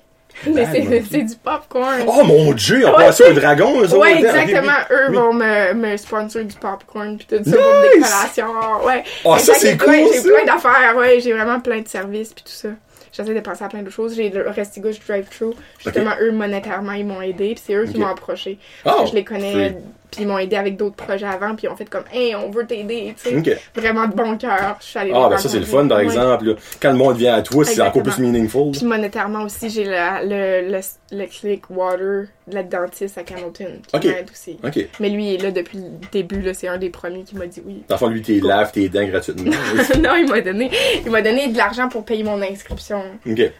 Mais 0.47 0.65
c'est 0.71 0.81
Monkey. 0.81 1.03
c'est 1.09 1.21
du 1.23 1.35
popcorn. 1.35 2.03
Oh 2.07 2.23
mon 2.23 2.51
dieu, 2.53 2.83
on 2.87 2.91
Ouais, 2.97 3.05
passe 3.05 3.21
au 3.21 3.33
dragon, 3.33 3.81
eux 3.81 3.85
autres, 3.85 3.97
Ouais, 3.99 4.13
hein? 4.13 4.17
Exactement. 4.41 4.77
Eux 4.91 5.07
Oui. 5.09 5.15
vont 5.15 5.33
me, 5.33 5.73
me 5.73 5.97
sponsor 5.97 6.43
du 6.43 6.55
popcorn 6.55 7.17
puis 7.17 7.25
tout 7.27 7.43
ça 7.49 7.57
pour 7.57 7.81
des 7.81 7.99
collations. 8.01 8.85
Ouais. 8.85 9.03
Ah, 9.25 9.39
ça, 9.39 9.53
c'est 9.55 9.77
cool, 9.77 9.95
J'ai 10.13 10.21
plein 10.21 10.45
d'affaires, 10.45 10.95
ouais. 10.97 11.19
J'ai 11.19 11.33
vraiment 11.33 11.59
plein 11.59 11.81
de 11.81 11.87
services 11.87 12.33
puis 12.33 12.43
tout 12.43 12.51
ça. 12.51 12.69
J'essaie 13.13 13.33
de 13.33 13.39
penser 13.39 13.63
à 13.63 13.69
plein 13.69 13.81
de 13.81 13.89
choses. 13.89 14.15
J'ai 14.17 14.29
le 14.29 14.49
Restigouche 14.49 14.99
Drive-Thru. 15.07 15.53
Justement, 15.83 16.11
eux, 16.19 16.31
monétairement, 16.31 16.91
ils 16.91 17.05
m'ont 17.05 17.21
aidé. 17.21 17.53
Puis 17.55 17.63
c'est 17.65 17.73
eux 17.73 17.85
qui 17.85 17.97
m'ont 17.97 18.07
approché. 18.07 18.57
Oh, 18.85 19.05
je 19.09 19.13
les 19.15 19.23
connais. 19.23 19.77
Puis 20.15 20.23
ils 20.23 20.27
m'ont 20.27 20.37
aidé 20.37 20.55
avec 20.55 20.77
d'autres 20.77 20.95
projets 20.95 21.25
avant. 21.25 21.55
Puis 21.55 21.67
ils 21.67 21.69
ont 21.69 21.75
fait 21.75 21.89
comme, 21.89 22.03
hey, 22.13 22.35
on 22.35 22.49
veut 22.49 22.65
t'aider. 22.65 23.13
Tu 23.21 23.41
sais. 23.43 23.59
Vraiment 23.75 24.07
de 24.07 24.13
bon 24.15 24.37
cœur. 24.37 24.77
Je 24.79 24.85
suis 24.85 24.99
allée 24.99 25.11
Ah, 25.13 25.27
ben 25.29 25.37
ça, 25.37 25.49
c'est 25.49 25.59
le 25.59 25.65
fun, 25.65 25.87
par 25.87 25.99
exemple. 25.99 26.45
là. 26.45 26.53
Quand 26.81 26.91
le 26.91 26.97
monde 26.97 27.17
vient 27.17 27.35
à 27.35 27.41
toi, 27.41 27.63
c'est 27.65 27.81
encore 27.81 28.03
plus 28.03 28.17
meaningful. 28.19 28.71
Puis 28.71 28.85
monétairement 28.85 29.43
aussi, 29.43 29.69
j'ai 29.69 29.83
le, 29.85 29.91
le, 30.23 30.71
le, 30.71 30.79
le 31.11 31.25
Click 31.27 31.69
Water 31.69 32.27
de 32.47 32.53
la 32.53 32.63
dentiste 32.63 33.17
à 33.17 33.21
Hamilton 33.21 33.79
qui 33.87 33.95
Ok. 33.95 34.03
m'aide 34.05 34.29
aussi. 34.31 34.57
Mais 34.99 35.09
lui, 35.09 35.29
il 35.29 35.33
est 35.35 35.43
là 35.43 35.51
depuis 35.51 35.79
le 35.79 35.85
début, 36.11 36.41
là, 36.41 36.53
c'est 36.53 36.67
un 36.67 36.77
des 36.77 36.89
premiers 36.89 37.23
qui 37.23 37.35
m'a 37.35 37.47
dit 37.47 37.61
oui. 37.65 37.83
Fond, 37.97 38.07
lui, 38.07 38.21
t'es 38.21 38.39
Cool. 38.39 38.49
lave 38.49 38.71
tes 38.71 38.87
dents 38.87 39.05
gratuitement. 39.07 39.51
non, 39.99 40.15
il 40.15 40.27
m'a 40.29 40.41
donné, 40.41 40.69
il 41.03 41.11
m'a 41.11 41.21
donné 41.21 41.47
de 41.47 41.57
l'argent 41.57 41.89
pour 41.89 42.05
payer 42.05 42.23
mon 42.23 42.41
inscription. 42.41 43.01
OK. 43.27 43.51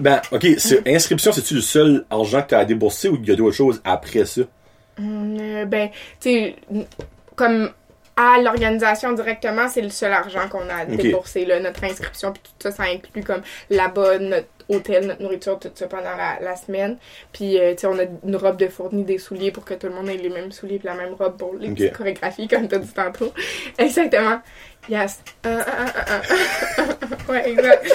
Ben, 0.00 0.20
OK, 0.32 0.46
c'est- 0.58 0.82
inscription, 0.88 1.32
c'est-tu 1.32 1.54
le 1.54 1.60
seul 1.60 2.04
argent 2.10 2.40
que 2.42 2.48
t'as 2.48 2.58
à 2.60 2.64
débourser 2.64 3.08
ou 3.08 3.18
il 3.22 3.28
y 3.28 3.32
a 3.32 3.36
d'autres 3.36 3.54
choses 3.56 3.80
après 3.84 4.24
ça? 4.24 4.42
Hum, 5.00 5.36
euh, 5.40 5.64
ben, 5.64 5.88
tu 6.20 6.30
sais, 6.30 6.56
comme 7.36 7.70
à 8.16 8.38
l'organisation 8.42 9.12
directement, 9.14 9.66
c'est 9.68 9.80
le 9.80 9.88
seul 9.88 10.12
argent 10.12 10.46
qu'on 10.50 10.68
a 10.68 10.84
débourser, 10.84 11.46
là, 11.46 11.58
notre 11.58 11.82
inscription, 11.84 12.32
puis 12.32 12.42
tout 12.44 12.50
ça, 12.60 12.70
ça 12.70 12.82
inclut 12.82 13.22
comme 13.24 13.40
là-bas, 13.70 14.18
notre 14.18 14.46
hôtel, 14.68 15.06
notre 15.06 15.22
nourriture, 15.22 15.58
tout 15.58 15.70
ça 15.74 15.86
pendant 15.86 16.14
la, 16.16 16.38
la 16.40 16.54
semaine. 16.54 16.98
Puis, 17.32 17.58
euh, 17.58 17.72
tu 17.72 17.78
sais, 17.80 17.86
on 17.86 17.98
a 17.98 18.02
une 18.26 18.36
robe 18.36 18.58
de 18.58 18.68
fourni, 18.68 19.04
des 19.04 19.16
souliers 19.16 19.50
pour 19.52 19.64
que 19.64 19.72
tout 19.72 19.86
le 19.86 19.94
monde 19.94 20.08
ait 20.10 20.16
les 20.18 20.28
mêmes 20.28 20.52
souliers, 20.52 20.78
puis 20.78 20.86
la 20.88 20.94
même 20.94 21.14
robe 21.14 21.38
pour 21.38 21.54
les 21.54 21.70
petites 21.70 21.96
chorégraphies, 21.96 22.46
comme 22.46 22.68
tu 22.68 22.74
as 22.74 22.78
dit 22.78 22.92
tantôt. 22.92 23.32
Exactement. 23.78 24.40
Yes. 24.88 25.22
Ah. 25.44 25.64
ouais, 27.28 27.50
exact. 27.50 27.92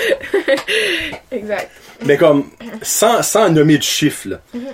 exact. 1.31 1.71
Mais 2.05 2.17
comme, 2.17 2.49
sans, 2.81 3.21
sans 3.21 3.49
nommer 3.49 3.77
de 3.77 3.83
chiffres, 3.83 4.29
là, 4.29 4.39
Mhm. 4.53 4.67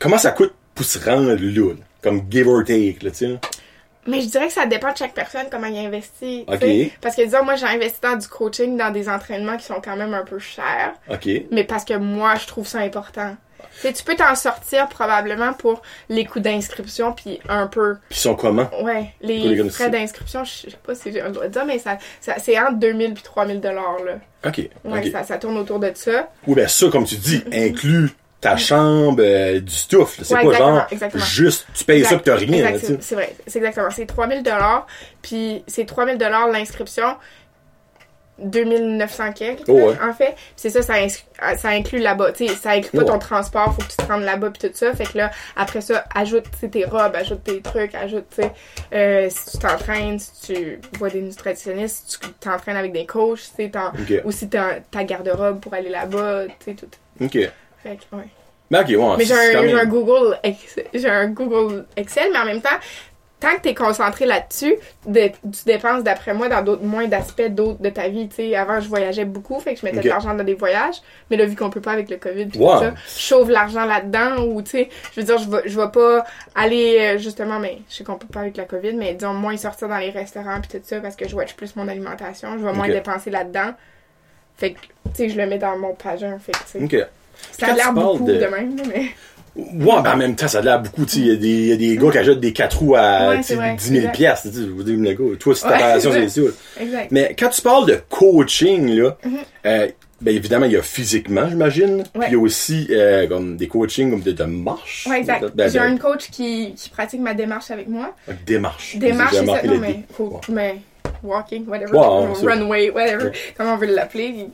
comment 0.00 0.18
ça 0.18 0.30
coûte 0.32 0.54
pour 0.76 0.84
se 0.84 0.98
rendre 0.98 1.32
là? 1.32 1.74
Comme 2.02 2.22
give 2.30 2.46
or 2.46 2.62
take, 2.62 2.98
là, 3.02 3.10
tu 3.10 3.16
sais? 3.16 3.26
là? 3.26 3.40
Mais 4.06 4.20
je 4.20 4.26
dirais 4.28 4.46
que 4.46 4.52
ça 4.52 4.66
dépend 4.66 4.92
de 4.92 4.96
chaque 4.96 5.14
personne, 5.14 5.46
comment 5.50 5.66
il 5.66 5.84
investit. 5.84 6.44
tu 6.46 6.54
Ok. 6.54 6.60
sais. 6.60 6.92
Parce 7.00 7.16
que, 7.16 7.22
disons, 7.22 7.44
moi, 7.44 7.56
j'ai 7.56 7.66
investi 7.66 7.98
dans 8.00 8.16
du 8.16 8.28
coaching, 8.28 8.76
dans 8.76 8.90
des 8.90 9.08
entraînements 9.08 9.56
qui 9.56 9.64
sont 9.64 9.80
quand 9.82 9.96
même 9.96 10.14
un 10.14 10.22
peu 10.22 10.38
chers. 10.38 10.94
OK. 11.10 11.28
Mais 11.50 11.64
parce 11.64 11.84
que 11.84 11.94
moi, 11.94 12.36
je 12.36 12.46
trouve 12.46 12.68
ça 12.68 12.78
important. 12.78 13.36
Tu 13.58 13.82
sais, 13.82 13.92
tu 13.92 14.04
peux 14.04 14.14
t'en 14.14 14.34
sortir 14.34 14.88
probablement 14.88 15.52
pour 15.52 15.82
les 16.08 16.24
coûts 16.24 16.40
d'inscription, 16.40 17.12
puis 17.12 17.40
un 17.48 17.66
peu. 17.66 17.96
Puis 18.08 18.18
ils 18.18 18.22
sont 18.22 18.34
comment? 18.34 18.70
Ouais, 18.82 19.12
les, 19.20 19.68
frais 19.68 19.90
d'inscription, 19.90 20.44
je 20.44 20.70
sais 20.70 20.76
pas 20.82 20.94
si 20.94 21.12
j'ai 21.12 21.20
le 21.20 21.30
droit 21.30 21.46
de 21.46 21.52
dire, 21.52 21.66
mais 21.66 21.78
ça, 21.78 21.98
ça, 22.20 22.36
c'est 22.38 22.58
entre 22.58 22.78
2000 22.78 23.14
puis 23.14 23.22
3000 23.22 23.60
dollars, 23.60 23.98
là. 24.04 24.14
OK. 24.46 24.70
Ouais, 24.84 25.10
ça, 25.10 25.24
ça 25.24 25.36
tourne 25.36 25.58
autour 25.58 25.78
de 25.78 25.90
ça. 25.94 26.30
Oui, 26.46 26.54
ben 26.54 26.68
ça, 26.68 26.88
comme 26.88 27.04
tu 27.04 27.16
dis, 27.16 27.42
inclut 27.52 28.10
ta 28.40 28.56
chambre, 28.56 29.22
euh, 29.24 29.60
du 29.60 29.72
stuff. 29.74 30.18
C'est 30.22 30.34
Ouais, 30.34 30.40
pas 30.42 30.46
exactement, 30.48 30.76
genre 30.76 30.86
exactement. 30.90 31.24
juste 31.24 31.66
tu 31.74 31.84
payes 31.84 32.04
ça 32.04 32.16
pis 32.16 32.22
t'as 32.24 32.36
rien. 32.36 32.78
c'est- 32.78 33.14
vrai, 33.14 33.34
c'est 33.46 33.58
exactement. 33.58 33.90
C'est 33.90 34.06
3000 34.06 34.42
dollars, 34.42 34.86
puis 35.22 35.64
c'est 35.66 35.86
3000 35.86 36.18
dollars 36.18 36.48
l'inscription, 36.48 37.16
2900 38.38 39.32
quelques, 39.32 39.62
Oh, 39.66 39.72
ouais. 39.72 39.94
en 40.06 40.12
fait. 40.12 40.34
C'est 40.56 40.68
ça, 40.68 40.82
ça, 40.82 40.94
ça 41.56 41.68
inclut 41.70 42.00
là-bas. 42.00 42.32
Tu 42.32 42.46
sais, 42.46 42.54
ça 42.54 42.72
inclut 42.72 42.90
pas 42.90 42.98
Ouais. 42.98 43.04
ton 43.06 43.18
transport, 43.18 43.74
faut 43.74 43.80
que 43.80 43.88
tu 43.88 43.96
te 43.96 44.02
rendes 44.02 44.24
là-bas 44.24 44.50
puis 44.50 44.68
tout 44.68 44.74
ça. 44.76 44.92
Fait 44.92 45.06
que 45.06 45.16
là, 45.16 45.30
après 45.56 45.80
ça, 45.80 46.04
ajoute 46.14 46.44
tes 46.70 46.84
robes, 46.84 47.16
ajoute 47.16 47.42
tes 47.44 47.62
trucs, 47.62 47.94
ajoute, 47.94 48.26
tu 48.36 48.42
sais, 48.42 48.52
euh, 48.92 49.28
si 49.30 49.52
tu 49.52 49.58
t'entraînes, 49.58 50.18
si 50.18 50.52
tu 50.52 50.80
vois 50.98 51.08
des 51.08 51.22
nutritionnistes, 51.22 52.02
si 52.10 52.20
tu 52.20 52.28
t'entraînes 52.34 52.76
avec 52.76 52.92
des 52.92 53.06
coachs, 53.06 53.38
tu 53.40 53.64
sais, 53.64 53.70
t'en- 53.70 53.88
OK. 53.88 54.20
aussi 54.26 54.50
ta, 54.50 54.80
ta 54.90 55.04
garde-robe 55.04 55.60
pour 55.60 55.72
aller 55.72 55.88
là-bas, 55.88 56.42
tu 56.46 56.54
sais, 56.66 56.74
tout. 56.74 56.88
OK. 57.24 57.38
Fait 57.88 57.96
que, 57.96 58.16
ouais. 58.16 58.28
Mais 58.70 58.80
OK, 58.80 58.88
ouais. 58.88 59.16
Mais 59.18 59.24
j'ai 59.24 59.34
un, 59.78 59.84
Google 59.86 60.38
Ex- 60.42 60.80
j'ai 60.92 61.08
un 61.08 61.28
Google 61.28 61.86
Excel, 61.96 62.30
mais 62.32 62.38
en 62.40 62.44
même 62.44 62.60
temps, 62.60 62.68
tant 63.38 63.54
que 63.54 63.60
t'es 63.60 63.74
concentré 63.74 64.24
là-dessus, 64.26 64.74
de- 65.06 65.28
tu 65.28 65.64
dépenses 65.66 66.02
d'après 66.02 66.34
moi 66.34 66.48
dans 66.48 66.62
d'autres 66.62 66.82
moins 66.82 67.06
d'aspects 67.06 67.46
d'autres 67.48 67.80
de 67.80 67.90
ta 67.90 68.08
vie. 68.08 68.28
Tu 68.28 68.34
sais, 68.36 68.56
avant 68.56 68.80
je 68.80 68.88
voyageais 68.88 69.24
beaucoup, 69.26 69.60
fait 69.60 69.74
que 69.74 69.80
je 69.80 69.84
mettais 69.86 69.98
de 69.98 70.08
l'argent 70.08 70.34
dans 70.34 70.42
des 70.42 70.54
voyages, 70.54 70.96
mais 71.30 71.36
là 71.36 71.44
vu 71.44 71.54
qu'on 71.54 71.70
peut 71.70 71.80
pas 71.82 71.92
avec 71.92 72.10
le 72.10 72.16
Covid 72.16 72.46
pis 72.46 72.58
Wow. 72.58 72.72
tout 72.78 72.84
ça, 72.86 72.94
je 73.06 73.10
sauve 73.22 73.50
l'argent 73.50 73.84
là-dedans 73.84 74.42
ou 74.42 74.62
tu 74.62 74.70
sais, 74.70 74.88
je 75.14 75.20
veux 75.20 75.26
dire 75.26 75.38
je 75.38 75.48
vais 75.48 75.62
je 75.66 75.78
vais 75.80 75.90
pas 75.92 76.24
aller 76.56 76.98
euh, 76.98 77.18
justement 77.18 77.60
mais 77.60 77.78
je 77.88 77.94
sais 77.96 78.04
qu'on 78.04 78.16
peut 78.16 78.26
pas 78.26 78.40
avec 78.40 78.56
la 78.56 78.64
Covid, 78.64 78.94
mais 78.94 79.12
disons 79.14 79.34
moins 79.34 79.56
sortir 79.58 79.86
dans 79.88 79.98
les 79.98 80.10
restaurants 80.10 80.60
puis 80.60 80.80
tout 80.80 80.84
ça 80.84 80.98
parce 81.00 81.14
que 81.14 81.28
je 81.28 81.36
watch 81.36 81.54
plus 81.54 81.76
mon 81.76 81.86
alimentation, 81.86 82.58
je 82.58 82.64
vais 82.64 82.72
moins 82.72 82.86
dépenser 82.94 83.30
là-dedans. 83.30 83.74
Fait 84.56 84.72
que 84.72 84.78
tu 84.80 84.88
sais, 85.14 85.28
je 85.28 85.36
le 85.36 85.46
mets 85.46 85.58
dans 85.58 85.76
mon 85.78 85.94
pagin, 85.94 86.38
fait 86.38 86.52
que 86.52 86.58
tu 86.58 86.64
sais. 86.66 86.78
Ça 87.58 87.66
a 87.68 87.74
l'air 87.74 87.92
beaucoup 87.92 88.24
de- 88.24 88.34
de 88.34 88.46
même, 88.46 88.76
mais 88.88 89.06
Ouais, 89.56 90.02
ben 90.02 90.12
en 90.12 90.16
même 90.18 90.36
temps, 90.36 90.48
ça 90.48 90.58
a 90.58 90.60
l'air 90.60 90.82
beaucoup. 90.82 91.06
Il 91.14 91.26
y, 91.28 91.30
a 91.30 91.36
des- 91.36 91.48
il 91.48 91.66
y 91.68 91.72
a 91.72 91.76
des 91.76 91.96
gars 91.96 92.10
qui 92.10 92.18
achètent 92.18 92.40
des 92.40 92.52
4 92.52 92.78
roues 92.78 92.94
à 92.94 93.28
Ouais, 93.30 93.36
tu 93.38 93.42
c'est 93.42 93.48
sais, 93.48 93.54
vrai, 93.56 93.74
10 93.74 93.84
000 93.86 93.96
exact. 94.00 94.14
piastres. 94.14 94.48
Je 94.54 94.60
vous 94.64 94.82
dis, 94.82 94.96
le 94.96 95.12
gars, 95.14 95.36
toi, 95.40 95.54
c'est 95.54 95.62
ta 95.66 95.76
relation, 95.76 96.12
c'est 96.12 96.28
c'est 96.28 96.40
vrai. 96.42 96.50
ça. 96.76 96.82
exact. 96.82 97.10
Mais 97.10 97.34
quand 97.38 97.48
tu 97.48 97.62
parles 97.62 97.86
de 97.86 97.98
coaching, 98.10 98.88
là, 98.94 99.16
Mhm. 99.24 99.32
euh, 99.64 99.86
ben 100.20 100.34
évidemment, 100.36 100.66
il 100.66 100.72
y 100.72 100.76
a 100.76 100.82
physiquement, 100.82 101.48
j'imagine. 101.48 102.02
Puis 102.12 102.22
il 102.28 102.32
y 102.32 102.36
a 102.36 102.38
aussi 102.38 102.88
euh, 102.90 103.26
comme 103.28 103.56
des 103.56 103.66
coachings 103.68 104.10
comme 104.10 104.20
de, 104.20 104.32
de 104.32 104.44
marche. 104.44 105.06
Ouais, 105.08 105.20
exact. 105.20 105.46
Ben, 105.54 105.70
J'ai 105.70 105.78
un 105.78 105.96
coach 105.96 106.30
qui, 106.30 106.74
qui 106.76 106.90
pratique 106.90 107.20
ma 107.20 107.32
démarche 107.32 107.70
avec 107.70 107.88
moi. 107.88 108.14
démarche. 108.46 108.96
Démarche, 108.98 109.36
c'est 109.36 109.46
ça. 109.46 109.62
Non, 109.64 109.78
mais, 109.78 110.04
Ouais. 110.18 110.28
mais 110.50 110.76
walking, 111.26 111.66
whatever. 111.66 111.92
Runway, 112.42 112.90
whatever. 112.90 113.32
Comment 113.56 113.74
on 113.74 113.76
veut 113.76 113.86
l'appeler. 113.86 114.48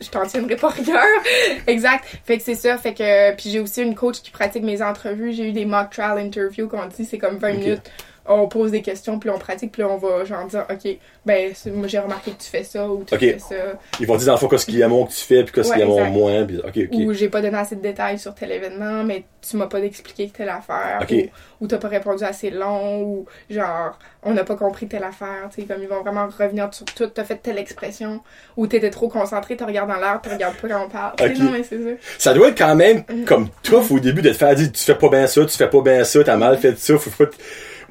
Je 0.00 0.08
t'en 0.10 0.26
tiendrai 0.26 0.56
pas 0.56 0.68
rigueur. 0.68 1.02
exact. 1.66 2.04
Fait 2.24 2.36
que 2.36 2.42
c'est 2.44 2.54
ça. 2.54 2.76
Fait 2.76 2.92
que, 2.92 3.34
puis 3.34 3.48
j'ai 3.50 3.60
aussi 3.60 3.82
une 3.82 3.94
coach 3.94 4.20
qui 4.20 4.30
pratique 4.30 4.62
mes 4.62 4.82
entrevues. 4.82 5.32
J'ai 5.32 5.48
eu 5.48 5.52
des 5.52 5.64
mock 5.64 5.90
trial 5.90 6.18
interviews 6.18 6.68
qu'on 6.68 6.84
dit, 6.86 7.04
c'est 7.04 7.18
comme 7.18 7.38
20 7.38 7.50
Ok. 7.52 7.58
minutes. 7.58 7.90
On 8.28 8.48
pose 8.48 8.70
des 8.72 8.82
questions, 8.82 9.18
puis 9.18 9.30
on 9.30 9.38
pratique, 9.38 9.72
puis 9.72 9.82
on 9.84 9.96
va 9.96 10.24
genre 10.24 10.46
dire, 10.46 10.64
OK, 10.70 10.96
ben, 11.24 11.52
moi, 11.74 11.86
j'ai 11.86 11.98
remarqué 11.98 12.32
que 12.32 12.42
tu 12.42 12.48
fais 12.50 12.64
ça, 12.64 12.88
ou 12.88 13.04
tu 13.04 13.16
fais 13.16 13.38
ça. 13.38 13.54
Ils 14.00 14.06
vont 14.06 14.16
dire 14.16 14.26
dans 14.26 14.32
le 14.32 14.38
fond 14.38 14.48
qu'est-ce 14.48 14.66
qu'il 14.66 14.78
y 14.78 14.82
a 14.82 14.88
moins 14.88 15.06
que 15.06 15.12
tu 15.12 15.20
fais, 15.24 15.44
puis 15.44 15.52
qu'est-ce 15.52 15.70
qu'il 15.72 15.80
y 15.80 15.82
a 15.82 15.86
Ouais, 15.88 16.10
moins. 16.10 16.44
Puis, 16.44 16.58
ok, 16.58 16.76
ok. 16.92 16.98
Ou 17.06 17.12
j'ai 17.12 17.28
pas 17.28 17.40
donné 17.40 17.56
assez 17.56 17.76
de 17.76 17.80
détails 17.82 18.18
sur 18.18 18.34
tel 18.34 18.52
événement, 18.52 19.04
mais 19.04 19.24
tu 19.48 19.56
m'as 19.56 19.66
pas 19.66 19.78
expliqué 19.80 20.28
telle 20.36 20.48
affaire. 20.48 20.98
Ok. 21.02 21.12
Ou, 21.60 21.64
ou 21.64 21.68
t'as 21.68 21.78
pas 21.78 21.88
répondu 21.88 22.24
assez 22.24 22.50
long, 22.50 23.02
ou 23.02 23.26
genre, 23.48 23.98
on 24.22 24.32
n'a 24.34 24.44
pas 24.44 24.56
compris 24.56 24.88
telle 24.88 25.04
affaire. 25.04 25.48
Tu 25.54 25.60
sais, 25.62 25.66
comme 25.66 25.82
ils 25.82 25.88
vont 25.88 26.02
vraiment 26.02 26.26
revenir 26.26 26.68
sur 26.72 26.84
tout. 26.86 27.06
T'as 27.06 27.24
fait 27.24 27.36
telle 27.36 27.58
expression, 27.58 28.20
ou 28.56 28.66
t'étais 28.66 28.90
trop 28.90 29.08
concentré, 29.08 29.56
tu 29.56 29.64
regardes 29.64 29.88
dans 29.88 30.00
l'air, 30.00 30.20
tu 30.22 30.28
regardes 30.30 30.56
pas 30.56 30.68
quand 30.68 30.84
on 30.84 30.88
parle. 30.88 31.14
Non, 31.38 31.50
mais 31.52 31.62
c'est 31.62 31.78
ça. 31.78 31.90
Ça 32.18 32.34
doit 32.34 32.48
être 32.48 32.58
quand 32.58 32.74
même 32.74 33.04
Mhm. 33.08 33.24
comme 33.24 33.48
tough 33.62 33.90
au 33.90 34.00
début 34.00 34.22
de 34.22 34.30
te 34.30 34.34
faire 34.36 34.54
dire 34.54 34.72
tu 34.72 34.82
fais 34.82 34.94
pas 34.94 35.08
bien 35.08 35.26
ça, 35.26 35.44
tu 35.44 35.56
fais 35.56 35.68
pas 35.68 35.80
bien 35.82 36.02
ça, 36.04 36.24
t'as 36.24 36.36
mal 36.36 36.56
fait 36.58 36.76
ça, 36.78 36.96
faut 36.98 37.10
pas. 37.24 37.30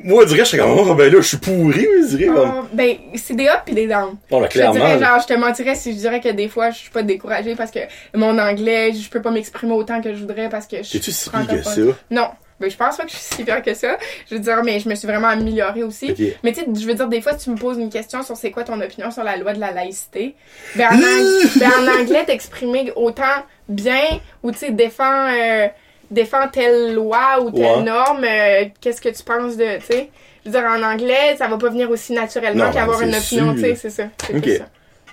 Moi, 0.03 0.23
je 0.23 0.27
dirais, 0.29 0.39
je 0.45 0.49
serais 0.49 0.57
comme, 0.61 0.77
oh, 0.77 0.93
ben 0.95 1.11
là, 1.11 1.21
je 1.21 1.27
suis 1.27 1.37
pourri, 1.37 1.87
je 2.01 2.15
dirais. 2.17 2.25
comme. 2.33 2.51
Ah, 2.63 2.67
ben, 2.73 2.97
c'est 3.15 3.35
des 3.35 3.45
ups 3.45 3.61
pis 3.65 3.73
des 3.73 3.87
downs. 3.87 4.15
Bon, 4.29 4.39
là, 4.39 4.47
Je 4.51 4.59
te 4.59 4.59
dirais, 4.59 4.71
clairement. 4.73 5.05
genre, 5.05 5.19
je 5.21 5.27
te 5.27 5.33
mentirais 5.39 5.75
si 5.75 5.91
je 5.93 5.97
dirais 5.97 6.19
que 6.19 6.29
des 6.29 6.47
fois, 6.47 6.69
je 6.71 6.77
suis 6.77 6.89
pas 6.89 7.03
découragée 7.03 7.55
parce 7.55 7.71
que 7.71 7.79
mon 8.13 8.37
anglais, 8.37 8.91
je 8.93 9.09
peux 9.09 9.21
pas 9.21 9.31
m'exprimer 9.31 9.73
autant 9.73 10.01
que 10.01 10.13
je 10.13 10.19
voudrais 10.19 10.49
parce 10.49 10.67
que 10.67 10.77
je 10.77 10.91
T'es-tu 10.91 11.03
suis 11.11 11.11
si 11.13 11.29
pire 11.29 11.47
que 11.47 11.61
ça? 11.63 11.81
Non, 12.11 12.27
Ben, 12.59 12.69
je 12.71 12.77
pense 12.77 12.95
pas 12.97 13.03
que 13.03 13.11
je 13.11 13.15
suis 13.15 13.35
si 13.35 13.43
pire 13.43 13.61
que 13.61 13.73
ça. 13.73 13.97
Je 14.29 14.35
veux 14.35 14.41
dire, 14.41 14.61
mais 14.63 14.79
je 14.79 14.87
me 14.89 14.95
suis 14.95 15.07
vraiment 15.07 15.27
améliorée 15.29 15.83
aussi. 15.83 16.13
Mais 16.43 16.53
tu 16.53 16.61
sais, 16.61 16.67
je 16.73 16.85
veux 16.85 16.93
dire, 16.93 17.07
des 17.07 17.21
fois, 17.21 17.33
tu 17.35 17.49
me 17.49 17.55
poses 17.57 17.77
une 17.77 17.89
question 17.89 18.23
sur 18.23 18.35
c'est 18.37 18.51
quoi 18.51 18.63
ton 18.63 18.79
opinion 18.81 19.11
sur 19.11 19.23
la 19.23 19.35
loi 19.37 19.53
de 19.53 19.59
la 19.59 19.71
laïcité. 19.71 20.35
Ben, 20.75 20.87
en, 20.87 20.95
ang- 20.95 21.59
ben, 21.59 21.69
en 21.79 22.01
anglais, 22.01 22.23
t'exprimer 22.25 22.91
autant 22.95 23.23
bien 23.67 24.19
ou 24.43 24.51
tu 24.51 24.57
sais, 24.59 24.71
défends, 24.71 25.27
euh, 25.29 25.67
défends 26.11 26.47
telle 26.51 26.93
loi 26.93 27.41
ou 27.41 27.51
telle 27.51 27.77
Ouais. 27.77 27.83
norme, 27.83 28.23
euh, 28.23 28.65
qu'est-ce 28.81 29.01
que 29.01 29.09
tu 29.09 29.23
penses 29.23 29.57
de, 29.57 29.77
tu 29.79 29.85
sais? 29.87 30.09
Je 30.45 30.51
veux 30.51 30.59
dire, 30.59 30.67
en 30.69 30.81
anglais, 30.83 31.35
ça 31.37 31.47
va 31.47 31.57
pas 31.57 31.69
venir 31.69 31.89
aussi 31.89 32.13
naturellement 32.13 32.71
qu'avoir 32.71 33.01
une 33.01 33.15
opinion, 33.15 33.53
tu 33.55 33.61
sais, 33.61 33.75
c'est 33.75 33.89
ça. 33.89 34.03
Ok. 34.33 34.47
ça. 34.57 34.65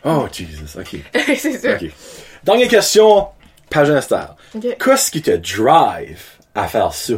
Oh, 0.04 0.26
Jesus, 0.30 0.78
ok. 0.78 0.96
c'est 1.38 1.52
ça. 1.58 1.74
ok. 1.74 1.90
Dernière 2.44 2.68
question, 2.68 3.28
page 3.70 3.90
Insta. 3.90 4.36
Qu'est-ce 4.60 5.10
qui 5.10 5.22
te 5.22 5.30
drive 5.30 6.22
à 6.54 6.66
faire 6.68 6.92
ça? 6.92 7.14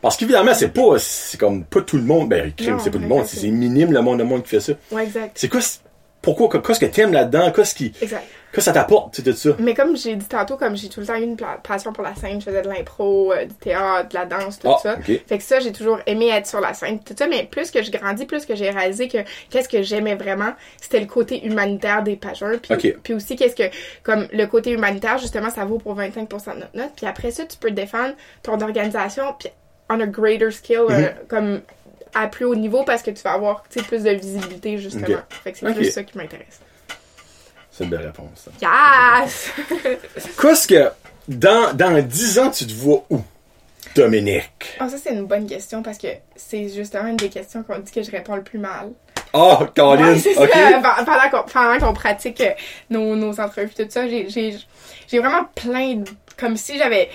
Parce 0.00 0.16
qu'évidemment, 0.16 0.54
c'est 0.54 0.70
pas, 0.70 0.98
c'est 0.98 1.38
comme 1.38 1.64
pas 1.64 1.80
tout 1.82 1.96
le 1.96 2.02
monde, 2.02 2.28
ben, 2.28 2.52
crime, 2.56 2.78
c'est 2.82 2.90
pas 2.90 2.96
tout 2.96 3.02
le 3.02 3.08
monde, 3.08 3.26
c'est 3.26 3.46
minime 3.48 3.92
le 3.92 4.00
monde 4.02 4.18
de 4.18 4.24
monde 4.24 4.42
qui 4.42 4.48
fait 4.48 4.60
ça. 4.60 4.72
Ouais, 4.90 5.04
exact. 5.04 5.32
C'est 5.34 5.48
quoi, 5.48 5.60
pourquoi, 6.22 6.48
qu'est-ce 6.62 6.80
que 6.80 6.86
t'aimes 6.86 7.12
là-dedans? 7.12 7.50
Qu'est-ce 7.52 7.74
qui, 7.74 7.92
Exact. 8.00 8.20
qu'est-ce 8.22 8.52
que 8.56 8.60
ça 8.60 8.72
t'apporte, 8.72 9.14
tu 9.14 9.22
sais, 9.22 9.30
tout 9.30 9.36
ça? 9.36 9.50
Mais 9.58 9.74
comme 9.74 9.96
j'ai 9.96 10.14
dit 10.14 10.26
tantôt, 10.26 10.56
comme 10.56 10.76
j'ai 10.76 10.88
tout 10.88 11.00
le 11.00 11.06
temps 11.06 11.16
eu 11.16 11.22
une 11.24 11.36
passion 11.62 11.92
pour 11.92 12.04
la 12.04 12.14
scène, 12.14 12.40
je 12.40 12.44
faisais 12.46 12.62
de 12.62 12.68
l'impro, 12.68 13.32
euh, 13.32 13.44
du 13.44 13.54
théâtre, 13.54 14.08
de 14.10 14.14
la 14.14 14.24
danse, 14.26 14.58
tout 14.60 14.68
Ah, 14.68 14.78
ça. 14.82 14.96
Fait 15.02 15.38
que 15.38 15.42
ça, 15.42 15.58
j'ai 15.60 15.72
toujours 15.72 15.98
aimé 16.06 16.28
être 16.28 16.46
sur 16.46 16.60
la 16.60 16.72
scène, 16.74 17.00
tout 17.00 17.14
ça. 17.18 17.26
Mais 17.26 17.44
plus 17.50 17.70
que 17.70 17.82
je 17.82 17.90
grandis, 17.90 18.24
plus 18.24 18.46
que 18.46 18.54
j'ai 18.54 18.70
réalisé 18.70 19.08
que 19.08 19.18
qu'est-ce 19.50 19.68
que 19.68 19.82
j'aimais 19.82 20.14
vraiment, 20.14 20.52
c'était 20.80 21.00
le 21.00 21.06
côté 21.06 21.44
humanitaire 21.44 22.02
des 22.02 22.14
pageurs. 22.16 22.58
Puis, 22.60 22.94
puis 23.02 23.14
aussi, 23.14 23.34
qu'est-ce 23.36 23.56
que, 23.56 23.74
comme 24.04 24.28
le 24.32 24.46
côté 24.46 24.70
humanitaire, 24.70 25.18
justement, 25.18 25.50
ça 25.50 25.64
vaut 25.64 25.78
pour 25.78 25.96
25% 25.96 26.54
de 26.54 26.60
notre 26.60 26.76
note. 26.76 26.92
Puis 26.96 27.06
après 27.06 27.30
ça, 27.32 27.44
tu 27.46 27.56
peux 27.58 27.70
défendre 27.72 28.14
ton 28.42 28.60
organisation, 28.60 29.24
puis 29.38 29.48
on 29.90 29.98
a 30.00 30.06
greater 30.06 30.52
skill, 30.52 30.82
euh, 30.88 31.00
Mhm. 31.00 31.08
comme 31.28 31.60
à 32.14 32.26
plus 32.28 32.44
haut 32.44 32.54
niveau 32.54 32.82
parce 32.84 33.02
que 33.02 33.10
tu 33.10 33.22
vas 33.22 33.32
avoir 33.32 33.62
plus 33.62 34.02
de 34.02 34.10
visibilité, 34.10 34.78
justement. 34.78 35.06
Fait 35.44 35.52
que 35.52 35.58
c'est 35.58 35.68
Ok. 35.68 35.74
plus 35.76 35.90
ça 35.90 36.02
qui 36.02 36.16
m'intéresse. 36.18 36.60
C'est 37.70 37.84
une 37.84 37.90
belle 37.90 38.06
réponse, 38.06 38.48
ça. 38.60 39.22
Yes! 39.24 39.50
Qu'est-ce 40.40 40.68
que, 40.68 40.90
dans, 41.28 41.72
dans 41.74 42.02
10 42.06 42.38
ans, 42.38 42.50
tu 42.50 42.66
te 42.66 42.72
vois 42.74 43.04
où? 43.10 43.20
Dominique? 43.94 44.76
Ah, 44.78 44.88
ça, 44.88 44.96
c'est 45.02 45.12
une 45.12 45.26
bonne 45.26 45.46
question 45.46 45.82
parce 45.82 45.98
que 45.98 46.08
c'est 46.36 46.68
justement 46.68 47.08
une 47.08 47.16
des 47.16 47.28
questions 47.28 47.62
qu'on 47.62 47.78
dit 47.78 47.90
que 47.92 48.02
je 48.02 48.10
réponds 48.10 48.36
le 48.36 48.42
plus 48.42 48.58
mal. 48.58 48.90
Oh, 49.34 49.58
Colin, 49.74 50.12
Ouais, 50.12 50.18
c'est 50.18 50.36
ok. 50.36 50.50
ça. 50.52 51.04
Pendant 51.04 51.30
qu'on 51.30 51.50
pendant 51.50 51.78
qu'on 51.86 51.92
pratique 51.94 52.40
euh, 52.42 52.50
nos, 52.90 53.16
nos 53.16 53.38
entrevues, 53.40 53.72
tout 53.74 53.86
ça, 53.88 54.06
j'ai- 54.08 54.28
j'ai 54.28 54.56
j'ai 55.08 55.18
vraiment 55.18 55.44
plein 55.54 55.96
de. 55.96 56.10
Comme 56.38 56.56
si 56.56 56.76
j'avais 56.78 57.10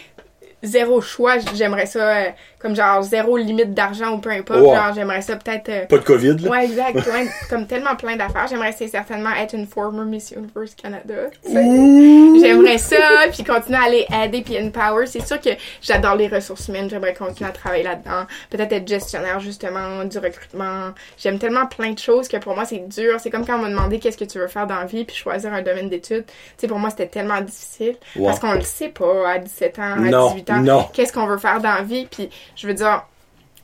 zéro 0.63 1.01
choix, 1.01 1.37
j'aimerais 1.55 1.85
ça, 1.87 1.99
euh, 1.99 2.29
comme 2.59 2.75
genre 2.75 3.03
zéro 3.03 3.37
limite 3.37 3.73
d'argent 3.73 4.13
ou 4.13 4.17
peu 4.17 4.31
importe. 4.31 4.59
Genre, 4.61 4.93
j'aimerais 4.95 5.21
ça 5.21 5.35
peut-être. 5.35 5.69
euh, 5.69 5.85
Pas 5.85 5.97
de 5.97 6.03
COVID, 6.03 6.37
là? 6.39 6.49
Ouais, 6.49 6.65
exact. 6.65 7.07
comme 7.49 7.67
tellement 7.67 7.95
plein 7.95 8.15
d'affaires. 8.15 8.47
J'aimerais 8.49 8.71
c'est 8.71 8.87
certainement 8.87 9.29
être 9.39 9.53
une 9.53 9.67
former 9.67 10.05
Miss 10.05 10.31
Universe 10.31 10.73
Canada. 10.75 11.13
J'aimerais 11.45 12.77
ça, 12.77 12.95
puis 13.31 13.43
continuer 13.43 13.77
à 13.77 13.83
aller 13.83 14.05
aider 14.23 14.41
puis 14.41 14.57
empower. 14.59 15.05
C'est 15.07 15.25
sûr 15.25 15.39
que 15.39 15.49
j'adore 15.81 16.15
les 16.15 16.27
ressources 16.27 16.67
humaines. 16.67 16.89
J'aimerais 16.89 17.13
continuer 17.13 17.49
à 17.49 17.53
travailler 17.53 17.83
là-dedans. 17.83 18.25
Peut-être 18.49 18.71
être 18.73 18.87
gestionnaire, 18.87 19.39
justement, 19.39 20.03
du 20.05 20.17
recrutement. 20.17 20.89
J'aime 21.17 21.39
tellement 21.39 21.65
plein 21.67 21.91
de 21.91 21.99
choses 21.99 22.27
que 22.27 22.37
pour 22.37 22.55
moi, 22.55 22.65
c'est 22.65 22.87
dur. 22.87 23.19
C'est 23.19 23.29
comme 23.29 23.45
quand 23.45 23.55
on 23.57 23.61
m'a 23.63 23.69
demandé 23.69 23.99
qu'est-ce 23.99 24.17
que 24.17 24.25
tu 24.25 24.39
veux 24.39 24.47
faire 24.47 24.67
dans 24.67 24.75
la 24.79 24.85
vie 24.85 25.05
puis 25.05 25.15
choisir 25.15 25.53
un 25.53 25.61
domaine 25.61 25.89
d'études. 25.89 26.25
Tu 26.25 26.33
sais, 26.57 26.67
pour 26.67 26.79
moi, 26.79 26.89
c'était 26.89 27.07
tellement 27.07 27.41
difficile. 27.41 27.95
Parce 28.23 28.39
qu'on 28.39 28.53
le 28.53 28.61
sait 28.61 28.89
pas 28.89 29.29
à 29.31 29.37
17 29.39 29.79
ans, 29.79 29.93
à 29.93 29.95
Non, 29.97 30.31
18 30.31 30.49
ans. 30.51 30.89
Qu'est-ce 30.93 31.13
qu'on 31.13 31.27
veut 31.27 31.37
faire 31.37 31.59
dans 31.61 31.73
la 31.75 31.83
vie. 31.83 32.07
Puis, 32.09 32.29
je 32.57 32.67
veux 32.67 32.73
dire, 32.73 33.03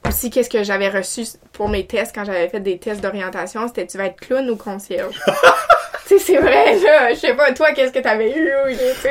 aussi, 0.08 0.30
qu'est-ce 0.30 0.50
que 0.50 0.64
j'avais 0.64 0.90
reçu 0.90 1.24
pour 1.52 1.70
mes 1.70 1.86
tests 1.86 2.14
quand 2.14 2.26
j'avais 2.26 2.48
fait 2.48 2.60
des 2.60 2.78
tests 2.78 3.02
d'orientation, 3.02 3.68
c'était 3.68 3.88
tu 3.88 3.98
vas 3.98 4.06
être 4.06 4.20
clown 4.20 4.50
ou 4.50 4.56
concierge? 4.56 5.16
tu 6.08 6.20
sais, 6.20 6.20
c'est 6.20 6.38
vrai, 6.38 6.78
là. 6.80 7.14
Je 7.14 7.20
sais 7.20 7.34
pas, 7.34 7.52
toi, 7.54 7.72
qu'est-ce 7.72 7.92
que 7.92 8.00
t'avais 8.00 8.32
eu. 8.32 8.52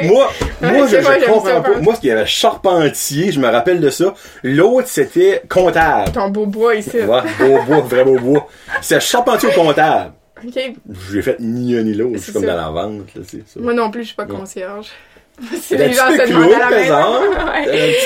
Moi, 0.07 0.31
moi, 0.61 0.87
je 0.87 0.97
pas, 0.99 1.19
comprends 1.21 1.63
pas. 1.63 1.81
Moi, 1.81 1.95
il 2.03 2.09
y 2.09 2.13
avait 2.13 2.27
charpentier, 2.27 3.33
je 3.33 3.41
me 3.41 3.49
rappelle 3.49 3.81
de 3.81 3.91
ça. 3.91 4.15
L'autre, 4.43 4.89
c'était 4.89 5.43
comptable. 5.49 6.13
Ton 6.13 6.29
beau 6.29 6.47
bois 6.47 6.77
ici. 6.77 6.99
Ouais, 6.99 7.21
beau 7.39 7.63
bois, 7.63 7.81
vrai 7.81 8.05
beau 8.05 8.19
bois. 8.19 8.49
C'est 8.81 9.01
charpentier 9.01 9.49
ou 9.49 9.53
comptable. 9.53 10.13
Ok. 10.45 10.75
Je 11.09 11.17
l'ai 11.17 11.23
fait 11.23 11.37
ni 11.41 11.77
un 11.77 11.83
ni 11.83 11.95
l'autre. 11.95 12.17
Je 12.17 12.23
suis 12.23 12.33
comme 12.33 12.45
dans 12.45 12.57
la 12.57 12.69
vente, 12.71 13.15
là, 13.15 13.23
c'est 13.27 13.49
ça. 13.49 13.61
Moi 13.61 13.73
non 13.75 13.91
plus, 13.91 14.03
je 14.03 14.07
suis 14.09 14.17
pas 14.17 14.27
concierge. 14.27 14.89
Un 15.43 15.77
les 15.77 15.93
gens 15.93 16.07
peu 16.09 16.19
se 16.19 16.29
demandent 16.29 16.49
clown, 16.49 16.63
à 16.63 16.71
la 16.71 16.77
maison. 16.77 17.21
Ouais. 17.21 17.99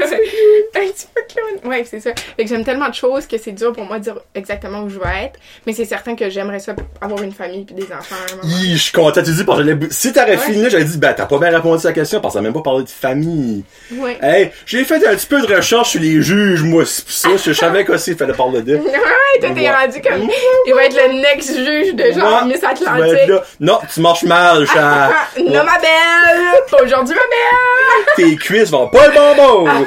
Un 0.00 0.06
petit 0.06 0.14
un 0.74 0.80
petit 0.92 1.06
peu 1.14 1.20
clown. 1.28 1.70
Ouais, 1.72 1.84
c'est 1.88 2.00
ça. 2.00 2.10
Fait 2.36 2.44
que 2.44 2.48
j'aime 2.48 2.64
tellement 2.64 2.88
de 2.88 2.94
choses 2.94 3.26
que 3.26 3.36
c'est 3.38 3.52
dur 3.52 3.72
pour 3.72 3.84
moi 3.84 3.98
de 3.98 4.04
dire 4.04 4.16
exactement 4.34 4.82
où 4.82 4.88
je 4.88 4.94
veux 4.98 5.06
être. 5.06 5.38
Mais 5.66 5.72
c'est 5.72 5.84
certain 5.84 6.14
que 6.16 6.30
j'aimerais 6.30 6.58
ça 6.58 6.74
avoir 7.00 7.22
une 7.22 7.32
famille 7.32 7.64
puis 7.64 7.74
des 7.74 7.84
enfants. 7.92 8.14
Hi, 8.44 8.72
je 8.72 8.82
suis 8.82 8.92
content, 8.92 9.22
tu 9.22 9.32
dis, 9.32 9.44
parce 9.44 9.58
que 9.60 9.64
j'allais- 9.66 9.88
si 9.90 10.12
t'aurais 10.12 10.30
Ouais. 10.30 10.36
fini 10.38 10.70
j'aurais 10.70 10.84
dit, 10.84 10.98
ben, 10.98 11.14
t'as 11.14 11.26
pas 11.26 11.38
bien 11.38 11.50
répondu 11.50 11.84
à 11.86 11.90
la 11.90 11.94
question, 11.94 12.20
parce 12.20 12.34
que 12.34 12.38
t'as 12.38 12.42
même 12.42 12.52
pas 12.54 12.62
parlé 12.62 12.84
de 12.84 12.88
famille. 12.88 13.64
Ouais. 13.92 14.18
Hey, 14.22 14.50
j'ai 14.64 14.84
fait 14.84 15.06
un 15.06 15.14
petit 15.14 15.26
peu 15.26 15.40
de 15.42 15.54
recherche 15.54 15.90
sur 15.90 16.00
les 16.00 16.22
juges, 16.22 16.62
moi, 16.62 16.84
c'est 16.86 17.04
pour 17.04 17.12
ça, 17.12 17.28
je 17.44 17.52
savais 17.52 17.84
qu'aussi 17.84 18.12
il 18.12 18.16
fallait 18.16 18.32
parler 18.32 18.62
de. 18.62 18.76
Ouais, 19.38 19.40
t'es 19.54 19.60
Ouais. 19.60 19.70
rendu 19.70 20.00
comme. 20.00 20.30
Il 20.66 20.72
va 20.74 20.84
être 20.84 20.96
le 20.96 21.20
next 21.20 21.54
juge 21.56 21.94
de 21.94 22.18
genre 22.18 22.46
Miss 22.46 22.62
Atlantique. 22.64 23.30
Non, 23.60 23.78
tu 23.92 24.00
marches 24.00 24.22
mal, 24.22 24.66
chat. 24.72 25.10
Non, 25.38 25.62
ma 25.64 25.78
belle! 25.78 26.45
Aujourd'hui, 26.82 27.14
ma 27.14 27.20
belle! 27.20 28.06
Tes 28.16 28.36
cuisses 28.36 28.70
vont 28.70 28.88
pas 28.88 29.08
le 29.08 29.14
bonbon. 29.14 29.86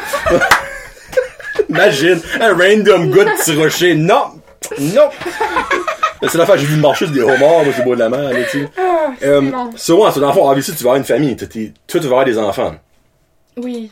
Imagine, 1.70 2.22
un 2.39 2.53
random 2.53 3.10
gars 3.12 3.26
de 3.26 3.30
petit 3.32 3.55
rocher. 3.55 3.95
Non! 3.95 4.41
Non! 4.80 5.10
C'est 6.22 6.38
l'affaire, 6.38 6.57
j'ai 6.57 6.66
vu 6.66 6.76
marcher 6.78 7.05
sur 7.05 7.14
des 7.14 7.22
homards, 7.22 7.64
moi, 7.64 7.74
c'est 7.76 7.84
beau 7.84 7.95
de 7.95 7.99
la 7.99 8.10
mer, 8.10 8.20
là, 8.34 8.43
tu 8.49 8.62
sais. 8.62 8.70
Ah, 8.78 9.07
c'est 9.20 9.26
Euh, 9.28 9.41
bon. 9.41 9.70
so, 9.78 10.03
ouais, 10.03 10.12
so, 10.12 10.20
dans 10.20 10.28
le 10.28 10.34
fond, 10.34 10.49
obviously, 10.49 10.74
tu 10.76 10.84
vas 10.84 10.89
avoir 10.91 10.97
une 10.97 11.05
famille. 11.05 11.36
Toi, 11.38 11.47
tu 11.47 11.72
vas 11.99 12.05
avoir 12.05 12.26
des 12.26 12.38
enfants. 12.38 12.76
Oui. 13.57 13.91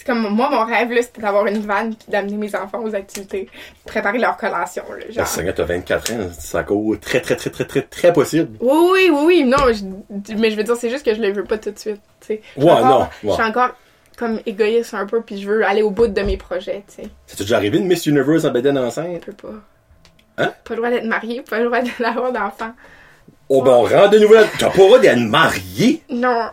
C'est 0.00 0.06
comme 0.06 0.30
moi, 0.34 0.48
mon 0.48 0.64
rêve, 0.64 0.90
là, 0.92 1.02
c'était 1.02 1.20
d'avoir 1.20 1.44
une 1.46 1.58
vanne 1.60 1.94
puis 1.94 2.06
d'amener 2.10 2.38
mes 2.38 2.56
enfants 2.56 2.80
aux 2.82 2.94
activités. 2.94 3.50
Préparer 3.84 4.16
leur 4.16 4.38
collation, 4.38 4.82
là. 4.98 5.04
Genre. 5.10 5.52
T'as 5.54 5.64
24 5.64 6.12
ans, 6.14 6.16
ça 6.38 6.62
court 6.62 6.96
très, 6.98 7.20
très, 7.20 7.36
très, 7.36 7.50
très, 7.50 7.66
très, 7.66 7.82
très 7.82 8.10
possible. 8.10 8.56
Oui, 8.62 9.10
oui, 9.12 9.20
oui. 9.26 9.44
Non, 9.44 9.58
je- 9.70 10.34
mais 10.36 10.50
je 10.50 10.56
veux 10.56 10.62
dire, 10.64 10.74
c'est 10.76 10.88
juste 10.88 11.04
que 11.04 11.14
je 11.14 11.20
le 11.20 11.32
veux 11.32 11.44
pas 11.44 11.58
tout 11.58 11.70
de 11.70 11.78
suite, 11.78 12.00
Ouais, 12.30 12.40
encore- 12.56 12.84
non, 12.86 13.00
ouais. 13.00 13.08
Je 13.24 13.30
suis 13.32 13.42
encore 13.42 13.68
comme 14.16 14.40
égoïste 14.46 14.94
un 14.94 15.04
peu 15.04 15.20
puis 15.20 15.38
je 15.38 15.46
veux 15.46 15.66
aller 15.66 15.82
au 15.82 15.90
bout 15.90 16.06
de 16.06 16.22
mes 16.22 16.38
projets, 16.38 16.82
tu 16.88 17.02
sais. 17.02 17.08
T'est 17.26 17.40
déjà 17.40 17.56
arrivé 17.56 17.76
une 17.76 17.86
Miss 17.86 18.06
Universe 18.06 18.46
en 18.46 18.52
bédaine 18.52 18.78
enceinte? 18.78 19.20
Je 19.26 19.30
peux 19.32 19.48
pas. 19.48 19.54
Hein? 20.38 20.54
Pas 20.64 20.70
le 20.70 20.76
droit 20.76 20.88
d'être 20.88 21.04
marié, 21.04 21.42
pas 21.42 21.58
le 21.58 21.66
droit 21.66 21.80
d'avoir 21.98 22.32
d'enfants. 22.32 22.72
Oh, 23.50 23.60
ben, 23.60 23.72
on 23.72 23.82
rentre 23.82 24.08
de 24.10 24.18
nouveau 24.20 24.32
là. 24.32 24.44
T'as 24.58 24.70
pas 24.70 24.78
le 24.78 24.84
droit 24.84 24.98
d'être 24.98 25.18
marié? 25.18 26.02
Non. 26.08 26.46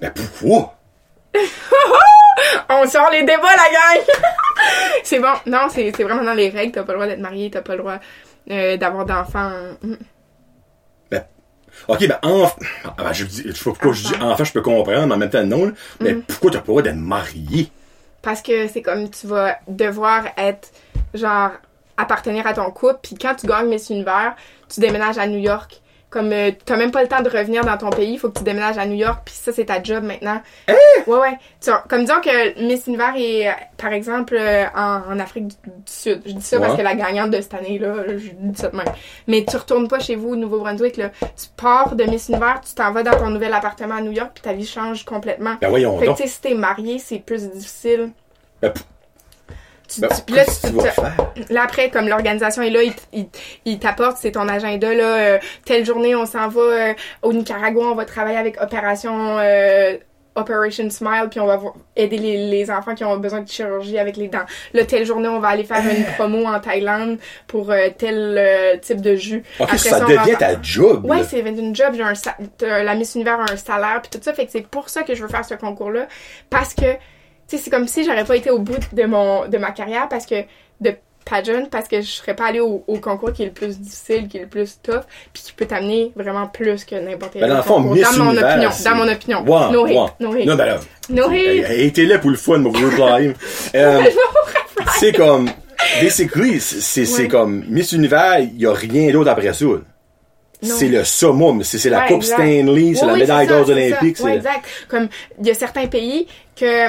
Mais 0.00 0.10
pourquoi? 0.10 0.74
On 2.70 2.86
sort 2.88 3.10
les 3.10 3.22
débats, 3.22 3.42
la 3.42 3.96
gang! 3.96 4.06
c'est 5.04 5.20
bon. 5.20 5.32
Non, 5.46 5.68
c'est 5.70 5.90
vraiment 5.90 6.24
dans 6.24 6.34
les 6.34 6.48
règles. 6.50 6.72
T'as 6.72 6.82
pas 6.84 6.92
le 6.92 6.98
droit 6.98 7.06
d'être 7.08 7.20
marié, 7.20 7.50
t'as 7.50 7.62
pas 7.62 7.72
le 7.74 7.78
droit 7.80 7.98
euh, 8.50 8.76
d'avoir 8.76 9.04
d'enfants. 9.06 9.50
Mm. 9.82 9.94
Ok, 11.86 12.08
ben, 12.08 12.18
enfant. 12.22 12.56
Ah, 12.84 12.94
ben, 12.98 13.12
je 13.12 13.24
dis, 13.24 13.42
je 13.46 13.52
sais 13.52 13.58
pas 13.64 13.70
pourquoi 13.70 13.92
je 13.92 14.02
dis 14.08 14.14
Enfant. 14.16 14.30
enfant, 14.32 14.44
je 14.44 14.52
peux 14.52 14.62
comprendre, 14.62 15.06
mais 15.06 15.14
en 15.14 15.16
même 15.16 15.30
temps, 15.30 15.44
non, 15.44 15.66
là. 15.66 15.72
Mais 16.00 16.14
Mm. 16.14 16.22
pourquoi 16.22 16.50
t'as 16.50 16.58
pas 16.58 16.62
le 16.64 16.68
droit 16.72 16.82
d'être 16.82 16.96
marié? 16.96 17.70
Parce 18.20 18.42
que 18.42 18.66
c'est 18.66 18.82
comme 18.82 19.08
tu 19.10 19.28
vas 19.28 19.58
devoir 19.68 20.24
être, 20.36 20.70
genre, 21.14 21.50
appartenir 21.96 22.46
à 22.48 22.52
ton 22.52 22.68
couple. 22.72 22.98
Puis 23.04 23.14
quand 23.14 23.36
tu 23.36 23.46
gagnes 23.46 23.68
Miss 23.68 23.90
Univers, 23.90 24.34
tu 24.68 24.80
déménages 24.80 25.18
à 25.18 25.26
New 25.28 25.38
York. 25.38 25.80
Comme 26.10 26.32
euh, 26.32 26.50
t'as 26.64 26.76
même 26.76 26.90
pas 26.90 27.02
le 27.02 27.08
temps 27.08 27.20
de 27.20 27.28
revenir 27.28 27.64
dans 27.66 27.76
ton 27.76 27.90
pays, 27.90 28.12
il 28.14 28.18
faut 28.18 28.30
que 28.30 28.38
tu 28.38 28.44
déménages 28.44 28.78
à 28.78 28.86
New 28.86 28.94
York, 28.96 29.20
puis 29.26 29.34
ça 29.34 29.52
c'est 29.52 29.66
ta 29.66 29.82
job 29.82 30.04
maintenant. 30.04 30.40
Ouais 31.06 31.18
ouais. 31.18 31.38
Tu 31.60 31.68
vois, 31.70 31.84
comme 31.86 32.00
disons 32.00 32.20
que 32.22 32.58
Miss 32.66 32.86
Univers 32.86 33.14
est 33.16 33.48
euh, 33.48 33.52
par 33.76 33.92
exemple 33.92 34.34
euh, 34.40 34.64
en, 34.74 35.02
en 35.12 35.18
Afrique 35.18 35.48
du, 35.48 35.54
du 35.66 35.72
Sud. 35.84 36.22
Je 36.24 36.32
dis 36.32 36.42
ça 36.42 36.58
parce 36.60 36.76
que 36.76 36.82
la 36.82 36.94
gagnante 36.94 37.30
de 37.30 37.40
cette 37.42 37.52
année 37.52 37.78
là, 37.78 37.94
je 38.08 38.30
dis 38.30 38.58
ça 38.58 38.68
de 38.68 38.76
même. 38.76 38.86
Mais 39.26 39.44
tu 39.46 39.54
retournes 39.56 39.86
pas 39.88 39.98
chez 39.98 40.16
vous 40.16 40.30
au 40.30 40.36
Nouveau-Brunswick 40.36 40.96
là. 40.96 41.10
Tu 41.20 41.46
pars 41.56 41.94
de 41.94 42.04
Miss 42.04 42.28
Univers, 42.30 42.62
tu 42.66 42.74
t'en 42.74 42.90
vas 42.92 43.02
dans 43.02 43.18
ton 43.18 43.28
nouvel 43.28 43.52
appartement 43.52 43.96
à 43.96 44.00
New 44.00 44.12
York, 44.12 44.30
puis 44.32 44.42
ta 44.42 44.54
vie 44.54 44.66
change 44.66 45.04
complètement. 45.04 45.56
Ben, 45.60 45.68
voyons 45.68 45.98
Fait 45.98 46.06
que 46.06 46.10
donc. 46.10 46.16
tu 46.16 46.22
sais 46.22 46.28
si 46.30 46.40
t'es 46.40 46.54
marié, 46.54 46.98
c'est 46.98 47.18
plus 47.18 47.50
difficile. 47.50 48.12
Ben, 48.62 48.72
Tu, 49.88 50.00
ben, 50.02 50.08
tu- 50.26 50.34
là, 50.34 50.44
tu- 50.44 51.52
là, 51.54 51.62
après, 51.64 51.88
comme 51.90 52.08
l'organisation 52.08 52.62
est 52.62 52.70
là, 52.70 52.82
il, 52.82 52.92
il, 53.12 53.26
il 53.64 53.78
t'apporte, 53.78 54.18
c'est 54.18 54.32
ton 54.32 54.46
agenda, 54.48 54.92
là, 54.92 55.04
euh, 55.04 55.38
telle 55.64 55.84
journée, 55.86 56.14
on 56.14 56.26
s'en 56.26 56.48
va 56.48 56.60
euh, 56.60 56.94
au 57.22 57.32
Nicaragua, 57.32 57.84
on 57.86 57.94
va 57.94 58.04
travailler 58.04 58.36
avec 58.36 58.60
Opération 58.60 59.38
euh, 59.38 59.96
Operation 60.34 60.88
Smile, 60.90 61.26
puis 61.30 61.40
on 61.40 61.46
va 61.46 61.58
aider 61.96 62.18
les, 62.18 62.48
les 62.48 62.70
enfants 62.70 62.94
qui 62.94 63.02
ont 63.02 63.16
besoin 63.16 63.40
de 63.40 63.48
chirurgie 63.48 63.98
avec 63.98 64.16
les 64.16 64.28
dents. 64.28 64.44
Là, 64.72 64.84
telle 64.84 65.04
journée, 65.04 65.26
on 65.26 65.40
va 65.40 65.48
aller 65.48 65.64
faire 65.64 65.80
une 65.82 66.04
promo 66.16 66.44
en 66.46 66.60
Thaïlande 66.60 67.18
pour 67.48 67.70
euh, 67.72 67.88
tel 67.96 68.36
euh, 68.38 68.76
type 68.76 69.00
de 69.00 69.16
jus. 69.16 69.42
Ok, 69.58 69.64
Après 69.66 69.78
ça 69.78 70.00
devient 70.00 70.36
ta 70.38 70.62
job. 70.62 71.04
Ouais, 71.06 71.24
c'est 71.24 71.40
une 71.40 71.74
job, 71.74 71.94
j'ai 71.94 72.02
un 72.04 72.84
la 72.84 72.94
Miss 72.94 73.14
Univers 73.16 73.40
a 73.40 73.52
un 73.52 73.56
salaire 73.56 74.00
puis 74.02 74.10
tout 74.16 74.22
ça, 74.22 74.32
fait 74.32 74.46
que 74.46 74.52
c'est 74.52 74.66
pour 74.66 74.88
ça 74.90 75.02
que 75.02 75.14
je 75.14 75.22
veux 75.22 75.28
faire 75.28 75.44
ce 75.44 75.54
concours-là 75.54 76.06
parce 76.50 76.74
que 76.74 76.84
sais, 77.56 77.58
c'est 77.58 77.70
comme 77.70 77.88
si 77.88 78.04
j'aurais 78.04 78.24
pas 78.24 78.36
été 78.36 78.50
au 78.50 78.58
bout 78.58 78.78
de 78.92 79.04
mon 79.04 79.46
de 79.48 79.58
ma 79.58 79.70
carrière 79.72 80.08
parce 80.08 80.26
que 80.26 80.36
de 80.80 80.94
pageant 81.24 81.66
parce 81.70 81.88
que 81.88 82.00
je 82.00 82.06
serais 82.10 82.34
pas 82.34 82.46
allée 82.46 82.60
au, 82.60 82.84
au 82.86 82.98
concours 83.00 83.32
qui 83.34 83.42
est 83.42 83.46
le 83.46 83.52
plus 83.52 83.78
difficile, 83.78 84.28
qui 84.28 84.38
est 84.38 84.42
le 84.42 84.46
plus 84.46 84.78
tough, 84.82 85.02
puis 85.34 85.42
qui 85.42 85.52
peut 85.52 85.66
t'amener 85.66 86.10
vraiment 86.16 86.46
plus 86.46 86.84
que 86.84 86.94
n'importe 86.94 87.34
quel 87.34 87.42
Ben, 87.48 87.62
concours. 87.62 87.92
Miss 87.94 88.02
dans 88.16 88.24
mon 88.24 88.30
opinion, 88.36 88.70
dans 88.84 88.94
mon 88.94 89.08
opinion. 89.12 89.40
Ouais, 89.42 89.72
no 89.72 89.84
hate, 89.84 89.92
ouais. 89.92 90.06
no 90.20 90.32
hate. 90.34 90.46
Non, 90.46 90.54
ben 90.56 90.64
là. 90.66 90.80
No 91.10 91.24
hate. 91.28 91.98
Là 91.98 92.18
pour 92.18 92.30
le 92.30 92.36
fun, 92.36 92.58
mon 92.58 92.70
work 92.70 92.96
live. 92.98 93.34
Euh, 93.74 94.02
c'est 94.98 95.12
comme, 95.12 95.50
basically, 96.00 96.60
c'est, 96.60 97.06
Ouais. 97.18 97.28
comme, 97.28 97.64
Miss 97.68 97.92
Univers, 97.92 98.38
il 98.40 98.58
y 98.60 98.66
a 98.66 98.72
rien 98.72 99.10
d'autre 99.12 99.30
après 99.30 99.52
ça. 99.52 99.66
C'est 100.62 100.88
le 100.88 101.04
summum, 101.04 101.62
c'est, 101.62 101.88
la 101.90 102.00
Ouais, 102.00 102.06
Coupe 102.08 102.16
exact. 102.22 102.34
Stanley, 102.36 102.94
c'est 102.94 103.04
Oui, 103.04 103.10
la 103.12 103.16
médaille 103.16 103.46
d'or 103.46 103.68
olympique. 103.68 104.18
exact. 104.20 104.64
Comme, 104.88 105.08
il 105.40 105.46
y 105.46 105.50
a 105.50 105.54
certains 105.54 105.86
pays 105.86 106.26
que, 106.56 106.88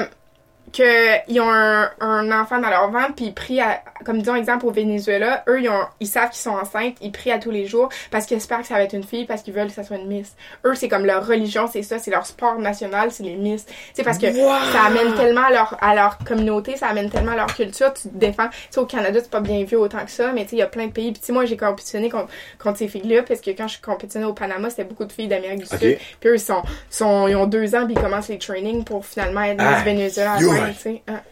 que, 0.72 1.30
ils 1.30 1.40
ont 1.40 1.50
un, 1.50 1.90
un 2.00 2.40
enfant 2.40 2.58
dans 2.58 2.70
leur 2.70 2.90
ventre, 2.90 3.14
puis 3.16 3.26
ils 3.26 3.34
prient 3.34 3.60
à, 3.60 3.82
comme 4.04 4.18
disons 4.18 4.34
exemple 4.34 4.66
au 4.66 4.70
Venezuela, 4.70 5.44
eux, 5.48 5.60
ils, 5.60 5.68
ont, 5.68 5.84
ils 6.00 6.06
savent 6.06 6.30
qu'ils 6.30 6.40
sont 6.40 6.50
enceintes, 6.50 6.96
ils 7.00 7.12
prient 7.12 7.32
à 7.32 7.38
tous 7.38 7.50
les 7.50 7.66
jours 7.66 7.88
parce 8.10 8.26
qu'ils 8.26 8.36
espèrent 8.36 8.60
que 8.60 8.66
ça 8.66 8.74
va 8.74 8.82
être 8.82 8.94
une 8.94 9.04
fille, 9.04 9.24
parce 9.24 9.42
qu'ils 9.42 9.54
veulent 9.54 9.68
que 9.68 9.74
ça 9.74 9.84
soit 9.84 9.96
une 9.96 10.06
miss. 10.06 10.34
Eux, 10.64 10.74
c'est 10.74 10.88
comme 10.88 11.06
leur 11.06 11.26
religion, 11.26 11.68
c'est 11.70 11.82
ça, 11.82 11.98
c'est 11.98 12.10
leur 12.10 12.26
sport 12.26 12.58
national, 12.58 13.10
c'est 13.10 13.22
les 13.22 13.36
miss. 13.36 13.66
Sais, 13.94 14.02
parce 14.02 14.18
que 14.18 14.26
Wow! 14.26 14.72
ça 14.72 14.84
amène 14.84 15.14
tellement 15.14 15.44
à 15.44 15.50
leur, 15.50 15.76
à 15.80 15.94
leur 15.94 16.18
communauté, 16.18 16.76
ça 16.76 16.88
amène 16.88 17.10
tellement 17.10 17.32
à 17.32 17.36
leur 17.36 17.54
culture, 17.54 17.92
tu 17.92 18.08
te 18.08 18.14
défends. 18.14 18.48
Tu 18.48 18.56
sais, 18.70 18.80
au 18.80 18.86
Canada, 18.86 19.20
c'est 19.22 19.30
pas 19.30 19.40
bien 19.40 19.64
vu 19.64 19.76
autant 19.76 20.04
que 20.04 20.10
ça, 20.10 20.32
mais 20.32 20.42
tu 20.44 20.50
sais, 20.50 20.56
il 20.56 20.60
y 20.60 20.62
a 20.62 20.66
plein 20.66 20.86
de 20.86 20.92
pays. 20.92 21.12
Puis 21.12 21.32
moi, 21.32 21.44
j'ai 21.44 21.56
compétitionné 21.56 22.10
contre, 22.10 22.28
contre 22.58 22.78
ces 22.78 22.88
filles-là, 22.88 23.22
parce 23.22 23.40
que 23.40 23.50
quand 23.50 23.68
je 23.68 23.80
compétitionnais 23.80 24.26
au 24.26 24.32
Panama, 24.32 24.70
c'était 24.70 24.84
beaucoup 24.84 25.04
de 25.04 25.12
filles 25.12 25.28
d'Amérique 25.28 25.60
du. 25.60 25.66
Sud. 25.66 25.98
Puis 26.20 26.28
eux, 26.28 26.36
ils 26.36 26.40
sont, 26.40 26.62
sont, 26.88 27.28
ils 27.28 27.36
ont 27.36 27.46
deux 27.46 27.74
ans, 27.74 27.84
puis 27.84 27.94
ils 27.94 28.00
commencent 28.00 28.28
les 28.28 28.38
trainings 28.38 28.84
pour 28.84 29.04
finalement 29.04 29.42
être 29.42 29.60
Ah, 29.60 29.76
Miss 29.76 29.84
Venezuela 29.84 30.36
tu 30.38 30.74
sais. 30.74 31.02
Ah, 31.08 31.22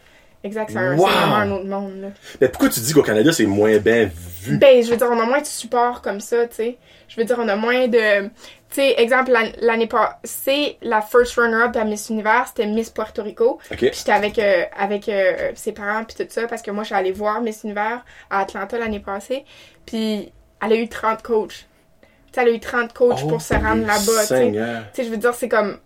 exact, 0.45 0.70
c'est 0.70 0.78
un- 0.78 0.97
Wow. 0.97 1.07
c'est 1.09 1.12
vraiment 1.14 1.34
un 1.36 1.51
autre 1.53 1.66
monde, 1.66 2.01
là. 2.01 2.09
Mais 2.41 2.49
pourquoi 2.49 2.68
tu 2.68 2.80
dis 2.80 2.93
qu'au 2.93 3.03
Canada, 3.03 3.32
c'est 3.32 3.47
moins 3.47 3.76
bien 3.78 4.11
vu? 4.43 4.57
Ben, 4.59 4.82
je 4.82 4.91
veux 4.91 4.97
dire, 4.97 5.09
on 5.11 5.20
a 5.20 5.24
moins 5.26 5.41
de 5.41 5.47
support 5.47 6.03
comme 6.03 6.20
ça, 6.20 6.47
tu 6.47 6.57
sais. 6.57 6.78
Je 7.09 7.16
veux 7.16 7.24
dire, 7.24 7.36
on 7.41 7.49
a 7.49 7.57
moins 7.57 7.89
de... 7.89 8.24
Tu 8.70 8.74
sais, 8.82 8.95
exemple, 8.99 9.30
l'an- 9.32 9.51
l'année 9.62 9.86
passée, 9.89 10.76
la 10.82 11.01
first 11.01 11.36
runner-up 11.36 11.72
de 11.72 11.78
la 11.78 11.84
Miss 11.86 12.11
Univers, 12.11 12.47
c'était 12.49 12.66
Miss 12.66 12.91
Puerto 12.91 13.22
Rico. 13.22 13.59
OK. 13.70 13.78
Puis 13.78 13.91
j'étais 13.95 14.12
avec, 14.12 14.39
euh, 14.39 14.64
avec 14.78 15.09
euh, 15.09 15.53
ses 15.55 15.72
parents, 15.72 16.05
puis 16.05 16.16
tout 16.22 16.30
ça, 16.30 16.47
parce 16.47 16.61
que 16.61 16.70
moi, 16.70 16.82
je 16.82 16.89
suis 16.89 16.95
allée 16.95 17.12
voir 17.12 17.41
Miss 17.41 17.64
Univers 17.64 18.05
à 18.28 18.41
Atlanta 18.41 18.78
l'année 18.78 19.01
passée. 19.01 19.47
Puis 19.86 20.30
elle 20.62 20.72
a 20.72 20.76
eu 20.76 20.86
30 20.86 21.22
coachs. 21.22 21.49
Tu 21.51 22.07
sais, 22.34 22.43
elle 22.43 22.49
a 22.49 22.53
eu 22.53 22.61
30 22.61 22.93
coachs 22.93 23.20
Oh, 23.24 23.28
pour 23.28 23.41
se 23.41 23.55
rendre 23.55 23.86
là-bas, 23.86 23.97
tu 23.97 24.26
sais. 24.26 24.26
Seigneur. 24.26 24.82
Tu 24.93 24.97
sais, 24.97 25.05
je 25.05 25.11
veux 25.11 25.16
dire, 25.16 25.32
c'est 25.34 25.49
comme. 25.49 25.78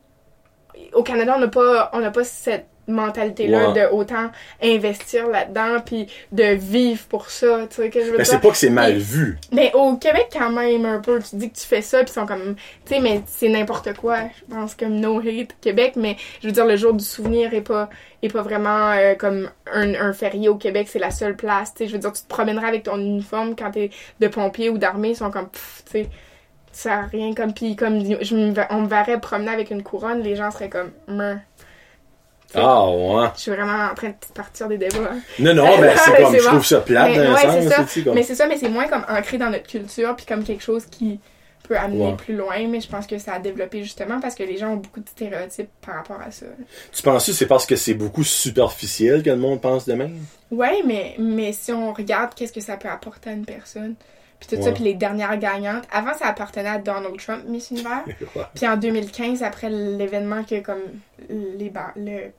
Au 0.92 1.04
Canada, 1.04 1.34
on 1.36 1.40
n'a 1.40 1.48
pas, 1.48 1.90
on 1.92 2.00
n'a 2.00 2.10
pas 2.10 2.24
cette 2.24 2.66
mentalité-là 2.88 3.70
Ouais. 3.70 3.80
de 3.82 3.92
autant 3.94 4.30
investir 4.62 5.28
là-dedans, 5.28 5.80
puis 5.84 6.06
de 6.32 6.54
vivre 6.54 7.04
pour 7.08 7.30
ça, 7.30 7.66
tu 7.70 7.76
sais, 7.76 7.90
que 7.90 8.00
je 8.04 8.10
veux 8.10 8.18
Mais 8.18 8.24
c'est 8.24 8.40
pas 8.40 8.50
que 8.50 8.56
c'est 8.56 8.70
mal 8.70 8.94
Mais- 8.94 8.98
vu. 8.98 9.38
Mais 9.52 9.72
au 9.74 9.96
Québec, 9.96 10.28
quand 10.32 10.50
même, 10.50 10.84
un 10.84 10.98
peu, 11.00 11.20
tu 11.20 11.36
dis 11.36 11.50
que 11.50 11.56
tu 11.56 11.66
fais 11.66 11.82
ça, 11.82 11.98
puis 11.98 12.08
ils 12.10 12.12
sont 12.14 12.26
comme. 12.26 12.56
Tu 12.86 12.94
sais, 12.94 13.00
mais 13.00 13.22
c'est 13.26 13.48
n'importe 13.48 13.94
quoi. 13.94 14.18
Je 14.48 14.54
pense 14.54 14.74
comme 14.74 14.98
no 15.00 15.18
hate 15.20 15.54
Québec, 15.60 15.94
mais 15.96 16.16
je 16.40 16.46
veux 16.48 16.52
dire, 16.52 16.66
le 16.66 16.76
jour 16.76 16.92
du 16.92 17.04
souvenir 17.04 17.54
est 17.54 17.60
pas, 17.60 17.88
est 18.22 18.28
pas 18.32 18.42
vraiment 18.42 18.90
euh, 18.92 19.14
comme 19.14 19.50
un, 19.72 19.94
un 19.94 20.12
férié 20.12 20.48
au 20.48 20.56
Québec, 20.56 20.88
c'est 20.90 20.98
la 20.98 21.10
seule 21.10 21.36
place. 21.36 21.74
Tu 21.74 21.84
sais, 21.84 21.88
je 21.88 21.92
veux 21.94 21.98
dire, 22.00 22.12
tu 22.12 22.22
te 22.22 22.28
promèneras 22.28 22.66
avec 22.68 22.82
ton 22.84 22.96
uniforme 22.98 23.54
quand 23.56 23.70
t'es 23.70 23.90
de 24.20 24.28
pompier 24.28 24.70
ou 24.70 24.78
d'armée, 24.78 25.10
ils 25.10 25.16
sont 25.16 25.30
comme. 25.30 25.48
Tu 25.50 25.60
sais. 25.90 26.08
Ça 26.74 27.02
rien 27.02 27.34
comme 27.34 27.52
puis 27.52 27.76
comme 27.76 28.00
je 28.02 28.34
on 28.70 28.80
me 28.80 28.86
verrait 28.88 29.20
promener 29.20 29.50
avec 29.50 29.70
une 29.70 29.82
couronne 29.82 30.22
les 30.22 30.36
gens 30.36 30.50
seraient 30.50 30.70
comme 30.70 30.90
Meur. 31.06 31.36
Ah, 32.54 32.88
ouais. 32.90 33.28
je 33.36 33.40
suis 33.40 33.50
vraiment 33.50 33.88
en 33.90 33.94
train 33.94 34.08
de 34.08 34.14
partir 34.34 34.68
des 34.68 34.78
débats 34.78 35.10
hein. 35.12 35.18
Non, 35.38 35.54
non, 35.54 35.64
mais 35.80 35.94
c'est 35.96 36.10
C'est 36.16 36.22
comme, 36.22 36.36
je 36.36 36.44
trouve 36.46 36.66
ça 36.66 36.80
plate 36.80 37.10
Mais, 37.10 37.18
ouais, 37.20 37.62
sens, 37.62 37.64
ça. 37.88 38.02
comme- 38.04 38.14
Mais 38.14 38.22
c'est 38.22 38.34
ça, 38.34 38.46
mais 38.46 38.56
c'est 38.58 38.68
moins 38.68 38.86
comme 38.88 39.04
ancré 39.08 39.38
dans 39.38 39.50
notre 39.50 39.66
culture, 39.66 40.14
puis 40.16 40.26
comme 40.26 40.44
quelque 40.44 40.62
chose 40.62 40.86
qui 40.86 41.20
peut 41.68 41.76
amener 41.78 42.06
Ouais. 42.06 42.16
plus 42.16 42.34
loin, 42.36 42.66
mais 42.68 42.80
je 42.80 42.88
pense 42.88 43.06
que 43.06 43.18
ça 43.18 43.34
a 43.34 43.38
développé 43.38 43.82
justement 43.84 44.20
parce 44.20 44.34
que 44.34 44.42
les 44.42 44.56
gens 44.58 44.70
ont 44.70 44.76
beaucoup 44.76 44.98
de 45.00 45.08
stéréotypes 45.08 45.70
par 45.84 45.94
rapport 45.94 46.20
à 46.20 46.30
ça. 46.32 46.46
Tu 46.92 47.02
penses 47.02 47.24
que 47.26 47.32
c'est 47.32 47.46
parce 47.46 47.66
que 47.66 47.76
c'est 47.76 47.94
beaucoup 47.94 48.24
superficiel 48.24 49.22
que 49.22 49.30
le 49.30 49.36
monde 49.36 49.60
pense 49.60 49.86
de 49.86 49.94
même? 49.94 50.18
Ouais, 50.50 50.82
mais, 50.84 51.14
mais 51.18 51.52
si 51.52 51.72
on 51.72 51.92
regarde 51.92 52.34
qu'est-ce 52.34 52.52
que 52.52 52.60
ça 52.60 52.76
peut 52.76 52.88
apporter 52.88 53.30
à 53.30 53.32
une 53.34 53.44
personne, 53.46 53.94
puis 54.40 54.48
tout 54.48 54.56
Ouais. 54.56 54.62
ça, 54.62 54.72
puis 54.72 54.82
les 54.82 54.94
dernières 54.94 55.38
gagnantes, 55.38 55.84
avant 55.92 56.14
ça 56.14 56.26
appartenait 56.26 56.68
à 56.68 56.78
Donald 56.78 57.16
Trump, 57.16 57.44
Miss 57.46 57.70
Univers, 57.70 58.02
puis 58.56 58.66
en 58.66 58.76
2015, 58.76 59.44
après 59.44 59.70
l'événement 59.70 60.42
que 60.42 60.58
comme 60.60 60.80
les 61.30 61.72
le 61.94 62.32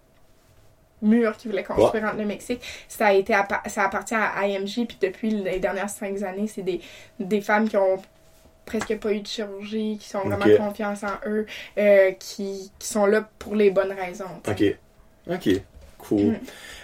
mur 1.03 1.37
qui 1.37 1.47
voulait 1.47 1.63
construire 1.63 2.05
entre 2.05 2.17
le 2.17 2.25
Mexique, 2.25 2.61
ça 2.87 3.07
a 3.07 3.13
été 3.13 3.33
ça 3.67 3.83
appartient 3.83 4.15
à 4.15 4.47
IMG 4.47 4.87
puis 4.87 4.97
depuis 5.01 5.29
les 5.29 5.59
dernières 5.59 5.89
cinq 5.89 6.21
années, 6.23 6.47
c'est 6.47 6.63
des, 6.63 6.81
des 7.19 7.41
femmes 7.41 7.69
qui 7.69 7.77
ont 7.77 8.01
presque 8.65 8.97
pas 8.97 9.11
eu 9.11 9.19
de 9.19 9.27
chirurgie, 9.27 9.97
qui 9.99 10.07
sont 10.07 10.21
vraiment 10.21 10.45
Ok. 10.45 10.57
confiance 10.57 11.03
en 11.03 11.19
eux, 11.27 11.45
euh, 11.77 12.11
qui, 12.13 12.71
qui 12.79 12.87
sont 12.87 13.05
là 13.05 13.27
pour 13.37 13.55
les 13.55 13.69
bonnes 13.71 13.91
raisons. 13.91 14.25
Ok. 14.47 14.63
Ok. 15.29 15.49
Cool. 15.97 16.21
Mm. 16.21 16.39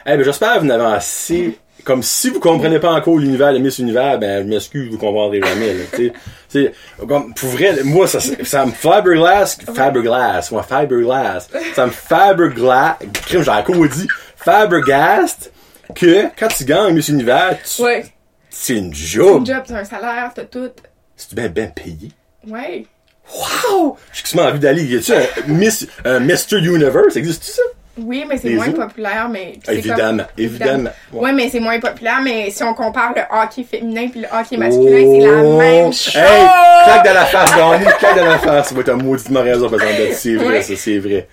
Eh 0.06 0.18
ben, 0.18 0.24
j'espère 0.24 0.56
que 0.56 0.60
vous 0.60 0.66
n'avez 0.66 0.96
assez. 0.96 1.58
Comme 1.86 2.04
si 2.04 2.30
vous 2.30 2.40
comprenez 2.40 2.80
pas 2.80 2.92
encore 2.92 3.18
l'univers 3.18 3.54
de 3.54 3.58
Miss 3.60 3.80
Univers, 3.80 4.20
ben, 4.20 4.44
je 4.44 4.50
m'excuse, 4.50 4.90
vous 4.92 4.98
comprendrez 4.98 5.42
jamais, 5.42 5.74
là, 5.74 5.84
tu 5.92 6.08
sais. 6.08 6.14
Tu 6.52 6.64
sais, 6.66 6.74
comme, 7.08 7.34
pour 7.34 7.50
vrai, 7.50 7.84
moi, 7.84 8.08
ça, 8.08 8.20
ça 8.20 8.66
me 8.66 8.72
fiberglass, 8.72 9.58
fiberglass, 9.66 10.52
moi, 10.52 10.64
fiberglass, 10.64 11.50
ça 11.76 11.86
me 11.86 11.92
fiberglass, 11.92 12.96
crime, 13.26 13.44
j'ai 13.44 13.50
encore 13.52 13.88
dit, 13.88 14.08
fibergast, 14.36 15.52
que, 15.96 16.28
quand 16.38 16.48
tu 16.50 16.66
gagnes 16.66 16.94
Miss 16.94 17.08
Univers, 17.10 17.58
tu- 17.64 17.82
Ouais, 17.82 18.06
c'est 18.50 18.76
une 18.76 18.94
c'est 18.94 19.06
job. 19.08 19.42
un 19.42 19.54
job, 19.54 19.64
t'as 19.68 19.80
un 19.80 19.84
salaire, 19.86 20.32
t'as 20.36 20.44
tout. 20.46 20.70
C'est 21.16 21.34
bien, 21.34 21.48
bien 21.50 21.68
payé. 21.68 22.12
Ouais. 22.48 22.86
Wow! 23.34 23.98
J'ai 24.12 24.24
quasiment 24.24 24.44
envie 24.44 24.60
d'aller. 24.60 24.84
Y 24.84 24.98
a-tu 24.98 25.14
un 25.14 25.54
Miss, 25.54 25.88
un 26.04 26.20
Mr. 26.20 26.58
Universe? 26.64 27.16
Existe 27.16 27.44
ça? 27.44 27.62
Oui, 28.06 28.26
mais 28.28 28.38
c'est 28.38 28.50
moins 28.52 28.68
autres? 28.70 28.88
populaire, 28.88 29.30
mais... 29.30 29.54
Évidemment, 29.70 30.24
comme- 30.24 30.44
évidemment. 30.44 30.90
Ouais. 31.14 31.32
mais 31.34 31.50
c'est 31.50 31.60
moins 31.60 31.80
populaire, 31.80 32.20
mais 32.24 32.50
si 32.52 32.64
on 32.64 32.74
compare 32.74 33.14
le 33.16 33.22
hockey 33.32 33.64
féminin 33.64 34.08
puis 34.10 34.22
le 34.22 34.28
hockey 34.28 34.58
masculin, 34.58 35.20
c'est 35.20 35.26
la 35.28 35.44
Oh! 35.44 35.58
même 35.58 35.94
chose. 35.94 36.16
Hey, 36.16 36.48
claque 36.86 37.06
dans 37.06 37.14
la 37.14 37.26
face, 37.26 37.56
Donnie, 37.56 37.86
claque 38.00 38.16
dans 38.16 38.26
la 38.26 38.38
face. 38.40 38.70
Ça 38.70 38.76
va 38.76 38.82
être 38.82 38.90
un 38.90 38.96
mauditement 38.98 39.42
raison. 39.42 39.70
C'est 40.14 40.36
vrai, 40.36 40.48
Ouais. 40.48 40.62
ça, 40.62 40.74
c'est 40.76 40.98
vrai. 41.00 41.28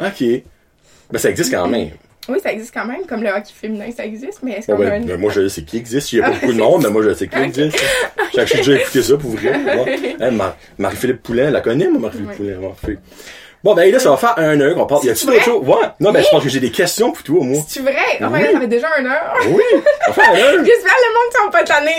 OK. 0.00 0.24
Ben, 1.10 1.18
ça 1.18 1.30
existe 1.30 1.52
quand 1.52 1.66
même. 1.68 1.90
Oui, 2.28 2.38
ça 2.42 2.52
existe 2.52 2.74
quand 2.74 2.84
même, 2.84 3.06
comme 3.08 3.22
le 3.22 3.30
hockey 3.30 3.52
féminin, 3.58 3.86
ça 3.96 4.04
existe, 4.04 4.40
mais 4.42 4.52
est-ce 4.58 4.66
qu'on 4.66 4.74
a 4.74 4.90
ben, 4.90 5.04
ben, 5.06 5.18
moi, 5.18 5.32
je 5.34 5.48
sais 5.48 5.62
qui 5.62 5.78
existe. 5.78 6.12
Il 6.12 6.18
y 6.18 6.20
a 6.22 6.24
pas 6.24 6.32
beaucoup 6.34 6.52
de 6.52 6.58
monde, 6.62 6.82
mais 6.84 6.90
moi, 6.90 7.02
je 7.02 7.14
sais 7.14 7.26
qui 7.26 7.38
existe. 7.38 7.82
J'ai 8.34 8.56
déjà 8.58 8.74
écouté 8.74 9.02
ça 9.02 9.16
pour 9.16 9.30
vrai. 9.30 9.52
Bon. 9.74 9.86
Hey, 9.86 10.38
Marie-Philippe 10.76 11.22
Poulain, 11.22 11.46
elle 11.46 11.54
la 11.54 11.62
connaît, 11.62 11.88
moi, 11.88 12.00
Marie-Philippe 12.12 12.60
Ouais. 12.86 12.98
Bon, 13.64 13.74
fait- 13.74 13.82
ben 13.86 13.92
là, 13.92 13.98
ça 13.98 14.10
va 14.10 14.16
faire 14.16 14.34
un 14.38 14.60
heure 14.60 14.74
qu'on 14.74 14.86
parle. 14.86 15.04
Y 15.04 15.10
a-tu 15.10 15.18
C'est 15.20 15.26
d'autres 15.26 15.42
choses? 15.44 15.66
Ouais. 15.66 15.74
Non, 16.00 16.12
ben, 16.12 16.20
Oui. 16.20 16.24
je 16.24 16.30
pense 16.30 16.42
que 16.44 16.48
j'ai 16.48 16.60
des 16.60 16.70
questions 16.70 17.10
pour 17.12 17.22
toi, 17.22 17.38
moi. 17.42 17.60
C'est-tu 17.66 17.82
vrai? 17.82 17.94
Oh 18.20 18.24
my 18.30 18.32
Oui. 18.34 18.40
god, 18.44 18.52
ça 18.52 18.60
fait 18.60 18.66
déjà 18.68 18.86
une 19.00 19.06
heure. 19.06 19.34
Oui, 19.48 19.62
on 19.74 20.10
va 20.10 20.12
faire 20.12 20.30
un 20.32 20.36
heure. 20.38 20.54
J'espère 20.64 20.92
le 20.94 21.14
monde 21.14 21.44
sont 21.44 21.50
pas 21.50 21.64
tannés. 21.64 21.90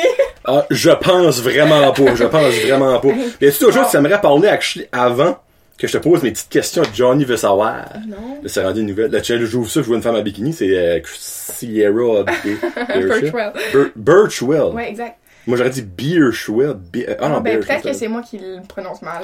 Ah, 0.45 0.65
je 0.69 0.89
pense 0.91 1.41
vraiment 1.41 1.91
pas. 1.91 2.15
Je 2.15 2.23
pense 2.25 2.53
vraiment 2.65 2.99
pas. 2.99 3.09
Y 3.41 3.47
a-tu 3.47 3.63
choses 3.65 3.75
que 3.75 3.91
tu 3.91 3.97
aimerais 3.97 4.21
parler 4.21 4.49
avant 4.91 5.37
que 5.77 5.87
je 5.87 5.93
te 5.93 5.97
pose 5.97 6.23
mes 6.23 6.31
petites 6.31 6.49
questions 6.49 6.81
que 6.83 6.93
Johnny 6.93 7.23
veut 7.25 7.37
savoir? 7.37 7.85
Non. 8.07 8.39
Là, 8.41 8.47
c'est 8.49 8.63
rendu 8.63 8.81
une 8.81 8.87
nouvelle. 8.87 9.11
Là, 9.11 9.21
tu 9.21 9.45
j'ouvre 9.45 9.69
ça, 9.69 9.81
je 9.81 9.85
vois 9.85 9.95
une 9.97 10.01
femme 10.03 10.15
en 10.15 10.21
bikini, 10.21 10.53
c'est 10.53 10.69
euh, 10.77 10.99
Sierra 11.05 12.23
Birchwell. 12.95 13.53
Bir- 13.73 13.91
Birchwell. 13.95 14.73
Ouais, 14.73 14.89
exact. 14.89 15.17
Moi, 15.47 15.57
j'aurais 15.57 15.69
dit 15.69 15.81
Beershwell. 15.81 16.73
Be- 16.93 17.15
ah 17.19 17.29
non, 17.29 17.39
ben, 17.41 17.59
peut-être 17.59 17.83
que 17.83 17.93
c'est 17.93 18.07
moi 18.07 18.21
qui 18.21 18.37
le 18.37 18.57
prononce 18.67 19.01
mal. 19.01 19.23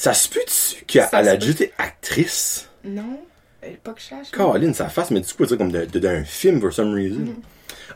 Ça 0.00 0.14
se 0.14 0.30
peut-tu 0.30 0.82
qu'elle 0.86 1.06
a 1.12 1.36
déjà 1.36 1.50
été 1.52 1.72
actrice? 1.76 2.70
Non. 2.82 3.20
Pas 3.84 3.92
que 3.92 4.00
je 4.00 4.06
sache. 4.06 4.30
Caroline, 4.34 4.72
sa 4.72 4.88
face, 4.88 5.10
mais 5.10 5.20
du 5.20 5.30
coup, 5.34 5.44
dire 5.44 5.58
comme 5.58 5.70
d'un 5.70 6.24
film, 6.24 6.58
for 6.58 6.72
some 6.72 6.94
reason. 6.94 7.20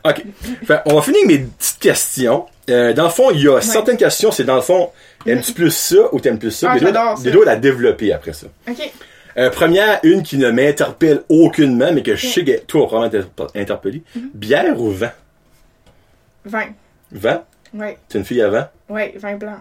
Mm-hmm. 0.03 0.11
OK. 0.11 0.23
Fait, 0.67 0.81
on 0.85 0.93
va 0.93 1.01
finir 1.01 1.21
avec 1.25 1.39
mes 1.39 1.45
petites 1.47 1.79
questions. 1.79 2.45
Euh, 2.69 2.93
dans 2.93 3.05
le 3.05 3.09
fond, 3.09 3.31
il 3.31 3.41
y 3.41 3.47
a 3.49 3.59
certaines 3.59 3.97
questions, 3.97 4.29
c'est 4.29 4.43
dans 4.43 4.53
le 4.57 4.61
fond, 4.61 4.91
aimes-tu 5.25 5.53
plus 5.53 5.71
ça 5.71 6.13
ou 6.13 6.19
t'aimes 6.19 6.37
plus 6.37 6.51
ça? 6.51 6.73
Ah, 6.73 7.15
Des 7.23 7.31
d'autres 7.31 7.47
à 7.49 7.55
développer 7.55 8.13
après 8.13 8.33
ça. 8.33 8.45
Ok. 8.69 8.93
Euh, 9.37 9.49
première, 9.49 9.99
une 10.03 10.21
qui 10.21 10.37
ne 10.37 10.51
m'interpelle 10.51 11.23
aucunement, 11.27 11.91
mais 11.91 12.03
que 12.03 12.15
je 12.15 12.27
sais 12.27 12.45
que 12.45 12.59
toi, 12.59 12.81
on 12.81 12.83
va 12.83 12.87
probablement 13.09 13.25
t'inter- 13.35 13.59
interpeller. 13.59 14.03
Mm-hmm. 14.15 14.21
Bière 14.35 14.79
ou 14.79 14.91
vin? 14.91 15.11
20. 16.45 16.65
Vin? 17.13 17.43
Ouais. 17.73 17.97
T'es 18.07 18.19
une 18.19 18.25
fille 18.25 18.43
à 18.43 18.49
vin? 18.49 18.69
Ouais, 18.89 19.11
vin 19.17 19.37
blanc. 19.37 19.57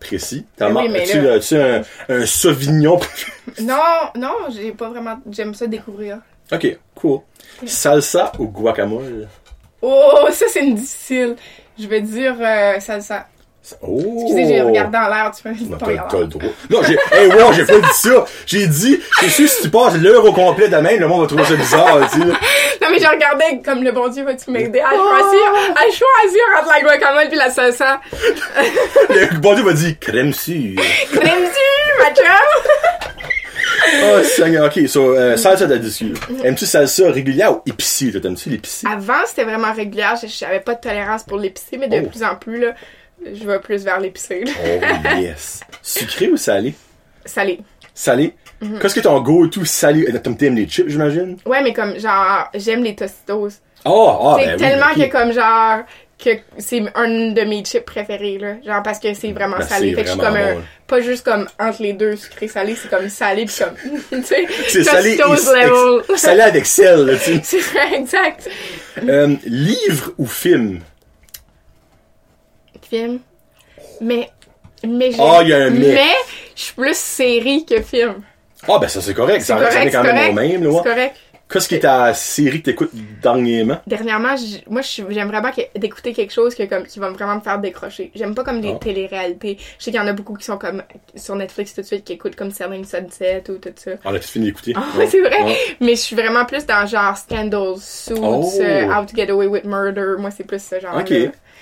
Précis. 0.00 0.46
T'as 0.56 0.68
Mais 0.68 0.74
mar- 0.74 0.84
oui, 0.84 0.96
as-tu, 0.98 1.56
là- 1.56 1.82
un, 2.08 2.14
un 2.22 2.26
Sauvignon? 2.26 3.00
Non, 3.60 3.76
non, 4.16 4.32
j'ai 4.50 4.70
pas 4.72 4.88
vraiment. 4.90 5.18
J'aime 5.30 5.54
ça 5.54 5.66
découvrir. 5.66 6.18
ok, 6.52 6.78
cool. 6.94 7.20
Salsa 7.66 8.30
ou 8.38 8.46
guacamole? 8.46 9.26
Oh, 9.82 10.26
ça 10.30 10.46
c'est 10.48 10.64
une 10.64 10.74
difficile. 10.76 11.36
Je 11.78 11.86
vais 11.88 12.00
dire 12.00 12.36
euh, 12.40 12.78
salsa. 12.80 13.26
Oh! 13.82 14.00
Excusez, 14.22 14.46
j'ai 14.48 14.62
regardé 14.62 14.92
dans 14.96 15.08
l'air, 15.08 15.30
tu 15.36 15.42
peux 15.42 15.76
pas 15.76 15.86
t'as, 16.08 16.18
le 16.20 16.26
droit. 16.26 16.42
Non, 16.70 16.80
j'ai, 16.82 16.98
hey, 17.12 17.28
wow, 17.28 17.52
j'ai 17.52 17.66
pas 17.66 17.78
dit 17.78 17.88
ça. 17.94 18.24
J'ai 18.46 18.66
dit, 18.66 18.98
c'est 19.20 19.28
sûr, 19.28 19.48
si 19.48 19.62
tu 19.62 19.68
passes 19.70 19.94
l'heure 19.96 20.24
au 20.24 20.32
complet 20.32 20.68
demain, 20.68 20.96
le 20.96 21.06
monde 21.06 21.22
va 21.22 21.26
trouver 21.26 21.44
ça 21.44 21.54
bizarre, 21.54 22.10
tu 22.10 22.18
sais. 22.20 22.26
Non, 22.80 22.88
mais 22.92 22.98
j'ai 23.00 23.08
regardé 23.08 23.44
comme 23.62 23.82
le 23.82 23.92
bon 23.92 24.08
Dieu 24.08 24.24
va-tu 24.24 24.50
m'aider 24.50 24.80
à 24.80 24.90
choisir, 24.90 25.74
à 25.76 25.82
choisir 25.82 26.42
entre 26.58 26.68
la 26.68 26.80
guacamole 26.80 27.28
puis 27.28 27.36
la 27.36 27.50
salsa. 27.50 28.00
Le 29.10 29.38
bon 29.40 29.54
Dieu 29.54 29.64
m'a 29.64 29.72
dit, 29.74 29.96
crème 29.98 30.32
sûre. 30.32 30.80
Crème 31.12 31.42
du, 31.42 31.98
ma 31.98 32.14
chum! 32.14 32.24
Oh, 34.02 34.22
Seigneur, 34.22 34.66
ok, 34.66 34.86
so, 34.88 35.14
euh, 35.16 35.36
salsa 35.36 35.66
discussion. 35.66 36.14
Aimes-tu 36.44 36.66
salsa 36.66 37.10
régulière 37.10 37.52
ou 37.56 37.62
épicée? 37.66 38.12
T'aimes-tu 38.20 38.50
l'épicé? 38.50 38.86
Avant, 38.90 39.24
c'était 39.26 39.44
vraiment 39.44 39.72
régulière. 39.72 40.14
J'avais 40.26 40.60
pas 40.60 40.74
de 40.74 40.80
tolérance 40.80 41.22
pour 41.24 41.38
l'épicé, 41.38 41.78
mais 41.78 41.88
de 41.88 42.00
Oh. 42.04 42.08
plus 42.08 42.22
en 42.22 42.34
plus, 42.36 42.60
là, 42.60 42.74
je 43.24 43.44
vais 43.46 43.58
plus 43.60 43.84
vers 43.84 44.00
l'épicé. 44.00 44.44
là. 44.44 44.52
Oh, 45.14 45.18
yes. 45.20 45.60
Sucré 45.82 46.28
ou 46.28 46.36
salé? 46.36 46.74
Salé. 47.24 47.60
Salé? 47.94 48.34
Mhm. 48.60 48.78
Qu'est-ce 48.80 48.94
que 48.94 49.00
ton 49.00 49.20
go-to 49.20 49.64
salé? 49.64 50.06
Euh, 50.08 50.18
T'aimes 50.18 50.36
t'aimes 50.36 50.56
les 50.56 50.66
chips, 50.68 50.88
j'imagine? 50.88 51.36
Ouais, 51.46 51.62
mais 51.62 51.72
comme, 51.72 51.98
genre, 51.98 52.48
j'aime 52.54 52.82
les 52.82 52.94
Tostitos. 52.94 53.50
Oh, 53.84 54.18
ah, 54.22 54.36
c'est 54.40 54.46
ben 54.46 54.52
oui, 54.54 54.58
tellement 54.60 54.94
que, 54.94 55.10
comme, 55.10 55.32
genre, 55.32 55.84
que 56.18 56.30
c'est 56.58 56.82
un 56.96 57.30
de 57.30 57.42
mes 57.42 57.64
chips 57.64 57.84
préférés, 57.84 58.38
là. 58.38 58.54
Genre, 58.66 58.82
parce 58.82 58.98
que 58.98 59.14
c'est 59.14 59.30
vraiment 59.30 59.58
Ben, 59.58 59.66
salé. 59.68 59.90
c'est 59.90 59.94
Fait 59.96 60.02
que 60.02 60.06
je 60.08 60.12
suis 60.12 60.20
vraiment 60.20 60.36
comme 60.36 60.48
un, 60.50 60.54
bon. 60.56 60.62
pas 60.88 61.00
juste 61.00 61.24
comme 61.24 61.46
entre 61.60 61.82
les 61.82 61.92
deux 61.92 62.16
sucré-salé, 62.16 62.74
c'est 62.74 62.88
comme 62.90 63.08
salé 63.08 63.44
pis 63.46 63.54
comme, 63.58 63.74
tu 64.10 64.22
sais, 64.24 64.46
C'est 64.66 64.82
salé, 64.84 65.16
salé 66.16 66.40
avec 66.42 66.66
sel, 66.66 67.06
là, 67.06 67.12
tu 67.16 67.34
sais. 67.34 67.40
C'est 67.44 67.60
vrai, 67.60 67.94
exact. 67.94 68.48
Euh, 69.08 69.36
livre 69.44 70.12
ou 70.18 70.26
film? 70.26 70.80
Film. 72.88 73.20
Mais, 74.00 74.28
mais 74.86 75.12
j'ai- 75.12 75.18
Ah, 75.20 75.40
il 75.42 75.48
y 75.48 75.52
a 75.52 75.58
un 75.64 75.70
mais. 75.70 75.94
Mais, 75.94 76.14
je 76.56 76.62
suis 76.62 76.74
plus 76.74 76.96
série 76.96 77.64
que 77.64 77.80
film. 77.82 78.22
Ah, 78.68 78.78
ben 78.80 78.88
ça, 78.88 79.00
c'est 79.00 79.14
correct. 79.14 79.42
Ça, 79.42 79.54
correct, 79.56 79.72
vient 79.72 79.90
quand 79.90 80.02
même 80.04 80.30
au 80.30 80.34
même, 80.34 80.64
là. 80.64 80.80
C'est 80.82 80.88
correct. 80.90 81.16
Qu'est-ce 81.50 81.66
qui 81.66 81.76
est 81.76 81.80
ta 81.80 82.12
série 82.12 82.58
que 82.60 82.66
t'écoutes 82.66 82.90
dernièrement? 83.22 83.78
Dernièrement, 83.86 84.34
moi, 84.68 84.82
j'aime 84.82 85.28
vraiment 85.28 85.50
que- 85.50 85.78
d'écouter 85.78 86.12
quelque 86.12 86.30
chose 86.32 86.54
que, 86.54 86.64
comme, 86.64 86.84
qui 86.84 86.98
va 86.98 87.08
vraiment 87.08 87.36
me 87.36 87.40
faire 87.40 87.58
décrocher. 87.58 88.10
J'aime 88.14 88.34
pas 88.34 88.44
comme 88.44 88.60
des 88.60 88.72
Ah. 88.74 88.78
téléréalités. 88.78 89.56
Je 89.78 89.84
sais 89.84 89.90
qu'il 89.90 89.98
y 89.98 90.02
en 90.02 90.06
a 90.06 90.12
beaucoup 90.12 90.34
qui 90.34 90.44
sont 90.44 90.58
comme 90.58 90.82
sur 91.14 91.36
Netflix 91.36 91.72
tout 91.74 91.80
de 91.80 91.86
suite, 91.86 92.04
qui 92.04 92.12
écoutent 92.12 92.36
comme 92.36 92.50
Selling 92.50 92.84
Sunset 92.84 93.44
ou 93.48 93.54
tout 93.54 93.70
ça. 93.76 93.92
On 94.04 94.12
a 94.14 94.18
tout 94.18 94.28
fini 94.28 94.46
d'écouter. 94.46 94.74
Ah, 94.76 94.82
Ouais. 94.98 95.06
c'est 95.10 95.20
vrai. 95.22 95.38
Mais 95.80 95.92
je 95.92 96.00
suis 96.00 96.16
vraiment 96.16 96.44
plus 96.44 96.66
dans 96.66 96.84
genre 96.86 97.16
Scandals, 97.16 97.78
Suits, 97.80 98.18
Oh. 98.20 98.50
euh, 98.60 98.84
How 98.92 99.06
to 99.06 99.16
Get 99.16 99.30
Away 99.30 99.46
with 99.46 99.64
Murder. 99.64 100.16
Moi, 100.18 100.30
c'est 100.30 100.44
plus 100.44 100.62
ce 100.62 100.78
genre 100.80 100.98
Ok. 100.98 101.14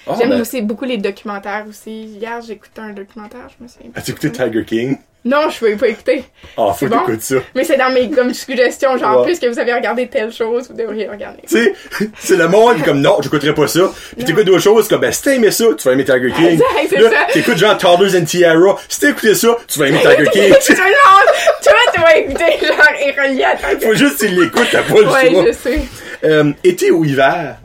Ah, 0.08 0.14
J'aime 0.18 0.30
ben, 0.30 0.40
aussi 0.40 0.62
beaucoup 0.62 0.84
les 0.84 0.98
documentaires 0.98 1.64
aussi. 1.68 1.90
Hier, 2.04 2.40
j'ai 2.46 2.52
écouté 2.54 2.80
un 2.80 2.90
documentaire, 2.92 3.48
je 3.58 3.64
me 3.64 3.68
souviens. 3.68 3.90
As-tu 3.94 4.12
écouté 4.12 4.30
Tiger 4.30 4.64
King? 4.64 4.96
Non, 5.24 5.50
je 5.50 5.58
peux 5.58 5.76
pas 5.76 5.88
écouter. 5.88 6.22
Ah, 6.56 6.66
faut 6.72 6.74
C'est 6.78 6.86
que 6.86 6.90
bon? 6.92 7.00
t'écoutes 7.00 7.22
ça. 7.22 7.34
Mais 7.56 7.64
c'est 7.64 7.76
dans 7.76 7.90
mes 7.90 8.08
comme 8.10 8.32
suggestions, 8.32 8.96
genre 8.96 9.18
Ouais. 9.18 9.24
plus 9.26 9.40
que 9.40 9.46
vous 9.46 9.58
avez 9.58 9.74
regardé 9.74 10.06
telle 10.06 10.32
chose, 10.32 10.68
vous 10.70 10.76
devriez 10.76 11.08
regarder. 11.08 11.40
Tu 11.48 11.56
sais, 11.56 11.74
c'est 12.16 12.36
le 12.36 12.46
monde 12.46 12.80
comme 12.84 13.00
non, 13.00 13.16
j'écouterai 13.20 13.52
pas 13.52 13.66
ça. 13.66 13.90
Puis 14.14 14.24
t'écoutes 14.24 14.44
d'autres 14.44 14.60
choses 14.62 14.86
comme 14.86 15.00
ben 15.00 15.10
si 15.10 15.22
t'as 15.22 15.32
aimé 15.32 15.50
ça, 15.50 15.64
tu 15.76 15.88
vas 15.88 15.94
aimer 15.94 16.04
Tiger 16.04 16.30
King. 16.36 16.46
Exact, 16.46 16.66
c'est 16.88 16.96
Là, 17.00 17.10
ça. 17.10 17.32
t'écoutes 17.32 17.56
genre 17.56 17.76
Toddlers 17.76 18.16
and 18.20 18.24
Tiara, 18.26 18.76
si 18.88 19.00
t'as 19.00 19.10
écouté 19.10 19.34
ça, 19.34 19.48
tu 19.66 19.78
vas 19.80 19.88
aimer 19.88 19.98
Tiger 20.00 20.30
King. 20.32 20.52
Toi, 20.52 21.74
tu 21.94 22.00
vas 22.00 22.16
écouter 22.18 22.44
genre 22.64 22.78
et 23.04 23.10
relié 23.20 23.44
à 23.44 23.56
Faut 23.56 23.94
juste 23.94 24.20
que 24.20 24.26
tu 24.26 24.32
l'écoutes, 24.32 24.68
t'as 24.70 24.82
pas 24.84 25.00
le 25.00 25.08
Ouais, 25.10 25.30
choix. 25.30 25.44
je 25.48 25.52
sais. 25.52 25.80
Euh, 26.22 26.52
été 26.62 26.92
ou 26.92 27.04
hiver? 27.04 27.56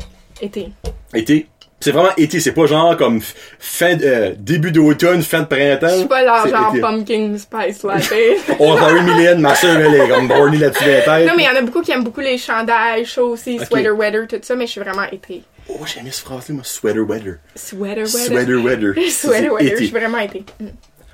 Été. 0.42 0.70
Été? 1.14 1.46
C'est 1.82 1.92
vraiment 1.92 2.16
été, 2.16 2.40
c'est 2.40 2.52
pas 2.52 2.68
genre 2.68 2.96
comme 2.96 3.22
fin 3.60 3.96
de, 3.96 4.06
euh, 4.06 4.34
début 4.38 4.72
d'automne, 4.72 5.24
fin 5.24 5.42
de 5.42 5.48
printemps. 5.48 5.90
Je 5.90 5.98
suis 5.98 6.08
pas 6.08 6.24
là, 6.24 6.44
genre 6.48 6.70
été. 6.70 6.80
pumpkin 6.80 7.36
spice 7.38 7.84
latte. 7.84 8.14
On 8.60 8.76
va 8.76 8.92
une 8.92 9.06
Mylène, 9.06 9.42
ma 9.42 9.56
soeur, 9.56 9.80
elle 9.80 9.96
est 9.96 10.08
comme 10.08 10.28
bornée 10.28 10.60
là-dessus 10.60 10.86
la 10.86 11.02
tête. 11.02 11.28
non, 11.28 11.34
mais 11.36 11.44
il 11.44 11.48
y 11.48 11.50
en 11.50 11.56
a 11.56 11.62
beaucoup 11.64 11.82
qui 11.82 11.92
aiment 11.92 12.04
beaucoup 12.04 12.22
les 12.22 12.38
chandails, 12.38 13.06
chauds 13.06 13.32
aussi, 13.32 13.58
sweater 13.58 13.96
weather, 13.98 14.28
tout 14.28 14.38
ça, 14.44 14.56
mais 14.56 14.68
je 14.68 14.72
suis 14.72 14.82
vraiment 14.82 15.10
été. 15.12 15.42
Oh, 15.70 15.80
j'ai 15.86 16.00
aimé 16.02 16.12
ce 16.12 16.22
phrase-là, 16.22 16.56
moi, 16.56 16.64
sweater 16.64 17.02
weather. 17.02 17.40
Sweater 17.56 18.04
weather. 18.04 18.08
Sweater 18.08 18.62
weather. 18.62 18.94
Sweater 19.10 19.54
weather, 19.54 19.72
je 19.72 19.84
suis 19.84 19.92
vraiment 19.92 20.20
été. 20.20 20.44
Mm. 20.60 20.68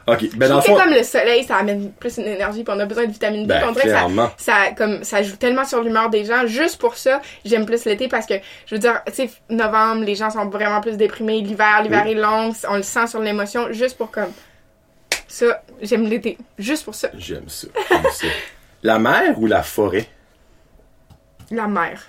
Ok, 0.08 0.30
ben 0.38 0.48
dans 0.48 0.56
le 0.56 0.62
fond, 0.62 0.76
comme 0.76 0.92
le 0.94 1.04
soleil, 1.04 1.44
ça 1.44 1.58
amène 1.58 1.92
plus 1.92 2.18
une 2.18 2.24
énergie, 2.28 2.64
puis 2.64 2.74
on 2.74 2.80
a 2.80 2.86
besoin 2.86 3.06
de 3.06 3.12
vitamine 3.12 3.42
D. 3.42 3.48
Ben, 3.48 3.60
puis 3.60 3.70
on 3.70 3.72
dirait 3.74 3.84
que 3.84 3.90
clairement. 3.90 4.30
ça, 4.38 4.54
ça, 4.68 4.72
comme, 4.72 5.04
ça 5.04 5.22
joue 5.22 5.36
tellement 5.36 5.66
sur 5.66 5.82
l'humeur 5.84 6.10
des 6.10 6.24
gens. 6.24 6.48
Juste 6.48 6.80
pour 6.80 6.96
ça, 6.96 7.22
j'aime 7.44 7.66
plus 7.66 7.84
l'été 7.84 8.08
parce 8.08 8.26
que, 8.26 8.36
je 8.68 8.76
veux 8.76 8.80
dire, 8.80 9.02
tu 9.08 9.14
sais, 9.14 9.30
novembre, 9.50 10.06
les 10.06 10.16
gens 10.16 10.30
sont 10.30 10.46
vraiment 10.48 10.80
plus 10.80 10.96
déprimés. 10.96 11.42
L'hiver, 11.42 11.82
l'hiver 11.84 12.04
Oui. 12.06 12.12
est 12.12 12.16
long, 12.16 12.54
on 12.70 12.78
le 12.78 12.84
sent 12.84 13.08
sur 13.08 13.20
l'émotion. 13.20 13.74
Juste 13.74 13.98
pour 13.98 14.10
comme, 14.10 14.32
ça, 15.28 15.62
j'aime 15.82 16.06
l'été. 16.08 16.38
Juste 16.58 16.86
pour 16.86 16.96
ça. 16.96 17.10
j'aime 17.18 17.50
ça, 17.50 17.68
j'aime 17.90 18.04
ça. 18.12 18.28
La 18.84 19.00
mer 19.00 19.38
ou 19.38 19.46
la 19.46 19.62
forêt? 19.62 20.06
La 21.52 21.68
mer. 21.68 22.08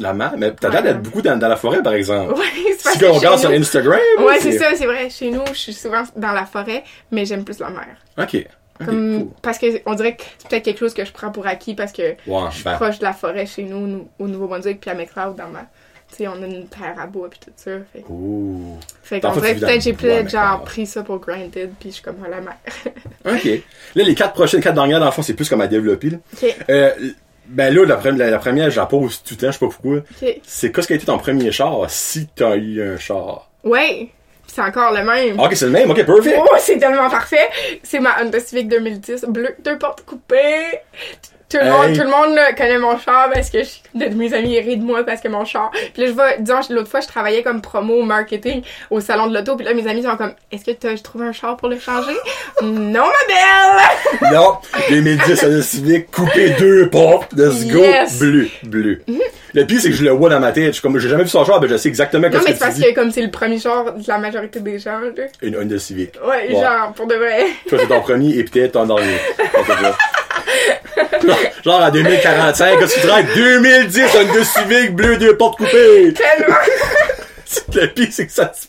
La 0.00 0.12
mer? 0.12 0.32
Mais 0.38 0.52
t'as 0.52 0.68
l'air 0.70 0.82
d'être 0.82 1.02
beaucoup 1.02 1.22
dans, 1.22 1.38
dans 1.38 1.48
la 1.48 1.56
forêt, 1.56 1.82
par 1.82 1.92
exemple. 1.94 2.34
Ouais, 2.34 2.44
c'est 2.78 2.90
Si 2.92 2.98
que 2.98 3.04
on 3.06 3.12
regarde 3.14 3.38
sur 3.38 3.50
Instagram. 3.50 3.98
Ouais, 4.20 4.38
c'est 4.40 4.58
ça, 4.58 4.66
c'est 4.74 4.86
vrai. 4.86 5.08
Chez 5.10 5.30
nous, 5.30 5.42
je 5.52 5.58
suis 5.58 5.72
souvent 5.74 6.02
dans 6.16 6.32
la 6.32 6.46
forêt, 6.46 6.82
mais 7.10 7.24
j'aime 7.26 7.44
plus 7.44 7.58
la 7.58 7.70
mer. 7.70 7.86
Ok. 8.18 8.46
Comme, 8.84 9.18
cool. 9.18 9.28
Parce 9.42 9.58
que 9.58 9.66
on 9.84 9.94
dirait 9.94 10.16
que 10.16 10.22
c'est 10.38 10.48
peut-être 10.48 10.62
quelque 10.64 10.78
chose 10.78 10.94
que 10.94 11.04
je 11.04 11.12
prends 11.12 11.30
pour 11.30 11.46
acquis 11.46 11.74
parce 11.74 11.92
que 11.92 12.14
je 12.26 12.54
suis 12.54 12.64
ben, 12.64 12.76
proche 12.76 12.98
de 12.98 13.04
la 13.04 13.12
forêt 13.12 13.44
chez 13.44 13.62
nous, 13.64 13.86
nous, 13.86 14.08
au 14.18 14.26
Nouveau-Brunswick, 14.26 14.80
puis 14.80 14.88
à 14.90 14.94
McLeod, 14.94 15.36
dans 15.36 15.48
ma. 15.48 15.66
Tu 16.08 16.16
sais, 16.16 16.28
on 16.28 16.42
a 16.42 16.46
une 16.46 16.66
terre 16.66 16.96
à 16.98 17.06
bois, 17.06 17.28
puis 17.30 17.38
tout 17.44 17.52
ça. 17.54 17.70
Fait, 17.92 18.02
Ouh. 18.08 18.78
fait 19.02 19.20
qu'on 19.20 19.32
dirait 19.32 19.54
que 19.54 19.60
peut-être 19.60 19.82
j'ai 19.82 19.92
le 19.92 19.96
bois, 19.98 20.08
peut-être 20.08 20.30
genre 20.30 20.64
pris 20.64 20.86
ça 20.86 21.02
pour 21.04 21.18
granted, 21.18 21.70
puis 21.78 21.90
je 21.90 21.94
suis 21.96 22.02
comme 22.02 22.16
à 22.24 22.28
la 22.28 22.40
mer. 22.40 22.56
Ok. 23.26 23.44
Là, 23.94 24.02
les 24.02 24.14
quatre 24.14 24.32
prochaines, 24.32 24.60
quatre 24.62 24.74
dernières, 24.74 24.98
dans 24.98 25.06
le 25.06 25.12
fond, 25.12 25.22
c'est 25.22 25.34
plus 25.34 25.48
comme 25.48 25.60
à 25.60 25.66
développer, 25.68 26.10
là. 26.10 26.16
ok, 26.34 26.56
Euh, 26.70 26.90
ben 27.50 27.74
là, 27.74 27.84
la, 27.84 28.10
la, 28.12 28.30
la 28.30 28.38
première, 28.38 28.88
pose 28.88 29.22
tout 29.22 29.34
le 29.34 29.40
temps, 29.40 29.46
je 29.48 29.52
sais 29.52 29.58
pas 29.58 29.72
pourquoi. 29.72 30.00
C'est 30.44 30.72
qu'est-ce 30.72 30.86
qui 30.86 30.92
a 30.92 30.96
été 30.96 31.06
ton 31.06 31.18
premier 31.18 31.50
char, 31.52 31.88
si 31.88 32.28
t'as 32.34 32.56
eu 32.56 32.82
un 32.82 32.96
char? 32.96 33.50
Ouais, 33.64 34.08
c'est 34.46 34.62
encore 34.62 34.92
le 34.92 35.02
même. 35.04 35.38
Ok, 35.38 35.54
c'est 35.54 35.66
le 35.66 35.72
même, 35.72 35.90
ok, 35.90 36.04
perfect. 36.04 36.36
Oh, 36.40 36.56
c'est 36.58 36.78
tellement 36.78 37.10
parfait! 37.10 37.48
C'est 37.82 38.00
ma 38.00 38.22
Honda 38.22 38.40
Civic 38.40 38.68
2010, 38.68 39.26
bleu, 39.28 39.54
deux 39.64 39.78
portes 39.78 40.04
coupées. 40.04 40.80
Tout 41.50 41.56
le, 41.56 41.64
Hey. 41.64 41.70
monde, 41.70 41.92
tout 41.96 42.02
le 42.02 42.10
monde 42.10 42.34
là, 42.36 42.52
connaît 42.52 42.78
mon 42.78 42.96
char 42.98 43.28
parce 43.32 43.50
que 43.50 43.58
je, 43.64 43.70
de 43.98 44.14
mes 44.14 44.32
amis 44.34 44.54
ils 44.54 44.60
rient 44.60 44.76
de 44.76 44.84
moi 44.84 45.02
parce 45.04 45.20
que 45.20 45.26
mon 45.28 45.44
char. 45.44 45.70
Puis 45.72 46.02
là, 46.02 46.06
je 46.08 46.12
vais, 46.12 46.36
disons, 46.40 46.60
l'autre 46.70 46.88
fois, 46.88 47.00
je 47.00 47.08
travaillais 47.08 47.42
comme 47.42 47.60
promo 47.60 48.02
marketing 48.02 48.62
au 48.90 49.00
salon 49.00 49.26
de 49.26 49.34
l'auto. 49.36 49.56
Puis 49.56 49.66
là, 49.66 49.74
mes 49.74 49.86
amis 49.88 50.02
sont 50.04 50.16
comme, 50.16 50.32
est-ce 50.52 50.64
que 50.64 50.70
tu 50.70 50.86
as 50.86 50.96
trouvé 50.98 51.26
un 51.26 51.32
char 51.32 51.56
pour 51.56 51.68
le 51.68 51.78
changer? 51.78 52.14
non, 52.62 53.02
ma 53.04 53.26
belle! 53.28 54.30
Non, 54.32 54.58
2010 54.90 55.44
Honda 55.44 55.62
Civic, 55.62 56.10
coupé 56.10 56.50
deux 56.50 56.88
portes, 56.88 57.32
let's 57.36 57.66
go, 57.66 57.80
Yes. 57.82 58.18
bleu, 58.20 58.48
bleu. 58.62 59.02
Le 59.52 59.64
pire, 59.64 59.80
c'est 59.80 59.90
que 59.90 59.96
je 59.96 60.04
le 60.04 60.10
vois 60.10 60.30
dans 60.30 60.38
ma 60.38 60.52
tête, 60.52 60.66
je 60.66 60.72
suis 60.72 60.82
comme, 60.82 60.96
j'ai 60.98 61.08
jamais 61.08 61.24
vu 61.24 61.28
son 61.30 61.44
char, 61.44 61.58
ben 61.58 61.68
je 61.68 61.76
sais 61.76 61.88
exactement 61.88 62.28
non, 62.28 62.34
mais 62.34 62.38
que 62.38 62.44
c'est 62.46 62.52
tu 62.54 62.58
parce 62.60 62.74
dis. 62.76 62.82
que 62.84 62.94
comme 62.94 63.10
c'est 63.10 63.22
le 63.22 63.30
premier 63.32 63.58
char 63.58 63.92
de 63.94 64.02
la 64.06 64.18
majorité 64.18 64.60
des 64.60 64.78
gens, 64.78 65.00
là. 65.00 65.08
Une 65.42 65.56
Honda 65.56 65.78
Civic. 65.80 66.12
Ouais, 66.24 66.54
Ouais. 66.54 66.60
genre, 66.60 66.92
pour 66.94 67.06
de 67.08 67.14
vrai. 67.16 67.46
Toi, 67.68 67.78
c'est 67.80 67.88
ton 67.88 68.00
premier 68.02 68.36
et 68.36 68.44
peut-être 68.44 68.72
ton 68.72 68.86
dernier. 68.86 69.16
Genre 71.64 71.82
en 71.82 71.90
2045, 71.90 72.78
qu'est-ce 72.78 72.94
que 72.94 73.00
tu 73.00 73.06
dirais? 73.06 73.24
2010, 73.34 74.02
Honda 74.16 74.44
Civic, 74.44 74.94
bleu, 74.94 75.16
deux 75.16 75.36
portes 75.36 75.58
coupées. 75.58 76.14
Tellement! 76.14 76.54
Le 77.74 77.86
pire, 77.86 78.08
c'est 78.10 78.26
que 78.26 78.32
ça 78.32 78.52
se 78.54 78.66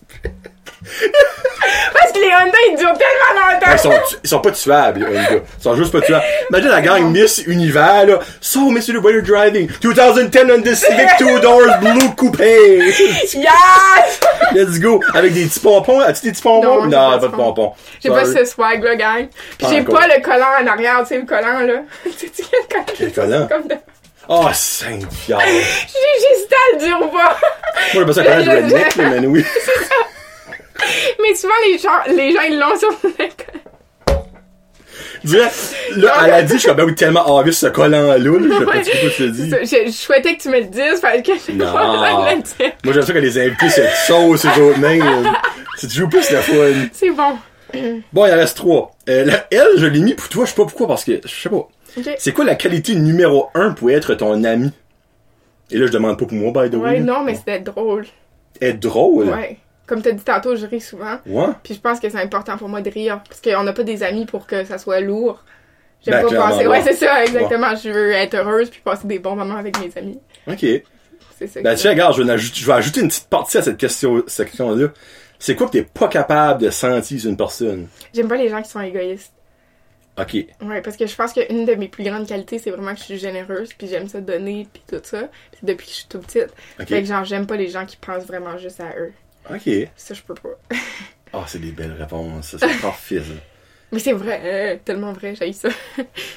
parce 1.93 2.11
que 2.11 2.19
les 2.19 2.27
Honda, 2.27 2.57
ils 2.69 2.75
durent 2.77 2.93
tellement 2.93 3.41
longtemps! 3.41 3.71
Ils 3.71 3.79
sont, 3.79 3.89
tu- 4.09 4.15
ils 4.23 4.29
sont 4.29 4.39
pas 4.39 4.51
tuables, 4.51 4.99
les 4.99 5.05
Honda. 5.05 5.29
Ils 5.57 5.63
sont 5.63 5.75
juste 5.75 5.91
pas 5.91 6.01
tuables. 6.01 6.23
Imagine 6.49 6.69
la 6.69 6.81
gang 6.81 7.11
Miss 7.11 7.43
Univers, 7.47 8.05
là. 8.07 8.19
So, 8.39 8.69
Mr. 8.71 8.97
What 9.01 9.11
you're 9.11 9.21
driving? 9.23 9.69
2010 9.81 10.51
Honda 10.51 10.75
Civic, 10.75 11.07
two 11.17 11.39
doors, 11.39 11.77
blue 11.81 12.09
coupé. 12.15 12.79
Yes! 13.33 14.19
Let's 14.53 14.79
go. 14.79 14.99
Avec 15.13 15.33
des 15.33 15.45
petits 15.45 15.59
pompons. 15.59 15.99
As-tu 16.01 16.25
des 16.25 16.31
petits 16.31 16.41
pompons? 16.41 16.67
Non, 16.67 16.83
j'ai 16.83 16.89
Non, 16.89 17.11
pas 17.11 17.19
pas 17.19 17.27
de 17.27 17.31
pompons. 17.35 17.73
J'ai 18.03 18.09
pas 18.09 18.25
ce 18.25 18.45
swag 18.45 18.83
là, 18.83 18.95
gang. 18.95 19.27
Pas 19.59 19.67
j'ai 19.69 19.81
pas 19.83 20.07
le 20.07 20.21
collant 20.21 20.45
en 20.61 20.67
arrière, 20.67 20.99
tu 21.01 21.07
sais, 21.09 21.17
le 21.19 21.25
collant 21.25 21.59
là. 21.59 21.81
Tu 22.19 22.27
sais, 22.27 22.43
quel 22.69 22.83
collant? 22.83 22.85
Quel 22.97 23.13
collant? 23.13 23.47
Comme 23.47 23.67
de- 23.67 23.75
Oh, 24.27 24.47
Saint-Pierre. 24.53 25.39
J'ai 25.45 26.27
j'hésitais 26.27 26.55
à 26.55 26.73
le 26.75 26.79
dire 26.79 26.97
ou 27.01 27.07
pas. 27.07 27.37
Moi, 27.93 27.95
je 27.95 27.99
pense 28.03 28.15
ça 28.15 28.23
quand 28.23 28.37
même 28.37 28.49
redneck, 28.49 28.95
mais 28.97 29.27
oui. 29.27 29.45
Mais 31.21 31.35
souvent, 31.35 31.53
les 31.71 31.77
gens, 31.77 32.15
les 32.15 32.31
gens 32.33 32.41
ils 32.49 32.59
l'ont 32.59 32.77
sur 32.77 32.89
le 33.03 33.09
collant. 33.17 34.23
Je 35.23 35.29
dirais, 35.29 35.51
là, 35.97 36.13
elle 36.25 36.33
a 36.33 36.41
dit, 36.41 36.53
je 36.53 36.57
suis 36.57 36.67
comme, 36.67 36.77
ben 36.77 36.95
tellement 36.95 37.29
envie 37.29 37.53
ce 37.53 37.67
collant-là, 37.67 38.17
là. 38.17 38.39
Je 38.41 38.57
sais 38.57 38.65
pas 38.65 38.83
ce 38.83 38.89
que 38.89 39.15
tu 39.15 39.31
dis. 39.31 39.49
C'est 39.51 39.65
ça, 39.65 39.77
Je, 39.83 39.87
je 39.87 39.91
souhaitais 39.91 40.35
que 40.35 40.41
tu 40.41 40.49
me 40.49 40.59
le 40.59 40.65
dises, 40.65 40.99
parce 40.99 41.21
que 41.21 41.31
j'ai 41.45 41.53
Non. 41.53 41.71
pas 41.71 41.91
besoin 41.91 42.31
de 42.31 42.37
le 42.37 42.41
dire. 42.41 42.71
Moi, 42.83 42.93
j'aime 42.93 43.03
ça 43.03 43.13
que 43.13 43.19
les 43.19 43.37
invités 43.39 43.69
se 43.69 43.81
sauce 44.07 44.45
aux 44.45 44.61
autres. 44.61 44.79
C'est 45.77 45.87
toujours 45.87 46.09
plus 46.09 46.29
la 46.31 46.41
fun. 46.41 46.55
C'est 46.91 47.11
bon. 47.11 47.37
Bon, 48.11 48.25
il 48.25 48.33
en 48.33 48.35
reste 48.35 48.57
trois. 48.57 48.91
Euh, 49.09 49.23
la 49.25 49.45
elle, 49.51 49.67
je 49.77 49.85
l'ai 49.85 49.99
mis 50.01 50.13
pour 50.15 50.27
toi, 50.27 50.43
je 50.45 50.49
sais 50.49 50.55
pas 50.55 50.63
pourquoi, 50.65 50.87
parce 50.87 51.05
que, 51.05 51.21
je 51.23 51.29
sais 51.41 51.49
pas. 51.49 51.67
C'est 52.17 52.31
quoi 52.33 52.43
la 52.43 52.55
qualité 52.55 52.95
numéro 52.95 53.49
un 53.53 53.71
pour 53.73 53.91
être 53.91 54.15
ton 54.15 54.43
ami? 54.43 54.71
Et 55.69 55.77
là, 55.77 55.85
je 55.85 55.91
demande 55.91 56.17
pas 56.17 56.25
pour 56.25 56.35
moi, 56.37 56.51
by 56.51 56.69
the 56.69 56.75
way. 56.79 56.89
Ouais, 56.93 56.99
non, 56.99 57.23
mais 57.23 57.35
c'était 57.35 57.59
drôle. 57.59 58.05
Être 58.59 58.79
drôle? 58.79 59.29
Ouais. 59.29 59.57
Comme 59.91 60.01
t'as 60.01 60.11
dit 60.13 60.23
tantôt, 60.23 60.55
je 60.55 60.65
ris 60.65 60.79
souvent. 60.79 61.17
Ouais. 61.25 61.47
Puis 61.63 61.73
je 61.73 61.81
pense 61.81 61.99
que 61.99 62.09
c'est 62.09 62.17
important 62.21 62.57
pour 62.57 62.69
moi 62.69 62.79
de 62.79 62.89
rire. 62.89 63.21
Parce 63.27 63.41
qu'on 63.41 63.61
n'a 63.63 63.73
pas 63.73 63.83
des 63.83 64.03
amis 64.03 64.25
pour 64.25 64.47
que 64.47 64.63
ça 64.63 64.77
soit 64.77 65.01
lourd. 65.01 65.43
J'aime 66.05 66.23
Ben, 66.23 66.29
pas 66.33 66.49
passer. 66.49 66.65
ouais. 66.65 66.81
C'est 66.81 66.93
ça, 66.93 67.25
exactement. 67.25 67.75
Je 67.75 67.89
veux 67.89 68.11
être 68.13 68.35
heureuse 68.35 68.69
puis 68.69 68.79
passer 68.79 69.05
des 69.05 69.19
bons 69.19 69.35
moments 69.35 69.57
avec 69.57 69.77
mes 69.81 69.91
amis. 69.97 70.17
OK. 70.47 70.65
C'est 71.37 71.47
ça. 71.47 71.61
Ben, 71.61 71.75
tiens, 71.75 71.91
regarde, 71.91 72.15
je 72.15 72.23
vais, 72.23 72.31
ajouter, 72.31 72.59
je 72.61 72.65
vais 72.65 72.71
ajouter 72.73 73.01
une 73.01 73.09
petite 73.09 73.27
partie 73.27 73.57
à 73.57 73.61
cette 73.63 73.75
question, 73.75 74.23
cette 74.27 74.47
question-là. 74.47 74.87
C'est 75.39 75.55
quoi 75.57 75.67
que 75.67 75.73
t'es 75.73 75.83
pas 75.83 76.07
capable 76.07 76.61
de 76.61 76.69
sentir 76.69 77.25
une 77.27 77.35
personne? 77.35 77.89
J'aime 78.13 78.29
pas 78.29 78.37
les 78.37 78.47
gens 78.47 78.61
qui 78.61 78.69
sont 78.69 78.79
égoïstes. 78.79 79.33
OK. 80.17 80.33
Ouais, 80.61 80.81
parce 80.81 80.95
que 80.95 81.05
je 81.05 81.15
pense 81.15 81.33
qu'une 81.33 81.65
de 81.65 81.75
mes 81.75 81.89
plus 81.89 82.05
grandes 82.05 82.27
qualités, 82.27 82.59
c'est 82.59 82.71
vraiment 82.71 82.93
que 82.93 82.99
je 82.99 83.03
suis 83.05 83.17
généreuse, 83.17 83.73
puis 83.77 83.87
j'aime 83.87 84.07
ça 84.07 84.21
donner, 84.21 84.67
puis 84.71 84.83
tout 84.87 85.01
ça. 85.03 85.29
Puis 85.51 85.61
depuis 85.63 85.85
que 85.87 85.91
je 85.91 85.97
suis 85.97 86.07
toute 86.07 86.25
petite. 86.27 86.53
OK. 86.79 86.87
Fait 86.87 87.01
que 87.01 87.07
genre, 87.07 87.25
j'aime 87.25 87.45
pas 87.47 87.57
les 87.57 87.67
gens 87.69 87.85
qui 87.85 87.97
pensent 87.97 88.25
vraiment 88.25 88.57
juste 88.57 88.79
à 88.79 88.95
eux. 88.97 89.11
OK. 89.49 89.69
Ça, 89.95 90.13
je 90.13 90.21
peux 90.21 90.35
pas. 90.35 90.49
Ah, 91.33 91.45
c'est 91.47 91.61
des 91.61 91.71
belles 91.71 91.95
réponses. 91.97 92.47
ça, 92.49 92.57
C'est 92.59 92.81
parfait, 92.81 93.19
ça. 93.19 93.33
Mais 93.93 93.99
c'est 93.99 94.11
vrai, 94.11 94.41
euh, 94.43 94.75
tellement 94.83 95.13
vrai, 95.13 95.33
j'ai 95.33 95.53
ça. 95.53 95.69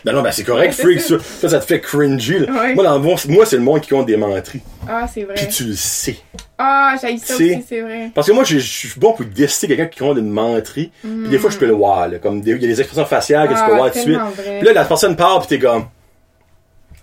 Ben 0.04 0.12
non, 0.12 0.22
ben 0.22 0.30
c'est 0.30 0.44
correct, 0.44 0.76
Ouais, 0.78 0.84
freak, 0.96 1.00
ça. 1.00 1.48
ça. 1.48 1.58
Te 1.60 1.66
fait 1.66 1.80
cringy, 1.80 2.38
là. 2.38 2.52
Ouais. 2.52 2.74
Moi, 2.76 2.84
dans 2.84 2.96
le 2.98 3.02
moi, 3.32 3.44
c'est 3.44 3.56
le 3.56 3.62
monde 3.62 3.80
qui 3.80 3.90
compte 3.90 4.06
des 4.06 4.16
menteries. 4.16 4.60
Ah, 4.88 5.08
c'est 5.12 5.24
vrai. 5.24 5.34
Puis 5.34 5.48
tu 5.48 5.64
le 5.64 5.74
sais. 5.74 6.16
Ah, 6.58 6.94
j'ai 7.02 7.18
ça 7.18 7.34
C'est- 7.36 7.56
aussi, 7.56 7.64
c'est 7.68 7.80
vrai. 7.80 8.12
Parce 8.14 8.28
que 8.28 8.32
moi, 8.32 8.44
je 8.44 8.58
suis 8.58 8.92
bon 8.96 9.12
pour 9.14 9.24
décider 9.26 9.66
quelqu'un 9.76 9.86
qui 9.90 9.98
compte 9.98 10.16
une 10.18 10.30
menterie. 10.30 10.92
Puis 11.02 11.28
des 11.28 11.38
fois, 11.38 11.50
je 11.50 11.58
peux 11.58 11.66
le 11.66 11.72
voir, 11.74 12.06
là. 12.06 12.20
Comme 12.20 12.38
il 12.38 12.48
y 12.48 12.52
a 12.52 12.56
des 12.56 12.80
expressions 12.80 13.04
faciales 13.06 13.48
que 13.48 13.54
tu 13.54 13.58
peux 13.64 13.72
Ah, 13.72 13.76
voir 13.76 13.90
tout 13.90 13.98
de 13.98 14.02
suite. 14.04 14.16
vrai. 14.16 14.58
Puis 14.60 14.66
là, 14.68 14.72
la 14.74 14.84
personne 14.84 15.16
parle, 15.16 15.40
puis 15.40 15.48
t'es 15.48 15.58
comme. 15.58 15.86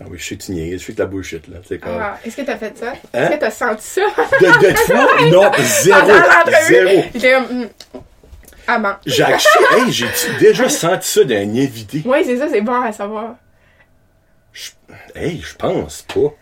Ah 0.01 0.05
oui, 0.09 0.17
je 0.17 0.25
sais 0.29 0.35
que 0.35 0.41
tu 0.43 0.51
niaises, 0.53 0.81
je 0.81 0.85
sais 0.87 0.93
que 0.93 0.99
la 0.99 1.05
bullshit, 1.05 1.47
là. 1.47 1.57
C'est 1.67 1.77
comme. 1.77 1.97
Ah, 2.01 2.17
est-ce 2.25 2.35
que 2.37 2.41
t'as 2.41 2.57
fait 2.57 2.75
ça? 2.75 2.91
Hein? 2.91 2.95
Est-ce 3.13 3.31
que 3.35 3.39
t'as 3.39 3.51
senti 3.51 3.85
ça? 3.87 4.01
De, 4.01 4.45
de 4.45 4.85
toi? 4.87 5.29
Non, 5.29 5.51
zéro. 5.63 7.03
Zéro. 7.15 7.45
Ah 8.67 8.79
bon. 8.79 8.89
J'ai 9.05 9.23
hey, 9.23 9.91
j'ai 9.91 10.07
déjà 10.39 10.69
senti 10.69 11.07
ça 11.07 11.23
d'un 11.23 11.55
invité? 11.55 12.01
Oui, 12.05 12.23
c'est 12.25 12.37
ça, 12.37 12.47
c'est 12.49 12.61
bon 12.61 12.81
à 12.81 12.91
savoir. 12.91 13.35
Je- 14.53 14.71
Hey, 15.15 15.41
je 15.41 15.55
pense 15.55 16.01
pas. 16.03 16.33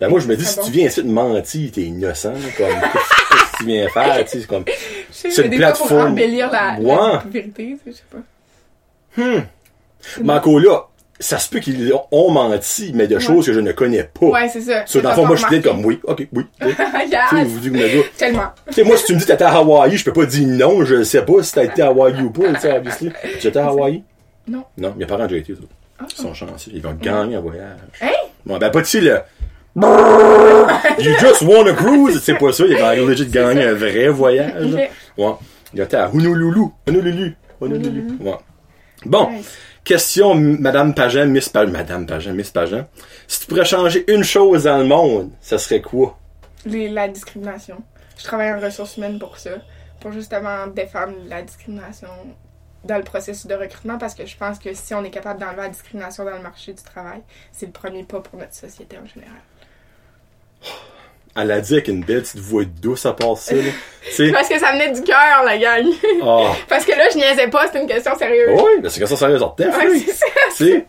Ben 0.00 0.08
moi, 0.08 0.20
je 0.20 0.26
me 0.28 0.36
dis, 0.36 0.44
Très 0.44 0.52
si 0.52 0.58
bon? 0.58 0.64
tu 0.66 0.70
viens 0.72 0.86
ici 0.86 1.02
de 1.02 1.08
mentir, 1.10 1.70
t'es 1.72 1.80
innocent, 1.82 2.32
là, 2.32 2.38
comme, 2.56 2.66
qu'est-ce 2.92 3.52
que 3.52 3.56
tu 3.58 3.64
viens 3.66 3.88
faire, 3.88 4.24
tu 4.24 4.30
sais, 4.30 4.40
c'est 4.40 4.46
comme, 4.46 4.64
C'est 5.10 5.28
une 5.28 5.34
fois, 5.34 5.42
pour 5.42 5.56
plateforme. 5.58 6.12
embellir 6.12 6.50
la, 6.52 6.76
la 6.78 6.80
Ouais. 6.80 7.18
vérité, 7.30 7.76
tu 7.84 7.92
sais, 7.92 7.96
je 9.16 9.22
sais 9.22 9.22
pas. 9.22 9.22
hmm. 9.22 9.44
Mais 10.22 10.32
encore 10.34 10.60
là, 10.60 10.87
ça 11.20 11.38
se 11.38 11.50
peut 11.50 11.58
qu'ils 11.58 11.92
ont 12.12 12.30
menti, 12.30 12.92
mais 12.94 13.06
de 13.06 13.18
choses 13.18 13.46
que 13.46 13.52
je 13.52 13.60
ne 13.60 13.72
connais 13.72 14.04
pas. 14.04 14.26
Ouais, 14.26 14.48
c'est 14.48 14.60
ça. 14.60 14.86
So, 14.86 15.00
dans 15.00 15.10
le 15.10 15.14
fond, 15.14 15.26
moi, 15.26 15.36
je 15.36 15.44
suis 15.46 15.60
comme, 15.62 15.84
oui, 15.84 15.98
ok, 16.04 16.28
oui. 16.32 16.44
Sais, 16.60 16.68
yes. 17.36 17.46
vous 17.46 17.58
dites 17.58 18.16
Tellement. 18.16 18.52
Moi, 18.84 18.96
si 18.96 19.04
tu 19.04 19.14
me 19.14 19.18
dis 19.18 19.24
que 19.24 19.30
t'étais 19.32 19.44
à 19.44 19.56
Hawaï, 19.56 19.96
je 19.96 20.04
peux 20.04 20.12
pas 20.12 20.26
dire 20.26 20.46
non, 20.46 20.84
je 20.84 21.02
sais 21.02 21.24
pas 21.24 21.42
si 21.42 21.52
t'as 21.52 21.64
été 21.64 21.82
à 21.82 21.88
Hawaï 21.88 22.22
ou 22.22 22.30
pas, 22.30 22.52
tu 22.54 22.60
sais, 22.60 22.76
obviously. 22.76 23.10
Tu 23.40 23.46
étais 23.48 23.58
à 23.58 23.66
Hawaï? 23.68 24.02
Non. 24.46 24.64
Non, 24.76 24.94
mes 24.96 25.06
parents 25.06 25.24
ont 25.24 25.26
déjà 25.26 25.40
été. 25.40 25.54
Ah. 25.98 26.04
Ils 26.10 26.22
sont 26.22 26.34
chanceux. 26.34 26.70
Ils 26.72 26.80
vont 26.82 26.94
gagner 26.94 27.36
un 27.36 27.40
voyage. 27.40 27.78
Hein? 28.00 28.08
Bon, 28.46 28.58
ben, 28.58 28.70
pas 28.70 28.80
de 28.80 29.00
le. 29.00 29.18
You 30.98 31.12
just 31.20 31.42
won 31.42 31.66
a 31.66 31.72
cruise! 31.72 32.20
C'est 32.22 32.36
pas 32.36 32.52
ça, 32.52 32.64
ils 32.66 32.76
vont 32.76 33.06
legit 33.06 33.26
gagner 33.26 33.64
un 33.64 33.74
vrai 33.74 34.08
voyage. 34.08 34.74
Ouais. 35.16 35.34
Il 35.74 35.80
était 35.80 35.96
à 35.96 36.10
Honolulu. 36.12 36.66
Honolulu. 36.88 37.36
Honolulu. 37.60 38.06
Ouais. 38.20 38.32
Bon. 39.04 39.30
Nice. 39.30 39.56
Question, 39.92 40.34
Madame 40.60 40.92
Pageant, 40.92 41.24
Miss 41.32 41.48
Pageant. 41.48 41.72
Madame 41.72 42.04
Pageant, 42.06 42.34
Miss 42.34 42.50
Pageant. 42.50 42.86
Si 43.26 43.40
tu 43.40 43.46
pourrais 43.46 43.64
changer 43.64 44.04
une 44.12 44.22
chose 44.22 44.64
dans 44.64 44.76
le 44.76 44.84
monde, 44.84 45.30
ça 45.40 45.56
serait 45.56 45.80
quoi? 45.80 46.18
Les- 46.66 46.90
la 46.90 47.08
discrimination. 47.08 47.82
Je 48.18 48.24
travaille 48.24 48.52
en 48.52 48.60
ressources 48.60 48.98
humaines 48.98 49.18
pour 49.18 49.38
ça. 49.38 49.52
Pour 50.02 50.12
justement 50.12 50.66
défendre 50.66 51.14
la 51.26 51.40
discrimination 51.40 52.08
dans 52.84 52.98
le 52.98 53.02
processus 53.02 53.46
de 53.46 53.54
recrutement 53.54 53.96
parce 53.96 54.14
que 54.14 54.26
je 54.26 54.36
pense 54.36 54.58
que 54.58 54.74
si 54.74 54.92
on 54.92 55.02
est 55.04 55.10
capable 55.10 55.40
d'enlever 55.40 55.62
la 55.62 55.68
discrimination 55.70 56.22
dans 56.26 56.36
le 56.36 56.42
marché 56.42 56.74
du 56.74 56.82
travail, 56.82 57.22
c'est 57.50 57.64
le 57.64 57.72
premier 57.72 58.04
pas 58.04 58.20
pour 58.20 58.38
notre 58.38 58.54
société 58.54 58.98
en 58.98 59.06
général. 59.06 59.40
Elle 61.40 61.50
a 61.52 61.60
dit 61.60 61.74
avec 61.74 61.88
une 61.88 62.02
belle 62.02 62.22
petite 62.22 62.40
voix 62.40 62.64
douce 62.64 63.06
à 63.06 63.12
part 63.12 63.36
ça, 63.36 63.54
là. 63.54 63.62
Parce 64.32 64.48
que 64.48 64.58
ça 64.58 64.72
venait 64.72 64.90
du 64.92 65.02
cœur, 65.02 65.42
la 65.44 65.58
gang. 65.58 65.84
Ah. 66.22 66.52
parce 66.68 66.84
que 66.84 66.92
là, 66.92 67.08
je 67.12 67.18
niaisais 67.18 67.48
pas, 67.48 67.66
c'est 67.70 67.80
une 67.80 67.86
question 67.86 68.16
sérieuse. 68.18 68.50
Oui, 68.54 68.88
c'est 68.88 68.98
comme 69.00 69.08
ça, 69.08 69.16
sérieux, 69.16 69.38
sortait, 69.38 69.66
Ouais. 69.66 70.86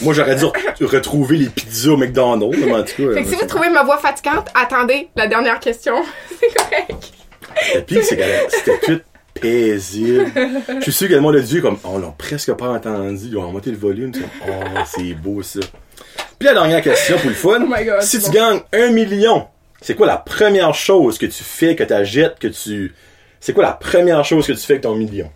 Moi, 0.00 0.14
j'aurais 0.14 0.36
dû 0.36 0.44
re- 0.44 0.84
retrouver 0.86 1.36
les 1.36 1.48
pizzas 1.48 1.90
au 1.90 1.96
McDonald's, 1.96 2.56
mais 2.56 2.72
en 2.72 2.82
tout 2.82 3.08
cas. 3.08 3.14
Fait 3.14 3.22
que 3.24 3.28
si 3.28 3.34
vous 3.34 3.46
trouvez 3.46 3.68
ma 3.68 3.82
voix 3.82 3.98
fatigante, 3.98 4.48
attendez 4.54 5.08
la 5.16 5.26
dernière 5.26 5.60
question. 5.60 5.94
c'est 6.40 6.54
correct. 6.54 7.12
Le 7.74 7.80
pire, 7.82 8.02
c'est 8.02 8.18
c'était 8.48 8.78
tout 8.78 9.00
paisible. 9.40 10.26
Je 10.78 10.82
suis 10.82 10.92
sûr 10.92 11.08
que 11.08 11.14
le 11.14 11.20
monde 11.20 11.36
a 11.36 11.40
dit 11.40 11.60
comme, 11.60 11.78
oh, 11.84 11.88
on 11.94 11.98
l'a 11.98 12.14
presque 12.16 12.52
pas 12.54 12.68
entendu. 12.68 13.26
Ils 13.26 13.36
ont 13.36 13.50
monté 13.52 13.70
le 13.70 13.76
volume. 13.76 14.12
Oh, 14.48 14.52
c'est 14.86 15.12
beau, 15.14 15.42
ça. 15.42 15.60
Puis 16.38 16.46
la 16.46 16.54
dernière 16.54 16.82
question 16.82 17.18
pour 17.18 17.28
le 17.28 17.34
fun. 17.34 17.60
Oh 17.62 17.66
my 17.68 17.84
God, 17.84 18.02
si 18.02 18.18
tu 18.18 18.26
bon. 18.26 18.32
gagnes 18.32 18.60
un 18.72 18.90
million, 18.90 19.46
c'est 19.86 19.94
quoi 19.94 20.08
la 20.08 20.16
première 20.16 20.74
chose 20.74 21.16
que 21.16 21.26
tu 21.26 21.44
fais, 21.44 21.76
que 21.76 21.84
tu 21.84 22.04
jettes, 22.04 22.40
que 22.40 22.48
tu. 22.48 22.92
C'est 23.38 23.52
quoi 23.52 23.62
la 23.62 23.72
première 23.72 24.24
chose 24.24 24.44
que 24.44 24.52
tu 24.52 24.58
fais 24.58 24.72
avec 24.72 24.82
ton 24.82 24.96
million? 24.96 25.30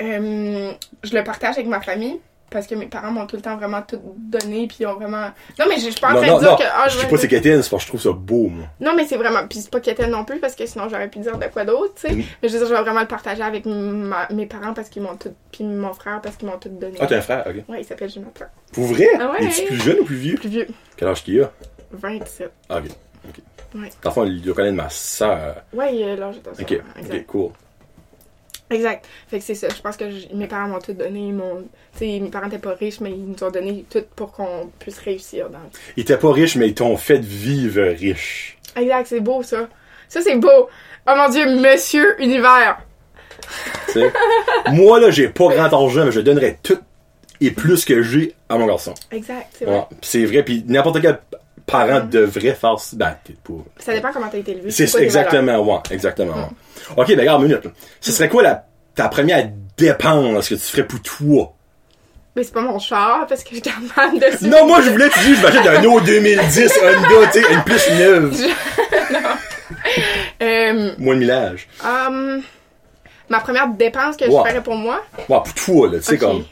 Euh, 0.00 0.72
je 1.02 1.14
le 1.14 1.24
partage 1.24 1.54
avec 1.54 1.66
ma 1.66 1.80
famille 1.80 2.20
parce 2.50 2.66
que 2.66 2.74
mes 2.74 2.86
parents 2.86 3.10
m'ont 3.10 3.26
tout 3.26 3.36
le 3.36 3.42
temps 3.42 3.56
vraiment 3.56 3.80
tout 3.82 4.00
donné 4.18 4.66
puis 4.66 4.78
ils 4.80 4.86
ont 4.86 4.94
vraiment 4.94 5.28
non 5.58 5.64
mais 5.68 5.76
je 5.76 5.88
suis 5.90 5.94
pas 6.00 6.08
en 6.12 6.16
train 6.20 6.34
de 6.34 6.40
dire 6.40 6.50
non. 6.50 6.56
que 6.56 6.62
ah, 6.72 6.88
je 6.88 6.98
dis 6.98 7.06
pas 7.06 7.16
c'est 7.16 7.26
quétaine, 7.28 7.62
c'est 7.62 7.70
parce 7.70 7.84
que 7.84 7.86
je 7.92 7.96
trouve 7.96 8.00
ça 8.02 8.12
beau, 8.12 8.48
moi. 8.48 8.66
non 8.80 8.92
mais 8.94 9.06
c'est 9.06 9.16
vraiment 9.16 9.46
puis 9.48 9.60
c'est 9.60 9.70
pas 9.70 9.80
quétaine 9.80 10.10
non 10.10 10.24
plus 10.24 10.38
parce 10.40 10.54
que 10.54 10.66
sinon 10.66 10.88
j'aurais 10.90 11.08
pu 11.08 11.20
dire 11.20 11.38
de 11.38 11.46
quoi 11.46 11.64
d'autre 11.64 11.94
tu 11.94 12.08
sais 12.08 12.14
Mm. 12.14 12.22
mais 12.42 12.48
je 12.48 12.52
veux 12.52 12.58
dire 12.58 12.68
je 12.68 12.74
vais 12.74 12.80
vraiment 12.82 13.00
le 13.00 13.06
partager 13.06 13.42
avec 13.42 13.64
ma- 13.66 14.28
mes 14.30 14.46
parents 14.46 14.74
parce 14.74 14.88
qu'ils 14.90 15.02
m'ont 15.02 15.16
tout 15.16 15.32
puis 15.52 15.64
mon 15.64 15.94
frère 15.94 16.20
parce 16.20 16.36
qu'ils 16.36 16.48
m'ont 16.48 16.58
tout 16.58 16.68
donné 16.68 16.96
Ah, 17.00 17.06
t'as 17.06 17.16
un 17.18 17.22
frère, 17.22 17.44
ok. 17.46 17.54
ouais 17.68 17.80
il 17.80 17.84
s'appelle 17.84 18.10
Jonathan 18.10 18.44
Pour 18.72 18.84
vrai? 18.84 19.08
Ah 19.18 19.30
ouais? 19.32 19.44
Es-tu 19.46 19.64
plus 19.66 19.80
jeune 19.82 20.00
ou 20.00 20.04
plus 20.04 20.16
vieux? 20.16 20.34
plus 20.36 20.48
vieux 20.50 20.66
Quel 20.96 21.08
âge 21.08 21.24
qu'il 21.24 21.40
a? 21.42 21.50
27 21.92 22.50
Ah, 22.68 22.78
ok. 22.78 22.90
Ok. 23.28 23.80
Ouais. 23.80 23.90
Dans 24.02 24.10
le 24.10 24.14
fond, 24.14 24.24
il 24.24 24.40
doit 24.40 24.54
connaître 24.54 24.76
ma 24.76 24.88
soeur. 24.88 25.62
ouais 25.72 25.96
il 25.96 26.02
est 26.02 26.16
l'âge 26.16 26.36
de 26.36 26.40
ta 26.40 26.50
Ok, 26.50 26.68
sœur, 26.68 26.80
exact 26.98 27.14
ok, 27.14 27.26
cool. 27.26 27.50
Exact. 28.70 29.06
Fait 29.28 29.38
que 29.38 29.44
c'est 29.44 29.54
ça. 29.54 29.68
Je 29.68 29.80
pense 29.80 29.96
que 29.96 30.04
mes 30.34 30.46
parents 30.46 30.68
m'ont 30.68 30.78
tout 30.78 30.94
donné. 30.94 31.34
Sais, 31.94 32.18
mes 32.18 32.30
parents 32.30 32.46
étaient 32.46 32.58
pas 32.58 32.74
riches, 32.74 33.00
mais 33.00 33.10
ils 33.10 33.26
nous 33.26 33.44
ont 33.44 33.50
donné 33.50 33.84
tout 33.90 34.02
pour 34.16 34.32
qu'on 34.32 34.70
puisse 34.78 34.98
réussir 34.98 35.50
dans 35.50 35.58
Ils 35.96 36.00
étaient 36.00 36.16
pas 36.16 36.32
riches, 36.32 36.56
mais 36.56 36.68
ils 36.68 36.74
t'ont 36.74 36.96
fait 36.96 37.18
vivre 37.20 37.82
riche. 37.82 38.58
Exact, 38.74 39.06
c'est 39.06 39.20
beau 39.20 39.42
ça. 39.42 39.68
Ça 40.08 40.22
c'est 40.22 40.36
beau. 40.36 40.68
Oh 41.06 41.12
mon 41.14 41.28
dieu, 41.28 41.46
Monsieur 41.60 42.20
Univers. 42.22 42.78
Moi, 44.72 45.00
là, 45.00 45.10
j'ai 45.10 45.28
pas 45.28 45.48
grand 45.48 45.72
argent, 45.72 46.04
mais 46.06 46.12
je 46.12 46.20
donnerais 46.20 46.58
tout 46.62 46.78
et 47.40 47.50
plus 47.50 47.84
que 47.84 48.02
j'ai 48.02 48.34
à 48.48 48.56
mon 48.56 48.66
garçon. 48.66 48.94
Exact, 49.10 49.48
c'est 49.58 49.64
vrai. 49.66 49.86
c'est 50.00 50.24
vrai, 50.24 50.42
puis 50.42 50.64
n'importe 50.66 51.00
quel 51.02 51.20
parent 51.66 52.00
devrait 52.00 52.54
faire. 52.54 52.76
Ben, 52.94 53.16
pas. 53.44 53.52
Ça 53.78 53.92
dépend 53.94 54.12
comment 54.12 54.28
t'as 54.28 54.38
été 54.38 54.52
élevé. 54.52 54.70
C'est 54.70 54.94
exactement, 55.00 55.58
ouais, 55.60 55.80
exactement, 55.90 56.34
ouais. 56.34 56.96
Ok, 56.96 57.08
ben, 57.08 57.20
regarde, 57.20 57.42
minute. 57.42 57.64
là. 57.64 57.70
Ce 58.00 58.12
serait 58.12 58.28
quoi 58.28 58.42
la, 58.42 58.64
ta 58.94 59.08
première 59.08 59.50
dépense 59.76 60.48
que 60.48 60.54
tu 60.54 60.60
ferais 60.60 60.86
pour 60.86 61.00
toi? 61.02 61.52
Mais 62.36 62.42
c'est 62.42 62.52
pas 62.52 62.62
mon 62.62 62.78
char 62.80 63.26
parce 63.28 63.44
que 63.44 63.54
je 63.54 63.60
mal 63.96 64.18
dessus. 64.18 64.46
Non, 64.48 64.66
moi, 64.66 64.80
je 64.82 64.90
voulais 64.90 65.08
te 65.08 65.18
dire, 65.20 65.36
je 65.36 65.42
m'achète 65.42 65.66
un 65.66 65.84
autre 65.84 66.04
2010 66.04 66.72
Honda, 66.82 67.30
tu 67.32 67.40
sais, 67.42 67.52
une 67.52 67.62
plus 67.62 67.90
neuve. 67.98 68.36
Euh, 70.42 70.92
Moins 70.98 71.14
de 71.14 71.20
millage. 71.20 71.68
hum, 71.84 72.42
ma 73.28 73.40
première 73.40 73.68
dépense 73.68 74.16
que 74.16 74.24
Ouais. 74.24 74.30
je 74.44 74.48
ferais 74.50 74.62
pour 74.62 74.74
moi? 74.74 75.02
Ouais, 75.28 75.38
pour 75.44 75.54
toi, 75.54 75.88
là, 75.90 75.98
tu 75.98 76.04
sais, 76.04 76.18
comme. 76.18 76.44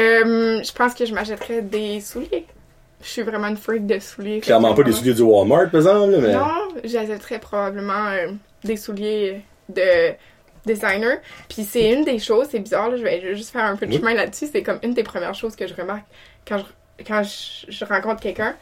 Euh, 0.00 0.62
je 0.62 0.72
pense 0.72 0.94
que 0.94 1.06
je 1.06 1.14
m'achèterais 1.14 1.62
des 1.62 2.00
souliers. 2.00 2.46
Je 3.06 3.12
suis 3.12 3.22
vraiment 3.22 3.46
une 3.46 3.56
freak 3.56 3.86
de 3.86 4.00
souliers. 4.00 4.40
Clairement 4.40 4.74
pas 4.74 4.82
des 4.82 4.90
souliers 4.90 5.14
du 5.14 5.22
Walmart, 5.22 5.70
par 5.70 5.76
exemple, 5.80 6.16
mais. 6.20 6.32
Non, 6.32 6.48
j'achèterais 6.82 7.38
probablement 7.38 8.08
euh, 8.08 8.32
des 8.64 8.76
souliers 8.76 9.42
de 9.68 10.12
designer. 10.66 11.18
Puis 11.48 11.62
c'est 11.62 11.92
une 11.92 12.04
des 12.04 12.18
choses, 12.18 12.48
c'est 12.50 12.58
bizarre, 12.58 12.90
là, 12.90 12.96
je 12.96 13.02
vais 13.04 13.34
juste 13.36 13.50
faire 13.50 13.64
un 13.64 13.76
peu 13.76 13.86
de 13.86 13.92
Oui. 13.92 13.98
chemin 13.98 14.14
là-dessus. 14.14 14.48
C'est 14.50 14.64
comme 14.64 14.80
une 14.82 14.92
des 14.92 15.04
premières 15.04 15.34
choses 15.34 15.54
que 15.54 15.68
je 15.68 15.74
remarque 15.74 16.04
quand 16.48 16.58
je, 16.58 17.04
quand 17.04 17.22
je, 17.22 17.70
je 17.70 17.84
rencontre 17.84 18.20
quelqu'un. 18.20 18.56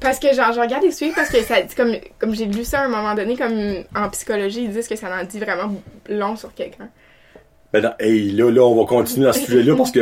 Parce 0.00 0.18
que 0.18 0.34
genre, 0.34 0.52
je 0.52 0.60
regarde 0.60 0.82
les 0.82 0.90
souliers 0.90 1.12
parce 1.14 1.30
que 1.30 1.40
ça 1.42 1.62
dit 1.62 1.74
comme, 1.76 1.94
comme 2.18 2.34
j'ai 2.34 2.46
lu 2.46 2.64
ça 2.64 2.80
à 2.80 2.84
un 2.86 2.88
moment 2.88 3.14
donné, 3.14 3.36
comme 3.36 3.84
en 3.94 4.08
psychologie, 4.10 4.64
ils 4.64 4.70
disent 4.70 4.88
que 4.88 4.96
ça 4.96 5.06
en 5.16 5.24
dit 5.24 5.38
vraiment 5.38 5.72
long 6.08 6.34
sur 6.36 6.52
quelqu'un. 6.54 6.88
Ben 7.72 7.82
non, 7.82 7.92
hey, 8.00 8.32
là, 8.32 8.50
là, 8.50 8.62
on 8.62 8.74
va 8.78 8.84
continuer 8.86 9.26
dans 9.26 9.32
ce 9.32 9.40
sujet-là 9.40 9.74
parce 9.76 9.92
que 9.92 10.00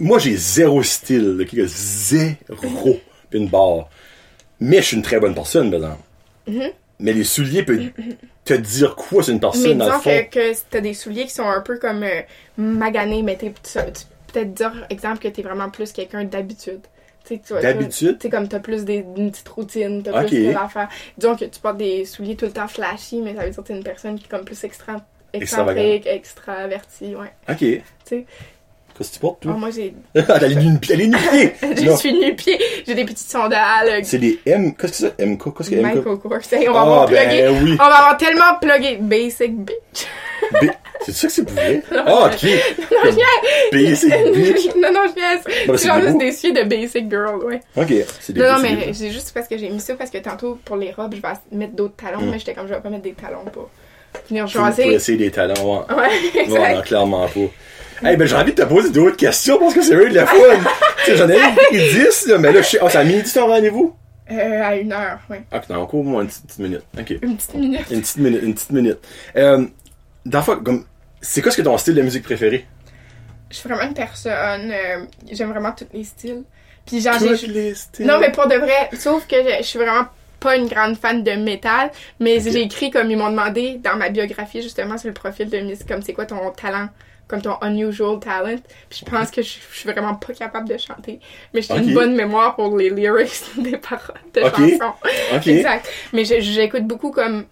moi, 0.00 0.18
j'ai 0.18 0.36
zéro 0.36 0.82
style, 0.82 1.46
zéro, 1.66 3.00
puis 3.30 3.40
une 3.40 3.48
barre. 3.48 3.88
Mais 4.60 4.78
je 4.78 4.82
suis 4.82 4.96
une 4.96 5.02
très 5.02 5.20
bonne 5.20 5.34
personne, 5.34 5.70
par 5.70 5.78
exemple. 5.80 6.02
Mhm. 6.46 6.70
Mais 6.98 7.12
les 7.12 7.24
souliers 7.24 7.62
peuvent 7.62 7.90
te 8.44 8.54
dire 8.54 8.94
quoi 8.96 9.22
sur 9.22 9.32
une 9.32 9.36
Mais 9.36 9.40
personne, 9.40 9.78
dans 9.78 9.84
le 9.86 9.90
disons 9.90 10.02
fond? 10.02 10.10
que, 10.30 10.52
que 10.52 10.58
t'as 10.70 10.80
des 10.80 10.94
souliers 10.94 11.24
qui 11.24 11.30
sont 11.30 11.46
un 11.46 11.60
peu 11.60 11.78
comme 11.78 12.02
euh, 12.02 12.22
maganés, 12.56 13.22
mais 13.22 13.36
tu, 13.36 13.50
peux 13.50 13.82
peut-être 14.32 14.54
dire, 14.54 14.86
exemple, 14.88 15.18
que 15.18 15.28
t'es 15.28 15.42
vraiment 15.42 15.68
plus 15.68 15.92
quelqu'un 15.92 16.24
d'habitude. 16.24 16.80
D'habitude? 17.50 18.18
Tu 18.20 18.30
comme 18.30 18.46
t'as 18.48 18.60
plus 18.60 18.84
des, 18.84 19.04
une 19.16 19.32
petite 19.32 19.48
routine, 19.48 20.02
t'as 20.02 20.22
Ok. 20.22 20.28
plus 20.28 20.52
d'affaires. 20.52 20.88
Disons 21.18 21.34
que 21.36 21.44
tu 21.44 21.60
portes 21.60 21.76
des 21.76 22.04
souliers 22.04 22.36
tout 22.36 22.44
le 22.44 22.52
temps 22.52 22.68
flashy, 22.68 23.20
mais 23.20 23.34
ça 23.34 23.42
veut 23.44 23.50
dire 23.50 23.62
que 23.62 23.66
t'es 23.66 23.76
une 23.76 23.82
personne 23.82 24.16
qui 24.16 24.26
est 24.26 24.28
comme 24.28 24.44
plus 24.44 24.62
extra, 24.62 25.04
excentrique, 25.32 26.06
extravertie, 26.06 27.16
ouais. 27.16 27.32
Ok. 27.48 27.82
Qu'est-ce 28.96 29.10
que 29.10 29.14
tu 29.14 29.20
portes, 29.20 29.38
oh, 29.44 29.48
toi? 29.50 29.54
moi 29.58 29.68
j'ai. 29.70 29.94
elle 30.14 30.52
est 30.52 30.54
nu 30.54 30.78
elle 30.90 31.00
est 31.02 31.06
nu-pied! 31.08 31.52
Je 31.76 31.84
Non. 31.84 31.96
suis 31.96 32.12
nu-pied, 32.14 32.58
j'ai 32.86 32.94
des 32.94 33.04
petites 33.04 33.18
sandales. 33.18 34.04
C'est 34.04 34.18
des 34.18 34.38
M. 34.46 34.74
Qu'est-ce 34.74 35.02
que 35.04 35.12
c'est? 35.18 35.26
MK? 35.26 35.54
Qu'est-ce 35.56 35.70
que 35.70 35.74
MK? 35.76 35.82
Michael 35.82 36.18
Kors. 36.18 36.40
Hey, 36.52 36.68
on 36.68 36.72
va 36.72 36.78
Ah, 36.78 36.82
avoir 36.82 37.06
plugué. 37.06 37.24
ben 37.42 37.62
oui. 37.62 37.72
On 37.72 37.76
va 37.76 37.84
avoir 37.94 38.16
tellement 38.16 38.58
plugué 38.60 38.96
Basic 39.00 39.54
Bitch. 39.54 40.06
B- 40.62 40.70
C'est 41.04 41.12
ça 41.12 41.26
que 41.26 41.32
c'est 41.32 41.44
pour 41.44 41.54
vrai? 41.54 41.82
Ah, 41.92 42.26
ok. 42.26 42.46
Basic 43.72 44.10
bitch. 44.34 44.74
non, 44.76 44.92
non, 44.92 45.00
je 45.08 45.20
mais 45.70 45.78
C'est 45.78 45.88
genre 45.88 46.00
juste 46.00 46.18
des 46.18 46.32
suites 46.32 46.56
de 46.56 46.62
Basic 46.62 47.10
Girl, 47.10 47.44
ouais. 47.44 47.60
Ok. 47.76 47.92
C'est 48.20 48.32
des 48.32 48.40
Non, 48.40 48.54
non, 48.54 48.58
mais 48.62 48.92
c'est 48.94 49.10
juste 49.10 49.32
parce 49.34 49.48
que 49.48 49.58
j'ai 49.58 49.68
mis 49.68 49.80
ça 49.80 49.94
parce 49.94 50.10
que 50.10 50.18
tantôt, 50.18 50.58
pour 50.64 50.76
les 50.76 50.92
robes, 50.92 51.14
je 51.14 51.20
vais 51.20 51.28
mettre 51.52 51.74
d'autres 51.74 51.96
talons, 51.96 52.20
Mm. 52.22 52.30
mais 52.30 52.38
j'étais 52.38 52.54
comme, 52.54 52.66
je 52.68 52.74
vais 52.74 52.80
pas 52.80 52.88
mettre 52.90 53.02
des 53.02 53.12
talons 53.12 53.44
pour 53.52 53.68
venir 54.30 54.46
Pour, 54.46 54.62
pour 54.70 54.80
essayer 54.90 55.18
des 55.18 55.30
talents, 55.30 55.84
ouais. 55.90 55.94
Ouais, 55.94 56.46
Non, 56.48 56.76
non, 56.76 56.82
clairement 56.82 57.26
pas. 57.26 57.40
Hey, 58.02 58.16
ben, 58.16 58.26
j'ai 58.26 58.36
envie 58.36 58.52
de 58.52 58.62
te 58.62 58.68
poser 58.68 58.90
d'autres 58.90 59.16
questions 59.16 59.58
parce 59.58 59.74
que 59.74 59.82
c'est 59.82 59.94
vrai 59.94 60.10
de 60.10 60.14
la 60.14 60.26
fun. 60.26 60.36
tu 61.04 61.12
sais, 61.12 61.16
j'en 61.16 61.28
ai 61.28 61.38
pris 61.38 61.78
10, 61.78 62.26
là, 62.26 62.38
mais 62.38 62.52
là, 62.52 62.60
je 62.62 62.66
sais, 62.66 62.88
ça 62.90 63.00
a 63.00 63.04
mis 63.04 63.22
du 63.22 63.30
temps 63.30 63.46
rendez-vous? 63.46 63.94
Euh, 64.30 64.62
à 64.62 64.76
une 64.76 64.92
heure, 64.92 65.20
ouais. 65.30 65.42
Ah, 65.52 65.60
non, 65.70 65.82
encore 65.82 66.02
moins 66.02 66.22
une 66.22 66.28
petite, 66.28 66.58
minute. 66.58 66.82
Ok. 66.98 67.10
Une 67.22 67.36
petite 67.36 67.54
minute. 67.54 67.90
Une 67.90 68.00
petite 68.00 68.16
minute, 68.18 68.42
une 68.42 68.54
petite 68.54 68.70
minute. 68.70 68.98
Euh, 69.36 69.66
dans 70.24 70.42
comme, 70.42 70.84
c'est 71.20 71.42
quoi 71.42 71.52
ce 71.52 71.56
que 71.56 71.62
ton 71.62 71.78
style 71.78 71.94
de 71.94 72.02
musique 72.02 72.24
préféré? 72.24 72.66
Je 73.50 73.56
suis 73.56 73.68
vraiment 73.68 73.88
une 73.88 73.94
personne, 73.94 74.72
euh, 74.72 75.04
j'aime 75.30 75.50
vraiment 75.50 75.72
tous 75.72 75.86
les 75.94 76.04
styles. 76.04 76.42
Puis 76.84 77.00
genre, 77.00 77.18
Tous 77.18 77.34
j'ai... 77.40 77.46
les 77.46 77.74
styles. 77.74 78.06
Non, 78.06 78.18
mais 78.18 78.30
pour 78.30 78.46
de 78.48 78.56
vrai, 78.56 78.90
sauf 78.98 79.26
que 79.26 79.36
je, 79.36 79.58
je 79.58 79.62
suis 79.62 79.78
vraiment 79.78 80.06
pas 80.40 80.56
une 80.56 80.68
grande 80.68 80.96
fan 80.96 81.22
de 81.22 81.32
métal, 81.32 81.90
mais 82.20 82.40
j'ai 82.40 82.62
écrit 82.62 82.90
comme 82.90 83.10
ils 83.10 83.16
m'ont 83.16 83.30
demandé 83.30 83.80
dans 83.82 83.96
ma 83.96 84.08
biographie 84.08 84.62
justement 84.62 84.98
sur 84.98 85.08
le 85.08 85.14
profil 85.14 85.48
de 85.48 85.58
Miss, 85.58 85.84
comme 85.84 86.02
c'est 86.02 86.12
quoi 86.12 86.26
ton 86.26 86.50
talent, 86.50 86.88
comme 87.28 87.42
ton 87.42 87.56
unusual 87.62 88.18
talent. 88.20 88.60
Puis 88.88 89.00
je 89.04 89.10
pense 89.10 89.30
que 89.30 89.42
je, 89.42 89.58
je 89.72 89.78
suis 89.78 89.90
vraiment 89.90 90.14
pas 90.14 90.32
capable 90.32 90.68
de 90.68 90.76
chanter, 90.78 91.20
mais 91.52 91.62
j'ai 91.62 91.76
une 91.76 91.94
bonne 91.94 92.14
mémoire 92.14 92.56
pour 92.56 92.76
les 92.76 92.90
lyrics 92.90 93.42
des 93.58 93.76
paroles 93.76 94.20
de 94.32 94.40
chansons. 94.40 94.94
Exact. 95.46 95.88
Mais 96.12 96.24
j'écoute 96.24 96.84
beaucoup 96.84 97.10
comme 97.10 97.46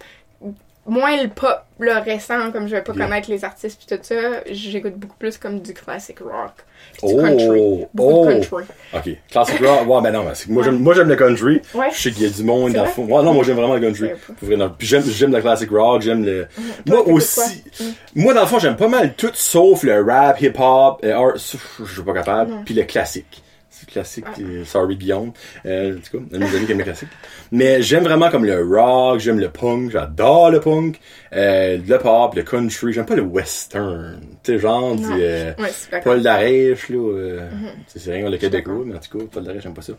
moins 0.87 1.23
le 1.23 1.29
pop, 1.29 1.65
le 1.79 1.93
récent, 1.93 2.53
comme 2.53 2.69
je 2.69 2.77
vais 2.77 2.83
pas 2.83 2.93
connaître 2.93 3.31
les 3.31 3.45
artistes 3.45 3.79
puis 3.79 3.97
tout 3.97 4.03
ça, 4.03 4.15
j'écoute 4.51 4.95
beaucoup 4.97 5.17
plus 5.17 5.39
comme 5.39 5.61
du 5.61 5.73
classic 5.75 6.21
rock, 6.21 6.53
puis 6.93 7.01
Oh, 7.03 7.09
du 7.09 7.23
country, 7.23 7.87
beaucoup 7.95 8.11
oh. 8.11 8.27
de 8.27 8.33
country. 8.33 8.65
Ok. 8.95 9.17
Classic 9.31 9.59
rock. 9.61 9.89
Ouais, 9.89 10.03
ben 10.03 10.11
non, 10.13 10.25
moi, 10.49 10.63
j'aime, 10.63 10.79
moi, 10.79 10.95
j'aime 10.95 11.09
le 11.09 11.17
country. 11.17 11.63
Ouais. 11.75 11.89
Je 11.93 12.01
sais 12.01 12.11
qu'il 12.13 12.23
y 12.23 12.27
a 12.27 12.31
du 12.31 12.45
monde 12.45 12.73
dans 12.73 12.85
le 12.85 12.91
fond. 12.91 13.05
Ouais, 13.05 13.23
non, 13.23 13.35
moi, 13.35 13.45
j'aime 13.45 13.57
vraiment 13.57 13.75
le 13.75 13.81
country. 13.81 14.11
Vrai. 14.43 14.69
Puis 14.79 14.87
j'aime, 14.87 15.03
j'aime 15.05 15.33
le 15.33 15.41
classic 15.41 15.71
rock, 15.71 16.03
j'aime 16.03 16.25
le. 16.25 16.47
Moi 16.87 16.99
t'écoutes 16.99 17.15
aussi. 17.15 17.63
quoi? 17.63 17.87
Mm. 17.87 17.93
Moi, 18.17 18.35
dans 18.35 18.41
le 18.43 18.47
fond, 18.47 18.59
j'aime 18.59 18.77
pas 18.77 18.89
mal 18.89 19.15
tout 19.15 19.31
sauf 19.35 19.83
le 19.83 20.03
rap, 20.03 20.41
hip-hop, 20.41 21.01
euh, 21.05 21.15
art, 21.15 21.37
je 21.37 21.93
suis 21.93 22.03
pas 22.03 22.15
capable. 22.15 22.51
Non. 22.51 22.63
Puis 22.65 22.75
le 22.75 22.85
classique. 22.85 23.44
C'est 23.77 23.89
classique, 23.91 24.25
Ah. 24.29 24.41
euh, 24.41 24.65
sorry 24.65 24.95
Guillaume. 24.97 25.33
Euh, 25.67 25.97
en 25.97 26.01
tout 26.01 26.19
cas, 26.19 26.39
mes 26.39 26.55
amis 26.57 26.65
qui 26.67 26.73
aime 26.73 26.79
le 26.79 26.85
classique. 26.85 27.09
Mais 27.51 27.83
j'aime 27.83 28.05
vraiment 28.05 28.31
comme 28.31 28.45
le 28.45 28.63
rock, 28.65 29.19
j'aime 29.19 29.41
le 29.41 29.49
punk, 29.49 29.91
j'adore 29.91 30.51
le 30.51 30.61
punk, 30.61 31.01
euh, 31.35 31.77
le 31.85 31.99
pop, 31.99 32.35
le 32.37 32.43
country, 32.45 32.93
j'aime 32.93 33.05
pas 33.05 33.17
le 33.17 33.23
western. 33.23 34.21
Tu 34.45 34.53
sais, 34.53 34.59
genre 34.61 34.95
du 34.95 35.05
euh, 35.11 35.53
Ouais, 35.59 35.71
c'est. 35.73 36.01
Paul 36.05 36.23
Darèche, 36.23 36.89
là. 36.89 36.97
euh, 36.99 37.51
Mhm. 37.51 37.69
c'est- 37.89 37.99
C'est 37.99 38.13
rien 38.13 38.31
le 38.31 38.37
Québécois, 38.37 38.83
mais 38.85 38.95
en 38.95 38.99
tout 38.99 39.19
cas, 39.19 39.25
Paul 39.33 39.43
Darèche, 39.45 39.63
j'aime 39.65 39.75
pas 39.75 39.83
ça. 39.83 39.95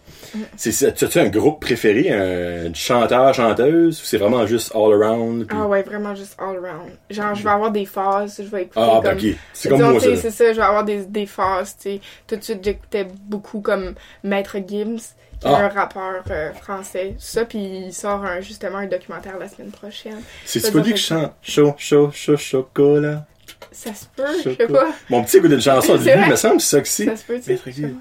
C'est, 0.55 0.71
c'est, 0.71 0.93
tu 0.93 1.05
as 1.19 1.21
un 1.21 1.27
groupe 1.29 1.59
préféré, 1.61 2.11
un 2.11 2.73
chanteur, 2.73 3.33
chanteuse, 3.33 3.99
ou 4.01 4.05
c'est 4.05 4.17
vraiment 4.17 4.45
juste 4.47 4.71
all 4.73 4.93
around? 4.93 5.47
Ah 5.49 5.67
ouais, 5.67 5.83
vraiment 5.83 6.15
juste 6.15 6.35
all 6.39 6.55
around. 6.63 6.91
Genre, 7.09 7.35
je 7.35 7.43
vais 7.43 7.49
avoir 7.49 7.71
des 7.71 7.85
phases, 7.85 8.37
je 8.41 8.49
vais 8.49 8.63
écouter 8.63 8.79
Ah, 8.81 9.01
comme... 9.03 9.17
ben 9.17 9.17
ok. 9.31 9.35
C'est 9.53 9.69
comme 9.69 9.81
moi, 9.81 9.99
ça. 9.99 10.15
C'est 10.15 10.31
ça, 10.31 10.53
je 10.53 10.57
vais 10.59 10.65
avoir 10.65 10.83
des, 10.85 11.05
des 11.05 11.25
phases, 11.25 11.75
tu 11.77 11.89
sais. 11.89 12.01
Tout 12.27 12.35
de 12.37 12.41
suite, 12.43 12.59
j'écoutais 12.63 13.07
beaucoup 13.27 13.61
comme 13.65 13.95
Maître 14.23 14.57
Gims, 14.65 14.97
qui 15.41 15.47
est 15.47 15.51
Ah. 15.51 15.65
un 15.65 15.67
rappeur 15.69 16.23
euh, 16.31 16.53
français. 16.53 17.15
Ça, 17.19 17.43
puis 17.45 17.59
il 17.87 17.93
sort 17.93 18.23
un- 18.23 18.39
justement 18.39 18.77
un 18.77 18.87
documentaire 18.87 19.37
la 19.37 19.49
semaine 19.49 19.71
prochaine. 19.71 20.21
C'est 20.45 20.59
Ça 20.61 20.71
pas 20.71 20.77
lui 20.79 20.83
doit 20.85 20.93
qui 20.93 21.01
chante 21.03 21.33
chaud, 21.41 21.73
chaud, 21.77 22.09
chaud, 22.13 22.37
chocolat. 22.37 23.25
Ça 23.71 23.93
se 23.93 24.05
peut, 24.15 24.23
je 24.45 24.51
sais 24.55 24.67
pas. 24.67 24.87
Mon 25.09 25.23
petit 25.23 25.37
écoute 25.37 25.51
une 25.51 25.61
chanson 25.61 25.95
vrai? 25.97 26.21
il 26.25 26.29
me 26.31 26.35
semble 26.37 26.61
sexy. 26.61 27.05
Ça 27.05 27.17
se 27.17 27.23
peut, 27.25 27.39
tu 27.39 27.57
sais. 27.57 27.93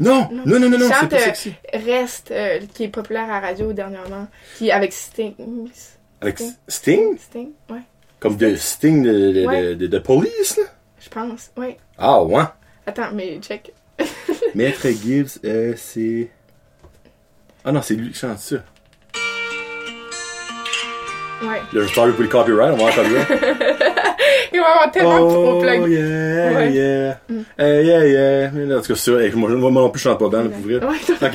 Non, 0.00 0.28
non, 0.30 0.42
non, 0.58 0.68
non, 0.68 0.70
non, 0.78 0.90
c'est 1.00 1.08
pas 1.08 1.16
euh, 1.16 1.18
sexy. 1.20 1.54
Reste, 1.72 2.30
euh, 2.32 2.58
qui 2.74 2.84
est 2.84 2.88
populaire 2.88 3.24
à 3.30 3.40
la 3.40 3.46
radio 3.48 3.72
dernièrement, 3.72 4.26
qui 4.58 4.70
avec 4.72 4.92
Sting. 4.92 5.34
Avec 6.20 6.38
Sting? 6.68 7.16
Sting, 7.18 7.50
ouais, 7.70 7.80
Comme 8.18 8.36
de 8.36 8.56
Sting 8.56 9.02
de, 9.04 9.32
de, 9.32 9.46
Ouais. 9.46 9.62
de, 9.62 9.74
de, 9.74 9.86
de 9.86 9.98
police, 9.98 10.56
là? 10.58 10.64
je 11.00 11.08
pense, 11.08 11.50
ouais. 11.56 11.76
Ah, 11.96 12.22
ouais. 12.22 12.42
Attends, 12.86 13.10
mais 13.14 13.38
check. 13.40 13.72
Maître 14.54 14.86
Gibbs, 14.88 15.38
euh, 15.44 15.74
c'est. 15.76 16.28
Ah 17.64 17.72
non, 17.72 17.82
c'est 17.82 17.94
lui 17.94 18.10
qui 18.10 18.18
chante 18.18 18.38
ça. 18.38 18.56
Ouais. 21.42 21.60
Là, 21.72 21.86
je 21.86 21.94
parle 21.94 22.12
pour 22.12 22.22
le 22.22 22.28
copyright, 22.28 22.72
on 22.72 22.76
va 22.84 22.88
avoir 22.90 22.94
copyright. 22.94 23.28
Il 24.52 24.60
va 24.60 24.66
y 24.68 24.70
avoir 24.70 24.90
tellement 24.92 25.26
de 25.26 25.30
trop 25.32 25.52
Oh, 25.56 25.60
plug. 25.60 25.90
yeah, 25.90 26.52
Ouais. 26.52 26.68
Mm. 26.70 26.74
yeah. 26.74 27.18
Eh, 27.58 27.84
yeah, 27.84 28.06
yeah. 28.06 28.50
Mais 28.52 28.66
là, 28.66 28.78
en 28.78 28.80
tout 28.80 28.92
cas, 28.92 28.94
c'est 28.98 29.10
vrai, 29.10 29.30
moi, 29.34 29.50
moi 29.50 29.70
non 29.70 29.90
plus, 29.90 29.98
je 29.98 30.04
chante 30.04 30.18
pas 30.20 30.28
bien, 30.28 30.44
pour 30.48 30.60
vrai. 30.60 30.74
Ouais, 30.74 30.96
Ok. 31.10 31.34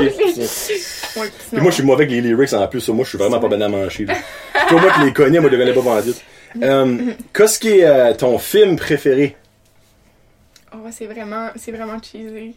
Ouais, 1.18 1.28
Puis 1.52 1.62
moi, 1.62 1.70
je 1.70 1.76
suis 1.76 1.84
mauvais 1.84 2.06
avec 2.06 2.12
les 2.12 2.22
lyrics 2.22 2.54
en 2.54 2.66
plus. 2.68 2.88
Moi, 2.90 3.04
je 3.04 3.10
suis 3.10 3.18
vraiment 3.18 3.40
pas 3.40 3.50
bien 3.50 3.60
à 3.62 3.68
là. 3.68 3.88
Toi, 3.90 4.82
moi 4.82 4.92
qui 4.94 5.02
les 5.04 5.14
connais, 5.14 5.40
moi, 5.40 5.50
je 5.50 5.56
les 5.58 5.62
connais 5.62 5.74
pas 5.76 5.82
vendu. 5.82 6.12
Euh, 6.64 6.98
Qu'est-ce 7.34 7.60
qui 7.60 7.80
est 7.80 7.86
euh, 7.86 8.14
ton 8.14 8.38
film 8.40 8.78
préféré? 8.78 9.36
Oh, 10.74 10.78
c'est 10.92 11.06
vraiment, 11.08 11.50
c'est 11.58 11.72
vraiment 11.74 11.98
cheesy. 12.02 12.56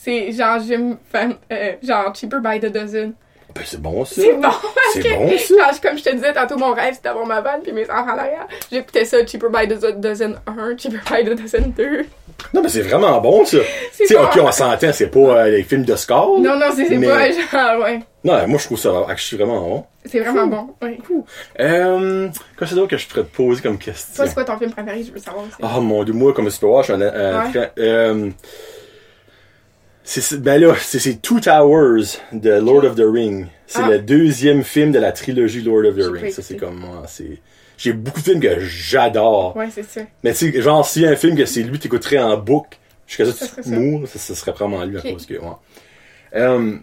C'est 0.00 0.32
genre, 0.32 0.58
j'aime, 0.66 0.96
fan- 1.12 1.36
euh, 1.52 1.72
genre, 1.82 2.14
Cheaper 2.14 2.40
by 2.40 2.60
the 2.60 2.72
Dozen. 2.72 3.12
Ben, 3.54 3.62
c'est 3.64 3.80
bon, 3.80 4.04
ça. 4.04 4.14
C'est 4.16 4.34
bon, 4.34 4.42
parce 4.42 4.58
C'est 4.92 5.00
que, 5.00 5.08
bon, 5.14 5.30
ça. 5.38 5.54
genre, 5.72 5.80
comme 5.80 5.98
je 5.98 6.04
te 6.04 6.10
disais 6.14 6.32
tantôt, 6.34 6.58
mon 6.58 6.74
rêve, 6.74 6.94
c'était 6.94 7.08
d'avoir 7.08 7.26
ma 7.26 7.40
vanne 7.40 7.62
puis 7.62 7.72
mes 7.72 7.90
enfants 7.90 8.14
derrière. 8.14 8.46
J'écoutais 8.70 9.04
ça, 9.06 9.24
Cheaper 9.26 9.48
by 9.50 9.66
the 9.66 9.98
Dozen 9.98 10.38
1, 10.46 10.76
Cheaper 10.76 11.00
by 11.10 11.24
the 11.24 11.34
Dozen 11.40 11.72
2. 11.72 12.04
Non, 12.54 12.62
mais 12.62 12.68
c'est 12.68 12.82
vraiment 12.82 13.20
bon, 13.20 13.44
ça. 13.46 13.56
C'est 13.92 14.04
Tu 14.04 14.08
sais, 14.08 14.14
bon. 14.14 14.24
ok, 14.24 14.38
on 14.42 14.52
s'entend, 14.52 14.92
c'est 14.92 15.08
pas 15.08 15.18
euh, 15.18 15.48
les 15.50 15.62
films 15.64 15.84
de 15.84 15.96
score. 15.96 16.38
Non, 16.38 16.56
non, 16.56 16.66
c'est 16.76 16.88
Mais- 16.96 17.06
pas 17.08 17.30
genre, 17.32 17.82
ouais. 17.82 18.00
Non, 18.22 18.46
moi, 18.46 18.58
je 18.58 18.64
trouve 18.66 18.78
ça 18.78 19.06
je 19.16 19.22
suis 19.22 19.36
vraiment 19.36 19.60
bon. 19.60 19.84
C'est 20.04 20.20
vraiment 20.20 20.46
bon, 20.46 20.68
ouais. 20.82 20.98
Euh, 21.60 22.28
qu'est-ce 22.58 22.74
que 22.74 22.86
que 22.86 22.96
je 22.96 23.08
pourrais 23.08 23.22
te 23.24 23.34
poser 23.36 23.62
comme 23.62 23.78
question? 23.78 24.14
Toi, 24.14 24.26
c'est 24.26 24.34
quoi 24.34 24.44
ton 24.44 24.58
film 24.58 24.70
préféré, 24.72 25.02
je 25.02 25.12
veux 25.12 25.18
savoir 25.18 25.44
aussi. 25.44 25.54
Oh 25.62 25.80
mon 25.80 26.04
dieu, 26.04 26.14
moi, 26.14 26.32
comme 26.32 26.48
tu 26.48 26.58
peux 26.58 26.66
voir, 26.66 26.82
je 26.84 26.92
suis 26.92 27.02
un. 27.02 27.06
un- 27.06 27.44
Ouais. 27.46 27.50
très- 27.50 27.72
euh, 27.78 28.30
c'est, 30.08 30.40
ben 30.40 30.60
là, 30.60 30.74
c'est, 30.80 31.20
Two 31.20 31.38
Towers 31.40 32.18
de 32.32 32.50
Lord 32.52 32.84
of 32.84 32.94
the 32.96 33.04
Ring. 33.04 33.46
C'est 33.66 33.82
Ah. 33.82 33.90
le 33.90 33.98
deuxième 33.98 34.62
film 34.64 34.90
de 34.92 34.98
la 34.98 35.12
trilogie 35.12 35.60
Lord 35.62 35.84
of 35.84 35.96
the 35.96 36.10
Ring. 36.10 36.30
Ça, 36.32 36.40
c'est 36.42 36.56
comme 36.56 36.76
moi. 36.78 37.02
C'est, 37.06 37.40
j'ai 37.76 37.92
beaucoup 37.92 38.20
de 38.20 38.24
films 38.24 38.40
que 38.40 38.58
j'adore. 38.60 39.54
Ouais, 39.56 39.68
c'est 39.70 39.82
ça. 39.84 40.00
Mais 40.24 40.32
tu 40.32 40.50
sais, 40.52 40.62
genre, 40.62 40.86
s'il 40.86 41.02
y 41.02 41.06
a 41.06 41.10
un 41.10 41.16
film 41.16 41.36
que 41.36 41.44
c'est 41.44 41.62
lui, 41.62 41.78
t'écouterais 41.78 42.18
en 42.18 42.36
boucle 42.38 42.78
jusqu'à 43.06 43.26
ce 43.26 43.54
que 43.56 43.60
tu 43.62 43.68
mours, 43.70 44.08
ça, 44.08 44.18
ça 44.18 44.34
serait 44.34 44.52
vraiment 44.52 44.82
lui, 44.84 44.98
à 44.98 45.02
cause 45.02 45.26
que, 45.26 45.34
ouais. 45.34 45.46
Euh, 46.34 46.76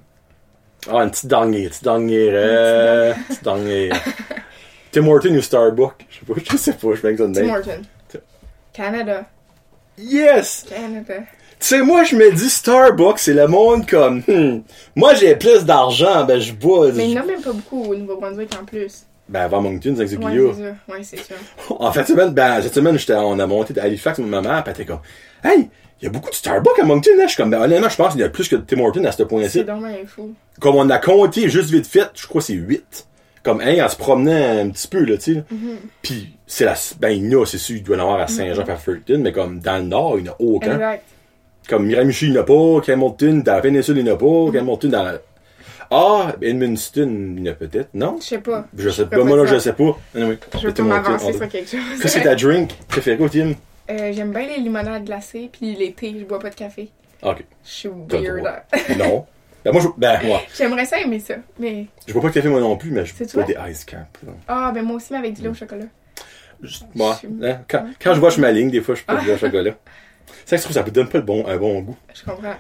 ah, 0.92 0.98
une 1.04 1.10
petite 1.12 1.26
dernière, 1.28 1.62
une 1.64 1.70
petite 1.70 1.84
dernière, 1.84 2.32
euh, 2.34 3.14
une 3.16 3.24
petite 3.24 3.44
dernière. 3.44 4.04
Tim 4.92 5.08
Horton 5.08 5.36
ou 5.36 5.42
Starbucks? 5.42 6.06
Je 6.10 6.20
sais 6.20 6.26
pas, 6.26 6.42
je 6.52 6.58
sais 6.58 6.74
pas, 6.74 6.88
je 6.92 6.96
fais 6.96 7.12
que 7.12 7.18
ça 7.18 7.28
de 7.28 7.34
Tim. 7.34 7.50
Horton. 7.50 7.82
Canada. 8.72 9.26
Yes! 9.98 10.66
Canada. 10.70 11.24
Tu 11.60 11.68
sais, 11.68 11.82
moi, 11.82 12.04
je 12.04 12.16
me 12.16 12.32
dis 12.32 12.50
Starbucks, 12.50 13.20
c'est 13.20 13.34
le 13.34 13.48
monde 13.48 13.88
comme, 13.88 14.22
hmm, 14.28 14.62
moi, 14.96 15.14
j'ai 15.16 15.36
plus 15.36 15.64
d'argent, 15.66 16.26
ben, 16.26 16.40
je 16.40 16.54
bois. 16.54 16.92
Mais 16.92 17.06
il 17.06 17.10
n'y 17.12 17.20
en 17.20 17.24
a 17.24 17.26
même 17.26 17.42
pas 17.42 17.54
beaucoup 17.54 17.84
au 17.84 17.96
Nouveau-Brunswick 17.96 18.50
en 18.62 18.66
plus. 18.66 19.06
Ben, 19.28 19.42
avant 19.42 19.62
Moncton, 19.62 19.96
c'est 19.98 20.04
Ouais, 20.04 20.08
c'est 20.08 20.18
sûr. 20.18 20.76
Ouais, 20.88 21.04
c'est 21.04 21.18
sûr. 21.18 21.36
en 21.82 21.92
fait, 21.92 22.00
cette 22.02 22.10
semaine, 22.10 22.30
ben, 22.34 22.62
cette 22.62 22.74
semaine, 22.76 22.98
j'étais, 23.00 23.16
on 23.16 23.40
a 23.40 23.48
monté 23.48 23.80
à 23.80 23.84
Halifax, 23.84 24.20
ma 24.20 24.42
mère, 24.42 24.64
pis 24.64 24.70
elle 24.70 24.76
était 24.82 24.86
comme, 24.86 25.00
hey, 25.44 25.70
il 26.02 26.04
y 26.04 26.08
a 26.08 26.12
beaucoup 26.12 26.30
de 26.30 26.36
Starbucks 26.36 26.78
à 26.80 26.84
Moncton, 26.84 27.10
hein. 27.18 27.24
Je 27.24 27.30
suis 27.30 27.38
comme, 27.38 27.50
ben, 27.50 27.62
honnêtement, 27.62 27.90
je 27.90 27.96
pense 27.96 28.12
qu'il 28.12 28.22
y 28.22 28.24
a 28.24 28.30
plus 28.30 28.48
que 28.48 28.58
de 28.58 28.62
Tim 28.62 28.82
Hortons 28.82 29.04
à 29.06 29.12
ce 29.12 29.18
C'est 29.18 29.26
point-ci. 29.26 29.64
dommage 29.64 30.06
fou. 30.08 30.34
Comme 30.60 30.76
on 30.76 30.90
a 30.90 30.98
compté 31.00 31.50
juste 31.50 31.70
vite 31.72 31.88
fait, 31.88 32.12
je 32.14 32.28
crois 32.28 32.42
que 32.42 32.48
c'est 32.48 32.54
8. 32.54 33.08
Comme, 33.42 33.62
hein, 33.62 33.84
en 33.84 33.90
se 33.90 33.96
promenant 33.96 34.60
un 34.62 34.70
petit 34.70 34.88
peu, 34.88 35.04
là, 35.06 35.18
tu 35.18 35.36
sais. 35.36 35.44
Pis, 36.02 36.34
c'est 36.46 36.66
la, 36.66 36.76
ben, 37.00 37.10
il 37.10 37.32
y 37.32 37.36
en 37.36 37.42
a, 37.42 37.46
c'est 37.46 37.58
sûr, 37.58 37.78
il 37.78 37.84
doit 37.84 37.96
y 37.98 38.00
en 38.00 38.04
avoir 38.04 38.20
à 38.20 38.28
Saint-Jean, 38.28 38.64
pis 38.64 38.72
à 38.72 38.76
Fulton, 38.76 39.20
mais 39.24 39.32
comme, 39.32 39.60
dans 39.60 39.78
le 39.78 39.84
Nord, 39.84 40.16
il 40.18 40.24
n'y 40.24 40.30
en 40.30 40.34
a 40.34 40.36
aucun. 40.40 40.74
Exact. 40.74 41.04
Comme 41.68 41.86
Miramichi, 41.88 42.26
il 42.28 42.32
n'y 42.34 42.38
en 42.38 42.42
a 42.42 42.44
pas. 42.44 42.92
Hamilton, 42.94 43.42
dans 43.44 43.54
la 43.56 43.62
péninsule, 43.62 43.98
il 43.98 44.04
n'y 44.04 44.12
en 44.12 44.16
a 44.16 44.18
pas. 44.18 44.60
Hamilton, 44.60 44.90
dans 44.92 45.04
la... 45.04 45.14
Ah, 45.92 46.36
Edmundston, 46.42 47.36
il 47.38 47.44
y 47.46 47.50
en 47.50 47.52
a 47.52 47.56
peut-être. 47.56 47.90
Non? 47.94 48.18
Je 48.20 48.26
sais 48.26 48.40
pas. 48.40 48.66
Je 48.78 48.90
sais 48.90 49.06
pas. 49.06 49.24
Moi, 49.24 49.38
là, 49.38 49.46
je 49.46 49.60
sais 49.60 49.74
pas. 49.74 49.98
Anyway, 50.16 50.38
Je 50.60 50.68
mettez 50.68 50.82
pas 50.82 50.88
m'avancer 50.88 51.34
sur 51.34 51.48
quelque 51.50 51.70
chose. 51.70 51.80
Qu'est-ce 51.92 52.02
que 52.04 52.08
c'est 52.10 52.24
ta 52.24 52.36
drink 52.36 52.72
préférée 52.88 53.24
au 53.24 53.30
team? 53.30 53.56
Euh, 53.90 54.12
J'aime 54.12 54.32
bien 54.32 54.48
les 54.48 54.58
limonades 54.58 55.06
glacées, 55.06 55.50
puis 55.52 55.76
les 55.76 55.94
thés, 55.94 56.16
je 56.20 56.26
bois 56.26 56.40
pas 56.40 56.50
de 56.50 56.56
café. 56.56 56.90
Ok. 57.22 57.44
Je 57.64 57.70
suis 57.70 57.90
weird. 57.90 58.44
Non. 58.98 59.26
Ben, 59.64 59.72
moi, 59.72 59.82
je, 59.82 59.88
ben, 59.96 60.20
moi, 60.26 60.42
J'aimerais 60.58 60.86
ça 60.86 61.00
aimer 61.00 61.20
ça. 61.20 61.36
Mais. 61.60 61.86
je 62.08 62.14
bois 62.14 62.22
pas 62.24 62.30
de 62.30 62.34
café 62.34 62.48
moi 62.50 62.60
non 62.62 62.78
plus, 62.78 62.90
mais 62.92 63.06
je 63.06 63.14
bois 63.34 63.44
des 63.44 63.56
ice 63.70 63.86
là. 63.92 64.00
Ah, 64.48 64.72
ben 64.74 64.84
moi 64.84 64.96
aussi, 64.98 65.08
mais 65.12 65.20
avec 65.20 65.34
du 65.34 65.44
lait 65.44 65.50
au 65.50 65.54
chocolat. 65.54 65.86
Juste- 66.64 66.86
moi, 66.96 67.20
Je- 67.22 67.46
hein, 67.48 67.60
quand, 67.68 67.86
quand 68.02 68.14
je 68.16 68.22
watch 68.22 68.38
ma 68.38 68.52
ligne, 68.52 68.72
des 68.72 68.82
fois, 68.82 68.96
je 68.96 69.04
peux 69.04 69.14
boire 69.14 69.36
au 69.36 69.38
chocolat. 69.40 69.72
Ça, 70.46 70.58
je 70.58 70.62
trouve 70.62 70.74
ça 70.74 70.84
me 70.84 70.92
donne 70.92 71.08
pas 71.10 71.18
le 71.18 71.24
bon, 71.24 71.46
un 71.48 71.58
bon 71.58 71.82
goût. 71.82 71.98
Je 72.14 72.24
comprends. 72.24 72.56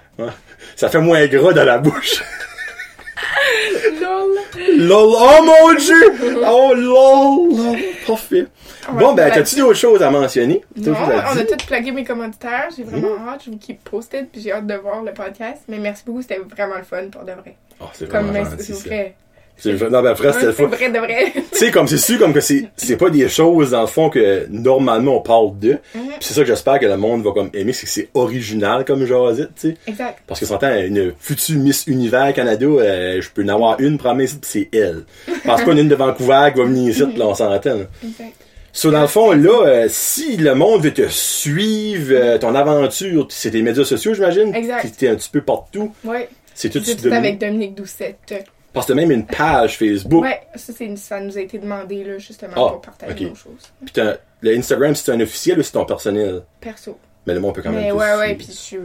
Ça 0.75 0.89
fait 0.89 0.99
moins 0.99 1.25
gras 1.27 1.53
dans 1.53 1.65
la 1.65 1.77
bouche. 1.77 2.23
Lol. 4.01 4.87
lol, 4.87 5.13
oh 5.17 5.43
mon 5.43 5.73
dieu! 5.73 6.13
Oh 6.45 6.73
lol! 6.75 7.77
Parfait. 8.05 8.45
Bon, 8.91 9.13
ben, 9.13 9.31
t'as-tu 9.31 9.55
d'autres 9.57 9.79
choses 9.79 10.01
à 10.01 10.11
mentionner? 10.11 10.63
Non, 10.75 10.93
on 10.93 11.09
a 11.09 11.35
dire? 11.35 11.47
tout 11.47 11.65
plugué 11.65 11.91
mes 11.91 12.03
commentaires. 12.03 12.69
J'ai 12.75 12.83
vraiment 12.83 13.17
hâte. 13.27 13.43
Je 13.45 13.51
vous 13.51 13.57
keep 13.57 13.83
posted. 13.83 14.29
Puis 14.29 14.41
j'ai 14.41 14.51
hâte 14.51 14.67
de 14.67 14.75
voir 14.75 15.03
le 15.03 15.13
podcast. 15.13 15.63
Mais 15.67 15.79
merci 15.79 16.03
beaucoup. 16.05 16.21
C'était 16.21 16.39
vraiment 16.39 16.77
le 16.77 16.83
fun 16.83 17.07
pour 17.09 17.23
de 17.23 17.31
vrai. 17.31 17.55
Oh, 17.79 17.85
c'est 17.93 18.09
Comme 18.09 18.27
vraiment 18.27 18.49
mais 18.49 18.57
gentil, 18.57 18.71
vrai. 18.73 19.15
C'est 19.57 19.73
vrai. 19.73 19.89
Non, 19.89 20.01
ben, 20.01 20.13
le 20.19 20.31
C'est 20.31 20.63
vrai 20.63 20.91
de 20.91 20.99
vrai. 20.99 21.33
Tu 21.33 21.57
sais, 21.57 21.71
comme 21.71 21.87
c'est 21.87 21.97
sûr, 21.97 22.19
comme 22.19 22.33
que 22.33 22.41
c'est, 22.41 22.65
c'est 22.75 22.97
pas 22.97 23.09
des 23.09 23.29
choses, 23.29 23.71
dans 23.71 23.81
le 23.81 23.87
fond, 23.87 24.09
que 24.09 24.45
normalement 24.49 25.17
on 25.17 25.21
parle 25.21 25.57
de. 25.59 25.77
Puis 25.93 26.01
c'est 26.19 26.33
ça 26.33 26.41
que 26.41 26.47
j'espère 26.47 26.79
que 26.79 26.85
le 26.85 26.97
monde 26.97 27.23
va 27.23 27.31
comme 27.31 27.49
aimer, 27.53 27.73
c'est 27.73 27.85
que 27.85 27.91
c'est 27.91 28.09
original 28.13 28.83
comme 28.85 29.05
jasette, 29.05 29.51
tu 29.59 29.69
sais. 29.69 29.77
exact. 29.87 30.19
Parce 30.27 30.39
que 30.39 30.45
s'entend, 30.45 30.75
une 30.75 31.13
future 31.19 31.57
Miss 31.57 31.85
Univers 31.87 32.33
Canada, 32.33 32.65
euh, 32.65 33.21
je 33.21 33.29
peux 33.29 33.43
en 33.43 33.49
avoir 33.49 33.79
une, 33.79 33.97
pis 33.97 34.37
c'est 34.41 34.69
elle. 34.73 35.05
Je 35.27 35.33
pense 35.45 35.63
pas 35.63 35.71
une 35.71 35.87
de 35.87 35.95
Vancouver 35.95 36.49
qui 36.53 36.59
va 36.59 36.65
venir 36.65 36.89
ici, 36.89 37.05
là, 37.15 37.27
on 37.27 37.33
s'entend. 37.33 37.79
Exact. 38.03 38.33
So, 38.73 38.91
dans 38.91 39.01
le 39.01 39.07
fond, 39.07 39.31
là, 39.31 39.65
euh, 39.65 39.85
si 39.87 40.35
le 40.35 40.53
monde 40.53 40.81
veut 40.81 40.93
te 40.93 41.07
suivre, 41.07 42.11
euh, 42.11 42.37
ton 42.37 42.53
aventure, 42.55 43.25
c'est 43.29 43.51
tes 43.51 43.61
médias 43.61 43.85
sociaux, 43.85 44.13
j'imagine? 44.13 44.53
Exact. 44.53 44.93
T'es 44.97 45.07
un 45.07 45.15
petit 45.15 45.29
peu 45.29 45.39
partout. 45.39 45.93
Ouais. 46.03 46.27
C'est 46.53 46.69
tout, 46.69 46.79
de 46.79 46.93
tout 46.93 47.13
avec 47.13 47.37
Dominique 47.37 47.75
Doucette. 47.75 48.33
Parce 48.75 48.85
que 48.87 48.93
même 48.93 49.09
une 49.11 49.25
page 49.25 49.77
Facebook. 49.79 50.21
Ouais, 50.23 50.41
ça, 50.55 50.71
c'est, 50.75 50.95
ça 50.97 51.19
nous 51.19 51.35
a 51.37 51.41
été 51.41 51.57
demandé, 51.57 52.03
là, 52.03 52.17
justement, 52.19 52.53
Ah, 52.55 52.69
pour 52.73 52.81
partager 52.81 53.13
ok. 53.25 53.29
nos 53.31 53.35
choses. 53.35 53.71
Puis 53.85 53.93
le 54.41 54.55
Instagram, 54.57 54.93
c'est 54.93 55.11
un 55.11 55.19
officiel 55.21 55.57
ou 55.59 55.63
c'est 55.63 55.71
ton 55.71 55.85
personnel? 55.85 56.43
Perso. 56.61 56.99
Mais 57.25 57.33
le 57.33 57.39
monde 57.39 57.55
peut 57.55 57.63
quand 57.63 57.71
même 57.71 57.81
Mais 57.81 57.91
ouais, 57.91 58.15
ouais, 58.15 58.35
puis 58.35 58.45
je 58.47 58.51
suis 58.51 58.77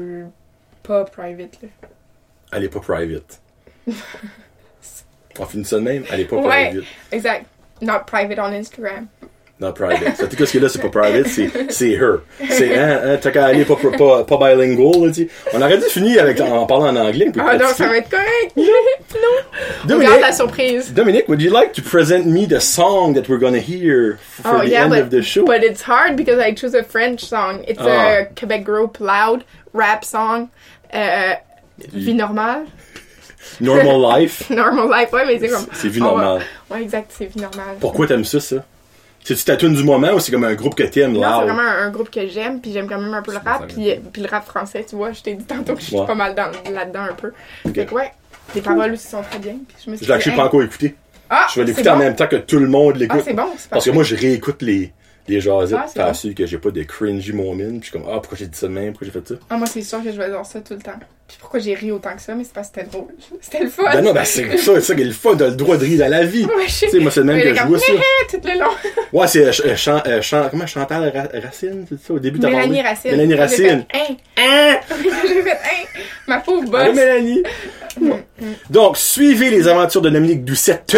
pas 0.82 1.04
private, 1.04 1.58
là. 1.62 1.68
Elle 2.52 2.64
est 2.64 2.68
pas 2.70 2.80
private. 2.80 3.40
On 5.38 5.44
finit 5.46 5.64
ça 5.64 5.76
de 5.76 5.82
même? 5.82 6.04
Elle 6.10 6.20
est 6.20 6.24
pas 6.24 6.36
Ouais. 6.36 6.68
private. 6.70 6.84
Exact. 7.12 7.46
Not 7.82 8.00
private 8.06 8.38
on 8.38 8.52
Instagram. 8.52 9.06
Non, 9.60 9.72
private. 9.74 10.16
Ça, 10.16 10.26
tout 10.26 10.36
ce 10.46 10.50
qui 10.50 10.56
est 10.56 10.60
là, 10.60 10.68
c'est 10.70 10.80
pas 10.80 10.88
private, 10.88 11.26
c'est, 11.28 11.50
c'est 11.70 11.90
her. 11.90 12.20
C'est, 12.48 12.78
hein, 12.78 13.00
hein, 13.04 13.18
t'as 13.20 13.30
qu'à 13.30 13.44
aller 13.44 13.66
pas, 13.66 13.76
pas, 13.76 14.24
pas 14.24 14.36
bilingual, 14.54 15.06
là, 15.06 15.12
tu. 15.12 15.28
On 15.52 15.60
aurait 15.60 15.76
dû 15.76 15.84
finir 15.84 16.22
avec, 16.22 16.40
en 16.40 16.64
parlant 16.64 16.86
en 16.88 16.96
anglais. 16.96 17.30
Ah 17.38 17.58
non, 17.58 17.66
ça 17.74 17.86
va 17.88 17.98
être 17.98 18.08
correct. 18.08 18.56
non. 18.56 18.64
On 19.84 19.86
Dominic, 19.86 20.08
garde 20.10 20.22
la 20.22 20.32
surprise. 20.32 20.92
Dominic, 20.94 21.28
would 21.28 21.42
you 21.42 21.50
like 21.52 21.72
to 21.74 21.82
present 21.82 22.24
me 22.26 22.46
the 22.46 22.58
song 22.60 23.12
that 23.14 23.28
we're 23.28 23.38
gonna 23.38 23.58
hear 23.60 24.18
for 24.42 24.56
Oh, 24.56 24.60
the 24.60 24.68
yeah, 24.70 24.84
end 24.84 24.90
but- 24.94 25.02
of 25.02 25.10
the 25.10 25.20
show? 25.22 25.44
But 25.44 25.62
it's 25.62 25.82
hard 25.82 26.16
because 26.16 26.38
I 26.38 26.54
choose 26.54 26.74
a 26.74 26.82
French 26.82 27.20
song. 27.20 27.62
It's 27.68 27.80
Ah. 27.82 28.20
a 28.20 28.24
Quebec 28.34 28.64
group 28.64 28.98
loud 28.98 29.44
rap 29.74 30.04
song. 30.06 30.48
Euh, 30.94 31.34
vie 31.92 32.14
normale. 32.14 32.64
Normal 33.60 34.00
life. 34.20 34.48
Normal 34.48 34.88
life, 34.88 35.12
ouais, 35.12 35.26
mais 35.26 35.38
c'est 35.38 35.48
comme. 35.48 35.66
C'est 35.74 35.88
vie 35.88 36.00
va- 36.00 36.06
normale. 36.06 36.40
Ouais, 36.70 36.82
exact, 36.82 37.10
c'est 37.16 37.26
vie 37.26 37.40
normale. 37.40 37.76
Pourquoi 37.80 38.06
t'aimes 38.06 38.24
ça, 38.24 38.40
ça? 38.40 38.64
C'est-tu 39.22 39.44
ta 39.44 39.56
tune 39.56 39.74
du 39.74 39.84
moment 39.84 40.12
ou 40.14 40.18
c'est 40.20 40.32
comme 40.32 40.44
un 40.44 40.54
groupe 40.54 40.74
que 40.74 40.82
t'aimes, 40.82 41.12
Non, 41.12 41.20
c'est 41.22 41.46
vraiment 41.46 41.60
un, 41.68 41.86
un 41.86 41.90
groupe 41.90 42.10
que 42.10 42.26
j'aime, 42.26 42.60
puis 42.60 42.72
j'aime 42.72 42.88
quand 42.88 42.98
même 42.98 43.12
un 43.14 43.22
peu 43.22 43.32
le 43.32 43.38
rap, 43.38 43.66
puis, 43.68 43.76
vient. 43.82 43.96
puis 44.12 44.22
le 44.22 44.28
rap 44.28 44.44
français, 44.46 44.84
tu 44.88 44.96
vois, 44.96 45.12
je 45.12 45.20
t'ai 45.22 45.34
dit 45.34 45.44
tantôt 45.44 45.74
que 45.74 45.80
je 45.80 45.86
suis 45.86 45.96
Ouais. 45.96 46.06
pas 46.06 46.14
mal 46.14 46.34
dans- 46.34 46.50
là-dedans 46.72 47.02
un 47.10 47.14
peu. 47.14 47.32
Ok. 47.66 47.74
Fait 47.74 47.86
que 47.86 47.94
ouais, 47.94 48.12
les 48.54 48.60
paroles 48.62 48.92
aussi 48.92 49.06
sont 49.08 49.22
très 49.22 49.38
bien. 49.38 49.56
Puis 49.68 49.76
je 49.84 49.90
me 49.90 49.96
suis 49.96 50.06
Je 50.06 50.12
actually 50.12 50.36
pas 50.36 50.44
encore 50.46 50.62
écouté. 50.62 50.96
Ah, 51.28 51.46
Je 51.54 51.60
vais 51.60 51.66
l'écouter 51.66 51.90
en 51.90 51.96
même 51.96 52.16
temps 52.16 52.26
que 52.26 52.36
tout 52.36 52.58
le 52.58 52.66
monde 52.66 52.94
Ah, 52.96 52.98
l'écoute. 52.98 53.20
c'est 53.24 53.34
bon, 53.34 53.46
c'est 53.56 53.70
Parce 53.70 53.84
que 53.84 53.90
moi, 53.90 54.02
je 54.02 54.16
réécoute 54.16 54.62
les, 54.62 54.92
les 55.28 55.40
jasettes, 55.40 55.78
Ah, 55.82 55.86
faire 55.88 56.12
bon. 56.12 56.34
que 56.34 56.46
j'ai 56.46 56.58
pas 56.58 56.70
de 56.70 56.82
cringy 56.82 57.32
moments, 57.32 57.54
puis 57.56 57.78
je 57.80 57.84
suis 57.84 57.92
comme, 57.92 58.04
ah, 58.08 58.14
pourquoi 58.20 58.36
j'ai 58.38 58.46
dit 58.46 58.58
ça 58.58 58.66
de 58.68 58.72
même, 58.72 58.92
pourquoi 58.92 59.06
j'ai 59.06 59.12
fait 59.12 59.28
ça? 59.28 59.34
Ah, 59.48 59.56
moi, 59.56 59.66
c'est 59.66 59.82
sûr 59.82 60.02
que 60.02 60.10
je 60.12 60.16
vais 60.18 60.28
dire 60.28 60.44
ça 60.44 60.60
tout 60.60 60.74
le 60.74 60.80
temps. 60.80 60.98
Puis 61.28 61.36
pourquoi 61.40 61.60
j'ai 61.60 61.74
ri 61.74 61.92
autant 61.92 62.12
que 62.16 62.20
ça, 62.20 62.34
mais 62.34 62.42
c'est 62.42 62.52
parce 62.52 62.70
que 62.70 62.80
c'était 62.80 62.90
drôle. 62.90 63.06
C'était 63.40 63.62
le 63.62 63.70
fun. 63.70 63.84
Ben 63.92 64.00
non, 64.02 64.12
ben 64.12 64.24
c'est 64.24 64.56
ça, 64.56 64.74
c'est 64.74 64.80
ça 64.80 64.94
qui 64.96 65.02
est 65.02 65.04
le 65.04 65.12
fun, 65.12 65.36
t'as 65.36 65.46
le 65.46 65.54
droit 65.54 65.76
de 65.76 65.84
rire 65.84 66.00
dans 66.00 66.10
la 66.10 66.24
vie. 66.24 66.44
Ouais, 66.44 66.66
je 66.66 66.72
sais. 66.72 66.86
Tu 66.86 66.92
sais, 66.92 66.98
moi, 66.98 67.12
c'est 67.12 67.20
le 67.20 67.26
même 67.26 67.40
que 67.40 67.54
je 67.54 67.62
vois 67.62 67.78
ça. 67.78 67.92
tout 68.30 68.40
le 68.44 68.58
long. 68.58 68.66
Ouais, 69.12 69.26
c'est 69.28 69.44
euh, 69.44 69.52
euh, 69.66 69.76
chan- 69.76 70.02
euh, 70.06 70.22
chan- 70.22 70.48
comment, 70.50 70.66
Chantal 70.66 71.08
Ra- 71.16 71.40
Racine, 71.40 71.84
c'est 71.88 72.00
ça, 72.00 72.12
au 72.14 72.18
début, 72.18 72.38
t'as 72.40 72.48
Mélanie? 72.50 72.82
Racine. 72.82 73.10
Mélanie 73.12 73.34
Racine. 73.34 73.84
hein? 73.94 74.14
Hein? 74.36 74.76
J'ai 75.02 75.42
fait, 75.42 75.50
hein. 75.52 76.00
Ma 76.26 76.38
pauvre 76.38 76.74
Allô, 76.76 76.92
boss. 76.92 76.96
Mélanie. 76.96 77.42
Donc, 78.68 78.96
suivez 78.96 79.50
les 79.50 79.68
aventures 79.68 80.00
de 80.02 80.10
Dominique 80.10 80.44
Doucette 80.44 80.96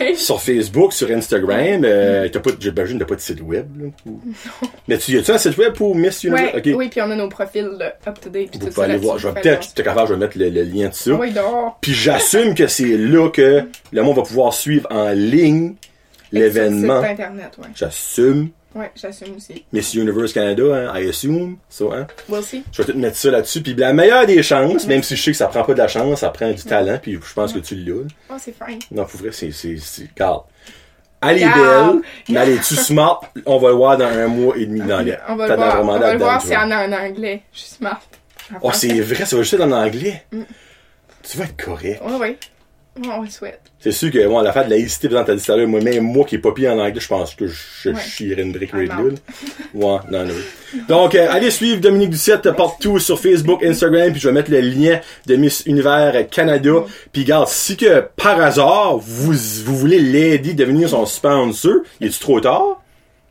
Ouais. 0.00 0.14
sur 0.14 0.40
Facebook, 0.40 0.92
sur 0.92 1.10
Instagram. 1.10 1.82
Euh, 1.84 2.28
t'as 2.28 2.40
pas, 2.40 2.50
j'imagine, 2.60 2.98
t'as 2.98 3.04
pas 3.04 3.14
de 3.16 3.20
site 3.20 3.40
web, 3.40 3.66
là? 3.80 3.86
ou- 4.06 4.20
Mais 4.88 4.98
tu, 4.98 5.18
a-tu 5.18 5.30
un 5.32 5.38
site 5.38 5.56
web 5.58 5.72
pour 5.72 5.96
Miss 5.96 6.22
Universe? 6.22 6.54
Ouais, 6.54 6.72
ok. 6.72 6.78
Oui, 6.78 6.88
puis 6.88 7.00
on 7.02 7.10
a 7.10 7.16
nos 7.16 7.28
profils 7.28 7.68
up-to-date. 8.06 8.50
Vous 8.52 8.58
tout 8.60 8.66
pouvez 8.72 8.84
aller 8.84 8.96
voir. 8.98 9.18
Je 9.18 9.28
vais 9.28 9.40
peut-être, 9.40 9.64
si 9.64 9.74
t'es 9.74 9.82
capable, 9.82 10.08
je 10.08 10.14
vais 10.14 10.20
mettre 10.20 10.38
le, 10.38 10.48
le 10.50 10.62
lien 10.62 10.88
de 10.90 10.94
ça. 10.94 11.12
Oui. 11.14 11.32
Puis 11.80 11.92
j'assume 11.92 12.54
que 12.54 12.66
c'est 12.68 12.96
là 12.96 13.28
que 13.30 13.62
le 13.92 14.02
monde 14.02 14.16
va 14.16 14.22
pouvoir 14.22 14.52
suivre 14.54 14.86
en 14.90 15.10
ligne 15.10 15.74
l'événement. 16.30 17.00
Sur 17.00 17.10
internet, 17.10 17.50
ouais. 17.58 17.68
J'assume. 17.74 18.48
Ouais, 18.74 18.90
j'assume 18.96 19.36
aussi. 19.36 19.64
Miss 19.72 19.94
Universe 19.94 20.32
Canada, 20.32 20.64
hein, 20.74 21.00
I 21.00 21.08
assume. 21.08 21.58
Ça, 21.68 21.84
hein? 21.92 22.06
We'll 22.28 22.42
see. 22.42 22.64
Je 22.72 22.82
vais 22.82 22.92
tout 22.92 22.98
mettre 22.98 23.16
ça 23.16 23.30
là-dessus. 23.30 23.62
Puis 23.62 23.74
la 23.74 23.92
meilleure 23.92 24.26
des 24.26 24.42
chances, 24.42 24.86
même 24.86 25.02
si 25.02 25.14
je 25.14 25.22
sais 25.22 25.30
que 25.30 25.36
ça 25.36 25.46
prend 25.46 25.62
pas 25.62 25.74
de 25.74 25.78
la 25.78 25.88
chance, 25.88 26.20
ça 26.20 26.30
prend 26.30 26.50
du 26.50 26.62
talent, 26.62 26.98
puis 27.00 27.12
je 27.12 27.34
pense 27.34 27.52
que 27.52 27.60
tu 27.60 27.76
l'as. 27.76 28.02
Oh, 28.30 28.34
c'est 28.38 28.54
fine. 28.54 28.80
Non, 28.90 29.04
pour 29.04 29.20
vrai, 29.20 29.30
c'est, 29.32 29.50
regarde. 30.14 30.42
Elle 31.22 31.38
est 31.38 31.48
belle, 31.48 32.02
mais 32.28 32.40
elle 32.40 32.48
est-tu 32.50 32.74
smart? 32.74 33.20
On 33.46 33.58
va 33.58 33.68
le 33.68 33.74
voir 33.76 33.96
dans 33.96 34.04
un 34.04 34.26
mois 34.26 34.56
et 34.58 34.66
demi 34.66 34.80
dans 34.80 35.00
les. 35.00 35.16
On 35.28 35.36
va 35.36 35.48
le 35.48 35.54
voir. 35.54 35.82
On 35.82 35.98
va 35.98 36.12
le 36.12 36.18
voir 36.18 36.42
si 36.42 36.48
vois. 36.48 36.58
en 36.58 36.92
anglais. 36.92 37.42
Je 37.52 37.60
suis 37.60 37.70
smart. 37.76 38.00
Oh, 38.60 38.70
c'est 38.72 39.00
vrai, 39.00 39.24
ça 39.24 39.36
va 39.36 39.42
juste 39.42 39.54
être 39.54 39.62
en 39.62 39.72
anglais. 39.72 40.24
Mm. 40.32 40.42
Tu 41.22 41.38
vas 41.38 41.44
être 41.44 41.64
correct. 41.64 42.02
Ouais, 42.04 42.16
ouais. 42.16 42.38
Ouais, 42.96 43.08
on 43.18 43.22
le 43.22 43.28
souhaite. 43.28 43.60
C'est 43.80 43.90
sûr 43.90 44.10
que, 44.12 44.24
bon, 44.28 44.40
l'affaire 44.40 44.66
de 44.66 44.70
la 44.70 44.76
laïcité, 44.76 45.08
tout 45.08 45.16
à 45.16 45.24
l'heure, 45.56 45.66
moi, 45.66 45.80
même 45.80 46.00
moi 46.04 46.24
qui 46.24 46.36
est 46.36 46.38
pas 46.38 46.52
pire 46.52 46.72
en 46.72 46.78
anglais, 46.78 47.00
je 47.00 47.08
pense 47.08 47.34
que 47.34 47.46
je 47.48 47.88
Ouais. 47.90 48.00
chierais 48.00 48.42
une 48.42 48.52
brique 48.52 48.70
right 48.72 48.88
là. 48.88 49.00
out. 49.00 49.14
Ouais, 49.74 49.98
non, 50.10 50.24
non. 50.24 50.34
Donc, 50.88 51.14
euh, 51.16 51.26
allez 51.28 51.50
suivre 51.50 51.80
Dominique 51.80 52.10
Ducette 52.10 52.48
partout 52.52 53.00
sur 53.00 53.18
Facebook, 53.18 53.64
Instagram, 53.64 54.12
puis 54.12 54.20
je 54.20 54.28
vais 54.28 54.34
mettre 54.34 54.50
le 54.52 54.60
lien 54.60 55.00
de 55.26 55.34
Miss 55.36 55.64
Univers 55.66 56.28
Canada. 56.30 56.84
Puis, 57.12 57.24
garde, 57.24 57.48
si 57.48 57.76
que, 57.76 58.04
par 58.16 58.40
hasard, 58.40 58.98
vous, 58.98 59.32
vous 59.64 59.76
voulez 59.76 59.98
l'aider, 59.98 60.54
devenir 60.54 60.88
son 60.88 61.04
sponsor, 61.04 61.78
il 62.00 62.06
est-tu 62.06 62.20
trop 62.20 62.40
tard? 62.40 62.80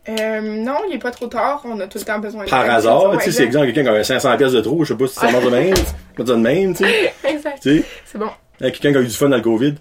Euh, 0.10 0.42
non, 0.42 0.80
il 0.90 0.96
est 0.96 1.00
pas 1.00 1.12
trop 1.12 1.28
tard. 1.28 1.62
On 1.64 1.80
a 1.80 1.88
tout 1.88 1.98
le 2.00 2.04
temps 2.04 2.20
besoin 2.20 2.44
de 2.44 2.50
Par 2.50 2.70
hasard, 2.70 3.14
tu 3.20 3.24
sais, 3.24 3.32
c'est 3.32 3.44
exemple 3.46 3.68
quelqu'un 3.72 3.84
qui 3.84 3.98
a 3.98 4.04
500 4.04 4.36
pièces 4.36 4.52
de 4.52 4.60
trop, 4.60 4.84
je 4.84 4.92
sais 4.92 4.98
pas 5.00 5.08
si 5.08 5.16
ça 5.16 5.32
marche 5.32 5.46
de 5.46 5.50
même, 5.50 5.74
pas 6.18 6.24
de 6.24 6.34
même, 6.36 6.76
tu 6.76 6.84
sais. 6.84 7.14
Exact. 7.24 7.60
Tu 7.62 7.78
sais. 7.80 7.84
C'est 8.12 8.18
bon. 8.18 8.28
Quelqu'un 8.60 8.92
qui 8.92 8.98
a 8.98 9.02
eu 9.02 9.06
du 9.08 9.14
fun 9.14 9.30
dans 9.30 9.36
le 9.38 9.42
COVID. 9.42 9.74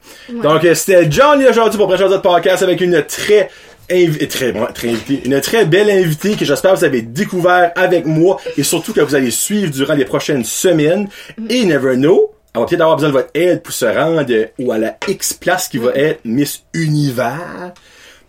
Donc, 0.43 0.65
euh, 0.65 0.75
c'était 0.75 1.11
Johnny 1.11 1.47
aujourd'hui 1.47 1.79
pour 1.79 1.87
Prochain 1.89 2.09
de 2.09 2.17
podcast 2.17 2.63
avec 2.63 2.81
une 2.81 3.03
très, 3.05 3.49
invi- 3.91 4.27
très, 4.29 4.51
bon, 4.53 4.67
très 4.75 4.89
invitée, 4.89 5.23
une 5.25 5.41
très 5.41 5.65
belle 5.67 5.91
invitée 5.91 6.35
que 6.37 6.45
j'espère 6.45 6.73
que 6.73 6.79
vous 6.79 6.85
avez 6.85 7.03
découvert 7.03 7.73
avec 7.77 8.07
moi 8.07 8.41
et 8.57 8.63
surtout 8.63 8.93
que 8.93 9.01
vous 9.01 9.15
allez 9.15 9.31
suivre 9.31 9.71
durant 9.71 9.95
les 9.95 10.05
prochaines 10.05 10.45
semaines. 10.45 11.09
Et 11.49 11.65
never 11.65 11.97
know, 11.97 12.33
on 12.55 12.61
va 12.61 12.67
peut-être 12.67 12.81
avoir 12.81 12.97
besoin 12.97 13.11
de 13.11 13.15
votre 13.15 13.31
aide 13.35 13.63
pour 13.63 13.73
se 13.73 13.85
rendre 13.87 14.27
ou 14.59 14.73
à 14.73 14.79
la 14.79 14.97
X 15.07 15.35
place 15.35 15.69
qui 15.69 15.79
va 15.79 15.93
être 15.95 16.21
Miss 16.25 16.63
Univers. 16.75 17.73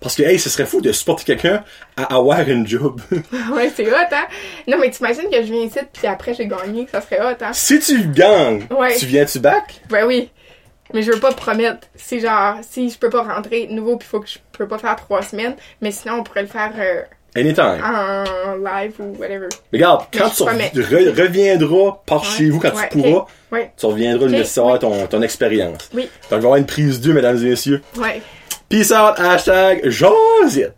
Parce 0.04 0.16
que, 0.16 0.22
hey, 0.24 0.38
ce 0.38 0.50
serait 0.50 0.66
fou 0.66 0.82
de 0.82 0.92
supporter 0.92 1.24
quelqu'un 1.26 1.64
à 1.98 2.16
avoir 2.16 2.42
une 2.48 2.68
job. 2.68 3.02
Ouais, 3.56 3.72
c'est 3.76 3.88
hot, 3.90 3.96
hein? 4.12 4.26
Non, 4.68 4.78
mais 4.80 4.92
t'imagines 4.92 5.30
que 5.32 5.38
je 5.38 5.52
viens 5.52 5.64
ici, 5.64 5.80
puis 5.94 6.06
après 6.08 6.34
j'ai 6.34 6.46
gagné, 6.48 6.86
que 6.86 6.92
ça 6.92 7.02
serait 7.02 7.22
hot, 7.22 7.38
hein? 7.42 7.52
si 7.54 7.80
tu 7.80 8.08
gagnes, 8.10 8.64
Ouais. 8.70 8.96
tu 8.98 9.06
viens-tu 9.06 9.40
back? 9.40 9.82
Ben 9.90 10.06
oui. 10.06 10.30
Mais 10.94 11.02
je 11.02 11.12
veux 11.12 11.20
pas 11.20 11.32
promettre. 11.32 11.88
Si 11.96 12.20
genre, 12.20 12.58
si 12.62 12.90
je 12.90 12.98
peux 13.00 13.10
pas 13.10 13.24
rentrer 13.24 13.66
de 13.66 13.72
nouveau, 13.74 13.98
puis 13.98 14.08
faut 14.08 14.20
que 14.20 14.28
je 14.30 14.38
peux 14.52 14.68
pas 14.68 14.78
faire 14.78 14.96
trois 14.96 15.22
semaines, 15.24 15.56
mais 15.82 15.90
sinon 15.92 16.16
on 16.20 16.24
pourrait 16.24 16.42
le 16.44 16.48
faire 16.50 16.72
euh, 16.78 17.02
Anytime. 17.36 17.82
en 17.84 18.56
live 18.58 18.94
ou 19.00 19.16
whatever. 19.18 19.48
Regarde, 19.72 20.04
quand 20.16 20.30
tu 20.30 20.44
re- 20.44 21.10
reviendras 21.20 22.02
par 22.06 22.22
Ouais. 22.22 22.28
chez 22.38 22.50
vous, 22.50 22.60
quand 22.60 22.76
Ouais, 22.76 22.90
tu 22.92 22.98
pourras. 23.02 23.26
Ouais, 23.52 23.72
tu 23.78 23.86
reviendras 23.88 24.26
nous 24.28 24.34
Ok, 24.34 24.38
laisser 24.40 24.52
savoir 24.54 24.74
oui. 24.76 24.80
ton, 24.82 25.08
ton 25.08 25.22
expérience. 25.22 25.90
oui, 25.94 26.04
Donc, 26.04 26.10
il 26.24 26.30
va 26.30 26.36
y 26.36 26.40
avoir 26.40 26.56
une 26.58 26.66
prise 26.66 27.00
2, 27.02 27.14
mesdames 27.14 27.38
et 27.38 27.50
messieurs. 27.50 27.82
ouais. 27.98 28.22
Peace 28.74 28.92
out, 28.92 29.20
hashtag 29.20 29.88
Josette. 29.88 30.76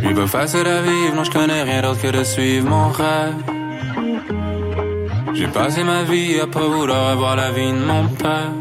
Lui 0.00 0.14
pas 0.14 0.26
facile 0.28 0.68
à 0.68 0.80
vivre, 0.82 1.16
non 1.16 1.24
je 1.24 1.30
connais 1.32 1.64
rien 1.64 1.82
d'autre 1.82 2.00
que 2.00 2.16
de 2.16 2.22
suivre 2.22 2.68
mon 2.68 2.90
rêve. 2.90 3.34
J'ai 5.34 5.48
passé 5.48 5.82
ma 5.82 6.04
vie 6.04 6.38
à 6.38 6.46
pas 6.46 6.60
vouloir 6.60 7.08
avoir 7.08 7.34
la 7.34 7.50
vie 7.50 7.72
de 7.72 7.84
mon 7.84 8.06
père. 8.10 8.52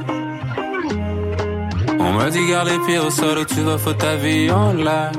On 1.99 2.13
me 2.13 2.29
dit 2.31 2.47
garde 2.49 2.69
les 2.69 2.79
pieds 2.87 2.97
au 2.97 3.11
sol 3.11 3.37
ou 3.37 3.45
tu 3.45 3.61
vas 3.61 3.77
foutre 3.77 3.99
ta 3.99 4.15
vie 4.15 4.49
en 4.49 4.73
l'air. 4.73 5.11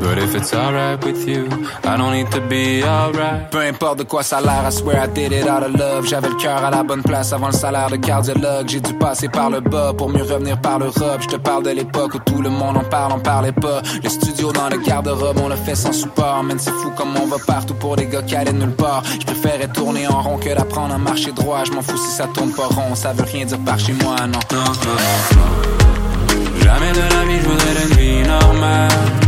But 0.00 0.18
if 0.18 0.34
it's 0.34 0.54
alright 0.54 1.02
with 1.04 1.26
you, 1.28 1.48
I 1.84 1.96
don't 1.96 2.12
need 2.12 2.30
to 2.30 2.40
be 2.40 2.82
alright. 2.84 3.50
Peu 3.50 3.60
importe 3.60 3.98
de 3.98 4.04
quoi 4.04 4.22
ça 4.22 4.38
a 4.38 4.40
l'air, 4.40 4.64
I 4.66 4.70
swear 4.70 5.04
I 5.04 5.08
did 5.08 5.32
it 5.32 5.48
out 5.48 5.62
of 5.62 5.74
love. 5.76 6.06
J'avais 6.06 6.28
le 6.28 6.36
cœur 6.36 6.64
à 6.64 6.70
la 6.70 6.82
bonne 6.82 7.02
place 7.02 7.32
avant 7.32 7.48
le 7.48 7.52
salaire 7.52 7.90
de 7.90 7.96
cardiologue. 7.96 8.68
J'ai 8.68 8.80
dû 8.80 8.94
passer 8.94 9.28
par 9.28 9.50
le 9.50 9.60
bas 9.60 9.92
pour 9.96 10.08
mieux 10.08 10.22
revenir 10.22 10.60
par 10.60 10.78
l'Europe. 10.78 11.20
Je 11.20 11.28
te 11.28 11.36
parle 11.36 11.64
de 11.64 11.70
l'époque 11.70 12.14
où 12.14 12.18
tout 12.18 12.40
le 12.40 12.50
monde 12.50 12.76
en 12.76 12.84
parle, 12.84 13.12
on 13.16 13.20
parlait 13.20 13.52
pas. 13.52 13.82
Le 14.02 14.08
studio 14.08 14.52
dans 14.52 14.68
le 14.68 14.78
garde-robe, 14.78 15.38
on 15.42 15.48
le 15.48 15.56
fait 15.56 15.74
sans 15.74 15.92
support. 15.92 16.42
Man, 16.44 16.58
c'est 16.58 16.70
fou 16.70 16.90
comme 16.96 17.16
on 17.16 17.26
va 17.26 17.36
partout 17.46 17.74
pour 17.74 17.96
des 17.96 18.06
gars 18.06 18.22
qui 18.22 18.36
allaient 18.36 18.52
nulle 18.52 18.76
part. 18.76 19.02
Je 19.20 19.26
préférais 19.26 19.68
tourner 19.68 20.06
en 20.06 20.22
rond 20.22 20.38
que 20.38 20.54
d'apprendre 20.54 20.94
à 20.94 20.98
marcher 20.98 21.32
droit. 21.32 21.64
Je 21.64 21.72
m'en 21.72 21.82
fous 21.82 21.96
si 21.96 22.10
ça 22.10 22.26
tourne 22.32 22.52
pas 22.52 22.66
rond, 22.66 22.94
ça 22.94 23.12
veut 23.12 23.24
rien 23.24 23.44
dire 23.44 23.58
par 23.64 23.78
chez 23.78 23.92
moi, 23.92 24.16
non. 24.26 24.38
Non, 24.52 24.64
non, 24.64 24.96
non. 25.36 26.60
Jamais 26.62 26.92
de 26.92 26.98
la 26.98 27.24
vie 27.24 27.40
je 27.42 27.48
voudrais 27.48 27.82
une 27.82 27.96
vie 27.96 28.28
normale. 28.28 29.27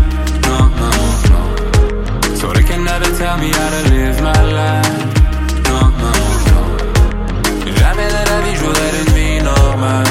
Never 3.00 3.16
tell 3.16 3.38
me 3.38 3.48
how 3.48 3.70
to 3.70 3.90
live 3.94 4.20
my 4.20 4.42
life. 4.42 5.04
Non, 5.68 5.88
non, 6.02 6.20
non. 6.48 6.66
Jamais 7.78 8.08
de 8.08 8.22
la 8.30 8.40
vie 8.42 8.54
je 8.56 8.62
voudrais 8.62 8.90
une 9.00 9.12
vie 9.14 9.42
normale. 9.42 10.04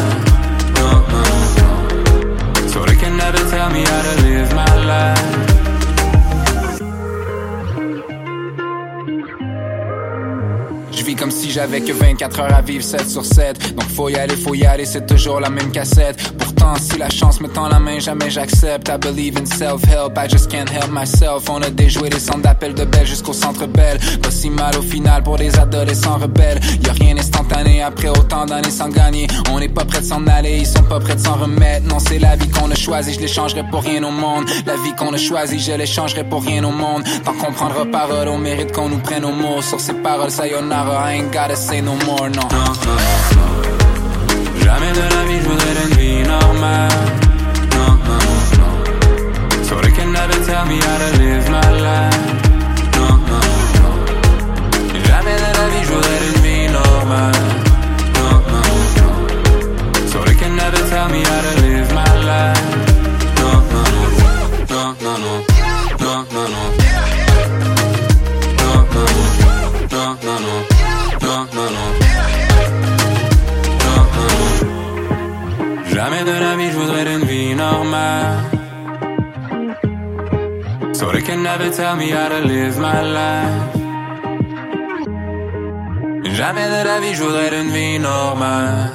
Non, 0.75 0.95
non, 1.13 1.29
non. 1.59 2.67
So 2.67 2.85
they 2.85 2.95
can 2.95 3.15
never 3.15 3.47
tell 3.51 3.69
me 3.69 3.83
how 3.83 4.01
to 4.01 4.21
live 4.23 4.55
my 4.55 4.75
life. 4.87 5.48
Comme 11.15 11.31
si 11.31 11.51
j'avais 11.51 11.81
que 11.81 11.91
24 11.91 12.39
heures 12.39 12.53
à 12.53 12.61
vivre 12.61 12.83
7 12.83 13.09
sur 13.09 13.25
7 13.25 13.75
Donc 13.75 13.89
faut 13.89 14.09
y 14.09 14.15
aller, 14.15 14.35
faut 14.35 14.55
y 14.55 14.65
aller, 14.65 14.85
c'est 14.85 15.05
toujours 15.05 15.39
la 15.39 15.49
même 15.49 15.71
cassette. 15.71 16.33
Pourtant 16.37 16.75
si 16.79 16.97
la 16.97 17.09
chance 17.09 17.41
me 17.41 17.47
tend 17.47 17.67
la 17.67 17.79
main, 17.79 17.99
jamais 17.99 18.29
j'accepte. 18.29 18.89
I 18.89 18.97
believe 18.97 19.37
in 19.37 19.45
self-help, 19.45 20.17
I 20.17 20.27
just 20.29 20.49
can't 20.49 20.69
help 20.69 20.91
myself. 20.91 21.49
On 21.49 21.61
a 21.61 21.69
déjoué 21.69 22.09
les 22.09 22.19
centres 22.19 22.41
d'appel 22.41 22.73
de 22.73 22.85
Belle 22.85 23.07
jusqu'au 23.07 23.33
centre 23.33 23.65
Belle 23.65 23.99
Pas 24.21 24.31
si 24.31 24.49
mal 24.49 24.75
au 24.77 24.81
final 24.81 25.23
pour 25.23 25.37
des 25.37 25.57
adolescents 25.57 26.17
rebelles. 26.17 26.59
Y 26.83 26.89
a 26.89 26.93
rien 26.93 27.17
instantané 27.17 27.81
après 27.81 28.09
autant 28.09 28.45
d'années 28.45 28.71
sans 28.71 28.89
gagner. 28.89 29.27
On 29.51 29.59
n'est 29.59 29.69
pas 29.69 29.85
prêt 29.85 30.01
de 30.01 30.05
s'en 30.05 30.25
aller, 30.27 30.59
ils 30.59 30.67
sont 30.67 30.83
pas 30.83 30.99
prêts 30.99 31.15
de 31.15 31.21
s'en 31.21 31.35
remettre. 31.35 31.87
Non 31.87 31.99
c'est 31.99 32.19
la 32.19 32.35
vie 32.35 32.49
qu'on 32.49 32.69
a 32.69 32.75
choisie, 32.75 33.13
je 33.13 33.19
l'échangerai 33.19 33.63
pour 33.69 33.83
rien 33.83 34.03
au 34.03 34.11
monde. 34.11 34.45
La 34.65 34.75
vie 34.75 34.95
qu'on 34.97 35.13
a 35.13 35.17
choisie, 35.17 35.59
je 35.59 35.71
l'échangerai 35.71 36.23
pour 36.23 36.43
rien 36.43 36.63
au 36.63 36.71
monde. 36.71 37.03
Tant 37.23 37.33
qu'on 37.33 37.51
prendra 37.51 37.85
parole, 37.85 38.27
on 38.27 38.37
mérite 38.37 38.71
qu'on 38.71 38.89
nous 38.89 38.99
prenne 38.99 39.25
au 39.25 39.31
mot. 39.31 39.61
Sur 39.61 39.79
ces 39.79 39.93
paroles, 39.93 40.31
sayonara, 40.31 40.98
I 40.99 41.13
ain't 41.13 41.31
gotta 41.31 41.55
say 41.55 41.79
no 41.79 41.95
more, 42.05 42.29
no. 42.29 42.41
Non, 42.41 42.73
non. 42.85 42.97
Jamais 44.63 44.91
de 44.91 45.05
la 45.15 45.23
vie 45.27 45.39
je 45.41 45.47
voudrais 45.49 45.75
une 45.85 45.95
vie 45.97 46.23
normale. 46.27 46.99
Non, 47.75 47.91
non, 48.07 48.23
non. 48.59 48.73
So 49.63 49.79
they 49.79 49.91
can 49.91 50.11
never 50.11 50.37
tell 50.45 50.65
me 50.65 50.77
how 50.85 50.97
to 51.03 51.09
live 51.21 51.49
my 51.49 51.69
life. 51.87 52.25
Non, 52.97 53.15
non, 53.29 53.45
non. 53.79 53.95
Jamais 55.07 55.37
de 55.43 55.49
la 55.59 55.65
vie 55.71 55.83
je 55.87 55.91
voudrais 55.93 56.19
une 56.27 56.41
vie 56.43 56.67
normale. 56.79 57.43
Non, 58.17 58.35
non, 58.51 58.67
non. 58.99 59.15
So 60.11 60.17
they 60.25 60.35
can 60.35 60.53
never 60.57 60.81
tell 60.89 61.07
me 61.07 61.21
how 61.23 61.41
to 61.47 61.53
live 61.61 61.89
my 61.93 62.11
life. 62.29 62.67
Non. 63.39 63.57
Non, 64.69 64.95
non, 65.01 65.17
non. 65.23 65.39
Non, 66.01 66.25
non, 66.33 66.47
non. 66.55 66.69
Non, 66.79 66.88
Non. 71.59 71.89
Uh-huh. 73.97 74.63
Jamais 75.93 76.23
de 76.23 76.35
la 76.45 76.55
vie 76.55 76.71
je 76.71 76.77
voudrais 76.77 77.05
une 77.15 77.25
vie 77.25 77.53
normale. 77.55 78.37
So 80.93 81.11
they 81.11 81.21
can 81.21 81.43
never 81.43 81.69
tell 81.69 81.95
me 81.97 82.11
how 82.11 82.29
to 82.29 82.39
live 82.39 82.77
my 82.77 83.01
life. 83.17 83.75
Jamais 86.37 86.67
de 86.75 86.81
la 86.85 86.99
vie 87.01 87.13
je 87.13 87.23
voudrais 87.23 87.61
une 87.61 87.71
vie 87.71 87.99
normale. 87.99 88.91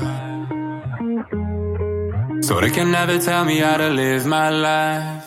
So 2.43 2.61
they 2.61 2.71
can 2.71 2.91
never 2.91 3.19
tell 3.19 3.45
me 3.45 3.59
how 3.61 3.77
to 3.77 3.91
live 3.91 4.25
my 4.27 4.49
life. 4.51 5.24